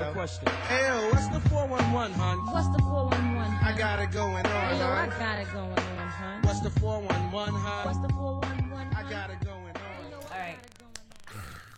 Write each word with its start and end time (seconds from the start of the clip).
question. 0.00 0.48
Hey, 0.68 1.08
what's 1.10 1.28
the 1.28 1.40
411, 1.48 2.12
hun? 2.14 2.38
What's 2.52 2.68
the 2.68 2.82
411? 2.82 3.58
I 3.62 3.74
got 3.78 4.00
it 4.00 4.10
going 4.12 4.34
on, 4.34 4.44
Hey, 4.44 4.78
yo, 4.78 4.86
I 4.86 5.06
got 5.18 5.38
it 5.40 5.52
going 5.52 5.70
on, 5.70 6.08
hun. 6.08 6.42
What's 6.42 6.60
the 6.60 6.70
411, 6.70 7.54
hun? 7.54 7.86
What's 7.86 7.98
the 7.98 8.08
411? 8.14 8.96
I 8.96 9.10
got 9.10 9.30
it 9.30 9.40
going 9.44 9.56
on. 9.56 10.12
All 10.14 10.38
right. 10.38 10.56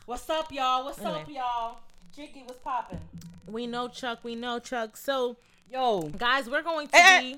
What's 0.06 0.30
up, 0.30 0.52
y'all? 0.52 0.84
What's 0.84 1.02
up, 1.02 1.28
y'all? 1.28 1.78
Jiggy 2.14 2.44
was 2.46 2.56
popping. 2.58 3.00
We 3.46 3.66
know 3.66 3.88
Chuck. 3.88 4.20
We 4.24 4.34
know 4.34 4.58
Chuck. 4.58 4.96
So, 4.96 5.36
Yo. 5.70 6.02
guys, 6.16 6.48
we're 6.48 6.62
going 6.62 6.88
to 6.88 6.96
Eh, 6.96 7.00
eh. 7.02 7.20
be 7.20 7.36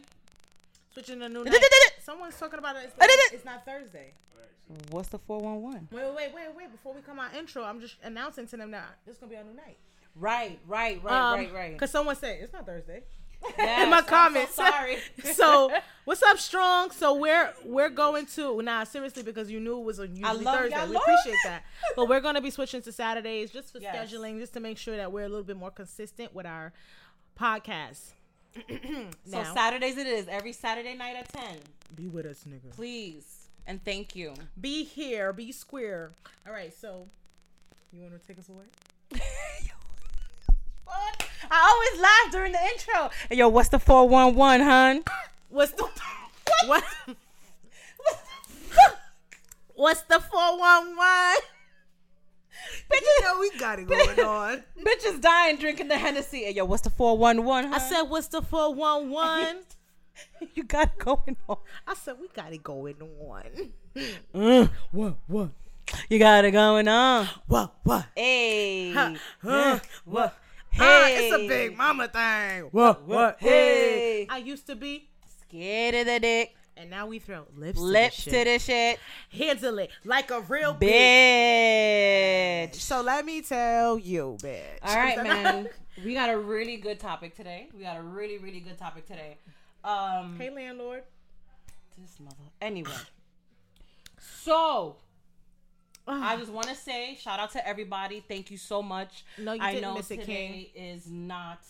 switching 0.93 1.23
a 1.23 1.29
new 1.29 1.45
night. 1.45 1.61
Someone's 2.03 2.37
talking 2.39 2.59
about 2.59 2.77
it. 2.77 2.85
It's 2.85 2.99
not, 2.99 3.09
it's 3.33 3.45
not 3.45 3.65
Thursday. 3.65 4.13
What's 4.91 5.09
the 5.09 5.19
411? 5.19 5.89
Wait, 5.91 6.03
wait, 6.05 6.15
wait, 6.15 6.31
wait, 6.35 6.57
wait. 6.57 6.71
Before 6.73 6.93
we 6.95 7.01
come 7.01 7.19
out 7.19 7.35
intro, 7.35 7.65
I'm 7.65 7.81
just 7.81 7.97
announcing 8.03 8.47
to 8.49 8.57
them 8.59 8.71
that 8.73 8.99
this 9.07 9.15
is 9.15 9.19
gonna 9.19 9.31
be 9.31 9.37
our 9.37 9.45
new 9.45 9.55
night. 9.55 9.79
Right, 10.17 10.59
right, 10.67 11.01
right, 11.05 11.33
Um, 11.33 11.39
right, 11.41 11.53
right. 11.55 11.79
Cause 11.79 11.91
someone 11.91 12.17
said 12.17 12.39
it's 12.41 12.53
not 12.53 12.67
Thursday. 12.67 13.03
Yes, 13.57 13.85
in 13.85 13.91
my 13.91 13.99
I'm 13.99 14.03
so 14.05 14.09
comments. 14.11 14.55
sorry. 14.57 14.99
so 15.33 15.71
what's 16.05 16.25
up, 16.25 16.39
strong? 16.41 16.91
So 16.91 17.15
we're 17.15 17.53
we're 17.65 17.89
going 17.89 18.27
to 18.35 18.61
nah 18.63 18.83
seriously 18.83 19.23
because 19.23 19.49
you 19.49 19.61
knew 19.61 19.79
it 19.79 19.85
was 19.85 20.01
a 20.01 20.09
usually 20.09 20.45
Thursday. 20.45 20.89
We 20.89 20.97
appreciate 20.97 21.37
that, 21.45 21.63
but 21.97 22.09
we're 22.09 22.19
gonna 22.21 22.41
be 22.41 22.51
switching 22.51 22.83
to 22.83 22.91
Saturdays 22.91 23.53
just 23.53 23.71
for 23.73 23.79
Yes. 23.79 23.95
scheduling, 24.13 24.41
just 24.41 24.55
to 24.55 24.61
make 24.61 24.77
sure 24.77 24.97
that 24.97 25.13
we're 25.13 25.25
a 25.25 25.29
little 25.29 25.45
bit 25.45 25.57
more 25.57 25.71
consistent 25.71 26.35
with 26.35 26.47
our 26.47 26.73
podcast. 27.39 28.01
So 29.25 29.45
Saturdays 29.55 29.97
it 29.99 30.07
is. 30.09 30.27
Every 30.27 30.53
Saturday 30.53 30.95
night 30.95 31.15
at 31.15 31.29
10. 31.29 31.45
be 31.95 32.09
with 32.09 32.27
us, 32.27 32.45
nigga. 32.49 32.75
Please. 32.75 33.51
And 33.69 33.85
thank 33.85 34.17
you. 34.17 34.35
Be 34.61 34.83
here, 34.83 35.33
be 35.33 35.53
square. 35.53 36.11
All 36.47 36.53
right, 36.53 36.75
so 36.75 37.07
you 37.93 38.01
want 38.01 38.21
to 38.21 38.27
take 38.27 38.39
us 38.41 38.49
away? 38.49 38.65
What? 40.89 41.29
I 41.51 41.69
always 41.71 42.01
laugh 42.03 42.33
during 42.33 42.53
the 42.53 42.63
intro. 42.73 43.11
Hey, 43.29 43.37
yo, 43.37 43.49
what's 43.49 43.69
the 43.69 43.79
411, 43.79 44.67
hun? 44.67 45.05
What's 45.51 45.73
the 45.73 45.89
what? 46.67 46.85
What's 49.75 50.03
the 50.03 50.19
four 50.21 50.59
one 50.59 50.97
one? 50.97 51.37
You 52.93 53.23
know 53.23 53.39
we 53.41 53.51
got 53.59 53.79
it 53.79 53.87
going 53.87 54.21
on. 54.21 54.65
Bitches 54.85 55.21
dying 55.21 55.57
drinking 55.57 55.89
the 55.89 55.97
Hennessy. 55.97 56.45
Hey, 56.45 56.53
yo, 56.55 56.65
what's 56.65 56.83
the 56.83 56.91
411, 56.91 57.73
I 57.73 57.79
said, 57.79 58.03
"What's 58.03 58.27
the 58.29 58.43
four 58.43 58.75
one 58.75 59.11
one?" 59.11 59.59
you 60.55 60.65
got 60.65 60.89
it 60.89 60.99
going 60.99 61.37
on. 61.49 61.59
I 61.87 61.95
said, 61.95 62.17
"We 62.21 62.29
got 62.35 62.53
it 62.53 62.63
going 62.63 62.97
on." 63.01 63.71
Mm, 64.35 64.71
What? 64.91 65.15
What? 65.29 65.51
you 66.11 66.19
got 66.19 66.45
it 66.45 66.51
going 66.51 66.89
on. 66.89 67.27
What? 67.47 67.75
What? 67.85 68.07
Hey. 68.17 68.93
Huh, 68.93 69.15
Yeah. 69.45 69.81
huh, 70.13 70.31
What? 70.79 70.87
Ah, 70.89 71.05
Hey. 71.07 71.29
it's 71.31 71.37
a 71.37 71.49
big 71.49 71.77
mama 71.77 72.09
thing. 72.09 72.69
What? 72.73 73.03
What? 73.07 73.37
Hey. 73.41 74.27
I 74.31 74.39
used 74.39 74.67
to 74.69 74.77
be, 74.77 75.09
Scared 75.49 75.95
of 75.95 76.07
the 76.07 76.21
dick. 76.21 76.55
and 76.77 76.91
now 76.91 77.07
we 77.07 77.19
throw 77.19 77.47
lips, 77.57 77.79
Lips 77.81 78.25
to 78.25 78.31
to 78.31 78.31
the 78.31 78.45
the 78.45 78.59
shit. 78.59 78.99
shit. 79.31 79.41
Handle 79.41 79.79
it 79.81 79.91
like 80.05 80.31
a 80.31 80.41
real 80.43 80.75
bitch. 80.75 80.89
Bitch. 82.71 82.75
So 82.77 83.01
let 83.01 83.25
me 83.25 83.41
tell 83.43 83.99
you, 83.99 84.37
bitch. 84.41 84.79
All 84.83 84.95
right, 84.97 85.17
man. 85.23 85.69
we 86.05 86.15
got 86.15 86.31
a 86.31 86.39
really 86.39 86.77
good 86.77 87.01
topic 87.01 87.35
today. 87.35 87.69
We 87.77 87.83
got 87.83 87.97
a 87.97 88.03
really, 88.03 88.39
really 88.39 88.61
good 88.61 88.79
topic 88.79 89.07
today. 89.07 89.39
Um, 89.85 90.37
hey, 90.39 90.51
landlord. 90.51 91.03
this 91.97 92.21
mother. 92.21 92.37
Anyway, 92.61 92.91
so 94.45 94.97
I 96.09 96.37
just 96.37 96.51
want 96.51 96.69
to 96.69 96.75
say 96.75 97.17
shout 97.21 97.39
out 97.39 97.53
to 97.53 97.67
everybody. 97.69 98.23
Thank 98.27 98.51
you 98.51 98.57
so 98.57 98.83
much. 98.83 99.25
No, 99.39 99.53
you 99.53 99.61
I 99.63 99.73
didn't 99.73 99.83
know 99.83 99.95
miss 99.95 100.11
it, 100.11 100.21
today 100.21 100.71
is 100.75 101.11
not 101.11 101.61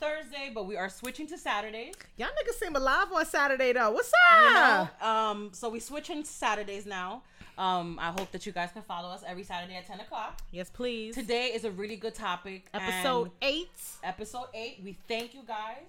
Thursday, 0.00 0.50
but 0.54 0.66
we 0.66 0.76
are 0.76 0.88
switching 0.88 1.26
to 1.28 1.38
Saturdays. 1.38 1.94
Y'all 2.16 2.28
niggas 2.28 2.54
seem 2.58 2.74
alive 2.76 3.06
on 3.14 3.24
Saturday 3.24 3.72
though. 3.72 3.90
What's 3.92 4.12
You 4.40 4.46
up? 4.56 5.00
know, 5.00 5.08
um, 5.08 5.50
so 5.52 5.68
we 5.70 5.80
switching 5.80 6.22
to 6.22 6.28
Saturdays 6.28 6.84
now. 6.86 7.22
Um, 7.58 7.98
I 7.98 8.10
hope 8.10 8.30
that 8.32 8.44
you 8.44 8.52
guys 8.52 8.70
can 8.72 8.82
follow 8.82 9.08
us 9.08 9.22
every 9.26 9.42
Saturday 9.42 9.76
at 9.76 9.86
ten 9.86 9.98
o'clock. 10.00 10.40
Yes, 10.52 10.68
please. 10.68 11.14
Today 11.14 11.46
is 11.54 11.64
a 11.64 11.70
really 11.70 11.96
good 11.96 12.14
topic. 12.14 12.66
Episode 12.74 13.30
eight. 13.40 13.70
episode 14.04 14.48
eight. 14.52 14.80
We 14.84 14.92
thank 15.08 15.32
you 15.32 15.40
guys 15.46 15.86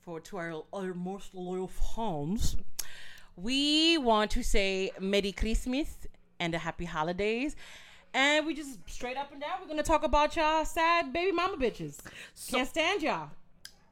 for 0.00 0.18
to 0.20 0.36
our, 0.38 0.62
our 0.72 0.94
most 0.94 1.34
loyal 1.34 1.68
fans. 1.68 2.56
We 3.36 3.98
want 3.98 4.30
to 4.32 4.42
say 4.42 4.92
Merry 5.00 5.32
Christmas 5.32 6.06
and 6.42 6.54
a 6.54 6.58
happy 6.58 6.84
holidays. 6.84 7.54
And 8.12 8.44
we 8.44 8.52
just 8.54 8.78
straight 8.90 9.16
up 9.16 9.32
and 9.32 9.40
down, 9.40 9.52
we're 9.62 9.68
gonna 9.68 9.82
talk 9.82 10.02
about 10.04 10.36
y'all 10.36 10.64
sad 10.64 11.12
baby 11.12 11.32
mama 11.32 11.56
bitches. 11.56 11.98
Can't 12.50 12.68
stand 12.68 13.02
y'all. 13.02 13.30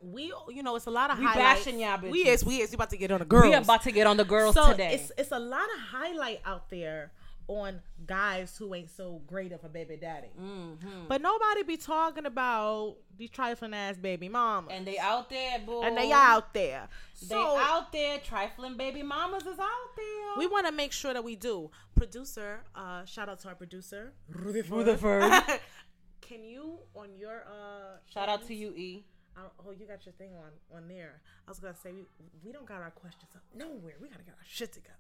We, 0.03 0.33
you 0.49 0.63
know, 0.63 0.77
it's 0.77 0.87
a 0.87 0.91
lot 0.91 1.11
of 1.11 1.19
We 1.19 1.25
highlights. 1.25 1.65
bashing 1.65 1.81
y'all 1.81 1.99
bitches. 1.99 2.11
We 2.11 2.19
is, 2.29 2.45
we 2.45 2.57
is. 2.57 2.71
We 2.71 2.75
about 2.75 2.91
to 2.91 2.97
get 2.97 3.11
on 3.13 3.21
the 3.21 3.25
girls. 3.25 3.45
We 3.45 3.53
about 3.55 3.83
to 3.83 3.93
get 3.93 4.07
on 4.07 4.17
the 4.17 4.25
girls 4.25 4.55
so 4.55 4.71
today. 4.73 4.95
it's 4.95 5.13
it's 5.17 5.33
a 5.33 5.39
lot 5.39 5.65
of 5.75 5.81
highlight 5.81 6.41
out 6.45 6.69
there 6.71 7.13
on 7.59 7.81
guys 8.07 8.57
who 8.57 8.75
ain't 8.75 8.91
so 8.91 9.21
great 9.27 9.51
of 9.53 9.65
a 9.65 9.69
baby 9.69 9.97
daddy. 9.97 10.29
Mm-hmm. 10.41 11.07
But 11.09 11.21
nobody 11.21 11.63
be 11.65 11.77
talking 11.77 12.25
about 12.27 12.97
these 13.17 13.31
trifling 13.31 13.75
ass 13.75 13.97
baby 13.97 14.29
mamas. 14.29 14.71
and 14.73 14.87
they 14.87 14.99
out 14.99 15.29
there, 15.29 15.59
boo. 15.67 15.83
And 15.83 15.97
they 15.97 16.13
out 16.13 16.55
there. 16.55 16.89
They 17.21 17.27
So 17.27 17.57
out 17.59 17.93
there. 17.93 18.19
Trifling 18.19 18.77
baby 18.77 19.03
mamas 19.03 19.43
is 19.47 19.59
out 19.59 19.91
there. 19.97 20.37
we 20.39 20.47
want 20.47 20.67
to 20.67 20.73
make 20.73 20.93
sure 20.93 21.13
that 21.13 21.25
we 21.25 21.35
do. 21.37 21.71
Producer, 21.97 22.61
uh, 22.75 23.05
shout 23.05 23.29
out 23.29 23.41
to 23.41 23.49
our 23.49 23.55
producer, 23.57 24.13
Rutherford. 24.33 25.23
Can 26.21 26.45
you 26.45 26.79
on 26.95 27.09
your 27.17 27.45
uh 27.49 27.97
Shout 28.13 28.29
out 28.29 28.47
to 28.47 28.55
you, 28.55 28.71
E. 28.77 29.05
I 29.37 29.41
don't- 29.43 29.53
oh, 29.67 29.71
you 29.73 29.87
got 29.87 30.05
your 30.07 30.13
thing 30.15 30.31
on 30.37 30.77
on 30.77 30.87
there. 30.89 31.21
I 31.47 31.51
was 31.51 31.59
gonna 31.59 31.75
say 31.75 31.91
we, 31.93 32.03
we 32.45 32.53
don't 32.53 32.67
got 32.67 32.81
our 32.83 32.91
questions 32.93 33.31
up 33.35 33.43
nowhere. 33.55 33.95
We 34.01 34.09
gotta 34.09 34.23
get 34.23 34.35
our 34.35 34.47
shit 34.47 34.73
together. 34.73 34.95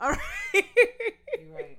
All 0.00 0.10
right. 0.10 0.20
You're 0.54 1.54
right. 1.54 1.78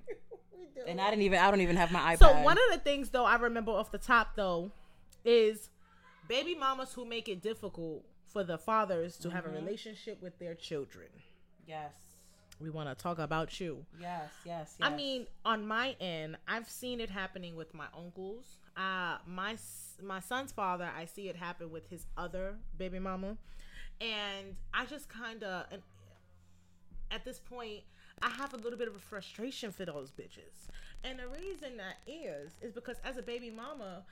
And 0.87 0.99
I 0.99 1.09
didn't 1.09 1.23
even. 1.23 1.39
I 1.39 1.51
don't 1.51 1.61
even 1.61 1.75
have 1.75 1.91
my 1.91 2.15
iPad. 2.15 2.19
so 2.19 2.41
one 2.41 2.57
of 2.57 2.63
the 2.71 2.79
things 2.79 3.09
though 3.09 3.25
I 3.25 3.35
remember 3.37 3.71
off 3.71 3.91
the 3.91 3.97
top 3.97 4.35
though 4.35 4.71
is 5.25 5.69
baby 6.27 6.55
mamas 6.55 6.93
who 6.93 7.05
make 7.05 7.27
it 7.29 7.41
difficult 7.41 8.03
for 8.25 8.43
the 8.43 8.57
fathers 8.57 9.17
to 9.17 9.29
have 9.29 9.45
a 9.45 9.49
relationship 9.49 10.21
with 10.21 10.37
their 10.39 10.55
children. 10.55 11.07
yes. 11.67 11.91
We 12.61 12.69
want 12.69 12.89
to 12.89 13.01
talk 13.01 13.19
about 13.19 13.57
you. 13.61 13.85
Yes, 14.01 14.29
yes, 14.45 14.75
yes. 14.77 14.77
I 14.81 14.93
mean, 14.93 15.27
on 15.45 15.65
my 15.65 15.95
end, 16.01 16.35
I've 16.45 16.69
seen 16.69 16.99
it 16.99 17.09
happening 17.09 17.55
with 17.55 17.73
my 17.73 17.85
uncles. 17.97 18.57
Uh, 18.75 19.17
my 19.25 19.55
my 20.03 20.19
son's 20.19 20.51
father, 20.51 20.89
I 20.93 21.05
see 21.05 21.29
it 21.29 21.37
happen 21.37 21.71
with 21.71 21.87
his 21.89 22.05
other 22.17 22.55
baby 22.77 22.99
mama, 22.99 23.37
and 24.01 24.57
I 24.73 24.85
just 24.87 25.07
kind 25.07 25.41
of, 25.41 25.67
at 27.11 27.23
this 27.23 27.39
point, 27.39 27.83
I 28.21 28.29
have 28.29 28.53
a 28.53 28.57
little 28.57 28.77
bit 28.77 28.87
of 28.87 28.95
a 28.95 28.99
frustration 28.99 29.71
for 29.71 29.85
those 29.85 30.11
bitches. 30.11 30.67
And 31.03 31.19
the 31.19 31.27
reason 31.27 31.77
that 31.77 31.97
is 32.07 32.51
is 32.61 32.73
because 32.73 32.97
as 33.03 33.17
a 33.17 33.21
baby 33.21 33.49
mama, 33.49 34.03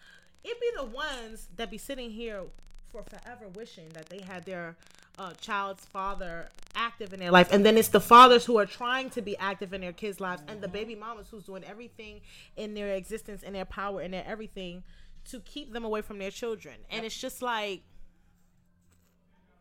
it 0.44 0.59
be 0.59 0.69
the 0.78 0.85
ones 0.85 1.47
that 1.57 1.69
be 1.69 1.78
sitting 1.78 2.12
here 2.12 2.44
for 2.90 3.03
forever 3.03 3.47
wishing 3.50 3.90
that 3.90 4.07
they 4.07 4.22
had 4.22 4.45
their 4.45 4.78
uh, 5.19 5.34
child's 5.41 5.84
father 5.85 6.47
active 6.75 7.12
in 7.12 7.19
their 7.19 7.31
life, 7.31 7.51
and 7.51 7.66
then 7.66 7.75
it's 7.75 7.88
the 7.88 8.00
fathers 8.00 8.45
who 8.45 8.57
are 8.57 8.66
trying 8.66 9.09
to 9.09 9.22
be 9.22 9.35
active 9.38 9.73
in 9.73 9.81
their 9.81 9.91
kids' 9.91 10.19
lives, 10.19 10.44
and 10.47 10.62
the 10.62 10.68
baby 10.68 10.95
mamas 10.95 11.28
who's 11.29 11.44
doing 11.44 11.63
everything 11.63 12.22
in 12.56 12.75
their 12.75 12.94
existence, 12.94 13.41
in 13.41 13.51
their 13.53 13.66
power, 13.66 14.01
in 14.01 14.12
their 14.12 14.24
everything 14.28 14.84
to 15.25 15.39
keep 15.41 15.74
them 15.74 15.84
away 15.84 16.01
from 16.01 16.19
their 16.19 16.31
children. 16.31 16.75
And 16.91 17.03
it's 17.03 17.18
just 17.18 17.41
like, 17.41 17.81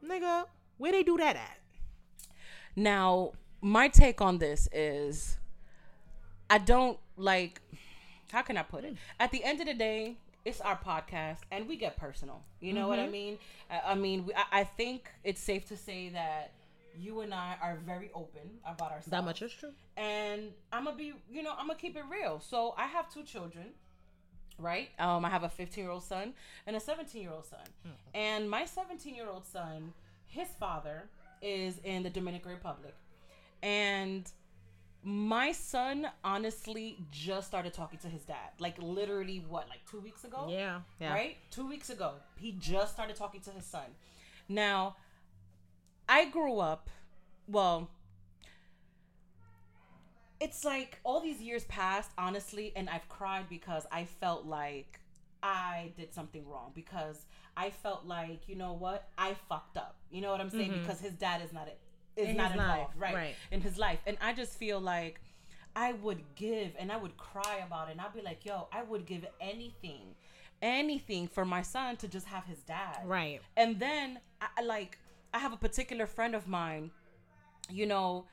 nigga, 0.04 0.44
where 0.76 0.92
they 0.92 1.02
do 1.02 1.16
that 1.16 1.36
at? 1.36 1.58
now 2.76 3.32
my 3.60 3.88
take 3.88 4.20
on 4.20 4.38
this 4.38 4.68
is, 4.72 5.36
I 6.48 6.58
don't 6.58 6.98
like. 7.16 7.60
How 8.32 8.42
can 8.42 8.56
I 8.56 8.62
put 8.62 8.84
it? 8.84 8.96
At 9.20 9.30
the 9.30 9.42
end 9.44 9.60
of 9.60 9.66
the 9.66 9.74
day, 9.74 10.16
it's 10.44 10.60
our 10.60 10.76
podcast, 10.78 11.38
and 11.50 11.66
we 11.68 11.76
get 11.76 11.96
personal. 11.96 12.42
You 12.60 12.72
know 12.72 12.88
what 12.88 12.98
I 12.98 13.08
mean? 13.08 13.38
I, 13.70 13.80
I 13.92 13.94
mean, 13.94 14.26
we, 14.26 14.34
I, 14.34 14.60
I 14.60 14.64
think 14.64 15.10
it's 15.24 15.40
safe 15.40 15.66
to 15.68 15.76
say 15.76 16.08
that 16.10 16.52
you 16.98 17.20
and 17.20 17.34
I 17.34 17.56
are 17.62 17.78
very 17.84 18.10
open 18.14 18.40
about 18.64 18.90
ourselves. 18.90 19.06
That 19.08 19.24
much 19.24 19.42
is 19.42 19.52
true. 19.52 19.72
and 19.96 20.50
I'm 20.72 20.84
gonna 20.84 20.96
be, 20.96 21.12
you 21.30 21.42
know, 21.42 21.52
I'm 21.58 21.66
gonna 21.66 21.78
keep 21.78 21.96
it 21.96 22.04
real. 22.10 22.40
So 22.40 22.74
I 22.78 22.86
have 22.86 23.12
two 23.12 23.22
children, 23.22 23.66
right? 24.58 24.88
Um, 24.98 25.24
I 25.24 25.28
have 25.30 25.42
a 25.42 25.48
15 25.48 25.82
year 25.84 25.90
old 25.92 26.02
son 26.04 26.32
and 26.66 26.74
a 26.76 26.80
17 26.80 27.20
year 27.20 27.32
old 27.32 27.46
son, 27.46 27.94
and 28.14 28.48
my 28.48 28.64
17 28.64 29.14
year 29.14 29.28
old 29.28 29.44
son, 29.46 29.92
his 30.26 30.48
father 30.58 31.04
is 31.42 31.78
in 31.84 32.02
the 32.02 32.10
Dominican 32.10 32.50
Republic, 32.52 32.94
and 33.62 34.30
my 35.02 35.52
son 35.52 36.08
honestly 36.24 36.98
just 37.12 37.46
started 37.46 37.72
talking 37.72 37.98
to 38.00 38.08
his 38.08 38.24
dad, 38.24 38.50
like 38.58 38.74
literally 38.82 39.44
what, 39.48 39.68
like 39.68 39.80
two 39.88 40.00
weeks 40.00 40.24
ago? 40.24 40.48
Yeah, 40.50 40.80
yeah. 41.00 41.12
right? 41.12 41.36
Two 41.52 41.68
weeks 41.68 41.90
ago, 41.90 42.14
he 42.36 42.52
just 42.52 42.94
started 42.94 43.14
talking 43.14 43.40
to 43.42 43.50
his 43.50 43.64
son. 43.64 43.86
Now, 44.48 44.96
I 46.08 46.24
grew 46.24 46.58
up, 46.58 46.90
well, 47.46 47.88
it's 50.40 50.64
like 50.64 50.98
all 51.04 51.20
these 51.20 51.40
years 51.40 51.64
passed, 51.64 52.10
honestly, 52.18 52.72
and 52.74 52.90
I've 52.90 53.08
cried 53.08 53.48
because 53.48 53.86
I 53.92 54.04
felt 54.04 54.44
like 54.44 54.98
I 55.40 55.92
did 55.96 56.12
something 56.12 56.46
wrong 56.48 56.72
because 56.74 57.26
I 57.56 57.70
felt 57.70 58.06
like, 58.06 58.48
you 58.48 58.56
know 58.56 58.72
what, 58.72 59.08
I 59.16 59.34
fucked 59.48 59.76
up. 59.76 59.96
You 60.10 60.20
know 60.20 60.32
what 60.32 60.40
I'm 60.40 60.50
saying? 60.50 60.72
Mm-hmm. 60.72 60.82
Because 60.82 61.00
his 61.00 61.12
dad 61.12 61.42
is 61.42 61.52
not 61.52 61.68
it 61.68 61.78
is 62.16 62.28
In 62.28 62.36
not 62.36 62.52
his 62.52 62.60
involved, 62.60 62.78
life, 62.80 62.88
right, 62.98 63.14
right. 63.14 63.34
In 63.50 63.60
his 63.60 63.78
life. 63.78 64.00
And 64.06 64.16
I 64.20 64.32
just 64.32 64.54
feel 64.54 64.80
like 64.80 65.20
I 65.74 65.92
would 65.92 66.22
give 66.34 66.72
and 66.78 66.90
I 66.90 66.96
would 66.96 67.16
cry 67.16 67.62
about 67.66 67.88
it 67.88 67.92
and 67.92 68.00
I'd 68.00 68.14
be 68.14 68.22
like, 68.22 68.44
yo, 68.44 68.68
I 68.72 68.82
would 68.82 69.04
give 69.06 69.26
anything, 69.40 70.14
anything 70.62 71.28
for 71.28 71.44
my 71.44 71.62
son 71.62 71.96
to 71.98 72.08
just 72.08 72.26
have 72.26 72.44
his 72.44 72.58
dad. 72.60 72.98
Right. 73.04 73.40
And 73.56 73.78
then 73.78 74.20
I 74.40 74.62
like 74.62 74.98
I 75.34 75.38
have 75.38 75.52
a 75.52 75.58
particular 75.58 76.06
friend 76.06 76.34
of 76.34 76.48
mine, 76.48 76.90
you 77.68 77.84
know, 77.86 78.24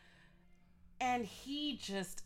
and 1.02 1.26
he 1.26 1.76
just 1.76 2.24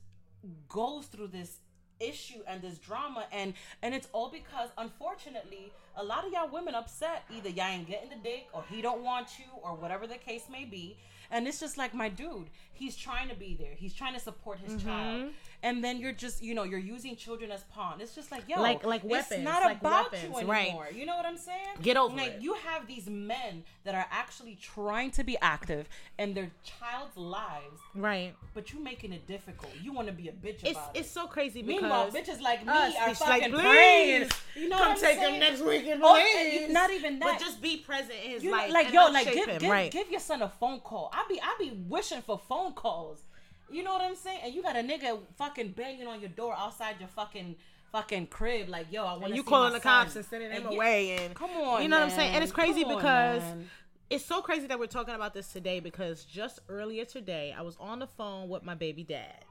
goes 0.70 1.08
through 1.08 1.30
this 1.30 1.58
issue 2.00 2.42
and 2.48 2.62
this 2.62 2.78
drama 2.78 3.26
and 3.32 3.56
and 3.82 3.96
it's 3.96 4.08
all 4.14 4.30
because 4.30 4.70
unfortunately 4.78 5.72
a 5.98 6.04
lot 6.04 6.26
of 6.26 6.32
y'all 6.32 6.50
women 6.50 6.76
upset 6.76 7.24
either 7.36 7.50
y'all 7.50 7.66
ain't 7.66 7.88
getting 7.88 8.10
the 8.10 8.16
dick 8.24 8.48
or 8.54 8.64
he 8.70 8.82
don't 8.82 9.04
want 9.04 9.40
you 9.40 9.46
or 9.64 9.76
whatever 9.76 10.08
the 10.08 10.16
case 10.16 10.44
may 10.50 10.64
be. 10.64 10.98
And 11.30 11.46
it's 11.46 11.60
just 11.60 11.78
like 11.78 11.94
my 11.94 12.08
dude 12.08 12.50
he's 12.78 12.96
trying 12.96 13.30
to 13.30 13.36
be 13.36 13.58
there. 13.60 13.74
He's 13.76 13.94
trying 13.94 14.14
to 14.14 14.20
support 14.20 14.60
his 14.60 14.74
mm-hmm. 14.74 14.88
child. 14.88 15.32
And 15.64 15.84
then 15.84 15.98
you're 15.98 16.12
just 16.12 16.44
you 16.44 16.54
know 16.54 16.64
you're 16.64 16.78
using 16.80 17.16
children 17.16 17.52
as 17.52 17.64
pawn 17.64 18.00
it's 18.00 18.14
just 18.14 18.32
like 18.32 18.44
yo 18.48 18.62
Like- 18.62 18.86
like 18.86 19.04
it's 19.04 19.12
weapons, 19.12 19.44
not 19.44 19.64
like 19.64 19.80
about 19.80 20.12
weapons, 20.12 20.36
you 20.40 20.48
right. 20.48 20.68
anymore. 20.68 20.88
You 20.94 21.06
know 21.08 21.16
what 21.16 21.26
i'm 21.26 21.38
saying? 21.38 21.78
Get 21.82 21.98
over 21.98 22.16
like 22.16 22.34
it. 22.34 22.42
you 22.42 22.54
have 22.54 22.86
these 22.88 23.08
men 23.10 23.64
that 23.84 23.96
are 23.96 24.06
actually 24.12 24.56
trying 24.62 25.10
to 25.12 25.24
be 25.24 25.36
active 25.42 25.90
in 26.20 26.36
their 26.36 26.52
child's 26.64 27.18
lives. 27.18 27.80
Right. 27.96 28.36
but 28.54 28.72
you're 28.72 28.84
making 28.84 29.14
it 29.14 29.26
difficult. 29.26 29.72
You 29.82 29.94
want 29.94 30.08
to 30.08 30.14
be 30.14 30.28
a 30.28 30.32
bitch 30.32 30.60
It's 30.64 30.72
about 30.72 30.92
it's 30.94 31.08
it. 31.08 31.12
so 31.12 31.26
crazy 31.26 31.64
because 31.64 31.82
Meanwhile, 31.82 32.12
bitches 32.12 32.40
like 32.40 32.64
me 32.64 32.72
us, 32.72 32.94
are 32.96 33.16
fucking 33.16 33.52
like, 33.52 33.64
praying. 33.64 34.30
You 34.56 34.70
know 34.70 34.78
come 34.78 34.90
what 34.90 34.98
I'm 34.98 35.04
take 35.04 35.20
saying? 35.20 35.34
him 35.34 35.40
next 35.40 35.62
Oh, 36.02 36.68
not 36.70 36.92
even 36.92 37.20
that. 37.20 37.40
But 37.40 37.46
just 37.46 37.62
be 37.62 37.78
present 37.78 38.14
in 38.24 38.32
his 38.32 38.44
You 38.44 38.52
life. 38.52 38.72
like 38.72 38.92
yo, 38.92 39.08
like 39.08 39.32
give 39.32 39.48
him, 39.48 39.60
give, 39.60 39.70
right. 39.70 39.92
give 39.92 40.10
your 40.10 40.20
son 40.20 40.42
a 40.42 40.50
phone 40.50 40.80
call. 40.80 41.10
I 41.14 41.26
be 41.30 41.40
I 41.42 41.56
be 41.60 41.72
wishing 41.88 42.22
for 42.22 42.38
phone 42.38 42.74
calls. 42.74 43.22
You 43.70 43.84
know 43.84 43.94
what 43.94 44.02
I'm 44.02 44.16
saying? 44.16 44.40
And 44.44 44.54
you 44.54 44.62
got 44.64 44.76
a 44.76 44.80
nigga 44.80 45.20
fucking 45.38 45.70
banging 45.72 46.08
on 46.08 46.22
your 46.22 46.30
door 46.30 46.56
outside 46.58 46.96
your 47.00 47.10
fucking 47.10 47.56
fucking 47.92 48.28
crib, 48.28 48.70
like 48.70 48.92
yo, 48.92 49.06
I 49.06 49.14
want 49.14 49.26
and 49.26 49.36
you 49.36 49.44
calling 49.44 49.74
the 49.74 49.80
cops 49.80 50.16
and 50.16 50.26
sending 50.26 50.50
them 50.50 50.66
And 50.68 50.76
away 50.76 51.18
and 51.18 51.36
Come 51.36 51.52
on, 51.52 51.82
you 51.82 51.90
know 51.90 52.00
what 52.00 52.10
I'm 52.10 52.16
saying? 52.16 52.34
And 52.36 52.44
it's 52.44 52.54
crazy 52.54 52.84
on, 52.84 52.96
because 52.96 53.42
man. 53.42 53.70
it's 54.10 54.26
so 54.26 54.42
crazy 54.42 54.68
that 54.68 54.80
we're 54.80 54.88
talking 54.88 55.16
about 55.16 55.34
this 55.34 55.48
today 55.52 55.80
because 55.80 56.24
just 56.24 56.60
earlier 56.70 57.06
today 57.06 57.56
I 57.58 57.62
was 57.62 57.78
on 57.80 58.00
the 58.00 58.08
phone 58.08 58.50
with 58.50 58.64
my 58.64 58.76
baby 58.76 59.04
dad. 59.04 59.46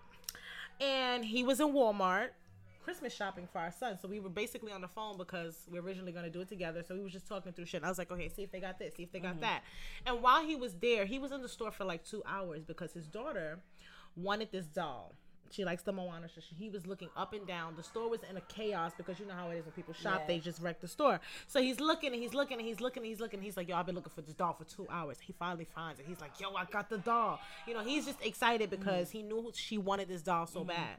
And 0.81 1.25
he 1.25 1.43
was 1.43 1.61
in 1.61 1.69
Walmart 1.69 2.29
Christmas 2.87 3.13
shopping 3.13 3.49
for 3.53 3.59
our 3.59 3.73
son. 3.73 3.99
So 4.01 4.07
we 4.07 4.21
were 4.21 4.29
basically 4.29 4.71
on 4.71 4.81
the 4.81 4.87
phone 4.87 5.19
because 5.19 5.67
we 5.69 5.77
are 5.77 5.83
originally 5.83 6.13
going 6.13 6.25
to 6.25 6.31
do 6.31 6.41
it 6.41 6.49
together. 6.49 6.85
So 6.87 6.95
we 6.95 7.03
was 7.03 7.13
just 7.13 7.27
talking 7.27 7.53
through 7.53 7.67
shit. 7.67 7.79
And 7.79 7.87
I 7.87 7.89
was 7.89 7.99
like, 7.99 8.13
okay, 8.13 8.29
see 8.29 8.45
if 8.45 8.53
they 8.53 8.61
got 8.61 8.79
this, 8.79 8.95
see 8.95 9.03
if 9.03 9.11
they 9.11 9.19
got 9.19 9.33
mm-hmm. 9.33 9.41
that. 9.41 9.65
And 10.07 10.23
while 10.23 10.47
he 10.47 10.55
was 10.55 10.75
there, 10.75 11.05
he 11.05 11.19
was 11.19 11.33
in 11.33 11.43
the 11.43 11.49
store 11.49 11.73
for 11.73 11.85
like 11.85 12.05
two 12.05 12.23
hours 12.25 12.65
because 12.65 12.93
his 12.93 13.09
daughter 13.09 13.59
wanted 14.15 14.53
this 14.53 14.67
doll. 14.67 15.15
She 15.51 15.65
likes 15.65 15.83
the 15.83 15.91
Moana. 15.91 16.29
So 16.33 16.41
she- 16.41 16.55
he 16.55 16.71
was 16.71 16.87
looking 16.87 17.09
up 17.17 17.33
and 17.33 17.45
down. 17.45 17.75
The 17.75 17.83
store 17.83 18.09
was 18.09 18.21
in 18.31 18.37
a 18.37 18.41
chaos 18.43 18.93
because 18.97 19.19
you 19.19 19.27
know 19.27 19.35
how 19.35 19.51
it 19.51 19.57
is 19.57 19.65
when 19.65 19.73
people 19.73 19.93
shop, 19.93 20.21
Yeah. 20.21 20.27
they 20.29 20.39
just 20.39 20.63
wreck 20.63 20.81
the 20.81 20.87
store. 20.87 21.19
So 21.49 21.61
he's 21.61 21.81
looking 21.81 22.13
and 22.13 22.23
he's 22.23 22.35
looking 22.35 22.59
and 22.59 22.69
he's 22.69 22.81
looking 22.81 23.03
and 23.03 23.11
he's 23.11 23.19
looking. 23.19 23.43
He's 23.43 23.57
like, 23.57 23.69
yo, 23.69 23.75
I've 23.75 23.87
been 23.87 23.97
looking 23.97 24.13
for 24.15 24.23
this 24.23 24.35
doll 24.35 24.53
for 24.53 24.65
two 24.65 24.87
hours. 24.89 25.19
He 25.19 25.33
finally 25.33 25.67
finds 25.75 25.99
it. 25.99 26.07
He's 26.07 26.21
like, 26.21 26.39
yo, 26.41 26.55
I 26.55 26.67
got 26.67 26.89
the 26.89 26.99
doll. 26.99 27.41
You 27.67 27.75
know, 27.75 27.83
he's 27.83 28.07
just 28.07 28.25
excited 28.25 28.71
because 28.71 29.09
mm-hmm. 29.09 29.19
he 29.19 29.25
knew 29.25 29.51
she 29.57 29.77
wanted 29.77 30.07
this 30.07 30.23
doll 30.23 30.47
so 30.47 30.61
mm-hmm. 30.61 30.69
bad. 30.69 30.99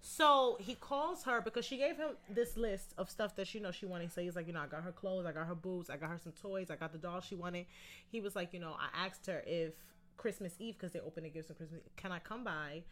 So 0.00 0.56
he 0.60 0.74
calls 0.74 1.24
her 1.24 1.40
because 1.40 1.64
she 1.64 1.76
gave 1.76 1.96
him 1.96 2.10
this 2.30 2.56
list 2.56 2.94
of 2.98 3.10
stuff 3.10 3.34
that 3.36 3.52
you 3.54 3.60
know 3.60 3.70
she 3.70 3.86
wanted. 3.86 4.12
So 4.12 4.20
he's 4.20 4.36
like, 4.36 4.46
you 4.46 4.52
know, 4.52 4.60
I 4.60 4.66
got 4.66 4.82
her 4.82 4.92
clothes, 4.92 5.26
I 5.26 5.32
got 5.32 5.46
her 5.46 5.54
boots, 5.54 5.90
I 5.90 5.96
got 5.96 6.10
her 6.10 6.18
some 6.22 6.32
toys, 6.40 6.70
I 6.70 6.76
got 6.76 6.92
the 6.92 6.98
doll 6.98 7.20
she 7.20 7.34
wanted. 7.34 7.66
He 8.10 8.20
was 8.20 8.36
like, 8.36 8.52
you 8.52 8.60
know, 8.60 8.76
I 8.78 9.06
asked 9.06 9.26
her 9.26 9.42
if 9.46 9.72
Christmas 10.16 10.54
Eve 10.58 10.74
because 10.78 10.92
they 10.92 11.00
open 11.00 11.24
the 11.24 11.30
gifts 11.30 11.50
on 11.50 11.56
Christmas, 11.56 11.80
can 11.96 12.12
I 12.12 12.20
come 12.20 12.44
by? 12.44 12.82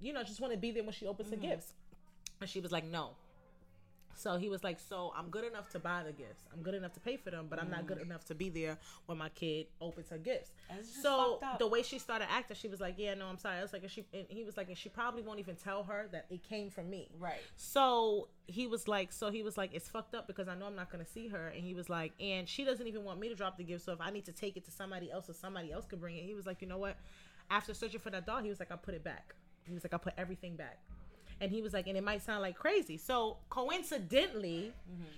You 0.00 0.12
know, 0.12 0.22
just 0.22 0.40
want 0.40 0.52
to 0.52 0.58
be 0.58 0.70
there 0.70 0.82
when 0.82 0.92
she 0.92 1.06
opens 1.06 1.30
the 1.30 1.36
mm-hmm. 1.36 1.50
gifts. 1.50 1.72
And 2.40 2.48
she 2.48 2.60
was 2.60 2.72
like, 2.72 2.84
no. 2.84 3.10
So 4.14 4.36
he 4.36 4.48
was 4.48 4.62
like, 4.62 4.78
so 4.78 5.12
I'm 5.16 5.28
good 5.28 5.44
enough 5.44 5.68
to 5.70 5.78
buy 5.78 6.02
the 6.04 6.12
gifts. 6.12 6.44
I'm 6.52 6.62
good 6.62 6.74
enough 6.74 6.92
to 6.94 7.00
pay 7.00 7.16
for 7.16 7.30
them, 7.30 7.46
but 7.48 7.58
I'm 7.58 7.70
not 7.70 7.86
good 7.86 8.00
enough 8.00 8.24
to 8.26 8.34
be 8.34 8.48
there 8.48 8.78
when 9.06 9.18
my 9.18 9.28
kid 9.30 9.66
opens 9.80 10.08
her 10.10 10.18
gifts. 10.18 10.52
And 10.70 10.78
it's 10.78 10.90
just 10.90 11.02
So 11.02 11.40
the 11.58 11.66
way 11.66 11.82
she 11.82 11.98
started 11.98 12.28
acting, 12.30 12.56
she 12.56 12.68
was 12.68 12.80
like, 12.80 12.94
yeah, 12.98 13.14
no, 13.14 13.26
I'm 13.26 13.38
sorry. 13.38 13.58
I 13.58 13.62
was 13.62 13.72
like, 13.72 13.82
and 13.82 13.90
she, 13.90 14.04
and 14.12 14.26
he 14.28 14.44
was 14.44 14.56
like, 14.56 14.68
and 14.68 14.76
she 14.76 14.88
probably 14.88 15.22
won't 15.22 15.38
even 15.38 15.56
tell 15.56 15.82
her 15.84 16.08
that 16.12 16.26
it 16.30 16.42
came 16.42 16.70
from 16.70 16.90
me. 16.90 17.08
Right. 17.18 17.40
So 17.56 18.28
he 18.46 18.66
was 18.66 18.88
like, 18.88 19.12
so 19.12 19.30
he 19.30 19.42
was 19.42 19.56
like, 19.56 19.70
it's 19.72 19.88
fucked 19.88 20.14
up 20.14 20.26
because 20.26 20.48
I 20.48 20.54
know 20.54 20.66
I'm 20.66 20.76
not 20.76 20.90
gonna 20.90 21.06
see 21.06 21.28
her. 21.28 21.48
And 21.48 21.64
he 21.64 21.74
was 21.74 21.88
like, 21.88 22.12
and 22.20 22.48
she 22.48 22.64
doesn't 22.64 22.86
even 22.86 23.04
want 23.04 23.20
me 23.20 23.28
to 23.28 23.34
drop 23.34 23.56
the 23.56 23.64
gift. 23.64 23.84
So 23.84 23.92
if 23.92 24.00
I 24.00 24.10
need 24.10 24.24
to 24.26 24.32
take 24.32 24.56
it 24.56 24.64
to 24.66 24.70
somebody 24.70 25.10
else 25.10 25.28
or 25.28 25.34
somebody 25.34 25.72
else 25.72 25.86
could 25.86 26.00
bring 26.00 26.16
it, 26.16 26.24
he 26.24 26.34
was 26.34 26.46
like, 26.46 26.60
you 26.62 26.68
know 26.68 26.78
what? 26.78 26.96
After 27.50 27.74
searching 27.74 28.00
for 28.00 28.10
that 28.10 28.26
doll, 28.26 28.42
he 28.42 28.48
was 28.48 28.60
like, 28.60 28.72
I 28.72 28.76
put 28.76 28.94
it 28.94 29.04
back. 29.04 29.34
He 29.64 29.74
was 29.74 29.84
like, 29.84 29.94
I 29.94 29.98
put 29.98 30.14
everything 30.16 30.56
back. 30.56 30.78
And 31.42 31.50
he 31.50 31.60
was 31.60 31.72
like, 31.72 31.88
and 31.88 31.96
it 31.98 32.04
might 32.04 32.22
sound 32.22 32.40
like 32.40 32.56
crazy. 32.56 32.96
So 32.96 33.36
coincidentally, 33.50 34.72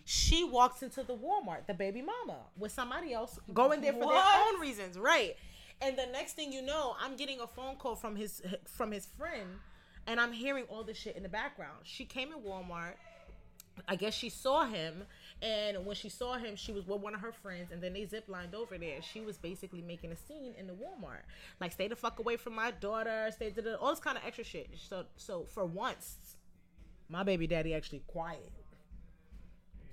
she 0.07 0.43
walks 0.43 0.83
into 0.83 1.03
the 1.03 1.15
Walmart, 1.15 1.67
the 1.67 1.75
baby 1.75 2.01
mama, 2.03 2.39
with 2.57 2.73
somebody 2.73 3.13
else 3.13 3.39
going 3.53 3.83
there 3.83 3.93
for 3.93 4.07
What? 4.07 4.15
their 4.15 4.43
own 4.55 4.59
reasons, 4.61 4.99
right? 4.99 5.37
And 5.83 5.99
the 5.99 6.07
next 6.07 6.33
thing 6.33 6.51
you 6.51 6.63
know, 6.63 6.97
I'm 6.99 7.15
getting 7.17 7.41
a 7.41 7.47
phone 7.47 7.77
call 7.77 7.95
from 7.95 8.17
his 8.17 8.41
from 8.65 8.91
his 8.91 9.05
friend, 9.07 9.59
and 10.07 10.19
I'm 10.19 10.33
hearing 10.33 10.65
all 10.71 10.83
this 10.83 10.97
shit 10.97 11.15
in 11.15 11.23
the 11.23 11.29
background. 11.29 11.79
She 11.83 12.07
came 12.07 12.33
in 12.33 12.39
Walmart. 12.41 12.95
I 13.87 13.97
guess 13.97 14.15
she 14.15 14.31
saw 14.31 14.65
him, 14.67 15.03
and 15.45 15.85
when 15.85 15.95
she 15.95 16.09
saw 16.09 16.39
him, 16.39 16.57
she 16.57 16.73
was 16.73 16.87
with 16.87 17.01
one 17.01 17.15
of 17.15 17.21
her 17.21 17.33
friends, 17.33 17.71
and 17.71 17.83
then 17.83 17.93
they 17.93 18.07
zip 18.07 18.25
lined 18.29 18.55
over 18.55 18.79
there. 18.79 19.03
She 19.03 19.21
was 19.21 19.37
basically 19.37 19.83
making 19.83 20.11
a 20.11 20.17
scene 20.17 20.55
in 20.59 20.67
the 20.67 20.73
Walmart, 20.73 21.23
like 21.61 21.73
stay 21.73 21.87
the 21.89 21.97
fuck 21.97 22.19
away 22.19 22.37
from 22.37 22.55
my 22.55 22.71
daughter, 22.73 23.29
stay 23.33 23.51
to 23.51 23.63
the 23.63 23.79
all 23.79 23.91
this 23.91 24.01
kind 24.01 24.17
of 24.17 24.25
extra 24.27 24.45
shit. 24.45 24.71
So, 24.89 25.05
so 25.17 25.45
for 25.45 25.67
once, 25.67 26.37
my 27.09 27.23
baby 27.23 27.47
daddy 27.47 27.75
actually 27.75 28.03
quiet. 28.07 28.53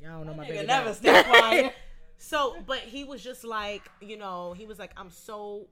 Y'all 0.02 0.20
don't 0.20 0.28
know 0.28 0.34
my 0.34 0.46
Nigga 0.46 0.50
baby 0.50 0.68
never 0.68 0.86
daddy. 0.94 0.98
stay 0.98 1.24
quiet. 1.24 1.74
So, 2.24 2.56
but 2.68 2.78
he 2.82 3.04
was 3.04 3.24
just 3.24 3.44
like, 3.44 3.82
you 4.00 4.16
know, 4.16 4.54
he 4.54 4.68
was 4.68 4.78
like, 4.78 4.92
I'm 4.96 5.10
so 5.10 5.66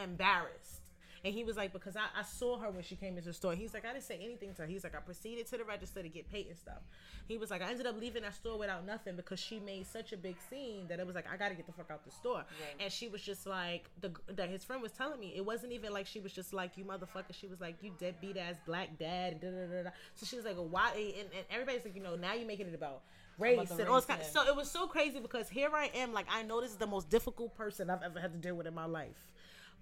embarrassed. 0.00 0.83
And 1.24 1.32
he 1.32 1.42
was 1.42 1.56
like, 1.56 1.72
because 1.72 1.96
I, 1.96 2.02
I 2.18 2.22
saw 2.22 2.58
her 2.58 2.70
when 2.70 2.82
she 2.82 2.96
came 2.96 3.16
into 3.16 3.28
the 3.28 3.34
store. 3.34 3.54
He's 3.54 3.72
like, 3.72 3.86
I 3.86 3.92
didn't 3.92 4.04
say 4.04 4.18
anything 4.22 4.52
to 4.54 4.62
her. 4.62 4.68
He's 4.68 4.84
like, 4.84 4.94
I 4.94 5.00
proceeded 5.00 5.46
to 5.46 5.56
the 5.56 5.64
register 5.64 6.02
to 6.02 6.08
get 6.08 6.30
paid 6.30 6.48
and 6.48 6.56
stuff. 6.56 6.82
He 7.26 7.38
was 7.38 7.50
like, 7.50 7.62
I 7.62 7.70
ended 7.70 7.86
up 7.86 7.98
leaving 7.98 8.22
that 8.22 8.34
store 8.34 8.58
without 8.58 8.86
nothing 8.86 9.16
because 9.16 9.40
she 9.40 9.58
made 9.58 9.86
such 9.86 10.12
a 10.12 10.18
big 10.18 10.36
scene 10.50 10.86
that 10.88 11.00
it 11.00 11.06
was 11.06 11.14
like, 11.14 11.24
I 11.32 11.38
got 11.38 11.48
to 11.48 11.54
get 11.54 11.66
the 11.66 11.72
fuck 11.72 11.90
out 11.90 12.04
the 12.04 12.10
store. 12.10 12.44
And 12.78 12.92
she 12.92 13.08
was 13.08 13.22
just 13.22 13.46
like, 13.46 13.88
the 14.02 14.12
that 14.34 14.50
his 14.50 14.64
friend 14.64 14.82
was 14.82 14.92
telling 14.92 15.18
me, 15.18 15.32
it 15.34 15.44
wasn't 15.44 15.72
even 15.72 15.92
like 15.92 16.06
she 16.06 16.20
was 16.20 16.32
just 16.32 16.52
like, 16.52 16.76
you 16.76 16.84
motherfucker. 16.84 17.32
She 17.32 17.46
was 17.46 17.60
like, 17.60 17.76
you 17.80 17.92
deadbeat 17.98 18.36
ass 18.36 18.56
black 18.66 18.98
dad. 18.98 19.40
Da, 19.40 19.48
da, 19.48 19.66
da, 19.66 19.82
da. 19.84 19.90
So 20.14 20.26
she 20.26 20.36
was 20.36 20.44
like, 20.44 20.56
why? 20.56 20.90
And, 20.94 21.28
and 21.34 21.46
everybody's 21.50 21.84
like, 21.84 21.96
you 21.96 22.02
know, 22.02 22.16
now 22.16 22.34
you're 22.34 22.46
making 22.46 22.66
it 22.66 22.74
about 22.74 23.00
race 23.38 23.70
and 23.70 23.88
all 23.88 23.96
this 23.96 24.04
kind 24.04 24.20
of, 24.20 24.26
so 24.26 24.46
it 24.46 24.54
was 24.54 24.70
so 24.70 24.86
crazy 24.86 25.18
because 25.18 25.48
here 25.48 25.70
I 25.74 25.90
am, 25.94 26.12
like 26.12 26.26
I 26.30 26.42
know 26.42 26.60
this 26.60 26.70
is 26.70 26.76
the 26.76 26.86
most 26.86 27.10
difficult 27.10 27.56
person 27.56 27.90
I've 27.90 28.02
ever 28.02 28.20
had 28.20 28.32
to 28.32 28.38
deal 28.38 28.54
with 28.54 28.66
in 28.66 28.74
my 28.74 28.84
life. 28.84 29.32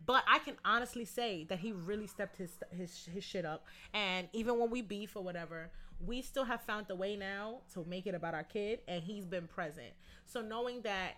But 0.04 0.24
I 0.26 0.38
can 0.40 0.56
honestly 0.64 1.04
say 1.04 1.44
that 1.44 1.60
he 1.60 1.72
really 1.72 2.06
stepped 2.06 2.36
his 2.36 2.50
his 2.70 3.06
his 3.06 3.24
shit 3.24 3.44
up. 3.44 3.64
And 3.94 4.28
even 4.32 4.58
when 4.58 4.70
we 4.70 4.82
beef 4.82 5.16
or 5.16 5.22
whatever, 5.22 5.70
we 6.04 6.22
still 6.22 6.44
have 6.44 6.62
found 6.62 6.90
a 6.90 6.94
way 6.94 7.16
now 7.16 7.58
to 7.74 7.84
make 7.84 8.06
it 8.06 8.14
about 8.14 8.34
our 8.34 8.42
kid, 8.42 8.80
and 8.88 9.02
he's 9.02 9.24
been 9.24 9.46
present. 9.46 9.92
So 10.26 10.40
knowing 10.40 10.82
that 10.82 11.12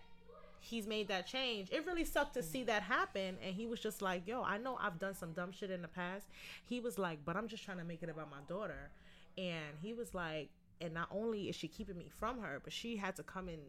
he's 0.61 0.87
made 0.87 1.09
that 1.09 1.27
change, 1.27 1.69
it 1.71 1.87
really 1.87 2.05
sucked 2.05 2.35
to 2.35 2.43
see 2.43 2.65
that 2.65 2.83
happen. 2.83 3.37
And 3.43 3.55
he 3.55 3.67
was 3.67 3.81
just 3.81 4.03
like, 4.03 4.27
"Yo, 4.27 4.43
I 4.43 4.59
know 4.59 4.77
I've 4.81 4.99
done 4.99 5.15
some 5.15 5.33
dumb 5.33 5.53
shit 5.53 5.71
in 5.71 5.81
the 5.81 5.89
past." 5.89 6.27
He 6.65 6.81
was 6.81 6.99
like, 6.99 7.25
"But 7.25 7.37
I'm 7.37 7.49
just 7.49 7.65
trying 7.65 7.79
to 7.79 7.85
make 7.85 8.03
it 8.03 8.09
about 8.11 8.31
my 8.31 8.41
daughter." 8.49 8.91
And 9.39 9.79
he 9.81 9.95
was 9.95 10.15
like, 10.15 10.51
"And 10.81 10.93
not 10.93 11.09
only 11.11 11.49
is 11.49 11.57
she 11.57 11.69
keeping 11.69 11.97
me 11.97 12.11
from 12.11 12.41
her, 12.41 12.61
but 12.63 12.73
she 12.73 12.97
had 12.97 13.17
to 13.17 13.23
come 13.23 13.49
in 13.49 13.61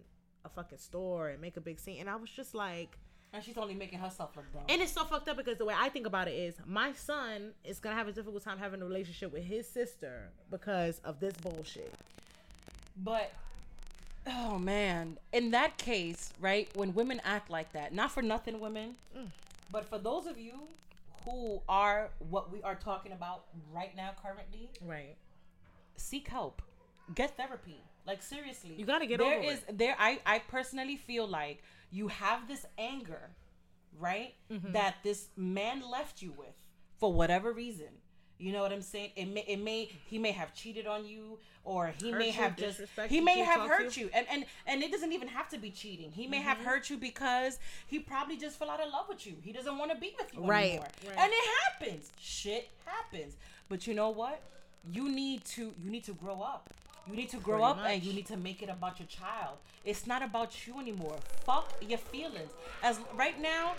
a 0.43 0.49
fucking 0.49 0.79
store 0.79 1.29
and 1.29 1.39
make 1.39 1.55
a 1.55 1.61
big 1.61 1.79
scene." 1.79 1.99
And 2.01 2.09
I 2.09 2.17
was 2.17 2.29
just 2.29 2.53
like. 2.53 2.97
And 3.33 3.43
she's 3.43 3.57
only 3.57 3.73
making 3.73 3.99
herself 3.99 4.35
look 4.35 4.51
dumb. 4.53 4.63
And 4.69 4.81
it's 4.81 4.93
so 4.93 5.03
fucked 5.03 5.27
up 5.27 5.37
because 5.37 5.57
the 5.57 5.65
way 5.65 5.73
I 5.77 5.89
think 5.89 6.07
about 6.07 6.27
it 6.27 6.35
is 6.35 6.55
my 6.65 6.93
son 6.93 7.51
is 7.63 7.79
gonna 7.79 7.95
have 7.95 8.07
a 8.07 8.11
difficult 8.11 8.43
time 8.43 8.57
having 8.57 8.81
a 8.81 8.85
relationship 8.85 9.33
with 9.33 9.43
his 9.43 9.67
sister 9.67 10.29
because 10.49 10.99
of 11.03 11.19
this 11.19 11.33
bullshit. 11.33 11.93
But 12.97 13.33
oh 14.27 14.57
man, 14.57 15.17
in 15.33 15.51
that 15.51 15.77
case, 15.77 16.31
right, 16.39 16.69
when 16.75 16.93
women 16.93 17.21
act 17.23 17.49
like 17.49 17.73
that, 17.73 17.93
not 17.93 18.11
for 18.11 18.21
nothing 18.21 18.59
women, 18.59 18.95
mm. 19.15 19.27
but 19.71 19.85
for 19.85 19.97
those 19.97 20.27
of 20.27 20.37
you 20.37 20.53
who 21.25 21.61
are 21.67 22.09
what 22.29 22.51
we 22.51 22.61
are 22.61 22.75
talking 22.75 23.11
about 23.11 23.45
right 23.73 23.95
now 23.95 24.11
currently, 24.21 24.69
Right. 24.81 25.15
seek 25.97 26.27
help. 26.27 26.61
Get 27.13 27.37
therapy. 27.37 27.79
Like 28.07 28.21
seriously. 28.21 28.75
You 28.77 28.85
gotta 28.85 29.05
get 29.05 29.19
there 29.19 29.39
over 29.39 29.51
is 29.51 29.61
there 29.71 29.95
I 29.99 30.19
I 30.25 30.39
personally 30.39 30.95
feel 30.95 31.27
like 31.27 31.63
you 31.91 32.07
have 32.07 32.47
this 32.47 32.65
anger, 32.77 33.29
right? 33.99 34.33
Mm-hmm. 34.51 34.71
That 34.73 34.95
this 35.03 35.27
man 35.35 35.81
left 35.89 36.21
you 36.21 36.31
with 36.37 36.55
for 36.99 37.11
whatever 37.13 37.51
reason. 37.51 37.87
You 38.37 38.51
know 38.51 38.61
what 38.61 38.73
I'm 38.73 38.81
saying? 38.81 39.11
It 39.15 39.27
may, 39.33 39.45
it 39.47 39.61
may, 39.63 39.89
he 40.07 40.19
may 40.19 40.31
have 40.33 40.53
cheated 40.53 40.87
on 40.87 41.05
you, 41.05 41.39
or 41.63 41.93
he 42.01 42.11
Hurt 42.11 42.19
may 42.19 42.25
you, 42.27 42.33
have 42.33 42.57
just, 42.57 42.81
he 43.07 43.21
may 43.21 43.39
have 43.39 43.61
hurt 43.61 43.93
to 43.93 44.01
you, 44.01 44.09
and 44.13 44.25
and 44.29 44.45
and 44.67 44.83
it 44.83 44.91
doesn't 44.91 45.13
even 45.13 45.29
have 45.29 45.47
to 45.49 45.57
be 45.57 45.71
cheating. 45.71 46.11
He 46.11 46.27
may 46.27 46.39
Mm-hmm. 46.39 46.47
have 46.49 46.57
hurt 46.57 46.89
you 46.89 46.97
because 46.97 47.59
he 47.87 47.99
probably 47.99 48.35
just 48.35 48.59
fell 48.59 48.69
out 48.69 48.81
of 48.81 48.91
love 48.91 49.05
with 49.07 49.25
you. 49.25 49.35
He 49.41 49.53
doesn't 49.53 49.77
want 49.77 49.91
to 49.91 49.97
be 49.97 50.13
with 50.19 50.33
you 50.33 50.43
Right, 50.45 50.71
anymore, 50.71 50.87
right. 51.07 51.17
and 51.17 51.31
it 51.33 51.45
happens. 51.63 52.11
Shit 52.19 52.67
happens. 52.85 53.37
But 53.69 53.87
you 53.87 53.93
know 53.93 54.09
what? 54.09 54.41
You 54.91 55.07
need 55.09 55.45
to, 55.45 55.73
you 55.81 55.89
need 55.89 56.03
to 56.03 56.13
grow 56.13 56.41
up. 56.41 56.71
You 57.07 57.15
need 57.15 57.29
to 57.29 57.37
grow 57.37 57.59
Pretty 57.59 57.79
up, 57.79 57.87
and 57.87 58.03
you 58.03 58.13
need 58.13 58.25
to 58.27 58.37
make 58.37 58.63
it 58.63 58.69
about 58.69 58.99
your 58.99 59.07
child. 59.07 59.57
It's 59.83 60.07
not 60.07 60.23
about 60.23 60.65
you 60.65 60.79
anymore. 60.79 61.17
Fuck 61.45 61.73
your 61.81 61.99
feelings. 61.99 62.51
As 62.81 62.99
right 63.15 63.39
now, 63.39 63.75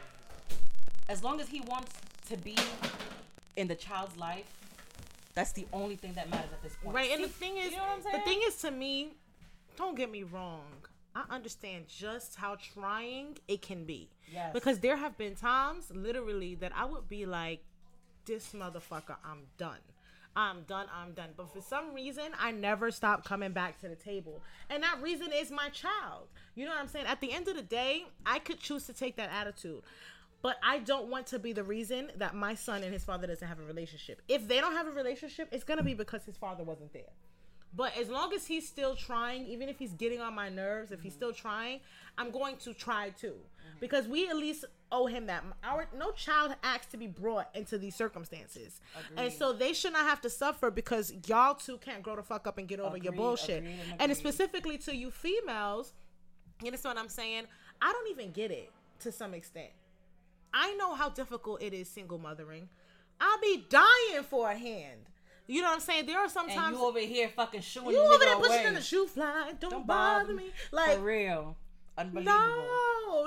as 1.09 1.25
long 1.25 1.41
as 1.41 1.49
he 1.49 1.61
wants 1.61 1.93
to 2.29 2.37
be 2.37 2.57
in 3.57 3.67
the 3.67 3.75
child's 3.75 4.17
life, 4.17 4.47
that's 5.35 5.53
the 5.53 5.67
only 5.73 5.97
thing 5.97 6.13
that 6.15 6.31
matters 6.31 6.53
at 6.53 6.63
this 6.63 6.77
point. 6.83 6.95
Right, 6.95 7.11
and 7.11 7.25
the 7.25 7.29
thing 7.29 7.57
is, 7.57 7.71
you 7.71 7.77
know 7.77 7.83
what 7.83 8.07
I'm 8.07 8.21
the 8.21 8.25
thing 8.25 8.41
is 8.47 8.57
to 8.59 8.71
me, 8.71 9.15
don't 9.77 9.97
get 9.97 10.11
me 10.11 10.23
wrong. 10.23 10.65
I 11.15 11.25
understand 11.35 11.87
just 11.89 12.37
how 12.37 12.57
trying 12.57 13.39
it 13.49 13.63
can 13.63 13.85
be. 13.85 14.09
Yes. 14.33 14.53
Because 14.53 14.81
there 14.81 14.97
have 14.97 15.17
been 15.17 15.35
times, 15.35 15.91
literally, 15.91 16.55
that 16.57 16.73
I 16.77 16.85
would 16.85 17.09
be 17.09 17.27
like, 17.27 17.65
"This 18.25 18.53
motherfucker, 18.53 19.17
I'm 19.25 19.47
done. 19.57 19.81
I'm 20.37 20.63
done. 20.63 20.87
I'm 20.95 21.13
done." 21.13 21.31
But 21.37 21.53
for 21.53 21.61
some 21.61 21.95
reason, 21.95 22.33
I 22.39 22.53
never 22.53 22.91
stop 22.91 23.25
coming 23.25 23.53
back 23.53 23.81
to 23.81 23.89
the 23.89 23.97
table, 23.97 24.43
and 24.71 24.83
that 24.83 25.03
reason 25.03 25.33
is 25.33 25.51
my 25.51 25.71
child. 25.71 26.29
You 26.55 26.67
know 26.67 26.71
what 26.73 26.81
I'm 26.81 26.89
saying? 26.89 27.07
At 27.07 27.21
the 27.21 27.33
end 27.33 27.49
of 27.49 27.57
the 27.57 27.63
day, 27.63 28.05
I 28.25 28.39
could 28.39 28.61
choose 28.61 28.87
to 28.87 28.93
take 28.93 29.17
that 29.17 29.31
attitude. 29.31 29.83
But 30.43 30.59
I 30.63 30.79
don't 30.79 31.09
want 31.09 31.27
to 31.29 31.39
be 31.39 31.53
the 31.53 31.65
reason 31.65 32.13
that 32.19 32.35
my 32.35 32.55
son 32.55 32.85
and 32.85 32.93
his 32.93 33.03
father 33.03 33.27
doesn't 33.27 33.49
have 33.49 33.59
a 33.59 33.65
relationship. 33.65 34.23
If 34.29 34.47
they 34.47 34.61
don't 34.61 34.75
have 34.75 34.87
a 34.87 34.93
relationship, 34.93 35.49
it's 35.51 35.65
gonna 35.65 35.83
be 35.83 35.95
because 35.95 36.25
his 36.25 36.37
father 36.37 36.63
wasn't 36.63 36.93
there. 36.93 37.11
But 37.75 37.97
as 37.99 38.09
long 38.09 38.33
as 38.33 38.47
he's 38.47 38.67
still 38.67 38.97
trying, 38.97 39.47
even 39.47 39.69
if 39.69 39.79
he's 39.79 39.93
getting 39.93 40.21
on 40.21 40.35
my 40.35 40.49
nerves, 40.49 40.93
if 40.93 41.03
he's 41.03 41.13
still 41.13 41.33
trying, 41.33 41.81
I'm 42.17 42.31
going 42.31 42.57
to 42.59 42.73
try 42.73 43.11
too. 43.11 43.35
Because 43.81 44.09
we 44.09 44.29
at 44.29 44.37
least 44.37 44.65
owe 44.91 45.07
him 45.07 45.27
that. 45.27 45.45
Our 45.65 45.87
no 45.97 46.13
child 46.13 46.55
acts 46.63 46.87
to 46.89 46.97
be 46.97 47.07
brought 47.07 47.51
into 47.55 47.77
these 47.79 47.95
circumstances. 47.95 48.81
And 49.17 49.33
so 49.33 49.53
they 49.53 49.73
should 49.73 49.93
not 49.93 50.07
have 50.07 50.21
to 50.23 50.31
suffer 50.31 50.71
because 50.71 51.13
y'all 51.27 51.55
two 51.55 51.79
can't 51.79 52.03
grow 52.03 52.17
the 52.17 52.23
fuck 52.23 52.47
up 52.47 52.59
and 52.59 52.67
get 52.69 52.81
over 52.81 52.97
your 52.97 53.13
bullshit. 53.13 53.59
agreed, 53.59 53.71
and 53.91 54.01
And 54.01 54.13
agreed. 54.13 54.15
specifically 54.17 54.79
to 54.79 54.95
you 54.97 55.11
females, 55.11 55.93
you 56.63 56.67
understand 56.69 56.97
what 56.97 57.03
I'm 57.03 57.09
saying? 57.11 57.45
I 57.83 57.93
don't 57.93 58.11
even 58.11 58.33
get 58.33 58.51
it 58.51 58.71
to 59.01 59.13
some 59.13 59.35
extent. 59.35 59.71
I 60.55 60.75
know 60.77 60.95
how 60.95 61.11
difficult 61.11 61.61
it 61.63 61.75
is 61.75 61.89
single 61.89 62.19
mothering. 62.19 62.69
I'll 63.21 63.41
be 63.41 63.65
dying 63.69 64.23
for 64.29 64.51
a 64.51 64.57
hand. 64.57 65.01
You 65.47 65.61
know 65.63 65.69
what 65.69 65.75
I'm 65.75 65.81
saying? 65.81 66.07
There 66.07 66.17
are 66.19 66.25
and 66.25 66.33
sometimes 66.33 66.77
you 66.77 66.85
over 66.85 66.99
here 66.99 67.29
fucking 67.29 67.61
shooing 67.61 67.91
you 67.91 68.01
over 68.01 68.25
there 68.25 68.37
pushing 68.37 68.53
away. 68.61 68.67
in 68.67 68.75
the 68.75 68.81
shoe 68.81 69.07
fly. 69.07 69.53
Don't, 69.61 69.71
Don't 69.71 69.87
bother 69.87 70.35
me. 70.35 70.51
Like 70.73 70.97
for 70.97 71.03
real, 71.05 71.57
unbelievable. 71.97 72.33
no, 72.37 72.65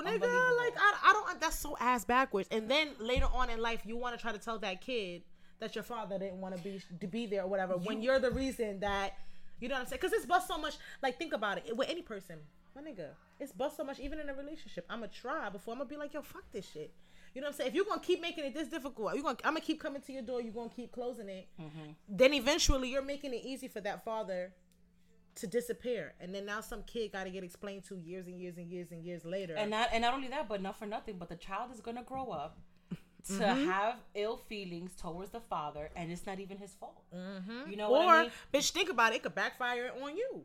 nigga. 0.04 0.56
Like 0.56 0.74
I, 0.78 0.94
I 1.04 1.12
don't. 1.12 1.40
That's 1.40 1.58
so 1.58 1.76
ass 1.80 2.04
backwards. 2.04 2.48
And 2.50 2.70
then 2.70 2.90
later 2.98 3.26
on 3.32 3.50
in 3.50 3.60
life, 3.60 3.82
you 3.84 3.96
want 3.96 4.16
to 4.16 4.20
try 4.20 4.32
to 4.32 4.38
tell 4.38 4.58
that 4.58 4.80
kid 4.80 5.22
that 5.60 5.74
your 5.74 5.84
father 5.84 6.18
didn't 6.18 6.40
want 6.40 6.56
to 6.56 6.62
be 6.62 6.80
to 7.00 7.06
be 7.06 7.26
there 7.26 7.42
or 7.42 7.46
whatever 7.46 7.74
when 7.74 8.02
you're 8.02 8.18
the 8.18 8.30
reason 8.30 8.80
that 8.80 9.14
you 9.60 9.68
know 9.68 9.74
what 9.74 9.82
I'm 9.82 9.86
saying. 9.86 10.00
Because 10.00 10.12
it's 10.12 10.26
bust 10.26 10.48
so 10.48 10.58
much. 10.58 10.74
Like 11.02 11.18
think 11.18 11.32
about 11.32 11.58
it 11.58 11.76
with 11.76 11.88
any 11.88 12.02
person, 12.02 12.36
my 12.74 12.82
nigga. 12.82 13.08
It's 13.38 13.52
bust 13.52 13.76
so 13.76 13.84
much 13.84 14.00
even 14.00 14.18
in 14.18 14.28
a 14.28 14.34
relationship. 14.34 14.84
I'ma 14.90 15.06
try 15.12 15.48
before 15.50 15.72
I'm 15.72 15.78
gonna 15.78 15.88
be 15.88 15.96
like, 15.96 16.14
yo, 16.14 16.22
fuck 16.22 16.44
this 16.52 16.68
shit. 16.70 16.92
You 17.34 17.40
know 17.40 17.46
what 17.46 17.52
I'm 17.52 17.56
saying? 17.58 17.68
If 17.68 17.74
you're 17.74 17.84
gonna 17.84 18.00
keep 18.00 18.20
making 18.20 18.44
it 18.44 18.54
this 18.54 18.68
difficult, 18.68 19.14
you 19.14 19.22
gonna 19.22 19.36
I'm 19.44 19.52
gonna 19.52 19.60
keep 19.60 19.80
coming 19.80 20.02
to 20.02 20.12
your 20.12 20.22
door. 20.22 20.40
You're 20.40 20.52
gonna 20.52 20.70
keep 20.70 20.92
closing 20.92 21.28
it. 21.28 21.46
Mm-hmm. 21.60 21.92
Then 22.08 22.34
eventually, 22.34 22.90
you're 22.90 23.02
making 23.02 23.34
it 23.34 23.42
easy 23.44 23.68
for 23.68 23.80
that 23.82 24.04
father 24.04 24.52
to 25.36 25.46
disappear, 25.46 26.12
and 26.20 26.34
then 26.34 26.44
now 26.46 26.60
some 26.60 26.82
kid 26.84 27.12
got 27.12 27.24
to 27.24 27.30
get 27.30 27.44
explained 27.44 27.84
to 27.84 27.96
years 27.96 28.26
and 28.26 28.38
years 28.40 28.56
and 28.58 28.68
years 28.70 28.90
and 28.90 29.02
years 29.04 29.24
later. 29.24 29.54
And 29.56 29.70
not 29.70 29.88
and 29.92 30.02
not 30.02 30.14
only 30.14 30.28
that, 30.28 30.48
but 30.48 30.60
not 30.60 30.78
for 30.78 30.86
nothing, 30.86 31.16
but 31.18 31.28
the 31.28 31.36
child 31.36 31.70
is 31.72 31.80
gonna 31.80 32.02
grow 32.02 32.30
up 32.30 32.58
to 33.26 33.32
Mm-hmm. 33.34 33.68
have 33.70 33.96
ill 34.14 34.36
feelings 34.38 34.92
towards 34.96 35.30
the 35.30 35.40
father, 35.40 35.90
and 35.94 36.10
it's 36.10 36.26
not 36.26 36.40
even 36.40 36.56
his 36.58 36.72
fault. 36.72 37.02
Mm-hmm. 37.14 37.70
You 37.70 37.76
know 37.76 37.88
or 37.88 38.06
what 38.06 38.08
I 38.08 38.22
mean? 38.22 38.30
bitch, 38.52 38.70
think 38.70 38.88
about 38.90 39.12
it. 39.12 39.16
It 39.16 39.22
could 39.24 39.34
backfire 39.34 39.92
on 40.02 40.16
you. 40.16 40.42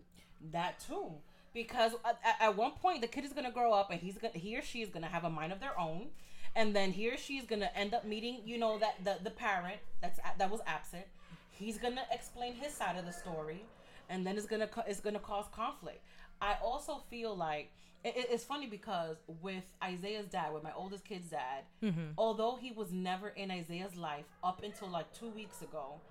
That 0.51 0.79
too, 0.85 1.13
because 1.53 1.93
at, 2.05 2.19
at- 2.41 2.55
one 2.57 2.71
point 2.71 3.01
the 3.01 3.07
kid 3.07 3.23
is 3.25 3.33
gonna 3.33 3.51
grow 3.51 3.73
up, 3.73 3.91
and 3.91 3.99
he's 3.99 4.17
gonna 4.17 4.33
he 4.37 4.57
or 4.57 4.61
she 4.61 4.81
is 4.81 4.89
gonna 4.89 5.07
have 5.07 5.23
a 5.23 5.29
mind 5.29 5.51
of 5.53 5.59
their 5.61 5.77
own, 5.79 6.07
and 6.55 6.75
then 6.75 6.91
he 6.91 7.09
or 7.09 7.17
she 7.17 7.37
is 7.37 7.45
gonna 7.45 7.71
end 7.75 7.93
up 7.93 8.05
meeting, 8.05 8.41
you 8.45 8.57
know, 8.57 8.77
that 8.77 9.03
the 9.03 9.17
the 9.23 9.31
parent 9.31 9.77
that's 10.01 10.19
that 10.37 10.49
was 10.51 10.61
absent. 10.67 11.05
He's 11.51 11.77
gonna 11.77 12.03
explain 12.11 12.53
his 12.55 12.73
side 12.73 12.97
of 12.97 13.05
the 13.05 13.13
story, 13.13 13.63
and 14.09 14.25
then 14.25 14.37
it's 14.37 14.45
gonna 14.45 14.69
it's 14.87 14.99
gonna 14.99 15.19
cause 15.19 15.45
conflict. 15.51 16.01
I 16.41 16.55
also 16.63 17.01
feel 17.09 17.35
like 17.35 17.71
it, 18.03 18.15
it- 18.17 18.27
it's 18.31 18.43
funny 18.43 18.67
because 18.67 19.17
with 19.41 19.63
Isaiah's 19.83 20.27
dad, 20.27 20.53
with 20.53 20.63
my 20.63 20.73
oldest 20.75 21.05
kid's 21.05 21.29
dad, 21.29 21.63
mm-hmm. 21.83 22.09
although 22.17 22.55
he 22.59 22.71
was 22.71 22.91
never 22.91 23.29
in 23.29 23.51
Isaiah's 23.51 23.95
life 23.95 24.25
up 24.43 24.63
until 24.63 24.89
like 24.89 25.11
two 25.13 25.29
weeks 25.29 25.61
ago, 25.61 26.01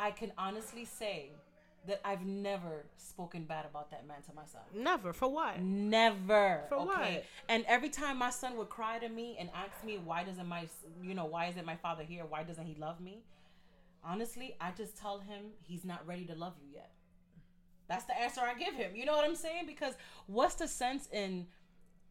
I 0.00 0.10
can 0.10 0.32
honestly 0.36 0.84
say 0.84 1.30
that 1.86 2.00
I've 2.04 2.24
never 2.24 2.84
spoken 2.96 3.44
bad 3.44 3.64
about 3.66 3.90
that 3.90 4.06
man 4.06 4.22
to 4.28 4.34
my 4.34 4.44
son. 4.46 4.62
Never 4.72 5.12
for 5.12 5.28
what? 5.28 5.60
Never. 5.60 6.62
For 6.68 6.78
what? 6.78 7.24
And 7.48 7.64
every 7.66 7.88
time 7.88 8.18
my 8.18 8.30
son 8.30 8.56
would 8.56 8.68
cry 8.68 8.98
to 9.00 9.08
me 9.08 9.36
and 9.38 9.50
ask 9.54 9.84
me 9.84 9.98
why 9.98 10.22
doesn't 10.22 10.46
my 10.46 10.68
you 11.02 11.14
know 11.14 11.26
why 11.26 11.46
isn't 11.46 11.66
my 11.66 11.76
father 11.76 12.04
here? 12.04 12.24
Why 12.24 12.42
doesn't 12.44 12.66
he 12.66 12.76
love 12.78 13.00
me? 13.00 13.22
Honestly, 14.04 14.56
I 14.60 14.70
just 14.72 14.96
tell 14.96 15.18
him 15.18 15.42
he's 15.62 15.84
not 15.84 16.06
ready 16.06 16.24
to 16.26 16.34
love 16.34 16.54
you 16.60 16.68
yet. 16.74 16.90
That's 17.92 18.06
the 18.06 18.18
answer 18.18 18.40
I 18.40 18.54
give 18.54 18.72
him. 18.72 18.96
You 18.96 19.04
know 19.04 19.12
what 19.12 19.26
I'm 19.26 19.36
saying? 19.36 19.64
Because 19.66 19.92
what's 20.26 20.54
the 20.54 20.66
sense 20.66 21.10
in 21.12 21.46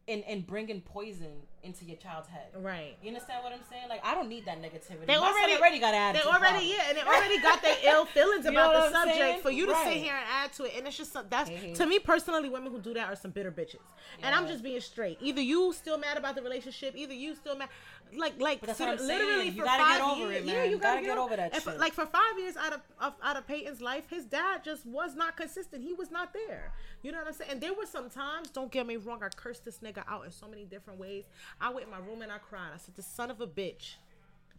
in 0.06 0.22
in 0.24 0.40
bringing 0.42 0.80
poison 0.80 1.30
into 1.62 1.84
your 1.84 1.96
child's 1.96 2.26
head? 2.28 2.48
Right. 2.56 2.96
You 3.02 3.08
understand 3.08 3.44
what 3.44 3.52
I'm 3.52 3.60
saying? 3.70 3.88
Like 3.88 4.04
I 4.04 4.14
don't 4.16 4.28
need 4.28 4.44
that 4.46 4.60
negativity. 4.60 5.06
They 5.06 5.16
My 5.16 5.28
already 5.28 5.54
already 5.54 5.78
got 5.78 5.94
added. 5.94 6.20
They 6.22 6.26
already 6.28 6.66
yeah, 6.66 6.88
and 6.88 6.98
they 6.98 7.02
already 7.02 7.38
got 7.40 7.62
their 7.62 7.76
ill 7.84 8.04
feelings 8.06 8.46
about 8.46 8.72
the 8.72 8.78
I'm 8.86 8.92
subject 8.92 9.18
saying? 9.18 9.42
for 9.42 9.50
you 9.52 9.66
to 9.66 9.74
sit 9.76 9.92
here 9.94 10.14
and 10.14 10.26
add 10.28 10.52
to 10.54 10.64
it, 10.64 10.72
and 10.76 10.86
it's 10.88 10.96
just 10.96 11.12
some, 11.12 11.26
that's 11.30 11.48
Mhm. 11.48 11.76
to 11.76 11.86
me 11.86 12.00
personally, 12.00 12.48
women 12.48 12.72
who 12.72 12.80
do 12.80 12.92
that 12.94 13.08
are 13.08 13.14
some 13.14 13.30
bitter 13.30 13.52
bitches. 13.52 13.76
And 14.22 14.34
I'm 14.34 14.48
just 14.48 14.64
being 14.64 14.80
straight. 14.80 15.18
Either 15.20 15.40
you 15.40 15.72
still 15.72 15.98
mad 15.98 16.16
about 16.16 16.34
the 16.34 16.42
relationship, 16.42 16.94
either 16.96 17.14
you 17.14 17.36
still 17.36 17.56
mad. 17.56 17.68
Like 18.14 18.38
like 18.40 18.60
But 18.60 18.66
that's 18.66 18.78
sit- 18.78 18.88
what 18.88 19.00
literally. 19.00 19.46
You 19.46 19.52
for 19.60 19.64
gotta 19.64 19.82
five 19.84 19.98
get 20.00 20.06
over 20.10 20.20
years, 20.32 20.42
it, 20.42 20.44
yeah, 20.46 20.54
man. 20.54 20.70
you 20.70 20.78
gotta, 20.78 20.96
Gotta 20.96 21.06
get 21.06 21.18
over 21.18 21.36
that 21.36 21.54
and 21.54 21.62
for- 21.62 21.70
shit. 21.70 21.80
like 21.80 21.92
for 21.94 22.04
five 22.06 22.38
years 22.38 22.56
out 22.58 22.72
of, 22.74 22.80
of 23.00 23.14
out 23.22 23.36
of 23.38 23.46
Peyton's 23.46 23.80
life, 23.80 24.10
his 24.10 24.24
dad 24.26 24.62
just 24.64 24.84
was 24.84 25.14
not 25.14 25.36
consistent. 25.36 25.82
He 25.82 25.94
was 25.94 26.10
not 26.10 26.34
there. 26.34 26.72
You 27.02 27.12
know 27.12 27.18
what 27.18 27.28
I'm 27.28 27.32
saying? 27.32 27.50
And 27.52 27.60
there 27.60 27.72
were 27.72 27.86
some 27.86 28.10
times. 28.10 28.50
Don't 28.50 28.70
get 28.70 28.86
me 28.86 28.96
wrong. 28.96 29.22
I 29.22 29.28
cursed 29.30 29.64
this 29.64 29.78
nigga 29.78 29.91
out 29.98 30.24
in 30.24 30.30
so 30.30 30.46
many 30.48 30.64
different 30.64 30.98
ways. 30.98 31.24
I 31.60 31.70
went 31.70 31.86
in 31.86 31.90
my 31.90 31.98
room 31.98 32.22
and 32.22 32.32
I 32.32 32.38
cried. 32.38 32.70
I 32.74 32.78
said, 32.78 32.94
"The 32.94 33.02
son 33.02 33.30
of 33.30 33.40
a 33.40 33.46
bitch." 33.46 33.96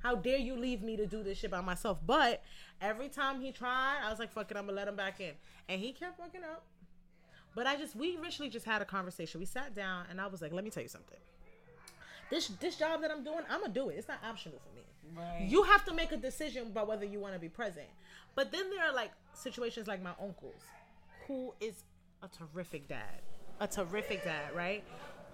How 0.04 0.16
dare 0.16 0.38
you 0.38 0.58
leave 0.58 0.84
me 0.84 0.98
to 0.98 1.06
do 1.06 1.24
this 1.24 1.38
shit 1.38 1.50
by 1.50 1.62
myself? 1.62 1.98
But 2.06 2.44
every 2.82 3.08
time 3.08 3.40
he 3.40 3.54
tried, 3.54 4.02
I 4.04 4.10
was 4.10 4.20
like, 4.20 4.34
fuck 4.34 4.52
it, 4.52 4.58
I'm 4.58 4.66
gonna 4.66 4.76
let 4.76 4.90
him 4.90 4.98
back 4.98 5.22
in. 5.22 5.32
And 5.70 5.80
he 5.80 5.94
kept 5.94 6.18
fucking 6.18 6.44
up. 6.44 6.66
But 7.56 7.68
I 7.68 7.78
just, 7.78 7.96
we 7.96 8.08
eventually 8.08 8.50
just 8.50 8.66
had 8.66 8.82
a 8.82 8.86
conversation. 8.86 9.40
We 9.40 9.46
sat 9.46 9.74
down 9.74 10.08
and 10.10 10.20
I 10.20 10.28
was 10.28 10.42
like, 10.42 10.52
let 10.52 10.66
me 10.66 10.70
tell 10.70 10.84
you 10.84 10.90
something. 10.90 11.18
This 12.30 12.48
this 12.60 12.76
job 12.76 13.02
that 13.02 13.12
I'm 13.12 13.24
doing, 13.24 13.44
I'm 13.50 13.62
gonna 13.62 13.74
do 13.74 13.90
it. 13.90 13.96
It's 13.98 14.08
not 14.08 14.18
optional 14.28 14.60
for 14.60 14.76
me. 14.76 14.84
Right. 15.16 15.48
You 15.48 15.64
have 15.64 15.86
to 15.86 15.94
make 15.94 16.12
a 16.12 16.18
decision 16.18 16.68
about 16.68 16.88
whether 16.88 17.06
you 17.06 17.20
want 17.20 17.36
to 17.36 17.40
be 17.40 17.50
present. 17.50 17.88
But 18.36 18.52
then 18.52 18.70
there 18.72 18.84
are 18.84 18.94
like 18.94 19.12
situations 19.34 19.88
like 19.88 20.02
my 20.02 20.14
uncle's, 20.22 20.64
who 21.28 21.54
is 21.62 21.84
a 22.24 22.28
terrific 22.28 22.88
dad, 22.88 23.22
a 23.60 23.68
terrific 23.68 24.24
dad, 24.24 24.56
right? 24.56 24.84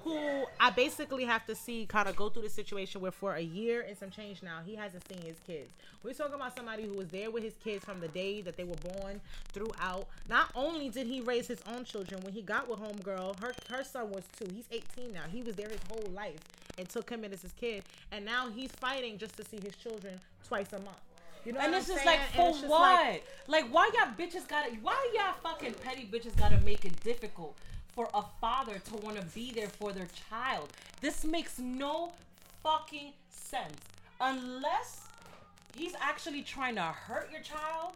Who 0.04 0.46
I 0.60 0.70
basically 0.70 1.26
have 1.26 1.46
to 1.48 1.56
see 1.56 1.86
kind 1.86 2.08
of 2.08 2.16
go 2.16 2.30
through 2.30 2.44
the 2.44 2.50
situation 2.50 3.02
where 3.02 3.12
for 3.12 3.36
a 3.36 3.42
year 3.42 3.86
and 3.88 3.98
some 3.98 4.10
change 4.10 4.42
now 4.42 4.60
he 4.66 4.76
hasn't 4.76 5.08
seen 5.08 5.22
his 5.22 5.36
kids. 5.46 5.70
We're 6.04 6.14
talking 6.14 6.36
about 6.36 6.56
somebody 6.56 6.84
who 6.84 6.94
was 6.94 7.10
there 7.10 7.30
with 7.30 7.44
his 7.44 7.56
kids 7.64 7.84
from 7.84 8.00
the 8.00 8.08
day 8.08 8.42
that 8.42 8.56
they 8.56 8.64
were 8.64 8.78
born 8.78 9.20
throughout. 9.54 10.08
Not 10.30 10.50
only 10.56 10.90
did 10.90 11.08
he 11.08 11.20
raise 11.22 11.48
his 11.48 11.60
own 11.74 11.84
children 11.84 12.22
when 12.24 12.34
he 12.34 12.42
got 12.42 12.70
with 12.70 12.80
homegirl, 12.80 13.40
her 13.42 13.54
her 13.70 13.84
son 13.84 14.10
was 14.12 14.24
two. 14.40 14.48
He's 14.54 14.66
18 14.72 15.12
now. 15.14 15.24
He 15.32 15.42
was 15.44 15.56
there 15.56 15.68
his 15.70 15.82
whole 15.90 16.10
life 16.14 16.40
and 16.78 16.88
took 16.88 17.10
him 17.10 17.26
in 17.26 17.34
as 17.34 17.42
his 17.42 17.52
kid, 17.54 17.84
and 18.12 18.24
now 18.24 18.50
he's 18.50 18.72
fighting 18.72 19.18
just 19.18 19.36
to 19.38 19.44
see 19.44 19.60
his 19.62 19.76
children 19.76 20.20
twice 20.48 20.72
a 20.72 20.80
month. 20.80 20.98
You 21.46 21.54
know 21.54 21.60
And 21.62 21.74
it's 21.74 21.88
just 21.88 22.06
like 22.06 22.20
And 22.20 22.30
for 22.36 22.50
it's 22.50 22.60
just 22.60 22.70
what? 22.70 22.82
like- 22.82 23.24
Like, 23.48 23.66
why 23.74 23.90
y'all 23.94 24.14
bitches 24.18 24.48
gotta? 24.48 24.72
Why 24.82 24.96
y'all 25.14 25.34
fucking 25.44 25.74
petty 25.76 26.08
bitches 26.12 26.36
gotta 26.38 26.58
make 26.60 26.86
it 26.86 27.02
difficult 27.04 27.58
for 28.00 28.08
a 28.14 28.24
father 28.40 28.80
to 28.80 28.96
want 29.06 29.18
to 29.18 29.24
be 29.36 29.52
there 29.52 29.68
for 29.68 29.92
their 29.92 30.08
child? 30.30 30.70
This 31.02 31.26
makes 31.26 31.60
no 31.60 32.14
fucking 32.64 33.12
sense 33.30 33.76
unless 34.22 35.02
he's 35.76 35.94
actually 36.00 36.44
trying 36.44 36.76
to 36.76 36.82
hurt 36.82 37.30
your 37.30 37.42
child. 37.42 37.92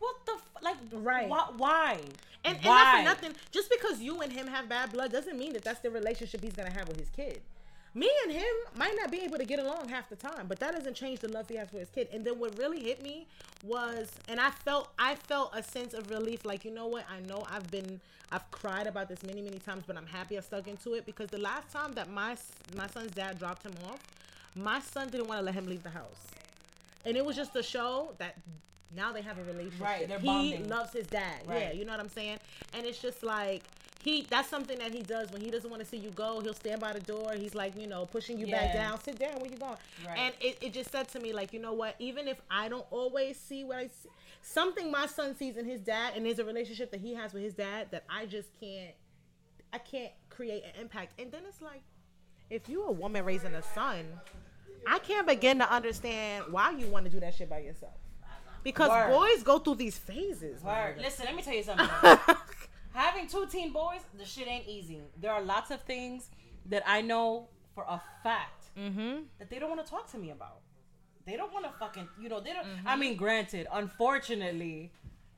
What 0.00 0.16
the 0.26 0.32
f- 0.32 0.62
like? 0.62 0.76
Right. 0.92 1.30
Why? 1.30 1.48
why? 1.56 1.98
And, 2.44 2.56
and 2.56 2.64
why? 2.66 2.74
not 2.74 2.96
for 2.98 3.04
nothing, 3.04 3.40
just 3.50 3.70
because 3.70 4.02
you 4.02 4.20
and 4.20 4.30
him 4.30 4.48
have 4.48 4.68
bad 4.68 4.92
blood 4.92 5.12
doesn't 5.12 5.38
mean 5.38 5.54
that 5.54 5.64
that's 5.64 5.80
the 5.80 5.90
relationship 5.90 6.42
he's 6.42 6.52
gonna 6.52 6.70
have 6.70 6.86
with 6.86 6.98
his 6.98 7.08
kid. 7.08 7.40
Me 7.94 8.10
and 8.24 8.32
him 8.32 8.44
might 8.76 8.94
not 9.00 9.10
be 9.10 9.20
able 9.20 9.38
to 9.38 9.44
get 9.44 9.58
along 9.58 9.88
half 9.88 10.08
the 10.08 10.16
time, 10.16 10.46
but 10.46 10.58
that 10.60 10.72
doesn't 10.74 10.94
change 10.94 11.20
the 11.20 11.28
love 11.28 11.48
he 11.48 11.56
has 11.56 11.68
for 11.70 11.78
his 11.78 11.88
kid. 11.90 12.08
And 12.12 12.24
then 12.24 12.38
what 12.38 12.56
really 12.58 12.80
hit 12.80 13.02
me 13.02 13.26
was, 13.64 14.10
and 14.28 14.38
I 14.40 14.50
felt, 14.50 14.90
I 14.98 15.14
felt 15.14 15.52
a 15.54 15.62
sense 15.62 15.94
of 15.94 16.10
relief. 16.10 16.44
Like 16.44 16.64
you 16.64 16.70
know 16.70 16.86
what? 16.86 17.04
I 17.10 17.20
know 17.20 17.44
I've 17.50 17.68
been, 17.70 18.00
I've 18.30 18.48
cried 18.50 18.86
about 18.86 19.08
this 19.08 19.22
many, 19.22 19.40
many 19.42 19.58
times, 19.58 19.84
but 19.86 19.96
I'm 19.96 20.06
happy 20.06 20.36
I 20.36 20.40
stuck 20.42 20.68
into 20.68 20.94
it 20.94 21.06
because 21.06 21.28
the 21.30 21.38
last 21.38 21.70
time 21.72 21.92
that 21.94 22.10
my 22.10 22.36
my 22.76 22.86
son's 22.88 23.12
dad 23.12 23.38
dropped 23.38 23.64
him 23.64 23.74
off, 23.90 24.00
my 24.54 24.80
son 24.80 25.08
didn't 25.08 25.26
want 25.28 25.40
to 25.40 25.44
let 25.44 25.54
him 25.54 25.66
leave 25.66 25.82
the 25.82 25.90
house, 25.90 26.26
and 27.04 27.16
it 27.16 27.24
was 27.24 27.36
just 27.36 27.54
a 27.56 27.62
show 27.62 28.12
that. 28.18 28.36
Now 28.96 29.12
they 29.12 29.20
have 29.20 29.36
a 29.36 29.44
relationship. 29.44 29.84
Right, 29.84 30.08
they're 30.08 30.18
bonding. 30.18 30.62
he 30.62 30.64
loves 30.64 30.94
his 30.94 31.06
dad. 31.08 31.42
Yeah, 31.46 31.52
Right. 31.54 31.74
you 31.74 31.84
know 31.84 31.90
what 31.92 32.00
I'm 32.00 32.08
saying? 32.08 32.38
And 32.72 32.86
it's 32.86 32.98
just 33.02 33.22
like 33.22 33.62
he 34.02 34.26
that's 34.28 34.48
something 34.48 34.78
that 34.78 34.92
he 34.92 35.02
does 35.02 35.30
when 35.32 35.40
he 35.40 35.50
doesn't 35.50 35.68
want 35.68 35.82
to 35.82 35.88
see 35.88 35.96
you 35.96 36.10
go, 36.10 36.40
he'll 36.40 36.54
stand 36.54 36.80
by 36.80 36.92
the 36.92 37.00
door. 37.00 37.32
He's 37.36 37.54
like, 37.54 37.76
you 37.76 37.86
know, 37.86 38.06
pushing 38.06 38.38
you 38.38 38.46
back 38.46 38.72
down. 38.72 39.00
Sit 39.00 39.18
down, 39.18 39.40
where 39.40 39.50
you 39.50 39.56
going? 39.56 39.76
Right. 40.06 40.18
And 40.18 40.34
it, 40.40 40.58
it 40.60 40.72
just 40.72 40.90
said 40.90 41.08
to 41.08 41.20
me, 41.20 41.32
like, 41.32 41.52
you 41.52 41.60
know 41.60 41.72
what, 41.72 41.96
even 41.98 42.28
if 42.28 42.40
I 42.50 42.68
don't 42.68 42.86
always 42.90 43.38
see 43.38 43.64
what 43.64 43.78
I 43.78 43.88
see 43.88 44.08
something 44.40 44.90
my 44.90 45.06
son 45.06 45.36
sees 45.36 45.56
in 45.56 45.64
his 45.64 45.80
dad 45.80 46.12
and 46.16 46.24
there's 46.24 46.38
a 46.38 46.44
relationship 46.44 46.90
that 46.90 47.00
he 47.00 47.14
has 47.14 47.32
with 47.32 47.42
his 47.42 47.54
dad 47.54 47.88
that 47.90 48.04
I 48.08 48.26
just 48.26 48.48
can't 48.60 48.94
I 49.72 49.78
can't 49.78 50.12
create 50.30 50.64
an 50.64 50.80
impact. 50.80 51.20
And 51.20 51.30
then 51.30 51.42
it's 51.46 51.60
like, 51.60 51.82
if 52.48 52.68
you 52.68 52.84
a 52.84 52.92
woman 52.92 53.24
raising 53.24 53.54
a 53.54 53.62
son, 53.62 54.06
I 54.86 54.98
can't 55.00 55.26
begin 55.26 55.58
to 55.58 55.70
understand 55.70 56.46
why 56.50 56.70
you 56.70 56.86
want 56.86 57.04
to 57.04 57.10
do 57.10 57.20
that 57.20 57.34
shit 57.34 57.50
by 57.50 57.58
yourself. 57.58 57.92
Because 58.64 58.88
Word. 58.88 59.10
boys 59.10 59.42
go 59.42 59.58
through 59.58 59.76
these 59.76 59.98
phases. 59.98 60.62
Listen, 60.98 61.26
let 61.26 61.36
me 61.36 61.42
tell 61.42 61.54
you 61.54 61.62
something. 61.62 61.86
Having 62.98 63.28
two 63.28 63.46
teen 63.46 63.72
boys, 63.72 64.00
the 64.18 64.24
shit 64.24 64.48
ain't 64.48 64.66
easy. 64.66 65.00
There 65.20 65.30
are 65.30 65.40
lots 65.42 65.70
of 65.70 65.80
things 65.82 66.30
that 66.66 66.82
I 66.84 67.00
know 67.00 67.48
for 67.74 67.84
a 67.88 68.00
fact 68.24 68.64
Mm-hmm. 68.76 69.22
that 69.40 69.50
they 69.50 69.58
don't 69.58 69.70
want 69.70 69.84
to 69.84 69.90
talk 69.90 70.08
to 70.12 70.18
me 70.18 70.30
about. 70.30 70.60
They 71.26 71.36
don't 71.36 71.52
want 71.52 71.64
to 71.66 71.72
fucking, 71.80 72.08
you 72.20 72.28
know, 72.28 72.38
they 72.40 72.52
don't. 72.52 72.64
I 72.86 72.94
mean, 72.96 73.16
granted, 73.16 73.66
unfortunately, 73.72 74.92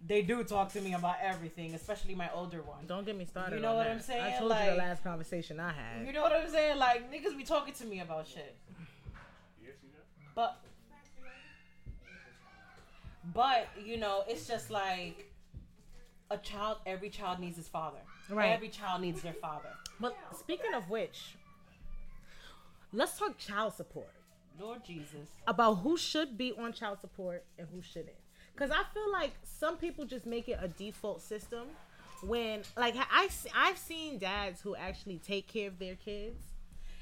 they 0.06 0.20
do 0.22 0.44
talk 0.44 0.70
to 0.74 0.80
me 0.82 0.92
about 0.94 1.16
everything, 1.22 1.74
especially 1.74 2.14
my 2.14 2.28
older 2.34 2.62
one. 2.62 2.84
Don't 2.86 3.04
get 3.06 3.16
me 3.16 3.24
started. 3.24 3.56
You 3.56 3.62
know 3.62 3.74
what 3.74 3.84
that. 3.84 3.92
I'm 3.92 4.00
saying? 4.00 4.22
I 4.34 4.38
told 4.38 4.52
you 4.52 4.70
the 4.72 4.76
last 4.76 5.02
conversation 5.02 5.58
I 5.58 5.72
had. 5.72 6.06
You 6.06 6.12
know 6.12 6.22
what 6.22 6.32
I'm 6.32 6.48
saying? 6.50 6.76
Like 6.78 7.10
niggas 7.12 7.36
be 7.36 7.44
talking 7.44 7.72
to 7.74 7.84
me 7.86 8.00
about 8.00 8.26
shit. 8.26 8.54
Yes, 9.62 9.74
you 9.82 9.88
know. 9.90 10.04
But 10.34 10.60
but 13.34 13.68
you 13.82 13.96
know, 13.96 14.24
it's 14.28 14.46
just 14.46 14.70
like 14.70 15.29
a 16.30 16.38
child 16.38 16.78
every 16.86 17.10
child 17.10 17.40
needs 17.40 17.56
his 17.56 17.68
father. 17.68 17.98
Right. 18.28 18.50
Every 18.50 18.68
child 18.68 19.02
needs 19.02 19.22
their 19.22 19.32
father. 19.34 19.70
But 19.98 20.16
speaking 20.38 20.74
of 20.74 20.88
which, 20.88 21.34
let's 22.92 23.18
talk 23.18 23.36
child 23.38 23.74
support. 23.74 24.10
Lord 24.60 24.84
Jesus. 24.84 25.28
About 25.46 25.76
who 25.76 25.96
should 25.96 26.36
be 26.36 26.52
on 26.58 26.72
child 26.72 27.00
support 27.00 27.44
and 27.58 27.66
who 27.72 27.82
shouldn't. 27.82 28.14
Because 28.54 28.70
I 28.70 28.82
feel 28.92 29.10
like 29.10 29.32
some 29.42 29.76
people 29.76 30.04
just 30.04 30.26
make 30.26 30.48
it 30.48 30.58
a 30.60 30.68
default 30.68 31.22
system 31.22 31.62
when, 32.22 32.60
like, 32.76 32.94
I, 32.96 33.28
I've 33.56 33.78
seen 33.78 34.18
dads 34.18 34.60
who 34.60 34.76
actually 34.76 35.18
take 35.26 35.46
care 35.46 35.68
of 35.68 35.78
their 35.78 35.94
kids 35.94 36.42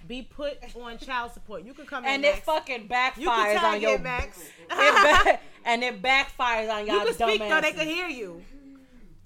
be 0.07 0.23
put 0.23 0.59
on 0.81 0.99
child 0.99 1.33
support. 1.33 1.65
You 1.65 1.75
can 1.75 1.85
come 1.85 2.05
in 2.05 2.11
And 2.11 2.25
it 2.25 2.35
Max. 2.35 2.45
fucking 2.45 2.83
You 2.83 2.89
backfires 2.89 3.17
can 3.55 3.65
on 3.75 3.81
your 3.81 3.95
it, 3.97 4.03
Max. 4.03 4.41
it 4.71 5.41
and 5.65 5.83
it 5.83 6.01
backfires 6.01 6.73
on 6.73 6.87
y'all 6.87 7.01
you 7.01 7.05
can 7.07 7.15
speak 7.15 7.41
though. 7.41 7.61
They 7.61 7.73
can 7.73 7.89
hear 7.89 8.07
you. 8.09 8.43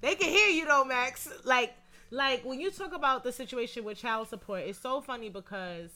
They 0.03 0.15
can 0.15 0.29
hear 0.29 0.49
you 0.49 0.65
though, 0.65 0.83
Max. 0.83 1.29
Like, 1.45 1.73
like 2.11 2.43
when 2.43 2.59
you 2.59 2.69
talk 2.71 2.93
about 2.93 3.23
the 3.23 3.31
situation 3.31 3.85
with 3.85 3.97
child 3.97 4.27
support, 4.27 4.63
it's 4.63 4.77
so 4.77 4.99
funny 4.99 5.29
because 5.29 5.91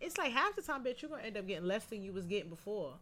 it's 0.00 0.16
like 0.16 0.30
half 0.30 0.54
the 0.54 0.62
time, 0.62 0.84
bitch, 0.84 1.02
you're 1.02 1.10
gonna 1.10 1.24
end 1.24 1.36
up 1.36 1.44
getting 1.44 1.66
less 1.66 1.84
than 1.86 2.00
you 2.00 2.12
was 2.12 2.26
getting 2.26 2.48
before 2.48 2.92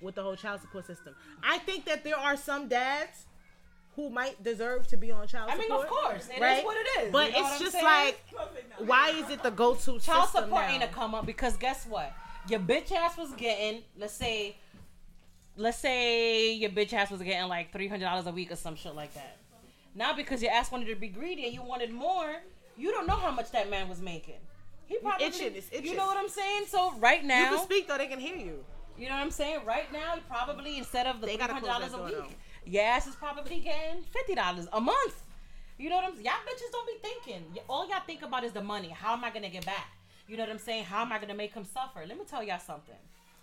with 0.00 0.14
the 0.14 0.22
whole 0.22 0.34
child 0.34 0.62
support 0.62 0.86
system. 0.86 1.14
I 1.42 1.58
think 1.58 1.84
that 1.84 2.04
there 2.04 2.16
are 2.16 2.38
some 2.38 2.68
dads 2.68 3.26
who 3.96 4.08
might 4.08 4.42
deserve 4.42 4.86
to 4.86 4.96
be 4.96 5.10
on 5.10 5.28
child 5.28 5.50
support. 5.50 5.70
I 5.70 5.74
mean, 5.74 5.82
of 5.82 5.88
course, 5.88 6.28
it 6.28 6.36
is 6.36 6.40
right? 6.40 6.64
what 6.64 6.78
it 6.78 7.02
is. 7.02 7.12
But 7.12 7.32
You 7.36 7.42
know 7.42 7.48
it's 7.50 7.58
just 7.58 7.72
saying? 7.72 7.84
like, 7.84 8.24
why 8.78 9.10
is 9.10 9.28
it 9.28 9.42
the 9.42 9.50
go-to 9.50 9.98
child 9.98 10.30
support 10.30 10.50
now? 10.50 10.68
ain't 10.70 10.82
a 10.82 10.86
come 10.86 11.14
up 11.14 11.26
because 11.26 11.58
guess 11.58 11.84
what? 11.84 12.14
Your 12.48 12.60
bitch 12.60 12.92
ass 12.92 13.18
was 13.18 13.32
getting, 13.32 13.82
let's 13.98 14.14
say, 14.14 14.56
let's 15.56 15.76
say 15.76 16.54
your 16.54 16.70
bitch 16.70 16.94
ass 16.94 17.10
was 17.10 17.20
getting 17.20 17.46
like 17.46 17.72
three 17.74 17.88
hundred 17.88 18.06
dollars 18.06 18.26
a 18.26 18.32
week 18.32 18.50
or 18.50 18.56
some 18.56 18.74
shit 18.74 18.94
like 18.94 19.12
that. 19.12 19.36
Now 19.94 20.12
because 20.14 20.42
your 20.42 20.52
ass 20.52 20.70
wanted 20.70 20.86
to 20.88 20.94
be 20.96 21.08
greedy 21.08 21.44
and 21.44 21.54
you 21.54 21.62
wanted 21.62 21.92
more, 21.92 22.36
you 22.76 22.90
don't 22.90 23.06
know 23.06 23.16
how 23.16 23.30
much 23.30 23.50
that 23.52 23.68
man 23.70 23.88
was 23.88 24.00
making. 24.00 24.36
He 24.86 24.98
probably, 24.98 25.26
itching, 25.26 25.54
it's 25.54 25.70
you 25.72 25.94
know 25.96 26.06
what 26.06 26.16
I'm 26.16 26.28
saying? 26.28 26.64
So 26.66 26.92
right 26.98 27.24
now, 27.24 27.50
You 27.52 27.56
can 27.58 27.64
speak 27.64 27.86
though; 27.88 27.96
they 27.98 28.06
can 28.08 28.18
hear 28.18 28.36
you. 28.36 28.64
you 28.98 29.08
know 29.08 29.14
what 29.14 29.22
I'm 29.22 29.30
saying? 29.30 29.60
Right 29.64 29.92
now, 29.92 30.14
probably 30.28 30.78
instead 30.78 31.06
of 31.06 31.20
the 31.20 31.26
They 31.26 31.36
three 31.36 31.46
hundred 31.46 31.66
dollars 31.66 31.92
a 31.92 31.96
door, 31.96 32.06
week, 32.06 32.36
your 32.66 32.82
ass 32.82 33.06
is 33.06 33.14
probably 33.14 33.60
getting 33.60 34.02
fifty 34.02 34.34
dollars 34.34 34.66
a 34.72 34.80
month. 34.80 35.22
You 35.78 35.90
know 35.90 35.96
what 35.96 36.04
I'm 36.06 36.12
saying? 36.14 36.24
Y'all 36.26 36.34
bitches 36.46 36.72
don't 36.72 36.86
be 36.88 37.08
thinking. 37.08 37.44
All 37.68 37.88
y'all 37.88 38.00
think 38.06 38.22
about 38.22 38.42
is 38.44 38.52
the 38.52 38.62
money. 38.62 38.88
How 38.88 39.12
am 39.12 39.24
I 39.24 39.30
gonna 39.30 39.48
get 39.48 39.64
back? 39.64 39.88
You 40.26 40.36
know 40.36 40.42
what 40.42 40.50
I'm 40.52 40.58
saying? 40.58 40.84
How 40.84 41.02
am 41.02 41.12
I 41.12 41.18
gonna 41.20 41.34
make 41.34 41.54
him 41.54 41.64
suffer? 41.64 42.04
Let 42.06 42.18
me 42.18 42.24
tell 42.28 42.42
y'all 42.42 42.58
something. 42.58 42.94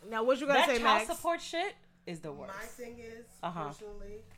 Now, 0.09 0.23
what 0.23 0.39
you 0.39 0.47
gonna 0.47 0.59
That 0.59 0.67
say, 0.67 0.79
child 0.79 1.07
Max? 1.07 1.15
support 1.15 1.41
shit 1.41 1.75
is 2.05 2.19
the 2.19 2.31
worst. 2.31 2.53
My 2.55 2.65
thing 2.65 2.99
is, 2.99 3.25
Uh-huh. 3.41 3.67
personally, 3.67 4.21
okay, 4.29 4.36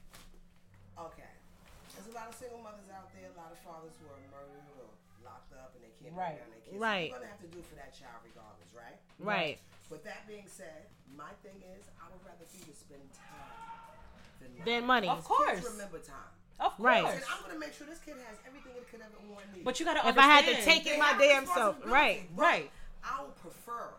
there's 2.09 2.17
a 2.17 2.25
lot 2.25 2.33
of 2.33 2.37
single 2.41 2.57
mothers 2.65 2.89
out 2.89 3.13
there, 3.13 3.29
a 3.29 3.37
lot 3.37 3.53
of 3.53 3.59
fathers 3.61 3.93
who 4.01 4.09
are 4.09 4.17
murdered 4.33 4.65
or 4.81 4.89
locked 5.21 5.53
up 5.53 5.77
and 5.77 5.85
they 5.85 5.93
can't 6.01 6.17
Right. 6.17 6.41
bring 6.41 6.41
down 6.41 6.49
their 6.49 6.65
kids. 6.65 6.77
Right. 6.81 7.05
So 7.05 7.13
you're 7.13 7.21
gonna 7.21 7.29
have 7.37 7.45
to 7.45 7.51
do 7.53 7.61
for 7.61 7.75
that 7.77 7.91
child 7.93 8.17
regardless, 8.25 8.69
right? 8.73 8.97
Right. 9.21 9.57
But 9.93 10.01
that 10.09 10.25
being 10.25 10.47
said, 10.49 10.89
my 11.13 11.29
thing 11.45 11.61
is, 11.77 11.85
I 12.01 12.09
would 12.09 12.25
rather 12.25 12.45
to 12.49 12.73
spend 12.73 13.05
time 13.13 13.93
than 14.41 14.49
money. 14.57 14.65
Then 14.65 14.81
money. 14.89 15.05
Of 15.09 15.21
course. 15.23 15.61
Kids 15.61 15.69
remember 15.69 15.99
time. 16.01 16.33
Of 16.59 16.73
course. 16.77 16.81
Right. 16.81 17.05
And 17.05 17.23
I'm 17.29 17.41
gonna 17.45 17.61
make 17.61 17.73
sure 17.77 17.85
this 17.85 18.01
kid 18.01 18.17
has 18.25 18.41
everything 18.41 18.73
it 18.73 18.89
could 18.89 19.01
ever 19.05 19.21
want 19.29 19.45
need. 19.53 19.61
But 19.63 19.77
you 19.79 19.85
gotta 19.85 20.01
If 20.09 20.17
I 20.17 20.25
had 20.25 20.45
to 20.49 20.57
take 20.65 20.89
it 20.89 20.97
my 20.97 21.13
damn 21.13 21.45
self, 21.45 21.77
right? 21.85 22.25
Right. 22.33 22.71
I 23.05 23.21
would 23.21 23.35
prefer 23.37 23.93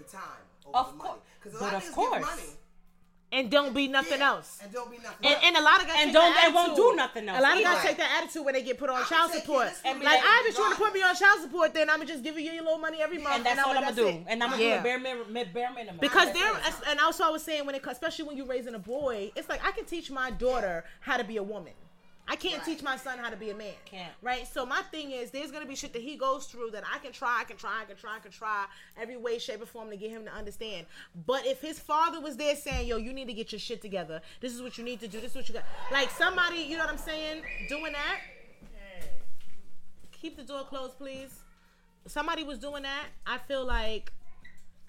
the 0.00 0.04
time 0.08 0.40
over 0.64 0.78
Of 0.78 0.86
the 0.92 0.96
money. 0.96 1.08
course. 1.10 1.20
Because 1.36 1.54
a 1.54 1.58
But 1.60 1.72
lot 1.72 1.82
of 1.82 1.88
of 1.88 1.94
course. 1.94 2.24
money. 2.24 2.56
And 3.36 3.50
don't 3.50 3.74
be 3.74 3.86
nothing 3.86 4.20
yeah, 4.20 4.30
else. 4.30 4.58
And 4.62 4.72
don't 4.72 4.90
be 4.90 4.96
nothing 4.96 5.26
And, 5.26 5.34
else. 5.34 5.44
and 5.46 5.56
a 5.58 5.60
lot 5.60 5.80
of 5.82 5.86
guys 5.86 5.96
And 6.00 6.06
take 6.08 6.14
don't- 6.14 6.32
the 6.34 6.40
and 6.46 6.54
won't 6.54 6.74
do 6.74 6.94
nothing 6.96 7.28
else 7.28 7.38
A 7.38 7.42
lot 7.42 7.56
of 7.58 7.62
guys 7.62 7.82
take 7.84 7.96
that 7.98 8.22
attitude 8.22 8.44
when 8.46 8.54
they 8.54 8.62
get 8.62 8.78
put 8.78 8.88
on 8.88 8.96
I'll 8.96 9.04
child 9.04 9.30
support. 9.32 9.68
And 9.84 9.98
like, 10.02 10.14
like, 10.18 10.20
I 10.24 10.42
just 10.46 10.58
want 10.58 10.74
to 10.74 10.80
put 10.82 10.94
me 10.94 11.02
on 11.02 11.14
child 11.14 11.40
support? 11.42 11.74
Then 11.74 11.90
I'm 11.90 11.96
gonna 11.98 12.06
just 12.06 12.24
give 12.24 12.38
you 12.38 12.50
your 12.50 12.64
little 12.64 12.78
money 12.78 13.02
every 13.02 13.18
month, 13.18 13.36
and 13.36 13.44
that's 13.44 13.60
all 13.60 13.76
I'm 13.76 13.82
gonna 13.84 13.94
do. 13.94 14.08
it. 14.08 14.24
And 14.26 14.42
I'm 14.42 14.50
gonna 14.52 14.62
Yeah. 14.62 14.74
do 14.76 14.80
a 14.80 14.82
bare, 14.82 14.98
min- 14.98 15.52
bare 15.52 15.70
minimum. 15.70 15.98
Because 16.00 16.32
there, 16.32 16.50
and 16.88 16.98
also 16.98 17.24
I 17.24 17.28
was 17.28 17.42
saying 17.42 17.66
when 17.66 17.74
it, 17.74 17.82
especially 17.86 18.24
when 18.24 18.36
you're 18.38 18.46
raising 18.46 18.74
a 18.74 18.78
boy, 18.78 19.32
it's 19.36 19.48
like 19.50 19.62
I 19.64 19.70
can 19.72 19.84
teach 19.84 20.10
my 20.10 20.30
daughter 20.30 20.84
how 21.00 21.18
to 21.18 21.24
be 21.24 21.36
a 21.36 21.42
woman. 21.42 21.74
I 22.28 22.34
can't 22.34 22.56
Right. 22.56 22.64
teach 22.64 22.82
my 22.82 22.96
son 22.96 23.18
how 23.18 23.30
to 23.30 23.36
be 23.36 23.50
a 23.50 23.54
man. 23.54 23.74
Can't. 23.84 24.12
Right. 24.20 24.46
So 24.48 24.66
my 24.66 24.82
thing 24.82 25.12
is, 25.12 25.30
there's 25.30 25.52
gonna 25.52 25.66
be 25.66 25.76
shit 25.76 25.92
that 25.92 26.02
he 26.02 26.16
goes 26.16 26.46
through 26.46 26.72
that 26.72 26.82
I 26.92 26.98
can 26.98 27.12
try, 27.12 27.40
I 27.40 27.44
can 27.44 27.56
try, 27.56 27.82
I 27.82 27.84
can 27.84 27.96
try, 27.96 28.16
I 28.16 28.18
can 28.18 28.32
try 28.32 28.66
every 28.96 29.16
way, 29.16 29.38
shape, 29.38 29.62
or 29.62 29.66
form 29.66 29.90
to 29.90 29.96
get 29.96 30.10
him 30.10 30.24
to 30.24 30.32
understand. 30.32 30.86
But 31.26 31.46
if 31.46 31.60
his 31.60 31.78
father 31.78 32.20
was 32.20 32.36
there 32.36 32.56
saying, 32.56 32.88
"Yo, 32.88 32.96
you 32.96 33.12
need 33.12 33.26
to 33.28 33.32
get 33.34 33.52
your 33.52 33.60
shit 33.60 33.80
together. 33.80 34.22
This 34.40 34.52
is 34.54 34.60
what 34.60 34.76
you 34.76 34.84
need 34.84 34.98
to 35.00 35.08
do. 35.08 35.20
This 35.20 35.30
is 35.32 35.36
what 35.36 35.48
you 35.48 35.54
got," 35.54 35.64
like 35.92 36.10
somebody, 36.10 36.58
you 36.58 36.76
know 36.76 36.84
what 36.84 36.92
I'm 36.92 36.98
saying, 36.98 37.44
doing 37.68 37.92
that. 37.92 38.20
Keep 40.12 40.36
the 40.36 40.42
door 40.44 40.64
closed, 40.64 40.98
please. 40.98 41.42
Somebody 42.06 42.42
was 42.42 42.58
doing 42.58 42.82
that. 42.82 43.06
I 43.26 43.38
feel 43.38 43.64
like 43.64 44.12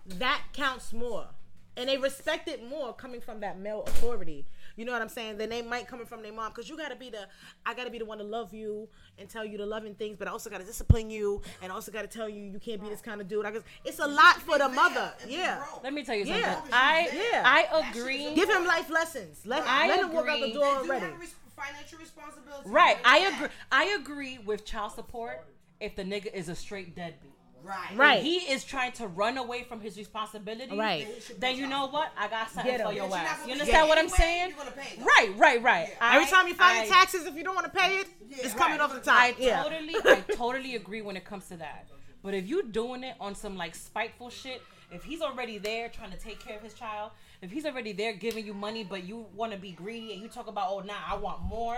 that 0.05 0.41
counts 0.53 0.93
more. 0.93 1.27
And 1.75 1.87
they 1.87 1.97
respect 1.97 2.47
it 2.47 2.63
more 2.67 2.93
coming 2.93 3.21
from 3.21 3.41
that 3.41 3.59
male 3.59 3.83
authority. 3.83 4.45
You 4.77 4.85
know 4.85 4.93
what 4.93 5.01
I'm 5.01 5.09
saying? 5.09 5.37
The 5.37 5.47
name 5.47 5.67
might 5.67 5.87
coming 5.87 6.05
from 6.05 6.21
their 6.21 6.31
mom. 6.31 6.51
Because 6.53 6.69
you 6.69 6.77
gotta 6.77 6.95
be 6.95 7.09
the 7.09 7.27
I 7.65 7.73
gotta 7.73 7.89
be 7.89 7.97
the 7.97 8.05
one 8.05 8.19
to 8.19 8.23
love 8.23 8.53
you 8.53 8.87
and 9.17 9.27
tell 9.27 9.43
you 9.43 9.57
the 9.57 9.65
loving 9.65 9.95
things, 9.95 10.15
but 10.17 10.27
I 10.27 10.31
also 10.31 10.49
gotta 10.49 10.63
discipline 10.63 11.09
you 11.09 11.41
and 11.61 11.71
also 11.71 11.91
gotta 11.91 12.07
tell 12.07 12.29
you 12.29 12.43
you 12.43 12.59
can't 12.59 12.81
be 12.81 12.87
this 12.87 13.01
kind 13.01 13.19
of 13.19 13.27
dude. 13.27 13.45
I 13.45 13.51
guess 13.51 13.63
it's 13.83 13.99
a 13.99 14.07
lot 14.07 14.35
for 14.37 14.57
the 14.57 14.69
mother. 14.69 15.11
Yeah. 15.27 15.63
Let 15.83 15.93
me 15.93 16.03
tell 16.03 16.15
you 16.15 16.25
something. 16.25 16.41
Yeah. 16.41 16.61
I 16.71 17.09
Yeah. 17.31 17.43
I 17.43 17.89
agree. 17.89 18.33
Give 18.35 18.49
him 18.49 18.65
life 18.65 18.89
lessons. 18.89 19.41
Let, 19.45 19.63
I 19.65 19.87
let 19.87 19.99
him 19.99 20.13
walk 20.13 20.27
out 20.29 20.39
the 20.39 20.53
door 20.53 20.65
already. 20.65 21.05
have 21.07 21.15
a 21.15 21.17
res- 21.17 21.35
financial 21.55 21.97
responsibility. 21.99 22.69
Right. 22.69 22.97
I 23.03 23.17
agree. 23.19 23.47
I 23.71 23.85
agree 23.99 24.37
with 24.37 24.63
child 24.63 24.91
support 24.91 25.43
if 25.79 25.95
the 25.95 26.03
nigga 26.03 26.31
is 26.33 26.49
a 26.49 26.55
straight 26.55 26.95
deadbeat. 26.95 27.31
Right. 27.67 27.97
Right. 27.97 28.17
If 28.19 28.23
he 28.23 28.35
is 28.51 28.63
trying 28.63 28.93
to 28.93 29.07
run 29.07 29.37
away 29.37 29.63
from 29.63 29.81
his 29.81 29.97
responsibility, 29.97 30.75
Right. 30.77 31.07
then 31.39 31.57
you 31.57 31.67
know 31.67 31.87
what? 31.87 32.11
I 32.17 32.27
got 32.27 32.49
something 32.49 32.71
Get 32.71 32.85
for 32.85 32.93
your 32.93 33.09
But 33.09 33.19
you're 33.19 33.27
ass. 33.27 33.45
You 33.45 33.51
understand 33.53 33.87
what 33.89 33.97
I'm 33.97 34.09
saying? 34.09 34.49
you're 34.49 34.57
gonna 34.57 34.71
pay 34.71 34.93
it, 34.93 34.99
though. 34.99 35.05
Right, 35.05 35.33
right, 35.37 35.61
right. 35.61 35.89
Yeah. 35.91 36.13
Every 36.15 36.27
I- 36.27 36.29
time 36.29 36.47
you 36.47 36.53
file 36.53 36.73
I- 36.75 36.83
your 36.83 36.93
taxes, 36.93 37.25
if 37.25 37.35
you 37.35 37.43
don't 37.43 37.55
want 37.55 37.71
to 37.71 37.77
pay 37.79 37.97
it, 37.97 38.07
Yeah, 38.27 38.37
it's 38.37 38.47
right. 38.53 38.57
coming 38.57 38.79
off 38.79 38.93
the 38.93 38.99
top. 39.01 39.19
I 39.21 39.35
yeah. 39.37 39.63
totally, 39.63 39.95
I 40.05 40.21
totally 40.35 40.75
agree 40.75 41.01
when 41.01 41.17
it 41.17 41.25
comes 41.25 41.47
to 41.49 41.57
that. 41.57 41.87
But 42.23 42.33
if 42.33 42.47
you 42.47 42.63
doing 42.63 43.03
it 43.03 43.15
on 43.19 43.35
some 43.35 43.57
like 43.57 43.75
spiteful 43.75 44.29
shit, 44.29 44.61
if 44.91 45.03
he's 45.03 45.21
already 45.21 45.57
there 45.57 45.89
trying 45.89 46.11
to 46.11 46.17
take 46.17 46.39
care 46.39 46.55
of 46.57 46.63
his 46.63 46.73
child, 46.73 47.11
if 47.41 47.51
he's 47.51 47.65
already 47.65 47.91
there 47.91 48.13
giving 48.13 48.45
you 48.45 48.53
money, 48.53 48.83
but 48.83 49.03
you 49.03 49.27
want 49.35 49.51
to 49.51 49.57
be 49.57 49.71
greedy 49.71 50.13
and 50.13 50.21
you 50.21 50.27
talk 50.29 50.47
about, 50.47 50.69
oh, 50.71 50.79
nah, 50.79 50.93
I 51.09 51.15
want 51.17 51.41
more. 51.43 51.77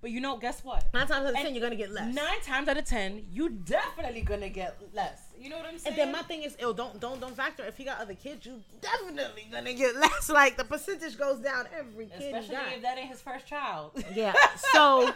But 0.00 0.10
you 0.12 0.20
know, 0.20 0.36
guess 0.36 0.62
what? 0.62 0.92
Nine 0.94 1.06
times 1.08 1.24
out 1.24 1.30
of 1.30 1.34
And 1.34 1.44
ten, 1.46 1.54
you're 1.54 1.62
gonna 1.62 1.74
get 1.74 1.90
less. 1.90 2.14
Nine 2.14 2.40
times 2.44 2.68
out 2.68 2.76
of 2.76 2.84
ten, 2.84 3.26
you're 3.32 3.48
definitely 3.48 4.20
gonna 4.20 4.48
get 4.48 4.78
less. 4.92 5.20
You 5.40 5.50
know 5.50 5.56
what 5.58 5.66
I'm 5.66 5.78
saying? 5.78 5.92
And 5.92 5.96
then 5.98 6.12
my 6.12 6.22
thing 6.22 6.42
is, 6.42 6.56
oh, 6.62 6.72
don't 6.72 6.98
don't 7.00 7.20
don't 7.20 7.36
factor. 7.36 7.64
If 7.64 7.78
you 7.78 7.84
got 7.84 8.00
other 8.00 8.14
kids, 8.14 8.44
you 8.46 8.60
definitely 8.80 9.46
gonna 9.50 9.72
get 9.74 9.94
less. 9.96 10.28
Like 10.40 10.56
the 10.56 10.64
percentage 10.64 11.16
goes 11.18 11.38
down 11.38 11.66
every 11.76 12.06
kid 12.06 12.20
you 12.20 12.26
Especially 12.36 12.54
got. 12.56 12.72
if 12.74 12.82
that 12.82 12.98
ain't 12.98 13.08
his 13.08 13.20
first 13.20 13.46
child. 13.46 13.92
Yeah. 14.14 14.32
So, 14.72 15.12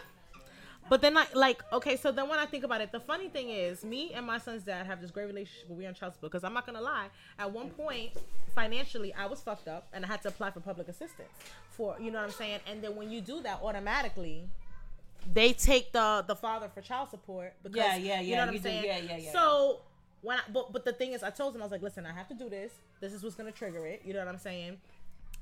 but 0.89 1.01
then 1.01 1.17
I 1.17 1.27
like 1.35 1.63
okay. 1.73 1.97
So 1.97 2.11
then 2.13 2.29
when 2.29 2.39
I 2.39 2.47
think 2.47 2.65
about 2.65 2.81
it, 2.81 2.93
the 2.93 3.01
funny 3.01 3.29
thing 3.29 3.51
is, 3.51 3.85
me 3.85 4.13
and 4.15 4.27
my 4.27 4.39
son's 4.39 4.63
dad 4.63 4.87
have 4.87 5.01
this 5.01 5.11
great 5.11 5.27
relationship. 5.27 5.69
But 5.69 5.77
we 5.77 5.87
on 5.87 5.95
child 5.95 6.13
support 6.15 6.33
because 6.33 6.45
I'm 6.45 6.55
not 6.55 6.67
gonna 6.67 6.81
lie. 6.81 7.09
At 7.39 7.51
one 7.53 7.71
point, 7.71 8.11
financially, 8.55 9.13
I 9.15 9.27
was 9.27 9.41
fucked 9.41 9.69
up 9.69 9.89
and 9.93 10.05
I 10.05 10.09
had 10.09 10.23
to 10.23 10.29
apply 10.29 10.51
for 10.51 10.61
public 10.61 10.89
assistance 10.89 11.29
for 11.71 11.97
you 12.01 12.11
know 12.11 12.19
what 12.19 12.27
I'm 12.27 12.33
saying. 12.33 12.61
And 12.71 12.83
then 12.83 12.95
when 12.97 13.11
you 13.11 13.21
do 13.21 13.41
that, 13.43 13.61
automatically. 13.63 14.49
They 15.33 15.53
take 15.53 15.93
the 15.93 16.25
the 16.27 16.35
father 16.35 16.69
for 16.75 16.81
child 16.81 17.09
support 17.11 17.55
because 17.63 17.77
Yeah, 17.77 17.95
yeah, 17.97 18.15
yeah 18.15 18.21
you 18.23 18.35
know 18.37 18.47
what 18.47 18.55
you 18.55 18.59
I'm 18.59 18.63
do. 18.65 18.69
saying. 18.69 18.85
Yeah, 18.85 18.99
yeah, 18.99 19.17
yeah, 19.19 19.33
So 19.33 19.81
when 20.23 20.39
I, 20.39 20.43
but 20.53 20.73
but 20.73 20.85
the 20.85 20.93
thing 20.93 21.13
is, 21.13 21.23
I 21.23 21.31
told 21.31 21.55
him 21.55 21.63
I 21.63 21.65
was 21.65 21.73
like, 21.73 21.83
listen, 21.83 22.07
I 22.07 22.13
have 22.13 22.29
to 22.29 22.35
do 22.35 22.49
this. 22.49 22.73
This 23.01 23.13
is 23.13 23.23
what's 23.23 23.35
gonna 23.35 23.53
trigger 23.53 23.87
it. 23.87 24.03
You 24.05 24.15
know 24.15 24.21
what 24.21 24.29
I'm 24.29 24.39
saying? 24.39 24.79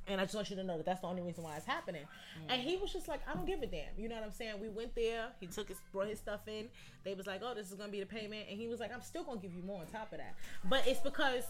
And 0.06 0.20
I 0.20 0.24
just 0.24 0.34
want 0.34 0.50
you 0.50 0.56
to 0.56 0.64
know 0.64 0.76
that 0.76 0.86
that's 0.86 1.00
the 1.00 1.06
only 1.06 1.22
reason 1.22 1.44
why 1.44 1.56
it's 1.56 1.66
happening. 1.66 2.02
And 2.48 2.60
he 2.60 2.76
was 2.76 2.92
just 2.92 3.06
like, 3.06 3.20
I 3.28 3.34
don't 3.34 3.46
give 3.46 3.62
a 3.62 3.66
damn. 3.66 3.84
You 3.96 4.08
know 4.08 4.16
what 4.16 4.24
I'm 4.24 4.32
saying? 4.32 4.54
We 4.60 4.68
went 4.68 4.94
there. 4.94 5.26
He 5.38 5.46
took 5.46 5.68
his 5.68 5.78
brought 5.92 6.08
his 6.08 6.18
stuff 6.18 6.40
in. 6.48 6.68
They 7.04 7.14
was 7.14 7.26
like, 7.26 7.42
oh, 7.44 7.54
this 7.54 7.70
is 7.70 7.74
gonna 7.74 7.92
be 7.92 8.00
the 8.00 8.06
payment. 8.06 8.46
And 8.50 8.58
he 8.58 8.66
was 8.66 8.80
like, 8.80 8.92
I'm 8.92 9.02
still 9.02 9.22
gonna 9.22 9.40
give 9.40 9.54
you 9.54 9.62
more 9.62 9.80
on 9.80 9.86
top 9.86 10.12
of 10.12 10.18
that. 10.18 10.34
But 10.64 10.86
it's 10.86 11.00
because 11.00 11.44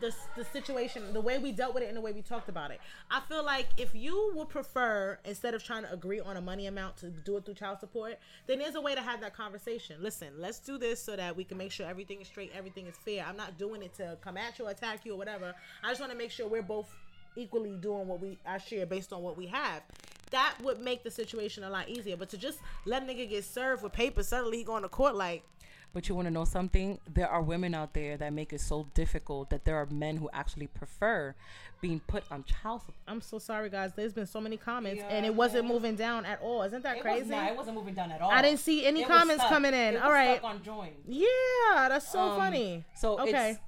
the 0.00 0.14
the 0.36 0.44
situation, 0.44 1.12
the 1.12 1.20
way 1.20 1.38
we 1.38 1.52
dealt 1.52 1.74
with 1.74 1.82
it, 1.82 1.86
and 1.86 1.96
the 1.96 2.00
way 2.00 2.12
we 2.12 2.22
talked 2.22 2.48
about 2.48 2.70
it. 2.70 2.80
I 3.10 3.20
feel 3.20 3.44
like 3.44 3.68
if 3.76 3.94
you 3.94 4.32
would 4.34 4.48
prefer 4.48 5.18
instead 5.24 5.54
of 5.54 5.62
trying 5.62 5.82
to 5.82 5.92
agree 5.92 6.20
on 6.20 6.36
a 6.36 6.40
money 6.40 6.66
amount 6.66 6.96
to 6.98 7.10
do 7.10 7.36
it 7.36 7.44
through 7.44 7.54
child 7.54 7.80
support, 7.80 8.18
then 8.46 8.58
there's 8.58 8.74
a 8.74 8.80
way 8.80 8.94
to 8.94 9.02
have 9.02 9.20
that 9.20 9.36
conversation. 9.36 9.96
Listen, 10.02 10.28
let's 10.38 10.58
do 10.58 10.78
this 10.78 11.00
so 11.02 11.16
that 11.16 11.36
we 11.36 11.44
can 11.44 11.58
make 11.58 11.72
sure 11.72 11.86
everything 11.86 12.20
is 12.20 12.28
straight, 12.28 12.50
everything 12.56 12.86
is 12.86 12.96
fair. 12.96 13.24
I'm 13.26 13.36
not 13.36 13.58
doing 13.58 13.82
it 13.82 13.94
to 13.94 14.16
come 14.20 14.36
at 14.36 14.58
you, 14.58 14.66
or 14.66 14.70
attack 14.70 15.04
you, 15.04 15.14
or 15.14 15.18
whatever. 15.18 15.54
I 15.82 15.88
just 15.88 16.00
want 16.00 16.12
to 16.12 16.18
make 16.18 16.30
sure 16.30 16.48
we're 16.48 16.62
both 16.62 16.92
equally 17.36 17.76
doing 17.76 18.06
what 18.08 18.20
we 18.20 18.38
I 18.46 18.58
share 18.58 18.86
based 18.86 19.12
on 19.12 19.22
what 19.22 19.36
we 19.36 19.46
have. 19.46 19.82
That 20.30 20.54
would 20.62 20.80
make 20.80 21.04
the 21.04 21.10
situation 21.10 21.62
a 21.64 21.70
lot 21.70 21.88
easier. 21.88 22.16
But 22.16 22.28
to 22.30 22.36
just 22.38 22.58
let 22.86 23.02
a 23.02 23.06
nigga 23.06 23.28
get 23.28 23.44
served 23.44 23.82
with 23.82 23.92
paper, 23.92 24.22
suddenly 24.22 24.58
he 24.58 24.64
going 24.64 24.82
to 24.82 24.88
court 24.88 25.14
like 25.14 25.44
But 25.92 26.08
you 26.08 26.16
want 26.16 26.26
to 26.26 26.32
know 26.32 26.44
something? 26.44 26.98
There 27.12 27.28
are 27.28 27.40
women 27.40 27.72
out 27.72 27.94
there 27.94 28.16
that 28.16 28.32
make 28.32 28.52
it 28.52 28.60
so 28.60 28.88
difficult 28.94 29.50
that 29.50 29.64
there 29.64 29.76
are 29.76 29.86
men 29.86 30.16
who 30.16 30.28
actually 30.32 30.66
prefer 30.66 31.36
being 31.80 32.00
put 32.08 32.24
on 32.32 32.42
child 32.44 32.80
support. 32.80 32.96
I'm 33.06 33.20
so 33.20 33.38
sorry, 33.38 33.68
guys. 33.70 33.92
There's 33.94 34.12
been 34.14 34.26
so 34.26 34.40
many 34.40 34.56
comments, 34.56 35.02
Yeah, 35.02 35.14
and 35.14 35.24
it 35.26 35.34
wasn't 35.34 35.66
yeah. 35.66 35.72
moving 35.72 35.94
down 35.94 36.24
at 36.24 36.40
all. 36.40 36.62
Isn't 36.62 36.82
that 36.82 36.96
It 36.96 37.02
crazy? 37.02 37.20
was 37.20 37.28
not, 37.30 37.50
it 37.52 37.56
wasn't 37.56 37.76
moving 37.76 37.94
down 37.94 38.10
at 38.10 38.20
all. 38.22 38.30
I 38.30 38.42
didn't 38.42 38.58
see 38.60 38.84
any 38.86 39.02
It 39.02 39.08
was 39.08 39.16
comments 39.18 39.42
stuck. 39.42 39.52
coming 39.52 39.72
in. 39.74 39.94
It 39.94 39.94
was 39.94 40.02
All 40.02 40.10
right. 40.12 40.38
stuck 40.38 40.50
on 40.50 40.62
join. 40.64 40.90
Yeah, 41.06 41.88
that's 41.90 42.10
so 42.10 42.18
Um, 42.20 42.38
funny. 42.38 42.84
So 42.96 43.20
Okay. 43.20 43.58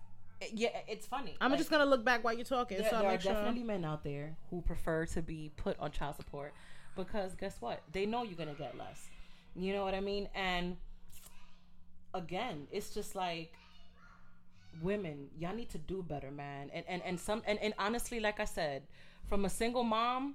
Yeah, 0.53 0.69
it's 0.89 1.07
funny. 1.07 1.37
I'm 1.41 1.51
Like, 1.51 1.59
just 1.59 1.71
gonna 1.71 1.87
look 1.87 2.05
back 2.05 2.23
while 2.25 2.35
you're 2.35 2.45
talking, 2.45 2.79
there, 2.79 2.91
so 2.91 2.99
there 3.01 3.11
are 3.11 3.21
sure. 3.21 3.33
definitely 3.33 3.63
men 3.63 3.85
out 3.85 4.05
there 4.05 4.37
who 4.51 4.61
prefer 4.61 5.07
to 5.07 5.23
be 5.23 5.51
put 5.57 5.79
on 5.79 5.91
child 5.91 6.17
support 6.17 6.53
because 6.97 7.35
guess 7.35 7.57
what? 7.61 7.83
They 7.93 8.07
know 8.07 8.23
you're 8.23 8.37
gonna 8.39 8.55
get 8.55 8.77
less. 8.77 9.09
You 9.55 9.73
know 9.73 9.85
what 9.85 9.95
I 9.95 10.01
mean? 10.01 10.29
And 10.35 10.77
again, 12.15 12.67
it's 12.71 12.91
just 12.91 13.15
like 13.15 13.53
women, 14.83 15.29
y'all 15.39 15.55
need 15.55 15.71
to 15.71 15.79
do 15.79 16.03
better, 16.03 16.31
man. 16.31 16.71
And 16.73 16.85
and 16.89 17.03
and 17.03 17.19
some 17.19 17.43
and, 17.47 17.59
and 17.61 17.75
honestly, 17.79 18.21
like 18.21 18.41
I 18.41 18.45
said, 18.45 18.83
from 19.29 19.45
a 19.45 19.51
single 19.51 19.85
mom, 19.85 20.35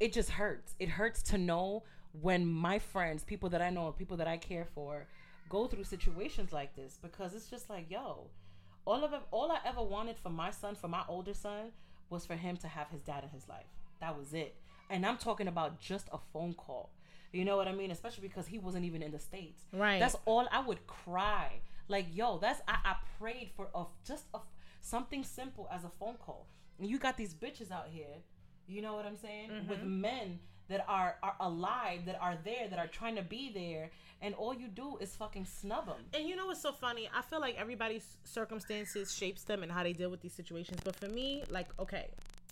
it 0.00 0.12
just 0.12 0.30
hurts. 0.30 0.74
It 0.78 0.88
hurts 0.88 1.22
to 1.24 1.38
know 1.38 1.84
when 2.20 2.44
my 2.46 2.78
friends, 2.78 3.22
people 3.22 3.48
that 3.50 3.62
I 3.62 3.70
know, 3.70 3.92
people 3.92 4.16
that 4.16 4.26
I 4.26 4.36
care 4.36 4.66
for, 4.74 5.06
go 5.48 5.66
through 5.68 5.84
situations 5.84 6.52
like 6.52 6.74
this 6.74 6.98
because 7.00 7.34
it's 7.34 7.48
just 7.48 7.70
like, 7.70 7.88
yo, 7.90 8.26
all 8.90 9.04
of 9.04 9.12
all 9.30 9.52
I 9.52 9.58
ever 9.64 9.82
wanted 9.82 10.16
for 10.18 10.30
my 10.30 10.50
son, 10.50 10.74
for 10.74 10.88
my 10.88 11.04
older 11.08 11.32
son, 11.32 11.70
was 12.08 12.26
for 12.26 12.34
him 12.34 12.56
to 12.56 12.68
have 12.68 12.88
his 12.90 13.00
dad 13.02 13.22
in 13.22 13.30
his 13.30 13.48
life. 13.48 13.66
That 14.00 14.18
was 14.18 14.34
it. 14.34 14.56
And 14.88 15.06
I'm 15.06 15.16
talking 15.16 15.46
about 15.46 15.78
just 15.78 16.08
a 16.12 16.18
phone 16.32 16.54
call. 16.54 16.90
You 17.32 17.44
know 17.44 17.56
what 17.56 17.68
I 17.68 17.72
mean? 17.72 17.92
Especially 17.92 18.26
because 18.26 18.48
he 18.48 18.58
wasn't 18.58 18.84
even 18.84 19.02
in 19.02 19.12
the 19.12 19.20
states. 19.20 19.62
Right. 19.72 20.00
That's 20.00 20.16
all 20.24 20.48
I 20.50 20.60
would 20.60 20.84
cry. 20.88 21.60
Like, 21.86 22.06
yo, 22.12 22.38
that's 22.38 22.60
I, 22.66 22.78
I 22.84 22.96
prayed 23.20 23.50
for 23.54 23.68
a 23.74 23.84
just 24.04 24.24
a 24.34 24.40
something 24.80 25.22
simple 25.22 25.68
as 25.72 25.84
a 25.84 25.90
phone 26.00 26.16
call. 26.16 26.48
And 26.80 26.88
you 26.88 26.98
got 26.98 27.16
these 27.16 27.32
bitches 27.32 27.70
out 27.70 27.86
here, 27.92 28.16
you 28.66 28.82
know 28.82 28.94
what 28.94 29.06
I'm 29.06 29.16
saying? 29.16 29.50
With 29.68 29.78
mm-hmm. 29.78 30.00
men 30.00 30.38
that 30.70 30.84
are 30.88 31.16
are 31.22 31.34
alive, 31.40 32.06
that 32.06 32.18
are 32.20 32.38
there, 32.44 32.68
that 32.68 32.78
are 32.78 32.86
trying 32.86 33.16
to 33.16 33.22
be 33.22 33.50
there, 33.52 33.90
and 34.22 34.34
all 34.36 34.54
you 34.54 34.68
do 34.68 34.96
is 35.00 35.14
fucking 35.16 35.44
snub 35.44 35.86
them. 35.86 35.96
And 36.14 36.26
you 36.26 36.36
know 36.36 36.46
what's 36.46 36.62
so 36.62 36.72
funny? 36.72 37.10
I 37.14 37.20
feel 37.22 37.40
like 37.40 37.56
everybody's 37.58 38.16
circumstances 38.24 39.14
shapes 39.14 39.42
them 39.42 39.62
and 39.62 39.70
how 39.70 39.82
they 39.82 39.92
deal 39.92 40.10
with 40.10 40.22
these 40.22 40.32
situations. 40.32 40.80
But 40.82 40.96
for 40.96 41.08
me, 41.08 41.42
like, 41.50 41.68
okay, 41.78 42.08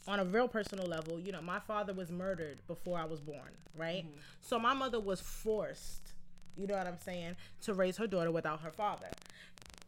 on 0.07 0.21
a 0.21 0.25
real 0.25 0.49
personal 0.49 0.87
level, 0.87 1.21
you 1.21 1.33
know, 1.33 1.41
my 1.43 1.61
father 1.61 1.93
was 1.93 2.11
murdered 2.11 2.59
before 2.67 2.99
I 2.99 3.05
was 3.05 3.21
born, 3.21 3.51
right? 3.77 4.05
Mm-hmm. 4.05 4.21
So 4.41 4.59
my 4.59 4.75
mother 4.75 4.99
was 4.99 5.21
forced, 5.21 6.13
you 6.57 6.67
know 6.67 6.75
what 6.77 6.87
I'm 6.87 6.99
saying, 6.99 7.37
to 7.63 7.75
raise 7.75 7.97
her 7.99 8.07
daughter 8.07 8.31
without 8.31 8.61
her 8.63 8.71
father. 8.71 9.09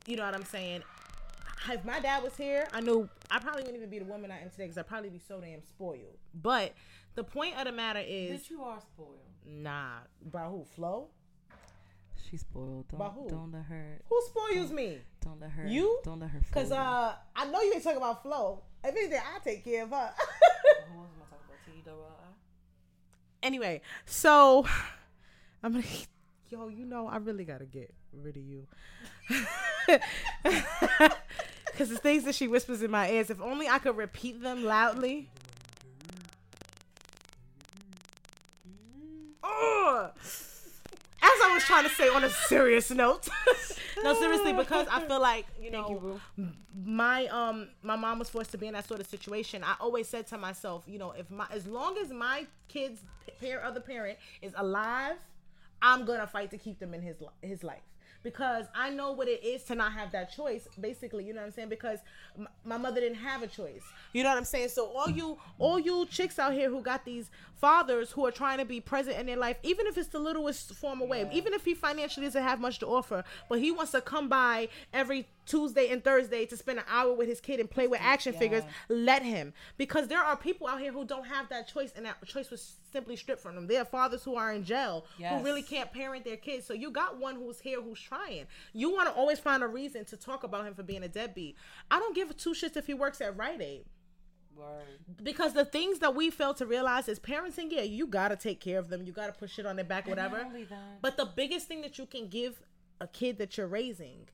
You 0.06 0.16
know 0.16 0.24
what 0.24 0.34
I'm 0.34 0.44
saying? 0.44 0.82
If 1.68 1.84
my 1.84 2.00
dad 2.00 2.22
was 2.22 2.36
here, 2.36 2.66
I 2.72 2.80
knew 2.80 3.08
I 3.30 3.38
probably 3.38 3.62
wouldn't 3.62 3.76
even 3.76 3.90
be 3.90 3.98
the 3.98 4.04
woman 4.06 4.30
I 4.30 4.40
am 4.40 4.50
today 4.50 4.64
because 4.64 4.78
I'd 4.78 4.86
probably 4.88 5.10
be 5.10 5.18
so 5.18 5.40
damn 5.40 5.62
spoiled. 5.62 6.16
But 6.34 6.72
the 7.14 7.24
point 7.24 7.58
of 7.58 7.64
the 7.66 7.72
matter 7.72 8.00
is, 8.00 8.40
Bitch, 8.42 8.50
you 8.50 8.62
are 8.62 8.80
spoiled. 8.80 9.18
nah, 9.46 9.98
by 10.32 10.44
who? 10.44 10.64
Flo? 10.64 11.08
She's 12.28 12.40
spoiled. 12.40 12.86
Don't 12.88 12.98
By 12.98 13.08
who? 13.08 13.28
don't 13.28 13.52
let 13.52 13.64
her 13.64 14.00
Who 14.08 14.22
spoils 14.26 14.70
me? 14.70 14.98
don't 15.20 15.40
let 15.40 15.50
her 15.50 15.66
You? 15.66 16.00
don't 16.04 16.20
let 16.20 16.30
her 16.30 16.40
Cause 16.52 16.68
fool 16.68 16.76
you. 16.76 16.82
uh, 16.82 17.14
I 17.36 17.46
know 17.46 17.60
you 17.60 17.72
ain't 17.74 17.82
talking 17.82 17.96
about 17.98 18.22
Flo. 18.22 18.62
If 18.84 18.94
anything, 18.96 19.18
I 19.18 19.38
take 19.40 19.64
care 19.64 19.82
of 19.84 19.90
her. 19.90 19.96
Who 20.92 20.98
else 21.00 21.10
am 21.16 21.22
I 21.22 21.30
talking 21.30 21.82
about? 21.84 22.00
T 22.22 22.26
anyway, 23.42 23.80
so 24.06 24.66
I'm 25.62 25.72
gonna. 25.72 25.84
Yo, 26.50 26.66
you 26.66 26.84
know, 26.84 27.06
I 27.06 27.18
really 27.18 27.44
gotta 27.44 27.64
get 27.64 27.94
rid 28.12 28.36
of 28.36 28.42
you. 28.42 28.66
Cause 31.78 31.88
the 31.88 31.96
things 31.96 32.24
that 32.24 32.34
she 32.34 32.48
whispers 32.48 32.82
in 32.82 32.90
my 32.90 33.08
ears, 33.08 33.30
if 33.30 33.40
only 33.40 33.68
I 33.68 33.78
could 33.78 33.96
repeat 33.96 34.42
them 34.42 34.64
loudly. 34.64 35.30
Ugh. 39.44 40.10
As 41.22 41.38
I 41.44 41.50
was 41.54 41.62
trying 41.62 41.84
to 41.84 41.90
say 41.90 42.08
on 42.08 42.24
a 42.24 42.30
serious 42.30 42.90
note. 42.90 43.28
no, 44.02 44.14
seriously, 44.14 44.52
because 44.52 44.88
I 44.90 45.06
feel 45.06 45.20
like, 45.20 45.46
you 45.62 45.70
know, 45.70 46.20
my 46.84 47.26
um 47.26 47.68
my 47.82 47.94
mom 47.94 48.18
was 48.18 48.28
forced 48.28 48.50
to 48.52 48.58
be 48.58 48.66
in 48.66 48.72
that 48.72 48.88
sort 48.88 48.98
of 48.98 49.06
situation. 49.06 49.62
I 49.62 49.76
always 49.80 50.08
said 50.08 50.26
to 50.28 50.38
myself, 50.38 50.82
you 50.88 50.98
know, 50.98 51.12
if 51.12 51.30
my 51.30 51.46
as 51.52 51.68
long 51.68 51.96
as 51.98 52.10
my 52.10 52.46
kid's 52.66 53.02
pair 53.40 53.64
other 53.64 53.80
parent 53.80 54.18
is 54.42 54.52
alive, 54.56 55.16
I'm 55.82 56.04
gonna 56.04 56.26
fight 56.26 56.50
to 56.50 56.58
keep 56.58 56.78
them 56.78 56.94
in 56.94 57.02
his 57.02 57.16
his 57.42 57.62
life 57.64 57.82
because 58.22 58.66
I 58.74 58.90
know 58.90 59.12
what 59.12 59.28
it 59.28 59.42
is 59.42 59.62
to 59.64 59.74
not 59.74 59.92
have 59.92 60.12
that 60.12 60.30
choice. 60.30 60.68
Basically, 60.78 61.24
you 61.24 61.32
know 61.32 61.40
what 61.40 61.46
I'm 61.46 61.52
saying? 61.52 61.68
Because 61.70 62.00
m- 62.38 62.48
my 62.64 62.76
mother 62.76 63.00
didn't 63.00 63.18
have 63.18 63.42
a 63.42 63.46
choice. 63.46 63.82
You 64.12 64.22
know 64.22 64.28
what 64.28 64.38
I'm 64.38 64.44
saying? 64.44 64.68
So 64.68 64.86
all 64.94 65.08
you 65.10 65.38
all 65.58 65.78
you 65.78 66.06
chicks 66.06 66.38
out 66.38 66.52
here 66.52 66.68
who 66.70 66.82
got 66.82 67.04
these 67.04 67.30
fathers 67.54 68.10
who 68.10 68.26
are 68.26 68.30
trying 68.30 68.58
to 68.58 68.64
be 68.64 68.80
present 68.80 69.18
in 69.18 69.26
their 69.26 69.36
life, 69.36 69.56
even 69.62 69.86
if 69.86 69.96
it's 69.98 70.08
the 70.08 70.18
littlest 70.18 70.74
form 70.74 71.00
of 71.02 71.08
way, 71.08 71.28
even 71.32 71.52
if 71.52 71.64
he 71.64 71.74
financially 71.74 72.26
doesn't 72.26 72.42
have 72.42 72.60
much 72.60 72.78
to 72.80 72.86
offer, 72.86 73.24
but 73.48 73.58
he 73.58 73.70
wants 73.70 73.92
to 73.92 74.00
come 74.00 74.28
by 74.28 74.68
every 74.92 75.26
Tuesday 75.50 75.88
and 75.88 76.02
Thursday 76.04 76.46
to 76.46 76.56
spend 76.56 76.78
an 76.78 76.84
hour 76.88 77.12
with 77.12 77.26
his 77.28 77.40
kid 77.40 77.58
and 77.60 77.68
play 77.70 77.86
with 77.88 78.00
action 78.02 78.32
figures, 78.32 78.62
let 78.88 79.22
him. 79.22 79.52
Because 79.76 80.06
there 80.08 80.20
are 80.20 80.36
people 80.36 80.66
out 80.68 80.80
here 80.80 80.92
who 80.92 81.04
don't 81.04 81.26
have 81.26 81.48
that 81.48 81.66
choice, 81.66 81.92
and 81.96 82.06
that 82.06 82.24
choice 82.24 82.50
was 82.50 82.76
simply 82.92 83.16
stripped 83.16 83.40
from 83.42 83.56
them. 83.56 83.66
There 83.66 83.82
are 83.82 83.84
fathers 83.84 84.22
who 84.22 84.36
are 84.36 84.52
in 84.52 84.64
jail 84.64 85.06
Yes. 85.18 85.38
who 85.38 85.44
really 85.44 85.62
can't 85.62 85.92
parent 85.92 86.24
their 86.24 86.36
kids. 86.36 86.66
So 86.66 86.72
you 86.74 86.90
got 86.90 87.18
one 87.18 87.34
who's 87.34 87.58
here 87.60 87.82
who's 87.82 88.00
trying. 88.00 88.46
You 88.72 88.92
want 88.92 89.08
to 89.08 89.14
always 89.14 89.38
find 89.40 89.62
a 89.62 89.66
reason 89.68 90.04
to 90.06 90.16
talk 90.16 90.44
about 90.44 90.66
him 90.66 90.74
for 90.74 90.82
being 90.84 91.02
a 91.02 91.08
deadbeat. 91.08 91.56
I 91.90 91.98
don't 91.98 92.14
give 92.14 92.36
two 92.36 92.50
shits 92.54 92.76
if 92.76 92.86
he 92.86 92.94
works 92.94 93.20
at 93.20 93.36
Rite 93.36 93.60
Aid. 93.60 93.84
Because 95.22 95.54
the 95.54 95.64
things 95.64 95.98
that 96.00 96.14
we 96.14 96.30
fail 96.30 96.54
to 96.54 96.66
realize 96.66 97.08
is 97.08 97.18
parenting, 97.18 97.72
yeah, 97.72 97.82
you 97.82 98.06
gotta 98.06 98.36
take 98.36 98.60
care 98.60 98.78
of 98.78 98.88
them. 98.88 99.02
You 99.04 99.12
gotta 99.12 99.32
put 99.32 99.50
shit 99.50 99.66
on 99.66 99.76
their 99.76 99.84
back, 99.84 100.06
whatever. 100.06 100.38
not 100.38 100.46
only 100.46 100.64
that- 100.64 101.00
But 101.02 101.16
the 101.16 101.24
biggest 101.26 101.66
thing 101.66 101.80
that 101.82 101.98
you 101.98 102.06
can 102.06 102.28
give 102.28 102.60
a 103.00 103.06
kid 103.08 103.38
that 103.38 103.56
you're 103.56 103.66
raising 103.66 104.28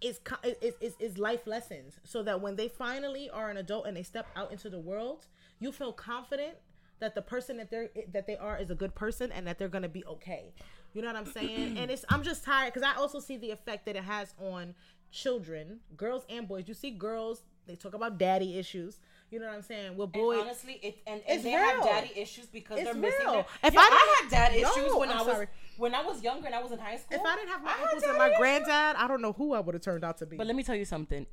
is, 0.00 0.20
is 0.60 0.74
is 0.80 0.94
is 0.98 1.18
life 1.18 1.46
lessons, 1.46 1.98
so 2.04 2.22
that 2.22 2.40
when 2.40 2.56
they 2.56 2.68
finally 2.68 3.30
are 3.30 3.50
an 3.50 3.56
adult 3.56 3.86
and 3.86 3.96
they 3.96 4.02
step 4.02 4.26
out 4.36 4.52
into 4.52 4.68
the 4.68 4.78
world, 4.78 5.26
you 5.58 5.72
feel 5.72 5.92
confident 5.92 6.54
that 7.00 7.14
the 7.14 7.22
person 7.22 7.56
that 7.58 7.70
they're 7.70 7.90
that 8.12 8.26
they 8.26 8.36
are 8.36 8.58
is 8.58 8.70
a 8.70 8.74
good 8.74 8.94
person 8.94 9.32
and 9.32 9.46
that 9.46 9.58
they're 9.58 9.68
gonna 9.68 9.88
be 9.88 10.04
okay. 10.04 10.52
You 10.92 11.02
know 11.02 11.08
what 11.08 11.16
I'm 11.16 11.32
saying? 11.32 11.78
and 11.78 11.90
it's 11.90 12.04
I'm 12.08 12.22
just 12.22 12.44
tired 12.44 12.72
because 12.72 12.86
I 12.86 12.98
also 12.98 13.20
see 13.20 13.36
the 13.36 13.50
effect 13.50 13.86
that 13.86 13.96
it 13.96 14.04
has 14.04 14.34
on 14.40 14.74
children, 15.10 15.80
girls 15.96 16.24
and 16.28 16.48
boys. 16.48 16.68
You 16.68 16.74
see 16.74 16.90
girls, 16.90 17.42
they 17.66 17.74
talk 17.76 17.94
about 17.94 18.18
daddy 18.18 18.58
issues. 18.58 18.98
You 19.30 19.40
know 19.40 19.46
what 19.46 19.56
I'm 19.56 19.62
saying? 19.62 19.96
With 19.96 20.04
And 20.04 20.12
boys, 20.12 20.40
honestly, 20.40 20.74
it 20.82 20.98
and, 21.06 21.20
and 21.28 21.42
they 21.42 21.50
have 21.50 21.82
daddy 21.82 22.12
issues 22.16 22.46
because 22.46 22.78
It's 22.78 22.84
they're 22.86 22.94
missing. 22.94 23.20
real. 23.22 23.32
Their, 23.32 23.46
If 23.64 23.74
Yeah, 23.74 23.80
I 23.80 23.90
I, 23.90 24.22
had 24.22 24.30
dad 24.30 24.52
No, 24.62 24.70
issues 24.70 24.94
when 24.94 25.10
I'm 25.10 25.16
i 25.18 25.22
was 25.22 25.32
sorry. 25.32 25.46
when 25.78 25.94
I 25.94 26.02
was 26.02 26.22
younger 26.22 26.46
and 26.46 26.54
I 26.54 26.62
was 26.62 26.70
in 26.72 26.78
high 26.78 26.96
school. 26.96 27.18
if 27.18 27.24
I 27.26 27.36
didn't 27.36 27.48
have 27.48 27.62
my 27.64 27.72
uncles 27.82 28.02
and 28.04 28.18
my 28.18 28.34
granddad, 28.38 28.96
I 28.96 29.08
don't 29.08 29.20
know 29.20 29.32
who 29.32 29.52
I 29.54 29.60
would 29.60 29.74
have 29.74 29.82
turned 29.82 30.04
out 30.04 30.18
to 30.18 30.26
be. 30.26 30.36
But 30.36 30.46
let 30.46 30.54
me 30.54 30.62
tell 30.62 30.76
you 30.76 30.84
something, 30.84 31.26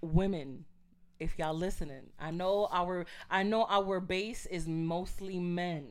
women. 0.00 0.64
If 1.20 1.38
y'all 1.38 1.54
listening, 1.54 2.10
I 2.18 2.32
know 2.32 2.66
our 2.72 3.06
I 3.30 3.44
know 3.44 3.66
our 3.68 4.00
base 4.00 4.46
is 4.46 4.66
mostly 4.66 5.38
men, 5.38 5.86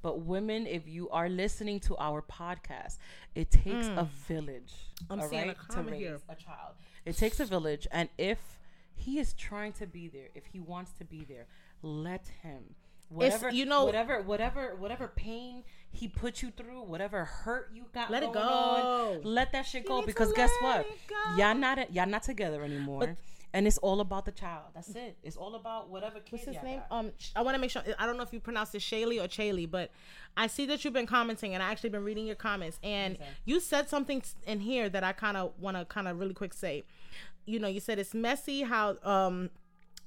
but 0.00 0.20
women, 0.20 0.64
if 0.66 0.86
you 0.86 1.10
are 1.10 1.28
listening 1.28 1.80
to 1.80 1.96
our 1.98 2.22
podcast, 2.22 2.98
it 3.34 3.50
takes 3.50 3.88
a 3.88 4.08
village. 4.28 4.72
Mm. 5.02 5.06
I'm 5.10 5.20
all 5.20 5.28
seeing 5.28 5.50
a 5.50 5.54
to 5.74 5.82
raise 5.82 5.98
here. 6.00 6.20
a 6.28 6.34
child. 6.36 6.74
It 7.04 7.16
takes 7.16 7.40
a 7.40 7.44
village, 7.46 7.88
and 7.90 8.08
if 8.16 8.38
he 9.00 9.18
is 9.18 9.32
trying 9.32 9.72
to 9.74 9.86
be 9.86 10.08
there, 10.08 10.28
if 10.34 10.46
he 10.46 10.60
wants 10.60 10.92
to 10.98 11.04
be 11.04 11.24
there, 11.24 11.46
let 11.82 12.26
him. 12.42 12.74
Whatever 13.08 13.50
you 13.50 13.64
know- 13.64 13.86
whatever 13.86 14.22
whatever 14.22 14.76
whatever 14.76 15.08
pain 15.08 15.64
he 15.90 16.06
put 16.06 16.42
you 16.42 16.52
through, 16.52 16.82
whatever 16.82 17.24
hurt 17.24 17.70
you 17.74 17.86
got, 17.92 18.08
Let 18.08 18.22
it 18.22 18.32
go. 18.32 18.38
on, 18.40 19.22
let 19.24 19.50
that 19.50 19.66
shit 19.66 19.84
go. 19.84 20.00
Because 20.02 20.32
guess 20.32 20.52
what, 20.60 20.86
y'all 21.36 21.56
not 21.56 21.92
y'all 21.92 22.06
not 22.06 22.22
together 22.22 22.62
anymore, 22.62 23.16
and 23.52 23.66
it's 23.66 23.78
all 23.78 24.00
about 24.00 24.26
the 24.26 24.30
child. 24.30 24.66
That's 24.74 24.94
it. 24.94 25.16
It's 25.24 25.36
all 25.36 25.56
about 25.56 25.90
whatever 25.90 26.20
kid 26.20 26.34
What's 26.34 26.44
his 26.44 26.62
name? 26.62 26.82
got. 26.88 26.96
Um, 26.96 27.10
I 27.34 27.42
want 27.42 27.56
to 27.56 27.60
make 27.60 27.72
sure. 27.72 27.82
I 27.98 28.06
don't 28.06 28.16
know 28.16 28.22
if 28.22 28.32
you 28.32 28.38
pronounce 28.38 28.72
it 28.76 28.78
Shaylee 28.82 29.20
or 29.20 29.26
Chaley, 29.26 29.68
but 29.68 29.90
I 30.36 30.46
see 30.46 30.66
that 30.66 30.84
you've 30.84 30.94
been 30.94 31.08
commenting, 31.08 31.52
and 31.52 31.64
I 31.64 31.72
actually 31.72 31.90
been 31.90 32.04
reading 32.04 32.26
your 32.26 32.36
comments, 32.36 32.78
and 32.84 33.16
Okay. 33.16 33.26
you 33.44 33.58
said 33.58 33.88
something 33.88 34.22
in 34.46 34.60
here 34.60 34.88
that 34.88 35.02
I 35.02 35.12
kind 35.14 35.36
of 35.36 35.52
want 35.58 35.76
to 35.76 35.84
kind 35.84 36.06
of 36.06 36.20
really 36.20 36.34
quick 36.34 36.54
say. 36.54 36.84
You 37.50 37.58
know, 37.58 37.68
you 37.68 37.80
said 37.80 37.98
it's 37.98 38.14
messy 38.14 38.62
how 38.62 38.96
um. 39.02 39.50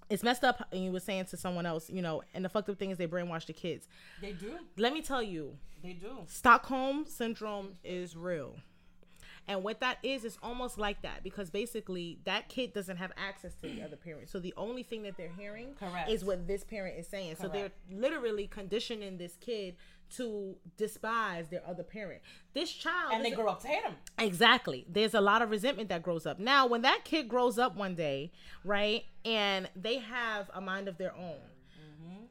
It's 0.10 0.22
messed 0.22 0.44
up, 0.44 0.68
and 0.72 0.84
you 0.84 0.92
were 0.92 1.00
saying 1.00 1.26
to 1.28 1.38
someone 1.38 1.66
else, 1.66 1.90
you 1.90 2.02
know, 2.02 2.22
and 2.36 2.44
the 2.44 2.50
fucked 2.50 2.70
up 2.70 2.78
thing 2.78 2.92
is 2.92 2.98
they 2.98 3.08
brainwash 3.08 3.46
the 3.46 3.54
kids. 3.54 3.88
They 4.22 4.34
do. 4.34 4.60
Let 4.78 4.94
me 4.94 5.02
tell 5.02 5.24
you, 5.24 5.56
They 5.82 5.94
do. 5.94 6.18
Stockholm 6.28 7.06
syndrome 7.08 7.78
is 7.84 8.16
real. 8.16 8.58
And 9.48 9.64
what 9.64 9.80
that 9.82 9.98
is, 10.04 10.24
is 10.24 10.38
almost 10.42 10.78
like 10.78 11.02
that 11.02 11.24
because 11.24 11.50
basically 11.50 12.20
that 12.26 12.48
kid 12.48 12.74
doesn't 12.74 12.98
have 12.98 13.12
access 13.18 13.54
to 13.56 13.68
the 13.68 13.82
other 13.82 13.98
parent. 13.98 14.30
So 14.30 14.40
the 14.40 14.54
only 14.56 14.84
thing 14.84 15.04
that 15.04 15.18
they're 15.18 15.32
hearing 15.38 15.74
Correct. 15.80 16.10
is 16.10 16.24
what 16.24 16.48
this 16.48 16.64
parent 16.64 16.98
is 16.98 17.08
saying. 17.08 17.36
So 17.42 17.48
they're 17.48 17.72
literally 17.92 18.48
conditioning 18.48 19.18
this 19.18 19.36
kid 19.42 19.76
to 20.18 20.56
despise 20.78 21.50
their 21.50 21.62
other 21.68 21.84
parent. 21.84 22.22
This 22.54 22.72
child 22.72 23.14
And 23.14 23.26
they 23.26 23.32
grow 23.32 23.48
up 23.48 23.62
to 23.62 23.68
hate 23.68 23.84
him. 23.84 23.96
Exactly. 24.20 24.86
There's 24.90 25.14
a 25.14 25.22
lot 25.22 25.42
of 25.42 25.50
resentment 25.50 25.90
that 25.90 26.04
grows 26.04 26.26
up. 26.26 26.40
Now, 26.40 26.68
when 26.68 26.82
that 26.84 27.02
kid 27.04 27.28
grows 27.28 27.58
up 27.58 27.76
one 27.76 27.96
day, 27.96 28.32
right, 28.64 29.06
and 29.26 29.70
they 29.76 30.00
have 30.00 30.50
a 30.54 30.62
mind 30.62 30.88
of 30.88 30.98
their 30.98 31.16
own, 31.16 31.40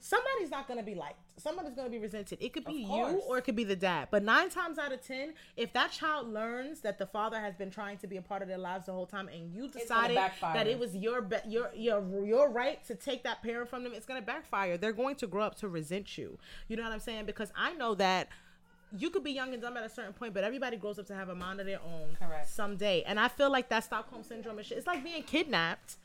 somebody's 0.02 0.50
not 0.50 0.66
going 0.66 0.78
to 0.78 0.84
be 0.84 0.94
liked. 0.96 1.20
Somebody's 1.36 1.74
going 1.74 1.86
to 1.86 1.90
be 1.90 1.98
resented. 1.98 2.38
It 2.42 2.52
could 2.52 2.64
be 2.64 2.74
you 2.74 3.22
or 3.26 3.38
it 3.38 3.42
could 3.42 3.56
be 3.56 3.64
the 3.64 3.76
dad. 3.76 4.08
But 4.10 4.24
nine 4.24 4.50
times 4.50 4.76
out 4.76 4.92
of 4.92 5.00
ten, 5.06 5.32
if 5.56 5.72
that 5.72 5.92
child 5.92 6.28
learns 6.28 6.80
that 6.80 6.98
the 6.98 7.06
father 7.06 7.40
has 7.40 7.54
been 7.54 7.70
trying 7.70 7.98
to 7.98 8.06
be 8.06 8.16
a 8.16 8.22
part 8.22 8.42
of 8.42 8.48
their 8.48 8.58
lives 8.58 8.86
the 8.86 8.92
whole 8.92 9.06
time, 9.06 9.28
and 9.28 9.54
you 9.54 9.68
decided 9.68 10.18
that 10.42 10.66
it 10.66 10.78
was 10.78 10.94
your 10.94 11.22
be- 11.22 11.36
your 11.48 11.70
your 11.74 12.24
your 12.24 12.50
right 12.50 12.84
to 12.86 12.94
take 12.94 13.22
that 13.22 13.42
parent 13.42 13.70
from 13.70 13.84
them, 13.84 13.92
it's 13.94 14.04
going 14.04 14.20
to 14.20 14.26
backfire. 14.26 14.76
They're 14.76 14.92
going 14.92 15.14
to 15.16 15.26
grow 15.26 15.44
up 15.44 15.54
to 15.56 15.68
resent 15.68 16.18
you. 16.18 16.36
You 16.68 16.76
know 16.76 16.82
what 16.82 16.92
I'm 16.92 17.00
saying? 17.00 17.26
Because 17.26 17.52
I 17.56 17.72
know 17.74 17.94
that 17.94 18.28
you 18.98 19.08
could 19.08 19.24
be 19.24 19.32
young 19.32 19.54
and 19.54 19.62
dumb 19.62 19.76
at 19.76 19.84
a 19.84 19.88
certain 19.88 20.12
point, 20.12 20.34
but 20.34 20.44
everybody 20.44 20.76
grows 20.76 20.98
up 20.98 21.06
to 21.06 21.14
have 21.14 21.28
a 21.28 21.34
mind 21.34 21.60
of 21.60 21.66
their 21.66 21.80
own 21.80 22.16
Correct. 22.18 22.48
someday. 22.48 23.02
And 23.06 23.18
I 23.18 23.28
feel 23.28 23.50
like 23.50 23.68
that 23.70 23.84
Stockholm 23.84 24.22
syndrome 24.22 24.58
is 24.58 24.66
shit. 24.66 24.78
It's 24.78 24.86
like 24.86 25.02
being 25.02 25.22
kidnapped. 25.22 25.96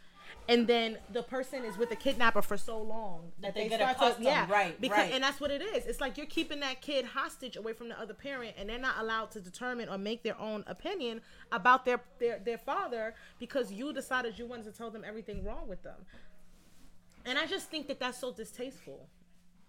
And 0.50 0.66
then 0.66 0.98
the 1.12 1.24
person 1.24 1.66
is 1.66 1.78
with 1.78 1.90
the 1.90 1.96
kidnapper 1.96 2.42
for 2.42 2.58
so 2.58 2.82
long 2.82 3.32
that, 3.42 3.54
they 3.54 3.68
start 3.68 3.98
to 3.98 4.16
yeah 4.22 4.50
right, 4.50 4.80
because 4.80 4.98
right. 4.98 5.14
and 5.14 5.24
that's 5.24 5.42
what 5.42 5.52
it 5.52 5.62
is. 5.62 5.86
It's 5.86 6.00
like 6.00 6.18
you're 6.18 6.26
keeping 6.26 6.62
that 6.62 6.82
kid 6.82 7.06
hostage 7.06 7.58
away 7.58 7.74
from 7.74 7.90
the 7.90 8.00
other 8.00 8.14
parent, 8.14 8.56
and 8.58 8.70
they're 8.70 8.78
not 8.78 8.96
allowed 9.00 9.32
to 9.32 9.42
determine 9.42 9.90
or 9.90 9.98
make 9.98 10.24
their 10.24 10.40
own 10.40 10.64
opinion 10.68 11.22
about 11.52 11.86
their 11.86 12.02
their 12.20 12.40
their 12.40 12.58
father 12.58 13.14
because 13.40 13.72
you 13.72 13.92
decided 13.92 14.40
you 14.40 14.46
wanted 14.46 14.66
to 14.66 14.72
tell 14.72 14.90
them 14.90 15.04
everything 15.06 15.44
wrong 15.44 15.68
with 15.68 15.84
them. 15.84 16.06
And 17.26 17.38
I 17.38 17.46
just 17.46 17.70
think 17.70 17.88
that 17.88 18.00
that's 18.00 18.18
so 18.18 18.32
distasteful. 18.32 19.10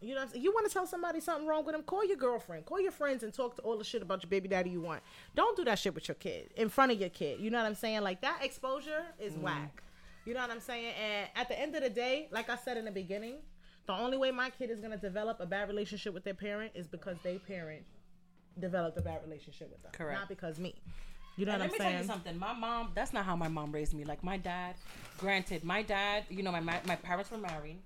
You 0.01 0.15
know, 0.15 0.21
what 0.21 0.27
I'm 0.27 0.29
saying? 0.31 0.45
you 0.45 0.53
want 0.53 0.67
to 0.69 0.73
tell 0.73 0.87
somebody 0.87 1.19
something 1.19 1.47
wrong 1.47 1.65
with 1.65 1.75
them, 1.75 1.83
call 1.83 2.05
your 2.07 2.17
girlfriend, 2.17 2.67
call 2.67 2.81
your 2.81 2.93
friends, 2.93 3.25
and 3.25 3.35
talk 3.35 3.57
to 3.57 3.63
all 3.63 3.77
the 3.77 3.83
shit 3.83 4.01
about 4.01 4.23
your 4.23 4.31
baby 4.31 4.47
daddy 4.47 4.71
you 4.71 4.81
want. 4.81 5.03
Don't 5.35 5.57
do 5.57 5.65
that 5.65 5.79
shit 5.81 5.93
with 5.93 6.07
your 6.07 6.15
kid 6.15 6.51
in 6.57 6.69
front 6.69 6.93
of 6.93 7.01
your 7.01 7.09
kid. 7.09 7.41
You 7.41 7.51
know 7.51 7.59
what 7.59 7.67
I'm 7.67 7.75
saying? 7.75 8.03
Like 8.03 8.21
that 8.21 8.45
exposure 8.45 9.07
is 9.19 9.35
whack. 9.35 9.83
You 10.29 10.35
know 10.35 10.41
what 10.41 10.51
I'm 10.51 10.61
saying? 10.61 10.93
And 11.03 11.27
at 11.37 11.49
the 11.49 11.59
end 11.59 11.75
of 11.75 11.83
the 11.83 11.89
day, 11.89 12.29
like 12.31 12.51
I 12.51 12.57
said 12.57 12.77
in 12.77 12.85
the 12.85 12.91
beginning, 12.91 13.37
the 13.87 13.95
only 13.95 14.19
way 14.19 14.31
my 14.31 14.51
kid 14.51 14.69
is 14.71 14.79
gonna 14.79 14.99
develop 14.99 15.41
a 15.41 15.47
bad 15.47 15.69
relationship 15.69 16.13
with 16.13 16.23
their 16.23 16.35
parent 16.35 16.73
is 16.75 16.87
because 16.87 17.17
they 17.23 17.39
parent 17.39 17.81
developed 18.61 18.99
a 18.99 19.01
bad 19.01 19.23
relationship 19.25 19.71
with 19.71 19.83
them, 19.83 19.91
Correct. 19.93 20.21
not 20.21 20.29
because 20.29 20.59
me. 20.59 20.75
You 21.39 21.47
know 21.47 21.53
And 21.53 21.63
what 21.63 21.71
I'm 21.73 21.79
saying? 21.79 21.81
Let 21.81 21.89
me 21.89 21.93
tell 21.93 22.03
you 22.03 22.07
something. 22.07 22.39
My 22.39 22.53
mom, 22.53 22.91
that's 22.95 23.15
not 23.15 23.25
how 23.25 23.37
my 23.37 23.49
mom 23.49 23.73
raised 23.73 23.95
me. 23.95 24.05
Like 24.05 24.23
my 24.23 24.37
dad, 24.37 24.75
granted, 25.17 25.65
my 25.65 25.81
dad, 25.81 26.25
you 26.29 26.43
know, 26.43 26.53
my 26.53 26.61
my, 26.61 26.79
my 26.87 26.97
parents 26.97 27.31
were 27.31 27.39
married, 27.39 27.79